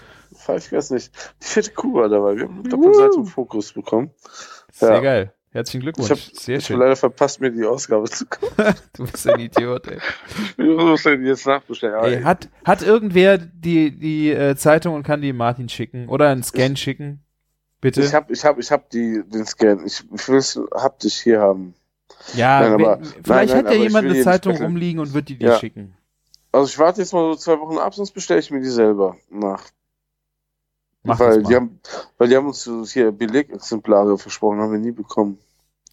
Five 0.44 0.70
Guys 0.70 0.90
nicht. 0.90 1.12
Die 1.42 1.46
fette 1.46 1.72
Kuh 1.72 1.94
war 1.94 2.08
dabei. 2.08 2.36
Wir 2.36 2.44
haben 2.44 2.60
eine 2.60 2.68
Doppelseite 2.68 3.16
im 3.18 3.26
Fokus 3.26 3.72
bekommen. 3.72 4.10
Sehr 4.72 4.94
Ja. 4.94 5.00
geil. 5.00 5.32
Herzlichen 5.50 5.82
Glückwunsch. 5.82 6.10
Ich 6.10 6.10
habe 6.28 6.36
Sehr 6.40 6.56
ich 6.56 6.64
hab 6.64 6.68
schön. 6.68 6.78
leider 6.80 6.96
verpasst, 6.96 7.40
mir 7.40 7.50
die 7.50 7.64
Ausgabe 7.64 8.08
zu 8.08 8.24
gucken. 8.30 8.74
Du 8.94 9.04
bist 9.04 9.28
ein 9.28 9.38
Idiot, 9.38 9.86
ey. 9.86 9.98
Ich 10.56 10.64
muss 10.64 11.02
die 11.02 11.10
jetzt 11.10 11.46
nachbestellen. 11.46 12.02
Ey 12.02 12.22
hat, 12.22 12.48
hat 12.64 12.82
irgendwer 12.82 13.36
die, 13.38 13.90
die 13.98 14.30
äh, 14.30 14.56
Zeitung 14.56 14.94
und 14.94 15.02
kann 15.02 15.20
die 15.20 15.34
Martin 15.34 15.68
schicken? 15.68 16.08
Oder 16.08 16.28
einen 16.30 16.42
Scan 16.42 16.74
schicken? 16.76 17.22
Bitte? 17.82 18.00
ich 18.02 18.14
hab, 18.14 18.30
ich 18.30 18.44
hab, 18.44 18.58
ich 18.58 18.70
hab 18.72 18.88
die, 18.90 19.22
den 19.26 19.44
Scan. 19.44 19.84
Ich, 19.84 20.02
ich 20.14 20.28
will's, 20.28 20.58
hab 20.72 20.98
dich 21.00 21.14
hier 21.20 21.40
haben. 21.40 21.74
ja, 22.34 22.60
nein, 22.60 22.72
aber- 22.74 23.00
vielleicht 23.02 23.26
nein, 23.26 23.46
nein, 23.48 23.56
hat 23.58 23.64
ja 23.66 23.72
ich 23.72 23.82
jemand 23.82 24.04
will 24.08 24.14
eine 24.14 24.22
Zeitung 24.24 24.56
rumliegen 24.56 25.00
und 25.00 25.12
wird 25.12 25.28
die 25.28 25.36
dir 25.38 25.48
Ja. 25.50 25.58
schicken. 25.58 25.94
Also 26.50 26.66
ich 26.66 26.78
warte 26.78 27.00
jetzt 27.02 27.12
mal 27.12 27.32
so 27.32 27.34
zwei 27.36 27.58
Wochen 27.60 27.76
ab, 27.78 27.94
sonst 27.94 28.12
bestelle 28.12 28.40
ich 28.40 28.50
mir 28.50 28.60
die 28.60 28.68
selber 28.68 29.16
nach. 29.30 29.64
Mach 31.04 31.18
weil 31.18 31.42
die 31.42 31.54
haben, 31.56 31.80
weil 32.18 32.28
die 32.28 32.36
haben 32.36 32.46
uns 32.46 32.68
hier 32.92 33.10
Belegexemplare 33.10 34.16
versprochen, 34.18 34.60
haben 34.60 34.72
wir 34.72 34.78
nie 34.78 34.92
bekommen. 34.92 35.38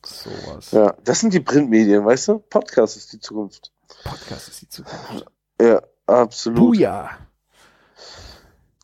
Sowas. 0.06 0.72
Ja, 0.72 0.94
das 1.04 1.20
sind 1.20 1.34
die 1.34 1.40
Printmedien, 1.40 2.06
weißt 2.06 2.28
du? 2.30 2.40
Podcast 2.40 2.96
ist 2.98 3.12
die 3.12 3.20
Zukunft. 3.20 3.72
Podcast 4.04 4.50
ist 4.50 4.62
die 4.62 4.70
Zukunft. 4.70 5.26
Ja, 5.60 5.82
absolut. 6.06 6.60
Buja. 6.60 7.10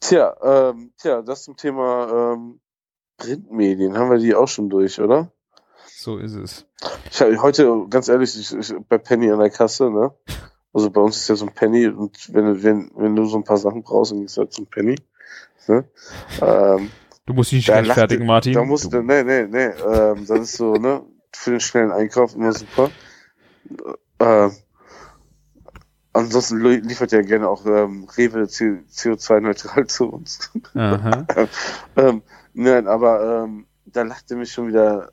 Tja, 0.02 0.36
ähm, 0.44 0.92
tja, 0.98 1.22
das 1.22 1.44
zum 1.44 1.56
Thema 1.58 2.34
ähm, 2.34 2.60
Printmedien. 3.18 3.98
Haben 3.98 4.12
wir 4.12 4.18
die 4.18 4.36
auch 4.36 4.48
schon 4.48 4.70
durch, 4.70 5.00
oder? 5.00 5.32
So 5.88 6.18
ist 6.18 6.36
es. 6.36 6.66
Ich 7.10 7.22
hab, 7.22 7.30
heute, 7.42 7.88
ganz 7.90 8.08
ehrlich, 8.10 8.38
ich, 8.38 8.54
ich, 8.54 8.76
bei 8.90 8.98
Penny 8.98 9.32
an 9.32 9.40
der 9.40 9.50
Kasse, 9.50 9.90
ne? 9.90 10.14
Also 10.74 10.90
bei 10.92 11.02
uns 11.02 11.16
ist 11.16 11.30
ja 11.30 11.36
so 11.36 11.46
ein 11.46 11.54
Penny 11.54 11.88
und 11.88 12.34
wenn, 12.34 12.46
du- 12.46 12.64
wenn, 12.64 12.92
wenn 12.96 13.16
du 13.16 13.26
so 13.26 13.38
ein 13.38 13.44
paar 13.46 13.58
Sachen 13.58 13.82
brauchst, 13.82 14.12
dann 14.12 14.22
gehst 14.22 14.36
du 14.38 14.42
halt 14.42 14.54
zum 14.54 14.66
Penny. 14.68 14.96
Ne? 15.68 15.84
Ähm, 16.42 16.92
Du 17.26 17.34
musst 17.34 17.52
dich 17.52 17.68
nicht 17.68 17.70
rechtfertigen, 17.72 18.26
Martin. 18.28 18.54
da 18.54 18.64
musst 18.64 18.94
du, 18.94 19.02
nee, 19.02 19.24
nee, 19.24 19.48
nee, 19.48 19.66
ähm, 19.66 20.26
das 20.28 20.40
ist 20.42 20.58
so, 20.58 20.74
ne? 20.76 21.02
Für 21.34 21.52
den 21.52 21.60
schnellen 21.60 21.92
Einkauf 21.92 22.36
immer 22.36 22.54
super. 22.54 22.92
Ähm, 24.20 24.52
ansonsten 26.14 26.60
li- 26.62 26.78
liefert 26.82 27.12
ja 27.12 27.22
gerne 27.22 27.50
auch 27.50 27.66
ähm, 27.66 28.08
Rewe 28.18 28.44
CO2-neutral 28.44 29.88
zu 29.88 30.10
uns. 30.10 30.52
Aha. 30.76 31.26
ähm, 31.96 32.22
nein, 32.54 32.88
aber 32.88 33.44
ähm, 33.46 33.66
da 33.86 34.04
lachte 34.04 34.36
mich 34.36 34.52
schon 34.52 34.68
wieder 34.68 35.12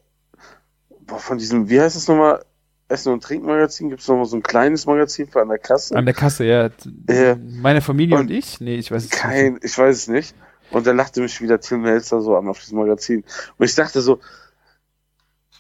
boah, 1.06 1.18
von 1.18 1.38
diesem, 1.38 1.68
wie 1.68 1.80
heißt 1.80 1.96
es 1.96 2.08
nochmal? 2.08 2.44
Essen- 2.92 3.12
und 3.12 3.22
Trinkmagazin? 3.22 3.88
Gibt 3.88 4.02
es 4.02 4.08
nochmal 4.08 4.26
so 4.26 4.36
ein 4.36 4.42
kleines 4.42 4.86
Magazin 4.86 5.28
für 5.28 5.40
an 5.40 5.48
der 5.48 5.58
Kasse? 5.58 5.96
An 5.96 6.04
der 6.04 6.14
Kasse, 6.14 6.44
ja. 6.44 6.70
Ja. 7.08 7.36
Meine 7.36 7.80
Familie 7.80 8.16
und, 8.16 8.22
Und 8.22 8.30
ich? 8.30 8.60
Nee, 8.60 8.76
ich 8.76 8.90
weiß 8.90 9.04
es 9.04 9.10
nicht. 9.10 9.20
Kein, 9.20 9.58
ich 9.62 9.76
weiß 9.76 9.96
es 9.96 10.08
nicht. 10.08 10.34
Und 10.70 10.86
da 10.86 10.92
lachte 10.92 11.20
mich 11.20 11.40
wieder 11.40 11.60
Tim 11.60 11.82
Melzer 11.82 12.20
so 12.20 12.36
an 12.36 12.48
auf 12.48 12.60
diesem 12.60 12.78
Magazin. 12.78 13.24
Und 13.58 13.66
ich 13.66 13.74
dachte 13.74 14.00
so, 14.00 14.20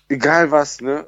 egal 0.08 0.50
was, 0.50 0.80
ne? 0.80 1.06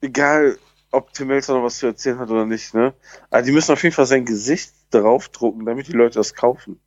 Egal, 0.00 0.58
ob 0.90 1.12
Tim 1.12 1.28
Melzer 1.28 1.54
noch 1.54 1.64
was 1.64 1.78
zu 1.78 1.86
erzählen 1.86 2.18
hat 2.18 2.30
oder 2.30 2.46
nicht, 2.46 2.74
ne? 2.74 2.94
Aber 3.30 3.42
die 3.42 3.52
müssen 3.52 3.72
auf 3.72 3.82
jeden 3.82 3.94
Fall 3.94 4.06
sein 4.06 4.24
Gesicht 4.24 4.72
draufdrucken, 4.90 5.66
damit 5.66 5.88
die 5.88 5.92
Leute 5.92 6.18
das 6.18 6.34
kaufen. 6.34 6.80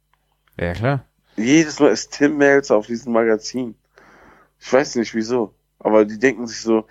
Ja, 0.58 0.74
klar. 0.74 1.06
Jedes 1.38 1.80
Mal 1.80 1.92
ist 1.92 2.12
Tim 2.12 2.38
Melzer 2.38 2.76
auf 2.76 2.88
diesem 2.88 3.14
Magazin. 3.14 3.76
Ich 4.60 4.72
weiß 4.72 4.96
nicht 4.96 5.16
wieso. 5.16 5.54
Aber 5.80 6.06
die 6.06 6.20
denken 6.20 6.46
sich 6.48 6.62
so, 6.62 6.86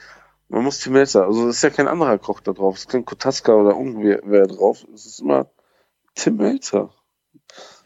man 0.51 0.65
muss 0.65 0.81
Tim 0.81 0.93
Melzer, 0.93 1.25
also 1.27 1.49
es 1.49 1.57
ist 1.57 1.63
ja 1.63 1.71
kein 1.71 1.89
anderer 1.89 2.19
Koch 2.19 2.41
da 2.41 2.53
drauf. 2.53 2.75
Es 2.77 2.81
ist 2.83 2.91
kein 2.91 3.05
Kotaska 3.05 3.53
oder 3.55 3.71
irgendwer 3.71 4.21
wer 4.25 4.47
drauf. 4.47 4.85
Es 4.95 5.07
ist 5.07 5.21
immer 5.21 5.47
Tim 6.15 6.37
Melzer. 6.37 6.91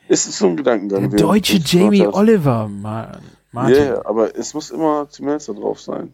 Ist 0.09 0.27
es 0.27 0.39
so 0.39 0.47
ein 0.49 0.57
Gedankengang? 0.57 1.09
Der 1.11 1.19
deutsche 1.19 1.59
Jamie? 1.59 2.07
Oliver, 2.07 2.69
Mann. 2.69 3.13
Ja, 3.13 3.21
Martin. 3.53 3.77
ja, 3.87 4.05
aber 4.07 4.37
es 4.37 4.53
muss 4.55 4.71
immer 4.71 5.09
Tim 5.09 5.27
Melzer 5.27 5.55
drauf 5.55 5.81
sein. 5.81 6.13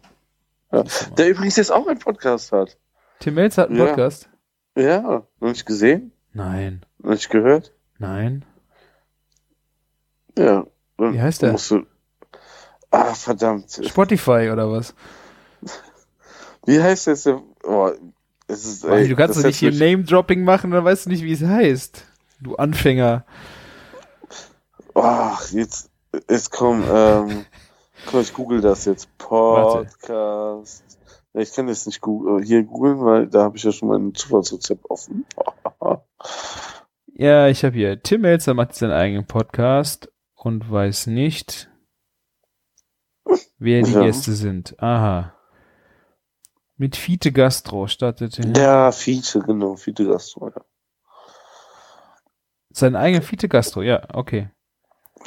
Ja. 0.71 0.83
Der 1.17 1.29
übrigens 1.29 1.57
jetzt 1.57 1.71
auch 1.71 1.87
einen 1.87 1.99
Podcast 1.99 2.51
hat. 2.51 2.77
Tim 3.19 3.33
Melzer 3.33 3.63
hat 3.63 3.69
einen 3.69 3.79
Ja. 3.79 3.85
Podcast? 3.87 4.29
Ja, 4.75 5.01
noch 5.39 5.49
nicht 5.49 5.65
gesehen? 5.65 6.13
Nein. 6.33 6.85
Noch 6.99 7.11
nicht 7.11 7.29
gehört? 7.29 7.73
Nein. 7.97 8.45
Ja. 10.37 10.65
Dann 10.97 11.13
Wie 11.13 11.21
heißt 11.21 11.41
der? 11.41 11.51
Musst 11.51 11.71
du... 11.71 11.85
Ah, 12.89 13.13
verdammt. 13.13 13.81
Spotify 13.85 14.49
oder 14.51 14.69
was? 14.71 14.93
Wie 16.65 16.81
heißt 16.81 17.07
jetzt 17.07 17.25
der... 17.25 17.41
Oh, 17.63 17.91
es 18.47 18.65
ist, 18.65 18.83
ey, 18.83 19.07
du 19.07 19.15
kannst 19.15 19.35
das 19.37 19.43
doch 19.43 19.47
nicht 19.47 19.59
hier 19.59 19.71
Name-Dropping 19.71 20.43
machen, 20.43 20.71
dann 20.71 20.83
weißt 20.83 21.05
du 21.05 21.09
nicht, 21.09 21.23
wie 21.23 21.31
es 21.31 21.41
heißt. 21.41 22.05
Du 22.41 22.55
Anfänger. 22.55 23.25
Ach, 24.93 25.49
jetzt, 25.51 25.89
jetzt 26.29 26.51
komm, 26.51 26.83
ähm, 26.91 27.45
komm, 28.07 28.21
ich 28.21 28.33
google 28.33 28.59
das 28.61 28.85
jetzt. 28.85 29.07
Warte. 29.29 29.89
Podcast. 29.89 30.83
Ja, 31.33 31.41
ich 31.41 31.53
kann 31.53 31.67
das 31.67 31.85
nicht 31.85 32.01
goog- 32.01 32.41
äh, 32.41 32.45
hier 32.45 32.63
googeln, 32.63 32.99
weil 33.05 33.27
da 33.27 33.43
habe 33.43 33.55
ich 33.55 33.63
ja 33.63 33.71
schon 33.71 33.87
mein 33.87 34.13
Zufallsrezept 34.13 34.89
offen. 34.89 35.25
Ja, 37.13 37.47
ich 37.47 37.63
habe 37.63 37.75
hier. 37.75 38.01
Tim 38.03 38.21
Melzer 38.21 38.53
macht 38.53 38.75
seinen 38.75 38.91
eigenen 38.91 39.25
Podcast 39.25 40.11
und 40.35 40.69
weiß 40.69 41.07
nicht, 41.07 41.69
wer 43.57 43.83
die 43.83 43.93
Ja. 43.93 44.01
Gäste 44.01 44.33
sind. 44.33 44.77
Aha. 44.81 45.33
Mit 46.81 46.95
Fiete 46.95 47.31
Gastro 47.31 47.85
startete 47.85 48.41
Ja, 48.59 48.91
Fiete, 48.91 49.39
genau, 49.41 49.75
Fiete 49.75 50.03
Gastro, 50.07 50.47
ja. 50.49 50.61
sein 52.71 52.95
eigener 52.95 53.21
Fiete 53.21 53.47
Gastro. 53.47 53.83
Ja, 53.83 54.01
okay. 54.13 54.49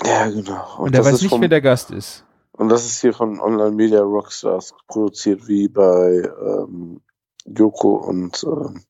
Ja, 0.04 0.26
genau. 0.28 0.78
Und, 0.78 0.92
er 0.96 1.02
das 1.04 1.12
weiß 1.12 1.22
nicht, 1.22 1.30
vom- 1.30 1.40
wer 1.42 1.48
der 1.48 1.60
Gast 1.60 1.92
ist. 1.92 2.24
Und 2.50 2.70
das 2.70 2.84
ist 2.84 3.00
hier 3.00 3.12
von 3.14 3.38
Online 3.38 3.70
Media 3.70 4.00
Rockstars 4.00 4.74
produziert, 4.88 5.46
wie 5.46 5.68
bei 5.68 6.28
ähm, 6.44 7.00
Joko 7.46 7.98
und, 7.98 8.42
ähm, 8.42 8.82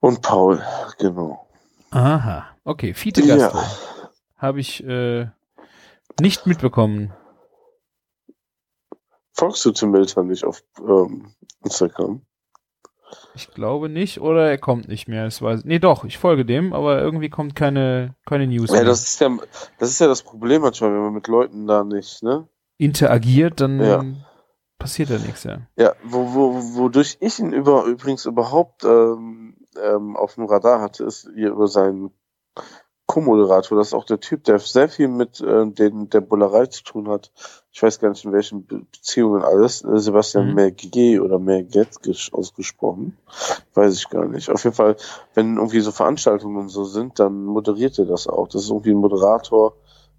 und 0.00 0.20
Paul, 0.20 0.62
genau. 0.98 1.48
Aha. 1.92 2.44
Okay, 2.64 2.92
Fiete 2.92 3.22
Ja. 3.22 3.36
Gastro. 3.38 3.62
Habe 4.36 4.60
ich 4.60 4.84
äh, 4.84 5.28
nicht 6.20 6.46
mitbekommen. 6.46 7.14
Folgst 9.34 9.64
du 9.64 9.72
Tim 9.72 9.90
Melzer 9.90 10.22
nicht 10.22 10.44
auf 10.44 10.62
ähm, 10.78 11.34
Instagram? 11.64 12.22
Ich 13.34 13.52
glaube 13.52 13.88
nicht, 13.88 14.20
oder 14.20 14.48
er 14.48 14.58
kommt 14.58 14.88
nicht 14.88 15.08
mehr. 15.08 15.24
Das 15.24 15.42
weiß, 15.42 15.64
nee, 15.64 15.78
doch, 15.80 16.04
ich 16.04 16.18
folge 16.18 16.44
dem, 16.44 16.72
aber 16.72 17.00
irgendwie 17.02 17.30
kommt 17.30 17.56
keine, 17.56 18.14
keine 18.26 18.46
News 18.46 18.70
Ja, 18.70 18.76
mehr. 18.76 18.84
das 18.84 19.02
ist 19.02 19.20
ja, 19.20 19.36
das 19.78 19.90
ist 19.90 20.00
ja 20.00 20.06
das 20.06 20.22
Problem 20.22 20.62
manchmal, 20.62 20.92
wenn 20.92 21.00
man 21.00 21.12
mit 21.14 21.26
Leuten 21.26 21.66
da 21.66 21.82
nicht, 21.84 22.22
ne? 22.22 22.48
Interagiert, 22.78 23.60
dann 23.60 23.80
Ja. 23.80 24.04
passiert 24.78 25.10
ja 25.10 25.18
nichts, 25.18 25.44
ja. 25.44 25.58
Ja, 25.76 25.94
wo, 26.04 26.32
wo, 26.34 26.54
wodurch 26.76 27.16
ich 27.20 27.38
ihn 27.40 27.52
über, 27.52 27.84
übrigens 27.84 28.24
überhaupt 28.26 28.84
ähm, 28.84 29.56
ähm, 29.82 30.16
auf 30.16 30.34
dem 30.36 30.44
Radar 30.46 30.80
hatte, 30.80 31.04
ist 31.04 31.28
hier 31.34 31.50
über 31.50 31.66
seinen 31.66 32.12
Co-Moderator. 33.06 33.76
Das 33.78 33.88
ist 33.88 33.94
auch 33.94 34.04
der 34.04 34.20
Typ, 34.20 34.44
der 34.44 34.58
sehr 34.58 34.88
viel 34.88 35.08
mit 35.08 35.40
äh, 35.40 35.66
den, 35.66 36.08
der 36.08 36.20
Bullerei 36.22 36.66
zu 36.66 36.82
tun 36.84 37.08
hat. 37.08 37.30
Ich 37.70 37.82
weiß 37.82 37.98
gar 38.00 38.08
nicht, 38.08 38.24
in 38.24 38.32
welchen 38.32 38.64
Be 38.66 38.80
Beziehungen 38.90 39.42
alles. 39.42 39.84
Äh, 39.84 39.98
Sebastian 39.98 40.48
Mhm. 40.48 40.54
Merget 40.54 41.20
oder 41.20 41.38
Merget 41.38 41.98
ausgesprochen. 42.32 43.16
Weiß 43.74 43.94
ich 43.96 44.08
gar 44.08 44.26
nicht. 44.26 44.48
Auf 44.50 44.64
jeden 44.64 44.76
Fall, 44.76 44.96
wenn 45.34 45.56
irgendwie 45.56 45.80
so 45.80 45.92
Veranstaltungen 45.92 46.56
und 46.56 46.68
so 46.68 46.84
sind, 46.84 47.18
dann 47.18 47.44
moderiert 47.44 47.98
er 47.98 48.06
das 48.06 48.26
auch. 48.26 48.48
Das 48.48 48.62
ist 48.62 48.70
irgendwie 48.70 48.92
ein 48.92 48.98
Moderator. 48.98 49.74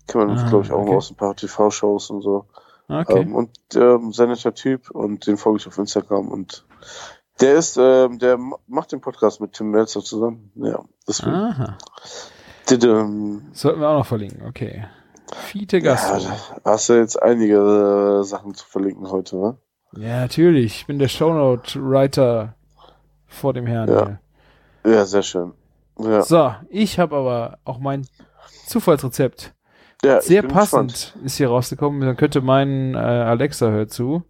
Kennt 0.08 0.28
man, 0.28 0.38
Ah, 0.38 0.50
glaube 0.50 0.66
ich, 0.66 0.72
auch 0.72 0.82
okay. 0.82 0.96
aus 0.96 1.10
ein 1.12 1.16
paar 1.16 1.36
TV-Shows 1.36 2.12
und 2.12 2.22
so. 2.22 2.46
Okay. 2.88 3.22
Ähm, 3.22 3.34
und 3.34 3.50
ähm, 3.74 4.14
sehr 4.14 4.28
netter 4.28 4.54
Typ 4.54 4.92
und 4.92 5.26
den 5.26 5.38
folge 5.38 5.58
ich 5.58 5.68
auf 5.68 5.78
Instagram 5.80 6.28
und 6.28 6.66
der 7.42 7.56
ist, 7.56 7.78
ähm, 7.78 8.20
der 8.20 8.38
ma- 8.38 8.60
macht 8.68 8.92
den 8.92 9.02
Podcast 9.02 9.42
mit 9.42 9.54
Tim 9.54 9.72
Melzer 9.72 10.02
zusammen. 10.02 10.52
Ja, 10.56 10.86
deswegen. 11.08 11.34
Aha. 11.36 11.78
Tidum. 12.66 13.44
Sollten 13.54 13.80
wir 13.82 13.90
auch 13.90 14.00
noch 14.00 14.06
verlinken, 14.06 14.46
okay. 14.48 14.86
Fiete 15.34 15.78
Ja, 15.78 15.94
Gastro. 15.94 16.32
da 16.64 16.72
hast 16.72 16.90
du 16.90 16.94
jetzt 16.94 17.22
einige 17.22 18.20
äh, 18.22 18.24
Sachen 18.24 18.54
zu 18.54 18.66
verlinken 18.66 19.10
heute, 19.10 19.38
wa? 19.42 19.58
Ja, 19.98 20.22
natürlich. 20.22 20.76
Ich 20.82 20.88
bin 20.88 21.00
der 21.00 21.08
Shownote-Writer 21.08 22.56
vor 23.28 23.54
dem 23.54 23.66
Herrn. 23.66 23.90
Ja. 23.90 24.20
hier. 24.84 24.94
Ja, 24.94 25.06
sehr 25.06 25.24
schön. 25.24 25.54
Ja. 26.00 26.22
So, 26.22 26.54
ich 26.70 27.00
habe 27.00 27.16
aber 27.16 27.58
auch 27.64 27.80
mein 27.80 28.06
Zufallsrezept. 28.68 29.54
Ja, 30.04 30.22
Sehr 30.22 30.44
passend 30.44 30.92
gespannt. 30.92 31.26
ist 31.26 31.38
hier 31.38 31.48
rausgekommen. 31.48 32.02
Dann 32.02 32.18
könnte 32.18 32.42
mein 32.42 32.94
äh, 32.94 32.98
Alexa 32.98 33.68
hört 33.70 33.92
zu, 33.92 34.24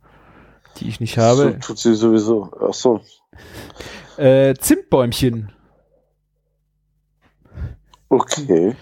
die 0.77 0.87
ich 0.87 0.99
nicht 0.99 1.17
habe. 1.17 1.57
So, 1.59 1.67
tut 1.67 1.79
sie 1.79 1.95
sowieso. 1.95 2.49
Ach 2.61 2.73
so. 2.73 3.01
Äh, 4.17 4.53
Zimtbäumchen. 4.53 5.51
Okay. 8.15 8.75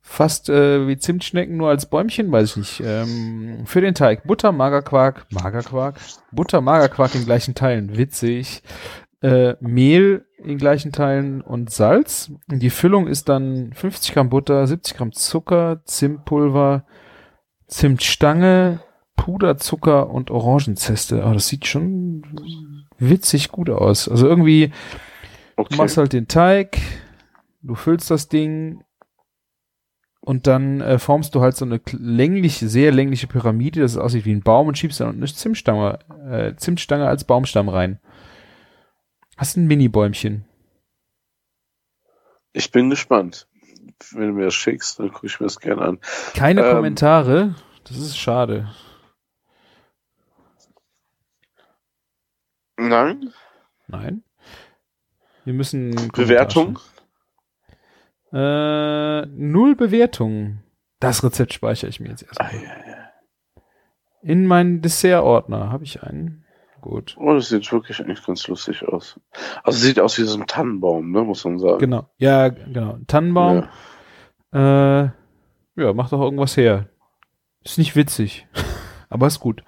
Fast 0.00 0.48
äh, 0.48 0.86
wie 0.86 0.96
Zimtschnecken, 0.96 1.56
nur 1.56 1.70
als 1.70 1.86
Bäumchen, 1.86 2.30
weiß 2.30 2.50
ich 2.50 2.56
nicht. 2.56 2.82
Ähm, 2.84 3.62
für 3.66 3.80
den 3.80 3.94
Teig 3.94 4.24
Butter, 4.24 4.52
Magerquark, 4.52 5.26
Magerquark, 5.30 5.96
Butter, 6.30 6.60
Magerquark 6.60 7.14
in 7.14 7.24
gleichen 7.24 7.54
Teilen, 7.54 7.96
witzig. 7.96 8.62
Äh, 9.22 9.54
Mehl 9.60 10.26
in 10.38 10.58
gleichen 10.58 10.92
Teilen 10.92 11.40
und 11.40 11.70
Salz. 11.70 12.30
Die 12.46 12.70
Füllung 12.70 13.06
ist 13.08 13.28
dann 13.28 13.72
50 13.72 14.12
Gramm 14.14 14.28
Butter, 14.28 14.66
70 14.66 14.96
Gramm 14.96 15.12
Zucker, 15.12 15.80
Zimtpulver, 15.84 16.84
Zimtstange, 17.66 18.80
Puderzucker 19.16 20.10
und 20.10 20.30
Orangenzeste. 20.30 21.24
Aber 21.24 21.34
das 21.34 21.48
sieht 21.48 21.66
schon 21.66 22.22
witzig 22.98 23.50
gut 23.50 23.70
aus. 23.70 24.08
Also 24.08 24.28
irgendwie 24.28 24.72
Du 25.56 25.62
Okay. 25.62 25.76
machst 25.76 25.96
halt 25.96 26.12
den 26.12 26.26
Teig, 26.26 26.78
du 27.64 27.74
füllst 27.74 28.10
das 28.10 28.28
Ding 28.28 28.84
und 30.20 30.46
dann 30.46 30.80
äh, 30.80 30.98
formst 30.98 31.34
du 31.34 31.40
halt 31.40 31.56
so 31.56 31.64
eine 31.64 31.80
längliche, 31.92 32.68
sehr 32.68 32.92
längliche 32.92 33.26
Pyramide, 33.26 33.80
dass 33.80 33.92
es 33.92 33.98
aussieht 33.98 34.24
wie 34.24 34.32
ein 34.32 34.42
Baum 34.42 34.68
und 34.68 34.78
schiebst 34.78 35.00
dann 35.00 35.08
unten 35.08 35.20
eine 35.20 35.32
Zimtstange, 35.32 35.98
äh, 36.30 36.54
Zimtstange 36.56 37.06
als 37.06 37.24
Baumstamm 37.24 37.68
rein. 37.68 38.00
Hast 39.36 39.56
ein 39.56 39.66
Mini-Bäumchen. 39.66 40.44
Ich 42.52 42.70
bin 42.70 42.88
gespannt. 42.88 43.48
Wenn 44.12 44.28
du 44.28 44.32
mir 44.34 44.44
das 44.46 44.54
schickst, 44.54 44.98
dann 44.98 45.12
gucke 45.12 45.26
ich 45.26 45.40
mir 45.40 45.46
das 45.46 45.58
gerne 45.58 45.82
an. 45.82 45.98
Keine 46.34 46.64
Ähm. 46.64 46.74
Kommentare. 46.76 47.54
Das 47.84 47.96
ist 47.98 48.16
schade. 48.16 48.72
Nein? 52.76 53.32
Nein. 53.88 54.22
Wir 55.44 55.52
müssen 55.52 56.10
Bewertung? 56.12 56.78
schreiben. 56.78 56.93
Äh, 58.34 59.26
null 59.26 59.76
Bewertungen. 59.76 60.62
Das 61.00 61.22
Rezept 61.22 61.52
speichere 61.52 61.88
ich 61.88 62.00
mir 62.00 62.08
jetzt 62.10 62.24
Ah, 62.40 62.44
erstmal. 62.44 62.62
ja, 62.64 62.70
ja. 62.90 63.62
In 64.22 64.46
meinen 64.46 64.80
Dessert-Ordner 64.82 65.70
habe 65.70 65.84
ich 65.84 66.02
einen. 66.02 66.44
Gut. 66.80 67.16
Oh, 67.18 67.32
das 67.34 67.48
sieht 67.48 67.70
wirklich 67.72 68.00
eigentlich 68.00 68.24
ganz 68.26 68.46
lustig 68.48 68.82
aus. 68.86 69.18
Also 69.62 69.78
sieht 69.78 69.98
aus 70.00 70.18
wie 70.18 70.24
so 70.24 70.38
ein 70.38 70.46
Tannenbaum, 70.46 71.12
ne, 71.12 71.22
muss 71.22 71.44
man 71.44 71.58
sagen. 71.58 71.78
Genau. 71.78 72.10
Ja, 72.18 72.48
genau. 72.48 72.98
Tannenbaum. 73.06 73.68
Ja. 74.52 75.02
Äh, 75.04 75.10
ja, 75.76 75.92
macht 75.94 76.12
doch 76.12 76.20
irgendwas 76.20 76.56
her. 76.56 76.88
Ist 77.62 77.78
nicht 77.78 77.96
witzig, 77.96 78.46
aber 79.08 79.26
ist 79.28 79.40
gut. 79.40 79.64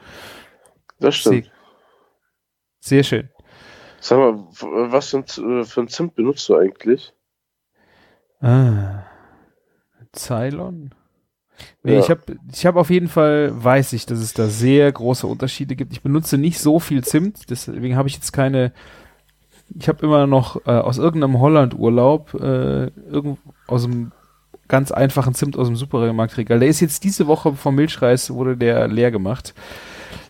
Das 1.01 1.15
stimmt. 1.17 1.51
Sehr 2.81 3.03
schön. 3.03 3.31
Sag 4.01 4.19
mal, 4.19 4.35
was 4.93 5.11
für 5.11 5.17
ein, 5.19 5.27
Z- 5.27 5.45
äh, 5.45 5.65
für 5.65 5.81
ein 5.81 5.89
Zimt 5.89 6.15
benutzt 6.15 6.49
du 6.49 6.57
eigentlich? 6.57 7.13
Ah. 8.41 9.03
Ceylon? 10.15 10.91
Nee, 11.83 11.95
Ja. 11.95 12.01
ich 12.01 12.11
habe 12.11 12.21
ich 12.53 12.67
hab 12.67 12.77
auf 12.77 12.91
jeden 12.91 13.09
Fall, 13.09 13.51
weiß 13.53 13.93
ich, 13.95 14.07
dass 14.07 14.19
es 14.19 14.35
da 14.35 14.47
sehr 14.47 14.91
große 14.93 15.27
Unterschiede 15.27 15.75
gibt. 15.77 15.93
Ich 15.93 16.03
benutze 16.03 16.37
nicht 16.39 16.59
so 16.61 16.79
viel 16.79 17.03
Zimt, 17.05 17.49
deswegen 17.51 17.97
habe 17.97 18.09
ich 18.09 18.15
jetzt 18.15 18.33
keine, 18.33 18.73
ich 19.75 19.89
habe 19.89 20.05
immer 20.05 20.27
noch 20.27 20.67
äh, 20.67 20.71
aus 20.71 20.99
irgendeinem 20.99 21.41
Holland-Urlaub, 21.41 22.35
äh, 22.35 22.87
irgend, 23.11 23.39
aus 23.67 23.85
einem 23.85 24.13
ganz 24.69 24.91
einfachen 24.91 25.35
Zimt 25.35 25.57
aus 25.57 25.69
dem 25.69 25.77
Supermarktregal. 25.77 26.59
Der 26.61 26.69
ist 26.69 26.81
jetzt 26.81 27.05
diese 27.05 27.27
Woche 27.27 27.55
vom 27.55 27.77
Milchreis, 27.77 28.31
wurde 28.31 28.57
der 28.57 28.89
leer 28.89 29.11
gemacht. 29.11 29.55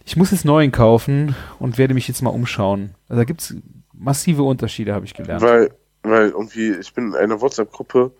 Ich 0.04 0.16
muss 0.16 0.30
jetzt 0.30 0.44
neuen 0.44 0.70
kaufen 0.70 1.34
und 1.58 1.78
werde 1.78 1.94
mich 1.94 2.06
jetzt 2.06 2.22
mal 2.22 2.30
umschauen. 2.30 2.90
Also 3.08 3.20
da 3.20 3.24
gibt's 3.24 3.54
massive 3.92 4.42
Unterschiede, 4.44 4.94
habe 4.94 5.06
ich 5.06 5.14
gelernt. 5.14 5.42
Weil, 5.42 5.70
weil 6.10 6.30
irgendwie, 6.30 6.72
ich 6.72 6.92
bin 6.94 7.08
in 7.08 7.14
einer 7.14 7.40
WhatsApp-Gruppe, 7.40 8.12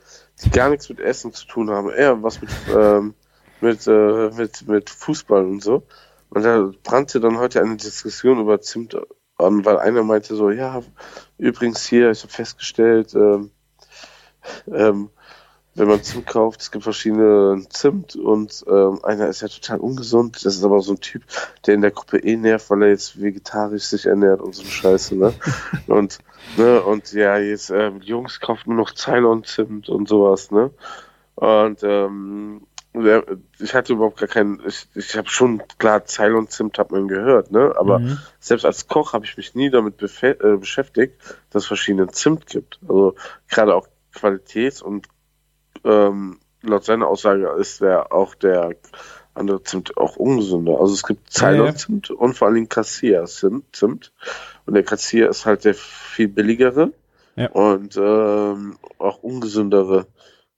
die 0.45 0.51
gar 0.51 0.71
nichts 0.71 0.89
mit 0.89 1.01
Essen 1.01 1.33
zu 1.33 1.47
tun 1.47 1.71
haben, 1.71 1.91
eher 1.91 2.23
was 2.23 2.41
mit, 2.41 2.51
ähm, 2.75 3.15
mit, 3.61 3.87
äh, 3.87 4.31
mit, 4.31 4.67
mit 4.69 4.91
Fußball 4.91 5.45
und 5.45 5.63
so. 5.63 5.83
Und 6.31 6.45
da 6.45 6.71
brannte 6.83 7.21
dann 7.21 7.39
heute 7.39 7.61
eine 7.63 7.77
Diskussion 7.77 8.41
über 8.41 8.61
Zimt 8.61 8.97
an, 9.39 9.65
weil 9.65 9.79
einer 9.79 10.03
meinte 10.03 10.35
so, 10.35 10.51
ja, 10.51 10.83
übrigens 11.39 11.87
hier, 11.87 12.11
ich 12.11 12.23
habe 12.23 12.33
festgestellt, 12.33 13.15
ähm, 13.15 13.51
ähm, 14.69 15.11
wenn 15.77 15.89
man 15.89 16.03
Zimt 16.03 16.27
kauft, 16.27 16.63
es 16.63 16.71
gibt 16.71 16.85
verschiedene 16.85 17.65
Zimt 17.69 18.17
und 18.17 18.65
ähm, 18.67 18.99
einer 19.05 19.29
ist 19.29 19.43
ja 19.43 19.49
total 19.49 19.79
ungesund. 19.79 20.37
Das 20.45 20.57
ist 20.57 20.65
aber 20.65 20.81
so 20.81 20.95
ein 20.95 21.01
Typ, 21.01 21.23
der 21.67 21.75
in 21.75 21.83
der 21.83 21.91
Gruppe 21.91 22.19
eh 22.19 22.37
nervt, 22.37 22.71
weil 22.71 22.83
er 22.83 22.89
jetzt 22.89 23.21
vegetarisch 23.21 23.85
sich 23.85 24.07
ernährt 24.07 24.41
und 24.41 24.55
so 24.55 24.63
eine 24.63 24.71
Scheiße, 24.71 25.17
ne? 25.17 25.35
und, 25.87 26.19
ne, 26.55 26.83
und 26.83 27.13
ja, 27.13 27.37
jetzt, 27.39 27.71
ähm, 27.71 28.01
Jungs 28.01 28.41
kauft 28.41 28.67
nur 28.67 28.77
noch 28.77 28.95
Ceylon-Zimt 28.95 29.89
und 29.91 30.09
sowas, 30.09 30.51
ne? 30.51 30.71
Und 31.35 31.83
ähm, 31.83 32.67
ich 33.59 33.75
hatte 33.75 33.93
überhaupt 33.93 34.19
gar 34.19 34.29
keinen, 34.29 34.63
ich, 34.67 34.89
ich 34.95 35.17
habe 35.19 35.29
schon, 35.29 35.63
klar, 35.79 36.07
Ceylon-Zimt 36.07 36.79
hat 36.79 36.91
man 36.91 37.09
gehört, 37.09 37.51
ne? 37.51 37.75
Aber 37.77 38.01
Mhm. 38.01 38.19
selbst 38.41 38.65
als 38.65 38.89
Koch 38.89 39.13
habe 39.13 39.27
ich 39.27 39.37
mich 39.37 39.55
nie 39.55 39.69
damit 39.69 40.01
äh, 40.01 40.57
beschäftigt, 40.57 41.21
dass 41.51 41.65
es 41.65 41.69
verschiedene 41.69 42.07
Zimt 42.09 42.47
gibt. 42.47 42.81
Also 42.89 43.15
gerade 43.49 43.75
auch 43.75 43.87
Qualität 44.15 44.81
und 44.81 45.09
ähm, 45.87 46.39
laut 46.63 46.85
seiner 46.85 47.07
Aussage 47.09 47.49
ist 47.59 47.81
der 47.81 48.13
auch 48.13 48.35
der 48.35 48.75
andere 49.35 49.63
Zimt 49.63 49.97
auch 49.97 50.17
ungesünder. 50.17 50.81
Also 50.81 50.95
es 50.95 51.03
gibt 51.03 51.39
Ja, 51.39 51.51
ja. 51.51 51.57
Ceylon-Zimt 51.59 52.11
und 52.11 52.35
vor 52.35 52.47
allen 52.47 52.55
Dingen 52.55 52.69
Cassia-Zimt. 52.69 54.13
Und 54.65 54.75
der 54.75 54.83
Cassia 54.83 55.29
ist 55.29 55.47
halt 55.47 55.65
der 55.65 55.75
viel 55.75 56.29
billigere 56.29 56.93
Ja. 57.37 57.51
und 57.51 57.97
ähm, 57.99 58.79
auch 58.99 59.23
ungesündere, 59.23 60.07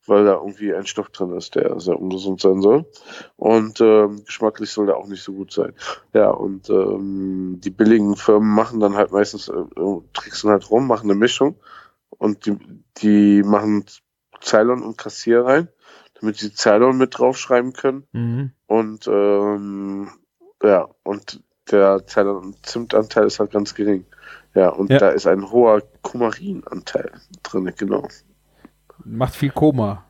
weil 0.06 0.24
da 0.24 0.34
irgendwie 0.34 0.72
ein 0.72 0.86
Stoff 0.86 1.08
drin 1.10 1.32
ist, 1.36 1.56
der 1.56 1.78
sehr 1.80 2.00
ungesund 2.00 2.40
sein 2.40 2.62
soll. 2.62 2.86
Und 3.36 3.80
ähm, 3.80 4.24
geschmacklich 4.24 4.70
soll 4.70 4.86
der 4.86 4.96
auch 4.96 5.08
nicht 5.08 5.22
so 5.24 5.32
gut 5.32 5.52
sein. 5.52 5.74
Ja, 6.14 6.30
und 6.30 6.70
ähm, 6.70 7.60
die 7.62 7.70
billigen 7.70 8.16
Firmen 8.16 8.48
machen 8.48 8.78
dann 8.80 8.94
halt 8.94 9.10
meistens, 9.10 9.48
äh, 9.48 9.54
tricksen 10.14 10.50
halt 10.50 10.70
rum, 10.70 10.86
machen 10.86 11.10
eine 11.10 11.18
Mischung 11.18 11.56
und 12.10 12.46
die, 12.46 12.56
die 12.98 13.42
machen 13.42 13.84
Ceylon 14.42 14.82
und 14.82 14.96
Kassier 14.98 15.44
rein, 15.44 15.68
damit 16.20 16.36
sie 16.36 16.52
Ceylon 16.52 16.98
mit 16.98 17.18
draufschreiben 17.18 17.72
können. 17.72 18.06
Mhm. 18.12 18.52
Und 18.66 19.06
ähm, 19.08 20.10
ja, 20.62 20.88
und 21.02 21.42
der 21.70 22.02
Ceylon 22.06 22.36
und 22.38 22.66
Zimtanteil 22.66 23.26
ist 23.26 23.38
halt 23.40 23.50
ganz 23.52 23.74
gering. 23.74 24.04
Ja, 24.54 24.70
und 24.70 24.90
Ja. 24.90 24.98
da 24.98 25.08
ist 25.10 25.26
ein 25.26 25.50
hoher 25.50 25.82
Kumarinanteil 26.02 27.12
drin, 27.42 27.72
genau. 27.76 28.08
Macht 29.04 29.36
viel 29.36 29.50
Koma. 29.50 30.04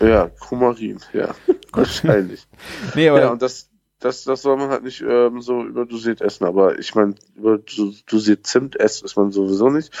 Ja, 0.00 0.28
Kumarin, 0.28 1.00
ja. 1.12 1.34
Wahrscheinlich. 1.72 2.46
Nee, 2.94 3.08
aber 3.08 3.20
ja, 3.20 3.30
und 3.32 3.42
das, 3.42 3.70
das, 3.98 4.24
das 4.24 4.42
soll 4.42 4.56
man 4.56 4.70
halt 4.70 4.84
nicht 4.84 5.02
ähm, 5.02 5.40
so 5.40 5.64
überdosiert 5.64 6.20
essen, 6.20 6.44
aber 6.44 6.78
ich 6.78 6.94
meine, 6.94 7.14
überdosiert 7.34 8.46
Zimt 8.46 8.76
essen 8.78 9.04
ist 9.04 9.16
man 9.16 9.32
sowieso 9.32 9.70
nicht. 9.70 9.92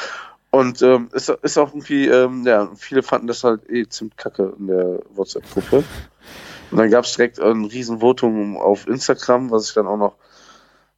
Und 0.54 0.82
ähm, 0.82 1.08
ist, 1.12 1.28
ist 1.28 1.58
auch 1.58 1.70
irgendwie, 1.70 2.06
ähm, 2.06 2.46
ja, 2.46 2.70
viele 2.76 3.02
fanden 3.02 3.26
das 3.26 3.42
halt 3.42 3.68
eh 3.68 3.88
Zimtkacke 3.88 4.54
in 4.56 4.68
der 4.68 5.00
WhatsApp-Gruppe. 5.12 5.82
Und 6.70 6.78
dann 6.78 6.90
gab 6.90 7.04
es 7.04 7.16
direkt 7.16 7.40
ein 7.40 7.64
Riesenvotum 7.64 8.56
auf 8.56 8.86
Instagram, 8.86 9.50
was 9.50 9.68
ich 9.68 9.74
dann 9.74 9.88
auch 9.88 9.96
noch 9.96 10.14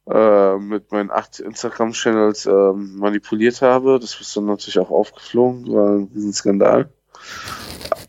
äh, 0.07 0.57
mit 0.59 0.91
meinen 0.91 1.09
acht 1.09 1.39
Instagram-Channels 1.39 2.45
ähm, 2.45 2.97
manipuliert 2.97 3.63
habe. 3.63 3.97
Das 3.99 4.21
ist 4.21 4.37
dann 4.37 4.45
natürlich 4.45 4.77
auch 4.77 4.91
aufgeflogen, 4.91 5.73
war 5.73 5.89
ein 5.89 6.11
Riesenskandal. 6.13 6.91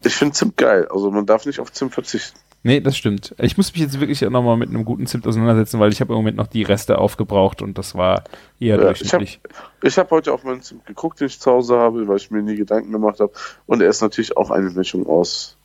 Ich 0.05 0.17
finde 0.17 0.35
Zimt 0.35 0.59
geil, 0.59 0.87
also 0.91 1.11
man 1.11 1.25
darf 1.25 1.47
nicht 1.47 1.61
auf 1.61 1.73
Zimt 1.73 1.95
verzichten. 1.95 2.39
Nee, 2.65 2.81
das 2.81 2.97
stimmt. 2.97 3.35
Ich 3.39 3.57
muss 3.57 3.73
mich 3.73 3.83
jetzt 3.83 4.01
wirklich 4.01 4.21
nochmal 4.23 4.57
mit 4.57 4.69
einem 4.69 4.85
guten 4.85 5.07
Zimt 5.07 5.27
auseinandersetzen, 5.27 5.79
weil 5.79 5.93
ich 5.93 6.01
habe 6.01 6.13
im 6.13 6.17
Moment 6.17 6.37
noch 6.37 6.49
die 6.49 6.65
Reste 6.65 6.99
aufgebraucht 6.99 7.63
und 7.63 7.79
das 7.79 7.95
war 7.95 8.25
eher 8.59 8.77
Ja, 8.77 8.83
durchschnittlich. 8.83 9.41
Ich 9.83 9.97
habe 9.97 10.11
heute 10.11 10.33
auf 10.33 10.43
meinen 10.43 10.61
Zimt 10.63 10.85
geguckt, 10.85 11.21
den 11.21 11.29
ich 11.29 11.39
zu 11.39 11.51
Hause 11.51 11.77
habe, 11.79 12.09
weil 12.09 12.17
ich 12.17 12.31
mir 12.31 12.43
nie 12.43 12.57
Gedanken 12.57 12.91
gemacht 12.91 13.21
habe. 13.21 13.33
Und 13.67 13.81
er 13.81 13.89
ist 13.89 14.03
natürlich 14.03 14.37
auch 14.37 14.51
eine 14.51 14.71
Mischung 14.71 15.07
aus 15.07 15.57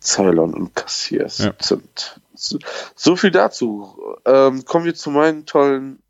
Ceylon 0.00 0.52
und 0.54 0.74
Cassiers 0.74 1.38
Ja. 1.38 1.58
Zimt. 1.58 2.20
So, 2.34 3.16
viel 3.16 3.30
dazu. 3.30 4.16
Ähm, 4.24 4.64
kommen 4.64 4.84
wir 4.84 4.94
zu 4.94 5.10
meinem 5.10 5.46
tollen 5.46 6.02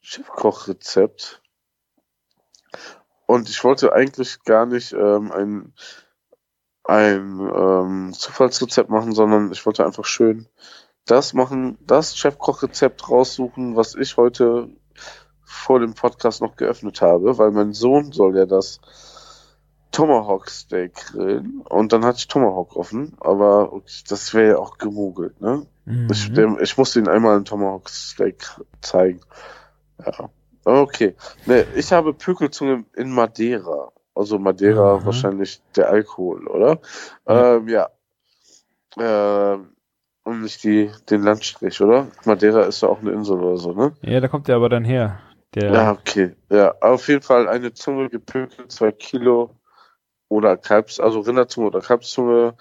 Chefkochrezept. 0.00 1.42
Und 3.26 3.48
ich 3.48 3.62
wollte 3.64 3.92
eigentlich 3.92 4.42
gar 4.44 4.66
nicht 4.66 4.92
ähm, 4.92 5.32
ein, 5.32 5.74
ein 6.88 7.40
ähm, 7.40 8.12
Zufallsrezept 8.12 8.90
machen, 8.90 9.12
sondern 9.12 9.50
ich 9.52 9.64
wollte 9.66 9.84
einfach 9.84 10.04
schön 10.04 10.48
das 11.06 11.34
machen, 11.34 11.78
das 11.86 12.16
Chefkochrezept 12.16 13.08
raussuchen, 13.08 13.76
was 13.76 13.94
ich 13.94 14.16
heute 14.16 14.68
vor 15.44 15.80
dem 15.80 15.94
Podcast 15.94 16.42
noch 16.42 16.56
geöffnet 16.56 17.00
habe, 17.00 17.38
weil 17.38 17.52
mein 17.52 17.72
Sohn 17.72 18.12
soll 18.12 18.36
ja 18.36 18.44
das 18.44 18.80
Tomahawk 19.92 20.50
Steak 20.50 20.94
grillen 20.94 21.62
und 21.62 21.92
dann 21.92 22.04
hatte 22.04 22.18
ich 22.18 22.28
Tomahawk 22.28 22.76
offen, 22.76 23.16
aber 23.20 23.80
das 24.08 24.34
wäre 24.34 24.50
ja 24.50 24.58
auch 24.58 24.78
gemogelt, 24.78 25.40
ne? 25.40 25.66
Mhm. 25.84 26.08
Ich, 26.10 26.32
dem, 26.32 26.58
ich 26.60 26.76
musste 26.76 26.98
Ihnen 26.98 27.08
einmal 27.08 27.36
ein 27.36 27.44
Tomahawk 27.44 27.88
Steak 27.88 28.44
zeigen. 28.82 29.20
Ja. 30.04 30.28
Okay. 30.64 31.14
Ne, 31.46 31.64
ich 31.76 31.92
habe 31.92 32.12
Pökelzunge 32.12 32.84
in 32.96 33.12
Madeira. 33.12 33.92
Also 34.16 34.38
Madeira 34.38 34.94
Aha. 34.94 35.06
wahrscheinlich 35.06 35.60
der 35.76 35.90
Alkohol, 35.90 36.46
oder? 36.48 36.80
Ja. 37.28 37.56
Ähm, 37.56 37.68
ja. 37.68 37.90
Ähm, 38.98 39.76
und 40.24 40.40
nicht 40.40 40.64
die, 40.64 40.90
den 41.10 41.22
Landstrich, 41.22 41.80
oder? 41.82 42.08
Madeira 42.24 42.62
ist 42.62 42.82
ja 42.82 42.88
auch 42.88 43.00
eine 43.00 43.12
Insel 43.12 43.38
oder 43.38 43.58
so, 43.58 43.72
ne? 43.72 43.92
Ja, 44.00 44.18
da 44.20 44.28
kommt 44.28 44.48
der 44.48 44.56
aber 44.56 44.70
dann 44.70 44.84
her. 44.84 45.20
Der, 45.54 45.70
Ja, 45.70 45.92
okay. 45.92 46.34
Ja, 46.50 46.74
auf 46.80 47.06
jeden 47.08 47.22
Fall 47.22 47.46
eine 47.46 47.74
Zunge 47.74 48.08
gepökelt, 48.08 48.72
zwei 48.72 48.90
Kilo 48.90 49.54
oder 50.28 50.56
Kalbs, 50.56 50.98
also 50.98 51.20
Rinderzunge 51.20 51.66
oder 51.68 51.80
Kalbszunge, 51.80 52.56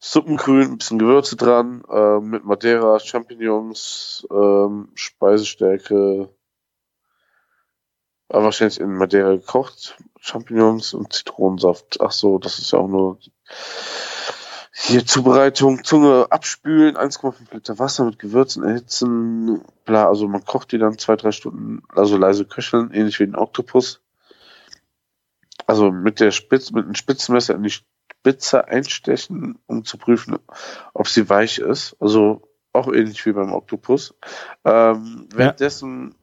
Suppengrün, 0.00 0.72
ein 0.72 0.78
bisschen 0.78 0.98
Gewürze 0.98 1.36
dran, 1.36 1.82
äh, 1.90 2.18
mit 2.20 2.44
Madeira, 2.44 2.98
Champignons, 2.98 4.26
ähm, 4.30 4.88
Speisestärke, 4.94 6.30
aber 8.28 8.44
wahrscheinlich 8.44 8.80
in 8.80 8.94
Madeira 8.94 9.36
gekocht, 9.36 9.96
Champignons 10.20 10.94
und 10.94 11.12
Zitronensaft. 11.12 12.00
Ach 12.00 12.12
so, 12.12 12.38
das 12.38 12.58
ist 12.58 12.72
ja 12.72 12.78
auch 12.78 12.88
nur 12.88 13.18
hier 14.80 15.04
Zubereitung, 15.04 15.82
Zunge 15.82 16.28
abspülen, 16.30 16.96
1,5 16.96 17.52
Liter 17.52 17.78
Wasser 17.78 18.04
mit 18.04 18.18
Gewürzen 18.18 18.62
erhitzen, 18.62 19.60
bla, 19.84 20.06
also 20.06 20.28
man 20.28 20.44
kocht 20.44 20.70
die 20.70 20.78
dann 20.78 20.98
zwei, 20.98 21.16
drei 21.16 21.32
Stunden, 21.32 21.82
also 21.88 22.16
leise 22.16 22.44
köcheln, 22.44 22.92
ähnlich 22.92 23.18
wie 23.18 23.24
ein 23.24 23.34
Oktopus. 23.34 24.00
Also 25.66 25.90
mit 25.90 26.20
der 26.20 26.30
Spitze, 26.30 26.74
mit 26.74 26.84
einem 26.84 26.94
Spitzenmesser 26.94 27.54
in 27.56 27.64
die 27.64 27.70
Spitze 27.70 28.68
einstechen, 28.68 29.58
um 29.66 29.84
zu 29.84 29.98
prüfen, 29.98 30.38
ob 30.94 31.08
sie 31.08 31.28
weich 31.28 31.58
ist. 31.58 31.96
Also 32.00 32.42
auch 32.72 32.88
ähnlich 32.88 33.26
wie 33.26 33.32
beim 33.32 33.52
Oktopus. 33.52 34.14
Ähm, 34.64 35.28
währenddessen 35.34 36.14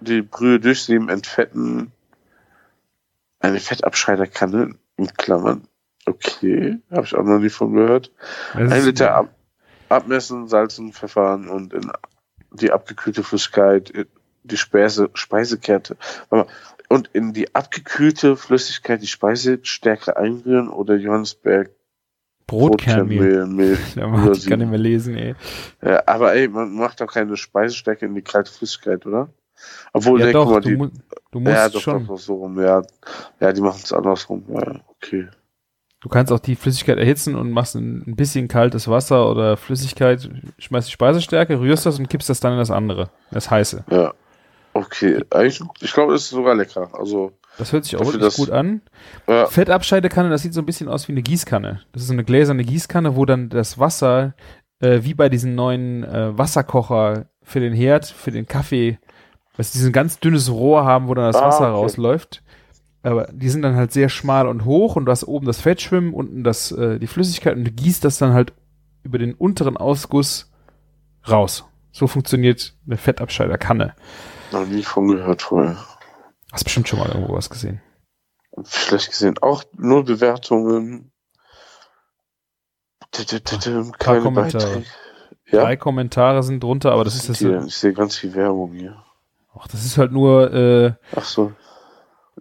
die 0.00 0.22
Brühe 0.22 0.60
durchsieben, 0.60 1.08
entfetten, 1.08 1.92
eine 3.42 3.60
Fettabscheiderkanne, 3.60 4.76
in 4.96 5.06
Klammern. 5.14 5.68
Okay, 6.06 6.78
habe 6.90 7.04
ich 7.04 7.14
auch 7.14 7.24
noch 7.24 7.38
nie 7.38 7.50
von 7.50 7.74
gehört. 7.74 8.12
das 8.54 8.72
Ein 8.72 8.84
Liter 8.84 9.14
ab, 9.14 9.34
abmessen, 9.88 10.48
salzen, 10.48 10.92
pfeffern 10.92 11.48
und 11.48 11.72
in 11.72 11.92
die 12.52 12.72
abgekühlte 12.72 13.22
Flüssigkeit, 13.22 13.92
die 14.42 14.56
Speise, 14.56 15.10
Speisekette. 15.14 15.96
Und 16.88 17.08
in 17.12 17.32
die 17.32 17.54
abgekühlte 17.54 18.36
Flüssigkeit 18.36 19.00
die 19.00 19.06
Speisestärke 19.06 20.16
einrühren 20.16 20.68
oder 20.68 20.96
Johannesberg 20.96 21.70
Brotkernmehl. 22.46 23.46
Mehl. 23.46 23.78
Hat, 23.78 24.36
ich 24.36 24.46
kann 24.46 24.58
nicht 24.58 24.68
mehr 24.68 24.78
lesen, 24.78 25.16
ey. 25.16 25.34
Ja, 25.82 26.02
aber 26.06 26.34
ey, 26.34 26.48
man 26.48 26.74
macht 26.74 27.00
doch 27.00 27.06
keine 27.06 27.36
Speisestärke 27.36 28.04
in 28.04 28.14
die 28.14 28.22
kalte 28.22 28.52
Flüssigkeit, 28.52 29.06
oder? 29.06 29.30
Obwohl, 29.92 30.20
Ja, 30.20 30.26
ne, 30.26 30.32
doch, 30.32 30.50
mal, 30.50 30.60
du, 30.60 30.68
die, 30.68 30.76
mu 30.76 30.88
du 31.30 31.40
musst 31.40 31.54
ja, 31.54 31.68
doch, 31.68 31.80
schon. 31.80 32.00
doch, 32.00 32.14
doch, 32.14 32.18
so 32.18 32.34
rum, 32.36 32.60
ja. 32.60 32.82
Ja, 33.40 33.52
die 33.52 33.60
machen 33.60 33.80
es 33.82 33.92
andersrum, 33.92 34.44
ja, 34.48 34.80
okay. 34.88 35.28
Du 36.00 36.08
kannst 36.08 36.32
auch 36.32 36.40
die 36.40 36.56
Flüssigkeit 36.56 36.98
erhitzen 36.98 37.36
und 37.36 37.52
machst 37.52 37.76
ein, 37.76 38.16
bisschen 38.16 38.48
kaltes 38.48 38.88
Wasser 38.88 39.30
oder 39.30 39.56
Flüssigkeit, 39.56 40.28
schmeißt 40.58 40.88
die 40.88 40.92
Speisestärke, 40.92 41.60
rührst 41.60 41.86
das 41.86 41.98
und 41.98 42.08
kippst 42.08 42.28
das 42.28 42.40
dann 42.40 42.52
in 42.52 42.58
das 42.58 42.72
andere, 42.72 43.10
das 43.30 43.50
heiße. 43.50 43.84
Ja. 43.88 44.12
Okay, 44.74 45.22
eigentlich, 45.30 45.60
ich 45.80 45.92
glaube, 45.92 46.14
es 46.14 46.22
ist 46.22 46.30
sogar 46.30 46.54
lecker. 46.54 46.88
Also, 46.94 47.32
Das 47.58 47.72
hört 47.72 47.84
sich 47.84 47.96
auch 47.96 48.10
wirklich 48.10 48.34
gut 48.34 48.50
an. 48.50 48.80
ja, 49.28 49.46
Fettabscheidekanne, 49.46 50.30
das 50.30 50.42
sieht 50.42 50.54
so 50.54 50.62
ein 50.62 50.66
bisschen 50.66 50.88
aus 50.88 51.06
wie 51.08 51.12
eine 51.12 51.22
Gießkanne. 51.22 51.82
Das 51.92 52.02
ist 52.02 52.08
so 52.08 52.14
eine 52.14 52.24
gläserne 52.24 52.64
Gießkanne, 52.64 53.14
wo 53.14 53.24
dann 53.26 53.50
das 53.50 53.78
Wasser, 53.78 54.34
äh, 54.80 55.00
wie 55.02 55.14
bei 55.14 55.28
diesen 55.28 55.54
neuen 55.54 56.04
äh, 56.04 56.36
Wasserkocher 56.36 57.26
für 57.42 57.60
den 57.60 57.74
Herd, 57.74 58.06
für 58.06 58.30
den 58.30 58.46
Kaffee, 58.46 58.98
was 59.56 59.70
diesen 59.72 59.92
ganz 59.92 60.18
dünnes 60.18 60.50
Rohr 60.50 60.84
haben, 60.84 61.08
wo 61.08 61.14
dann 61.14 61.26
das 61.26 61.36
Ah, 61.36 61.46
Wasser 61.46 61.60
okay. 61.68 61.70
rausläuft. 61.82 62.42
Aber 63.02 63.24
die 63.32 63.48
sind 63.48 63.62
dann 63.62 63.74
halt 63.76 63.92
sehr 63.92 64.08
schmal 64.08 64.46
und 64.46 64.64
hoch 64.64 64.94
und 64.96 65.06
du 65.06 65.10
hast 65.12 65.24
oben 65.24 65.46
das 65.46 65.60
Fett 65.60 65.80
schwimmen, 65.82 66.14
unten 66.14 66.44
das, 66.44 66.70
äh, 66.72 66.98
die 67.00 67.08
Flüssigkeit 67.08 67.56
und 67.56 67.64
du 67.64 67.70
gießt 67.72 68.04
das 68.04 68.18
dann 68.18 68.32
halt 68.32 68.52
über 69.02 69.18
den 69.18 69.34
unteren 69.34 69.76
Ausguss 69.76 70.52
raus. 71.28 71.64
So 71.90 72.06
funktioniert 72.06 72.74
eine 72.86 72.96
Fettabscheiderkanne. 72.96 73.94
noch 74.52 74.64
nie 74.66 74.82
von 74.82 75.08
gehört 75.08 75.42
vorher. 75.42 75.76
Hast 76.52 76.64
bestimmt 76.64 76.88
schon 76.88 77.00
mal 77.00 77.08
irgendwo 77.08 77.34
was 77.34 77.50
gesehen. 77.50 77.80
Schlecht 78.66 79.10
gesehen. 79.10 79.36
Auch 79.40 79.64
nur 79.76 80.04
Bewertungen. 80.04 81.10
Keine 83.98 84.20
Kommentare. 84.22 84.84
Ja, 85.50 85.62
Drei 85.62 85.76
Kommentare 85.76 86.42
sind 86.42 86.62
drunter, 86.62 86.92
aber 86.92 87.04
das 87.04 87.14
ist 87.16 87.28
das. 87.28 87.40
Ich 87.40 87.74
sehe 87.76 87.92
ganz 87.92 88.16
viel 88.16 88.34
Werbung 88.34 88.72
hier. 88.72 89.02
Ach, 89.58 89.66
das 89.68 89.84
ist 89.84 89.98
halt 89.98 90.12
nur, 90.12 90.52
äh, 90.52 90.92
Ach 91.14 91.24
so. 91.24 91.52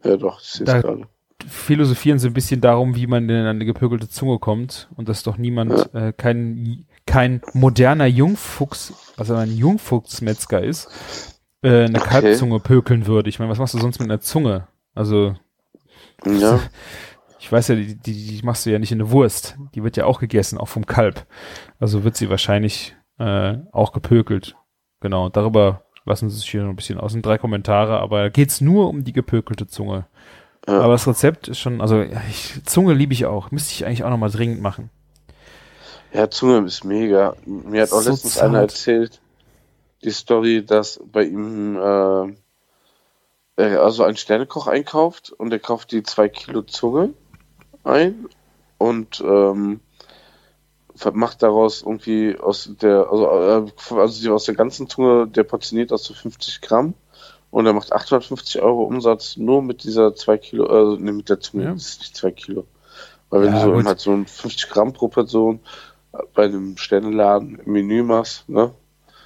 Ja, 0.03 0.15
doch, 0.17 0.39
ich 0.41 0.47
sehe 0.47 0.65
Da- 0.65 0.77
es 0.77 0.83
gerade. 0.83 1.07
philosophieren 1.47 2.19
sie 2.19 2.27
ein 2.27 2.33
bisschen 2.33 2.61
darum, 2.61 2.95
wie 2.95 3.07
man 3.07 3.29
an 3.29 3.45
eine 3.47 3.65
gepökelte 3.65 4.07
Zunge 4.09 4.39
kommt 4.39 4.89
und 4.95 5.09
dass 5.09 5.23
doch 5.23 5.37
niemand, 5.37 5.93
äh, 5.93 6.13
kein, 6.13 6.85
kein 7.05 7.41
moderner 7.53 8.05
Jungfuchs, 8.05 8.93
also 9.17 9.35
ein 9.35 9.51
Jungfuchsmetzger 9.51 10.63
ist, 10.63 10.87
äh, 11.63 11.85
eine 11.85 11.99
Okay. 11.99 12.09
Kalbzunge 12.09 12.59
pökeln 12.59 13.05
würde. 13.07 13.29
Ich 13.29 13.39
meine, 13.39 13.51
was 13.51 13.59
machst 13.59 13.73
du 13.73 13.79
sonst 13.79 13.99
mit 13.99 14.09
einer 14.09 14.21
Zunge? 14.21 14.67
Also, 14.95 15.35
Ja, 16.25 16.59
ich 17.39 17.51
weiß 17.51 17.69
ja, 17.69 17.75
die, 17.75 17.95
die, 17.95 18.37
die 18.37 18.45
machst 18.45 18.65
du 18.65 18.69
ja 18.71 18.79
nicht 18.79 18.91
in 18.91 19.01
eine 19.01 19.11
Wurst. 19.11 19.57
Die 19.75 19.83
wird 19.83 19.97
ja 19.97 20.05
auch 20.05 20.19
gegessen, 20.19 20.57
auch 20.57 20.67
vom 20.67 20.85
Kalb. 20.85 21.25
Also 21.79 22.03
wird 22.03 22.15
sie 22.15 22.29
wahrscheinlich 22.29 22.95
äh, 23.19 23.57
auch 23.71 23.91
gepökelt. 23.93 24.55
Genau, 25.01 25.29
darüber 25.29 25.83
lassen 26.05 26.29
sie 26.29 26.37
sich 26.37 26.49
hier 26.49 26.63
noch 26.63 26.69
ein 26.69 26.75
bisschen 26.75 26.99
aus. 26.99 27.11
Sind 27.11 27.25
drei 27.25 27.37
Kommentare, 27.37 27.99
aber 27.99 28.29
geht's 28.29 28.61
nur 28.61 28.89
um 28.89 29.03
die 29.03 29.13
gepökelte 29.13 29.67
Zunge. 29.67 30.05
Ja. 30.67 30.79
Aber 30.81 30.93
das 30.93 31.07
Rezept 31.07 31.47
ist 31.47 31.59
schon, 31.59 31.81
also 31.81 32.01
ich, 32.29 32.63
Zunge 32.65 32.93
liebe 32.93 33.13
ich 33.13 33.25
auch. 33.25 33.51
Müsste 33.51 33.71
ich 33.73 33.85
eigentlich 33.85 34.03
auch 34.03 34.09
nochmal 34.09 34.29
dringend 34.31 34.61
machen. 34.61 34.89
ja, 36.13 36.29
Zunge 36.29 36.65
ist 36.67 36.83
mega. 36.83 37.35
Mir 37.45 37.83
hat 37.83 37.91
auch 37.91 38.01
So 38.01 38.11
letztens 38.11 38.35
zart. 38.35 38.49
einer 38.49 38.59
erzählt, 38.61 39.21
die 40.03 40.11
Story, 40.11 40.63
dass 40.65 40.99
bei 41.11 41.23
ihm 41.23 41.75
äh, 41.77 42.33
er 43.57 43.81
also 43.83 44.03
einen 44.03 44.17
Sternekoch 44.17 44.67
einkauft 44.67 45.31
und 45.31 45.51
er 45.51 45.59
kauft 45.59 45.91
die 45.91 46.03
zwei 46.03 46.29
Kilo 46.29 46.63
Zunge 46.63 47.13
ein 47.83 48.27
und 48.77 49.21
ähm, 49.25 49.79
macht 51.13 51.41
daraus 51.43 51.81
irgendwie 51.81 52.37
aus 52.39 52.69
der, 52.81 53.07
also, 53.11 53.25
äh, 53.27 53.95
also 53.99 54.33
aus 54.33 54.45
der 54.45 54.55
ganzen 54.55 54.87
Zunge, 54.89 55.27
der 55.27 55.43
portioniert 55.43 55.91
aus 55.91 56.03
so 56.03 56.13
50 56.13 56.61
Gramm 56.61 56.93
und 57.49 57.65
er 57.65 57.73
macht 57.73 57.91
850 57.91 58.61
Euro 58.61 58.83
Umsatz 58.83 59.37
nur 59.37 59.61
mit 59.61 59.83
dieser 59.83 60.15
zwei 60.15 60.37
Kilo, 60.37 60.95
äh, 60.95 60.99
ne, 61.01 61.11
mit 61.11 61.29
der 61.29 61.39
Zunge, 61.39 61.65
Ja. 61.65 61.73
das 61.73 61.87
ist 61.89 61.99
nicht 61.99 62.15
zwei 62.15 62.31
Kilo. 62.31 62.65
Weil 63.29 63.43
wenn 63.43 63.53
Ja, 63.53 63.65
du 63.65 63.79
so 63.81 63.85
halt 63.85 63.99
so 63.99 64.11
ein 64.11 64.25
50 64.25 64.69
Gramm 64.69 64.93
pro 64.93 65.07
Person 65.07 65.59
bei 66.33 66.43
einem 66.45 66.77
Sterneladen 66.77 67.59
im 67.65 67.71
Menü 67.71 68.03
machst, 68.03 68.47
ne? 68.49 68.71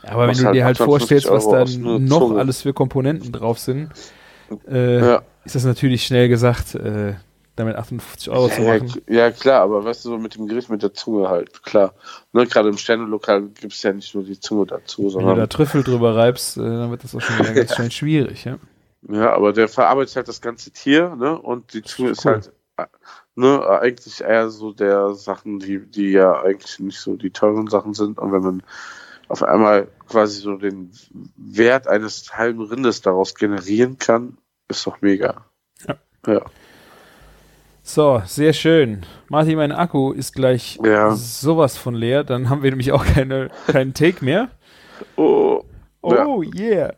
Aber 0.04 0.28
wenn 0.28 0.38
du 0.38 0.46
halt 0.46 0.56
dir 0.56 0.66
halt 0.66 0.80
850 0.80 0.86
vorstellst, 1.26 1.32
was 1.32 1.44
Euro 1.46 1.56
da 1.56 1.62
aus 1.64 1.76
nur 1.78 2.00
noch 2.00 2.20
Zunge. 2.20 2.40
alles 2.40 2.62
für 2.62 2.74
Komponenten 2.74 3.32
drauf 3.32 3.58
sind, 3.58 3.90
äh, 4.70 5.00
Ja. 5.00 5.22
ist 5.46 5.56
das 5.56 5.64
natürlich 5.66 6.06
schnell 6.06 6.30
gesagt, 6.30 6.76
äh, 6.76 7.16
damit 7.56 7.76
58 7.76 8.30
Euro 8.30 8.50
zu 8.50 8.62
Ja, 8.62 8.74
machen. 8.80 9.02
ja, 9.08 9.32
klar, 9.32 9.62
aber 9.62 9.84
weißt 9.86 10.06
du, 10.06 10.10
so 10.10 10.18
mit 10.18 10.36
dem 10.36 10.48
Gericht 10.48 10.70
mit 10.70 10.84
der 10.84 10.94
Zunge 10.94 11.30
halt, 11.30 11.64
klar. 11.64 11.94
Ne, 12.34 12.46
gerade 12.48 12.70
im 12.70 12.78
Sternelokal 12.78 13.44
gibt 13.44 13.74
es 13.74 13.82
ja 13.84 13.94
nicht 13.94 14.14
nur 14.14 14.24
die 14.24 14.40
Zunge 14.40 14.66
dazu, 14.66 15.04
Wenn 15.04 15.10
du 15.12 15.20
da 15.20 15.26
sondern. 15.26 15.50
Trüffel 15.50 15.84
drüber 15.84 16.16
reibst, 16.16 16.58
äh, 16.58 16.62
dann 16.62 16.92
wird 16.92 17.04
das 17.04 17.16
auch 17.16 17.22
schon 17.22 17.40
wieder 17.40 17.54
ganz 17.56 17.76
schön 17.76 17.92
schwierig, 17.92 18.44
ja. 18.46 18.58
Ja, 19.08 19.34
aber 19.34 19.54
der 19.54 19.68
verarbeitet 19.68 20.16
halt 20.16 20.28
das 20.28 20.42
ganze 20.42 20.72
Tier, 20.72 21.16
ne? 21.16 21.38
Und 21.40 21.74
die 21.74 21.84
Zunge 21.84 22.10
ist 22.10 22.26
cool. 22.26 22.34
halt, 22.34 22.52
äh, 22.78 22.86
ne, 23.36 23.66
eigentlich 23.80 24.22
eher 24.22 24.50
so 24.50 24.72
der 24.74 25.14
Sachen, 25.14 25.60
die, 25.60 25.80
die 25.80 26.12
ja 26.12 26.42
eigentlich 26.42 26.80
nicht 26.80 27.00
so 27.00 27.16
die 27.16 27.30
teuren 27.32 27.68
Sachen 27.68 27.94
sind. 27.94 28.18
Und 28.20 28.32
wenn 28.32 28.42
man 28.42 28.64
auf 29.28 29.44
einmal 29.44 29.88
quasi 30.08 30.42
so 30.42 30.56
den 30.58 30.92
Wert 31.36 31.88
eines 31.88 32.36
halben 32.38 32.62
Rindes 32.62 33.02
daraus 33.02 33.36
generieren 33.36 33.98
kann, 33.98 34.38
ist 34.68 34.86
doch 34.88 35.02
mega. 35.02 35.46
Ja. 35.88 35.96
Ja. 36.28 36.42
So, 37.88 38.20
sehr 38.26 38.54
schön. 38.54 39.04
Martin, 39.30 39.58
mein 39.58 39.72
Akku 39.72 40.12
ist 40.12 40.34
gleich 40.34 40.80
Ja. 40.84 41.12
sowas 41.12 41.78
von 41.78 41.94
leer. 41.94 42.24
Dann 42.24 42.50
haben 42.50 42.64
wir 42.64 42.72
nämlich 42.72 42.92
auch 42.92 43.06
keine, 43.06 43.50
keinen 43.68 43.94
Take 43.94 44.26
mehr. 44.26 44.50
Oh, 45.18 45.64
ja. 46.14 46.26
Oh 46.26 46.42
yeah. 46.44 46.94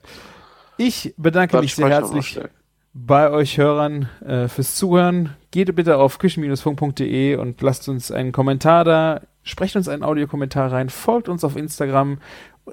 Ich 0.77 1.13
bedanke 1.17 1.53
Dann 1.53 1.61
mich 1.61 1.75
sehr 1.75 1.89
herzlich 1.89 2.39
bei 2.93 3.31
euch 3.31 3.57
Hörern 3.57 4.09
äh, 4.23 4.47
fürs 4.49 4.75
Zuhören. 4.75 5.35
Geht 5.49 5.73
bitte 5.75 5.97
auf 5.97 6.19
küchen-funk.de 6.19 7.35
und 7.37 7.61
lasst 7.61 7.87
uns 7.87 8.11
einen 8.11 8.33
Kommentar 8.33 8.83
da. 8.83 9.21
sprecht 9.43 9.75
uns 9.77 9.87
einen 9.87 10.03
Audiokommentar 10.03 10.71
rein, 10.73 10.89
folgt 10.89 11.29
uns 11.29 11.43
auf 11.45 11.55
Instagram, 11.55 12.19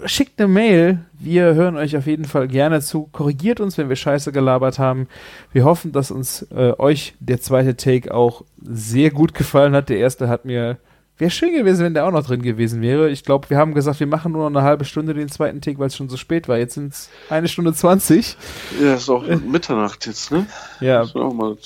schickt 0.05 0.41
eine 0.41 0.49
Mail. 0.49 0.99
Wir 1.19 1.55
hören 1.55 1.77
euch 1.77 1.97
auf 1.97 2.07
jeden 2.07 2.25
Fall 2.25 2.49
gerne 2.49 2.81
zu. 2.81 3.09
Korrigiert 3.13 3.61
uns, 3.61 3.79
wenn 3.79 3.89
wir 3.89 3.97
Scheiße 3.97 4.33
gelabert 4.33 4.79
haben. 4.79 5.09
Wir 5.53 5.65
hoffen, 5.65 5.93
dass 5.93 6.11
uns 6.11 6.43
äh, 6.51 6.73
euch 6.79 7.15
der 7.21 7.41
zweite 7.41 7.77
Take 7.77 8.13
auch 8.13 8.45
sehr 8.63 9.11
gut 9.11 9.35
gefallen 9.35 9.75
hat. 9.75 9.89
Der 9.89 9.99
erste 9.99 10.29
hat 10.29 10.45
mir 10.45 10.79
Wäre 11.17 11.31
schön 11.31 11.55
gewesen, 11.55 11.85
wenn 11.85 11.95
der 11.95 12.07
auch 12.07 12.11
noch 12.11 12.27
drin 12.27 12.43
gewesen 12.43 12.83
wäre. 12.83 13.09
Ich 13.09 13.23
glaube, 13.23 13.49
wir 13.49 13.57
haben 13.57 13.73
gesagt, 13.73 14.01
wir 14.01 14.07
machen 14.09 14.33
nur 14.33 14.51
noch 14.51 14.59
eine 14.59 14.67
halbe 14.67 14.85
Stunde 14.85 15.15
den 15.15 15.29
zweiten 15.29 15.61
Take, 15.61 15.79
weil 15.79 15.87
es 15.87 15.95
schon 15.95 16.09
so 16.09 16.17
spät 16.17 16.49
war. 16.49 16.59
Jetzt 16.59 16.75
sind 16.75 16.93
es 16.93 17.09
eine 17.31 17.47
Stunde 17.47 17.73
zwanzig. 17.73 18.37
Ja, 18.83 18.95
ist 18.95 19.09
auch 19.09 19.25
Mitternacht 19.25 20.07
jetzt, 20.07 20.33
ne? 20.33 20.47
Ja. 20.81 21.07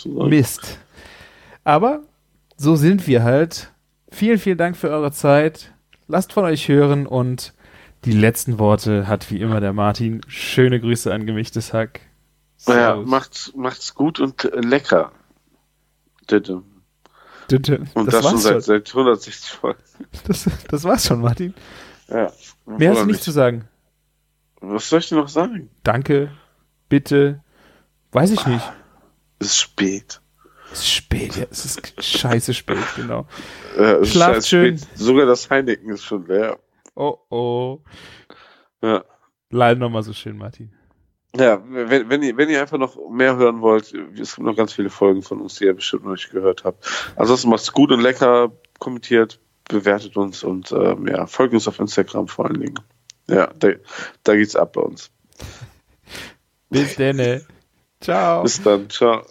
Mist. 0.05 0.79
Aber 1.65 2.01
so 2.59 2.77
sind 2.77 3.07
wir 3.07 3.23
halt. 3.23 3.73
Vielen, 4.11 4.39
vielen 4.39 4.59
Dank 4.59 4.77
für 4.77 4.91
eure 4.91 5.13
Zeit. 5.13 5.73
Lasst 6.09 6.35
von 6.35 6.45
euch 6.45 6.69
hören 6.69 7.07
und 7.07 7.55
die 8.05 8.12
letzten 8.12 8.59
Worte 8.59 9.09
hat 9.09 9.31
wie 9.31 9.41
immer 9.41 9.61
der 9.61 9.73
Martin. 9.73 10.20
Schöne 10.29 10.81
Grüße 10.81 11.12
an 11.12 11.27
gemischtes 11.27 11.73
Hack. 11.73 12.01
Ja, 12.66 12.75
Servus. 12.75 13.09
macht's, 13.09 13.53
macht's 13.55 13.95
gut 13.95 14.20
und 14.20 14.45
äh, 14.45 14.61
lecker. 14.61 15.12
Bitte. 16.27 16.62
Bitte. 17.49 17.87
Und 17.95 18.07
das, 18.07 18.23
das, 18.23 18.31
schon 18.31 18.39
seit, 18.39 18.53
schon. 18.53 18.61
seit 18.62 18.89
160 18.89 19.51
Folgen. 19.51 19.83
Das, 20.27 20.49
das 20.69 20.85
war's 20.85 21.07
schon, 21.07 21.20
Martin. 21.20 21.55
Ja. 22.09 22.31
Mehr 22.66 22.91
hast 22.91 23.03
du 23.03 23.07
nicht 23.07 23.23
zu 23.23 23.31
sagen. 23.31 23.66
Was 24.61 24.89
soll 24.89 25.01
ich 25.01 25.09
denn 25.09 25.19
noch 25.19 25.29
sagen? 25.29 25.70
Danke. 25.83 26.31
Bitte. 26.89 27.43
Weiß 28.12 28.31
ich 28.31 28.47
nicht. 28.47 28.73
Es 29.39 29.49
ist 29.49 29.59
spät. 29.59 30.20
Es 30.73 30.81
ist 30.81 30.91
spät, 30.91 31.37
ja. 31.37 31.47
Es 31.51 31.65
ist 31.65 32.05
scheiße 32.05 32.53
spät, 32.53 32.85
genau. 32.97 33.27
Ist 34.01 34.12
Schlaft 34.12 34.47
schön. 34.47 34.79
Spät. 34.79 34.99
Sogar 34.99 35.25
das 35.27 35.49
Heineken 35.49 35.91
ist 35.91 36.05
schon 36.05 36.27
leer. 36.27 36.59
Oh 36.99 37.16
oh. 37.31 37.79
Ja. 38.83 39.05
Leider 39.51 39.79
nochmal 39.79 40.03
so 40.03 40.12
schön, 40.12 40.37
Martin. 40.37 40.73
Ja, 41.37 41.62
wenn, 41.65 42.09
wenn, 42.09 42.23
ihr, 42.25 42.37
wenn 42.37 42.49
ihr 42.49 42.61
einfach 42.61 42.79
noch 42.79 42.99
mehr 43.09 43.37
hören 43.37 43.61
wollt, 43.61 43.95
es 44.19 44.35
gibt 44.35 44.47
noch 44.47 44.57
ganz 44.57 44.73
viele 44.73 44.91
Folgen 44.91 45.23
von 45.23 45.41
uns, 45.41 45.55
die 45.55 45.66
ihr 45.66 45.75
bestimmt 45.75 46.05
noch 46.05 46.12
nicht 46.12 46.31
gehört 46.31 46.65
habt. 46.65 46.85
Ansonsten 47.15 47.51
macht's 47.51 47.73
gut 47.73 47.93
und 47.93 48.01
lecker, 48.01 48.51
kommentiert, 48.81 49.39
bewertet 49.69 50.16
uns 50.16 50.43
und 50.43 50.73
ähm, 50.73 51.07
ja, 51.07 51.27
folgt 51.27 51.55
uns 51.55 51.69
auf 51.69 51.79
Instagram 51.79 52.27
vor 52.27 52.47
allen 52.47 52.61
Dingen. 52.61 52.81
Ja, 53.29 53.49
da, 53.59 53.69
da 54.25 54.35
geht's 54.35 54.57
ab 54.57 54.73
bei 54.73 54.81
uns. 54.81 55.12
Bis 56.70 56.97
denne. 56.97 57.47
Ciao. 58.01 58.43
Bis 58.43 58.61
dann, 58.61 58.91
ciao. 58.91 59.25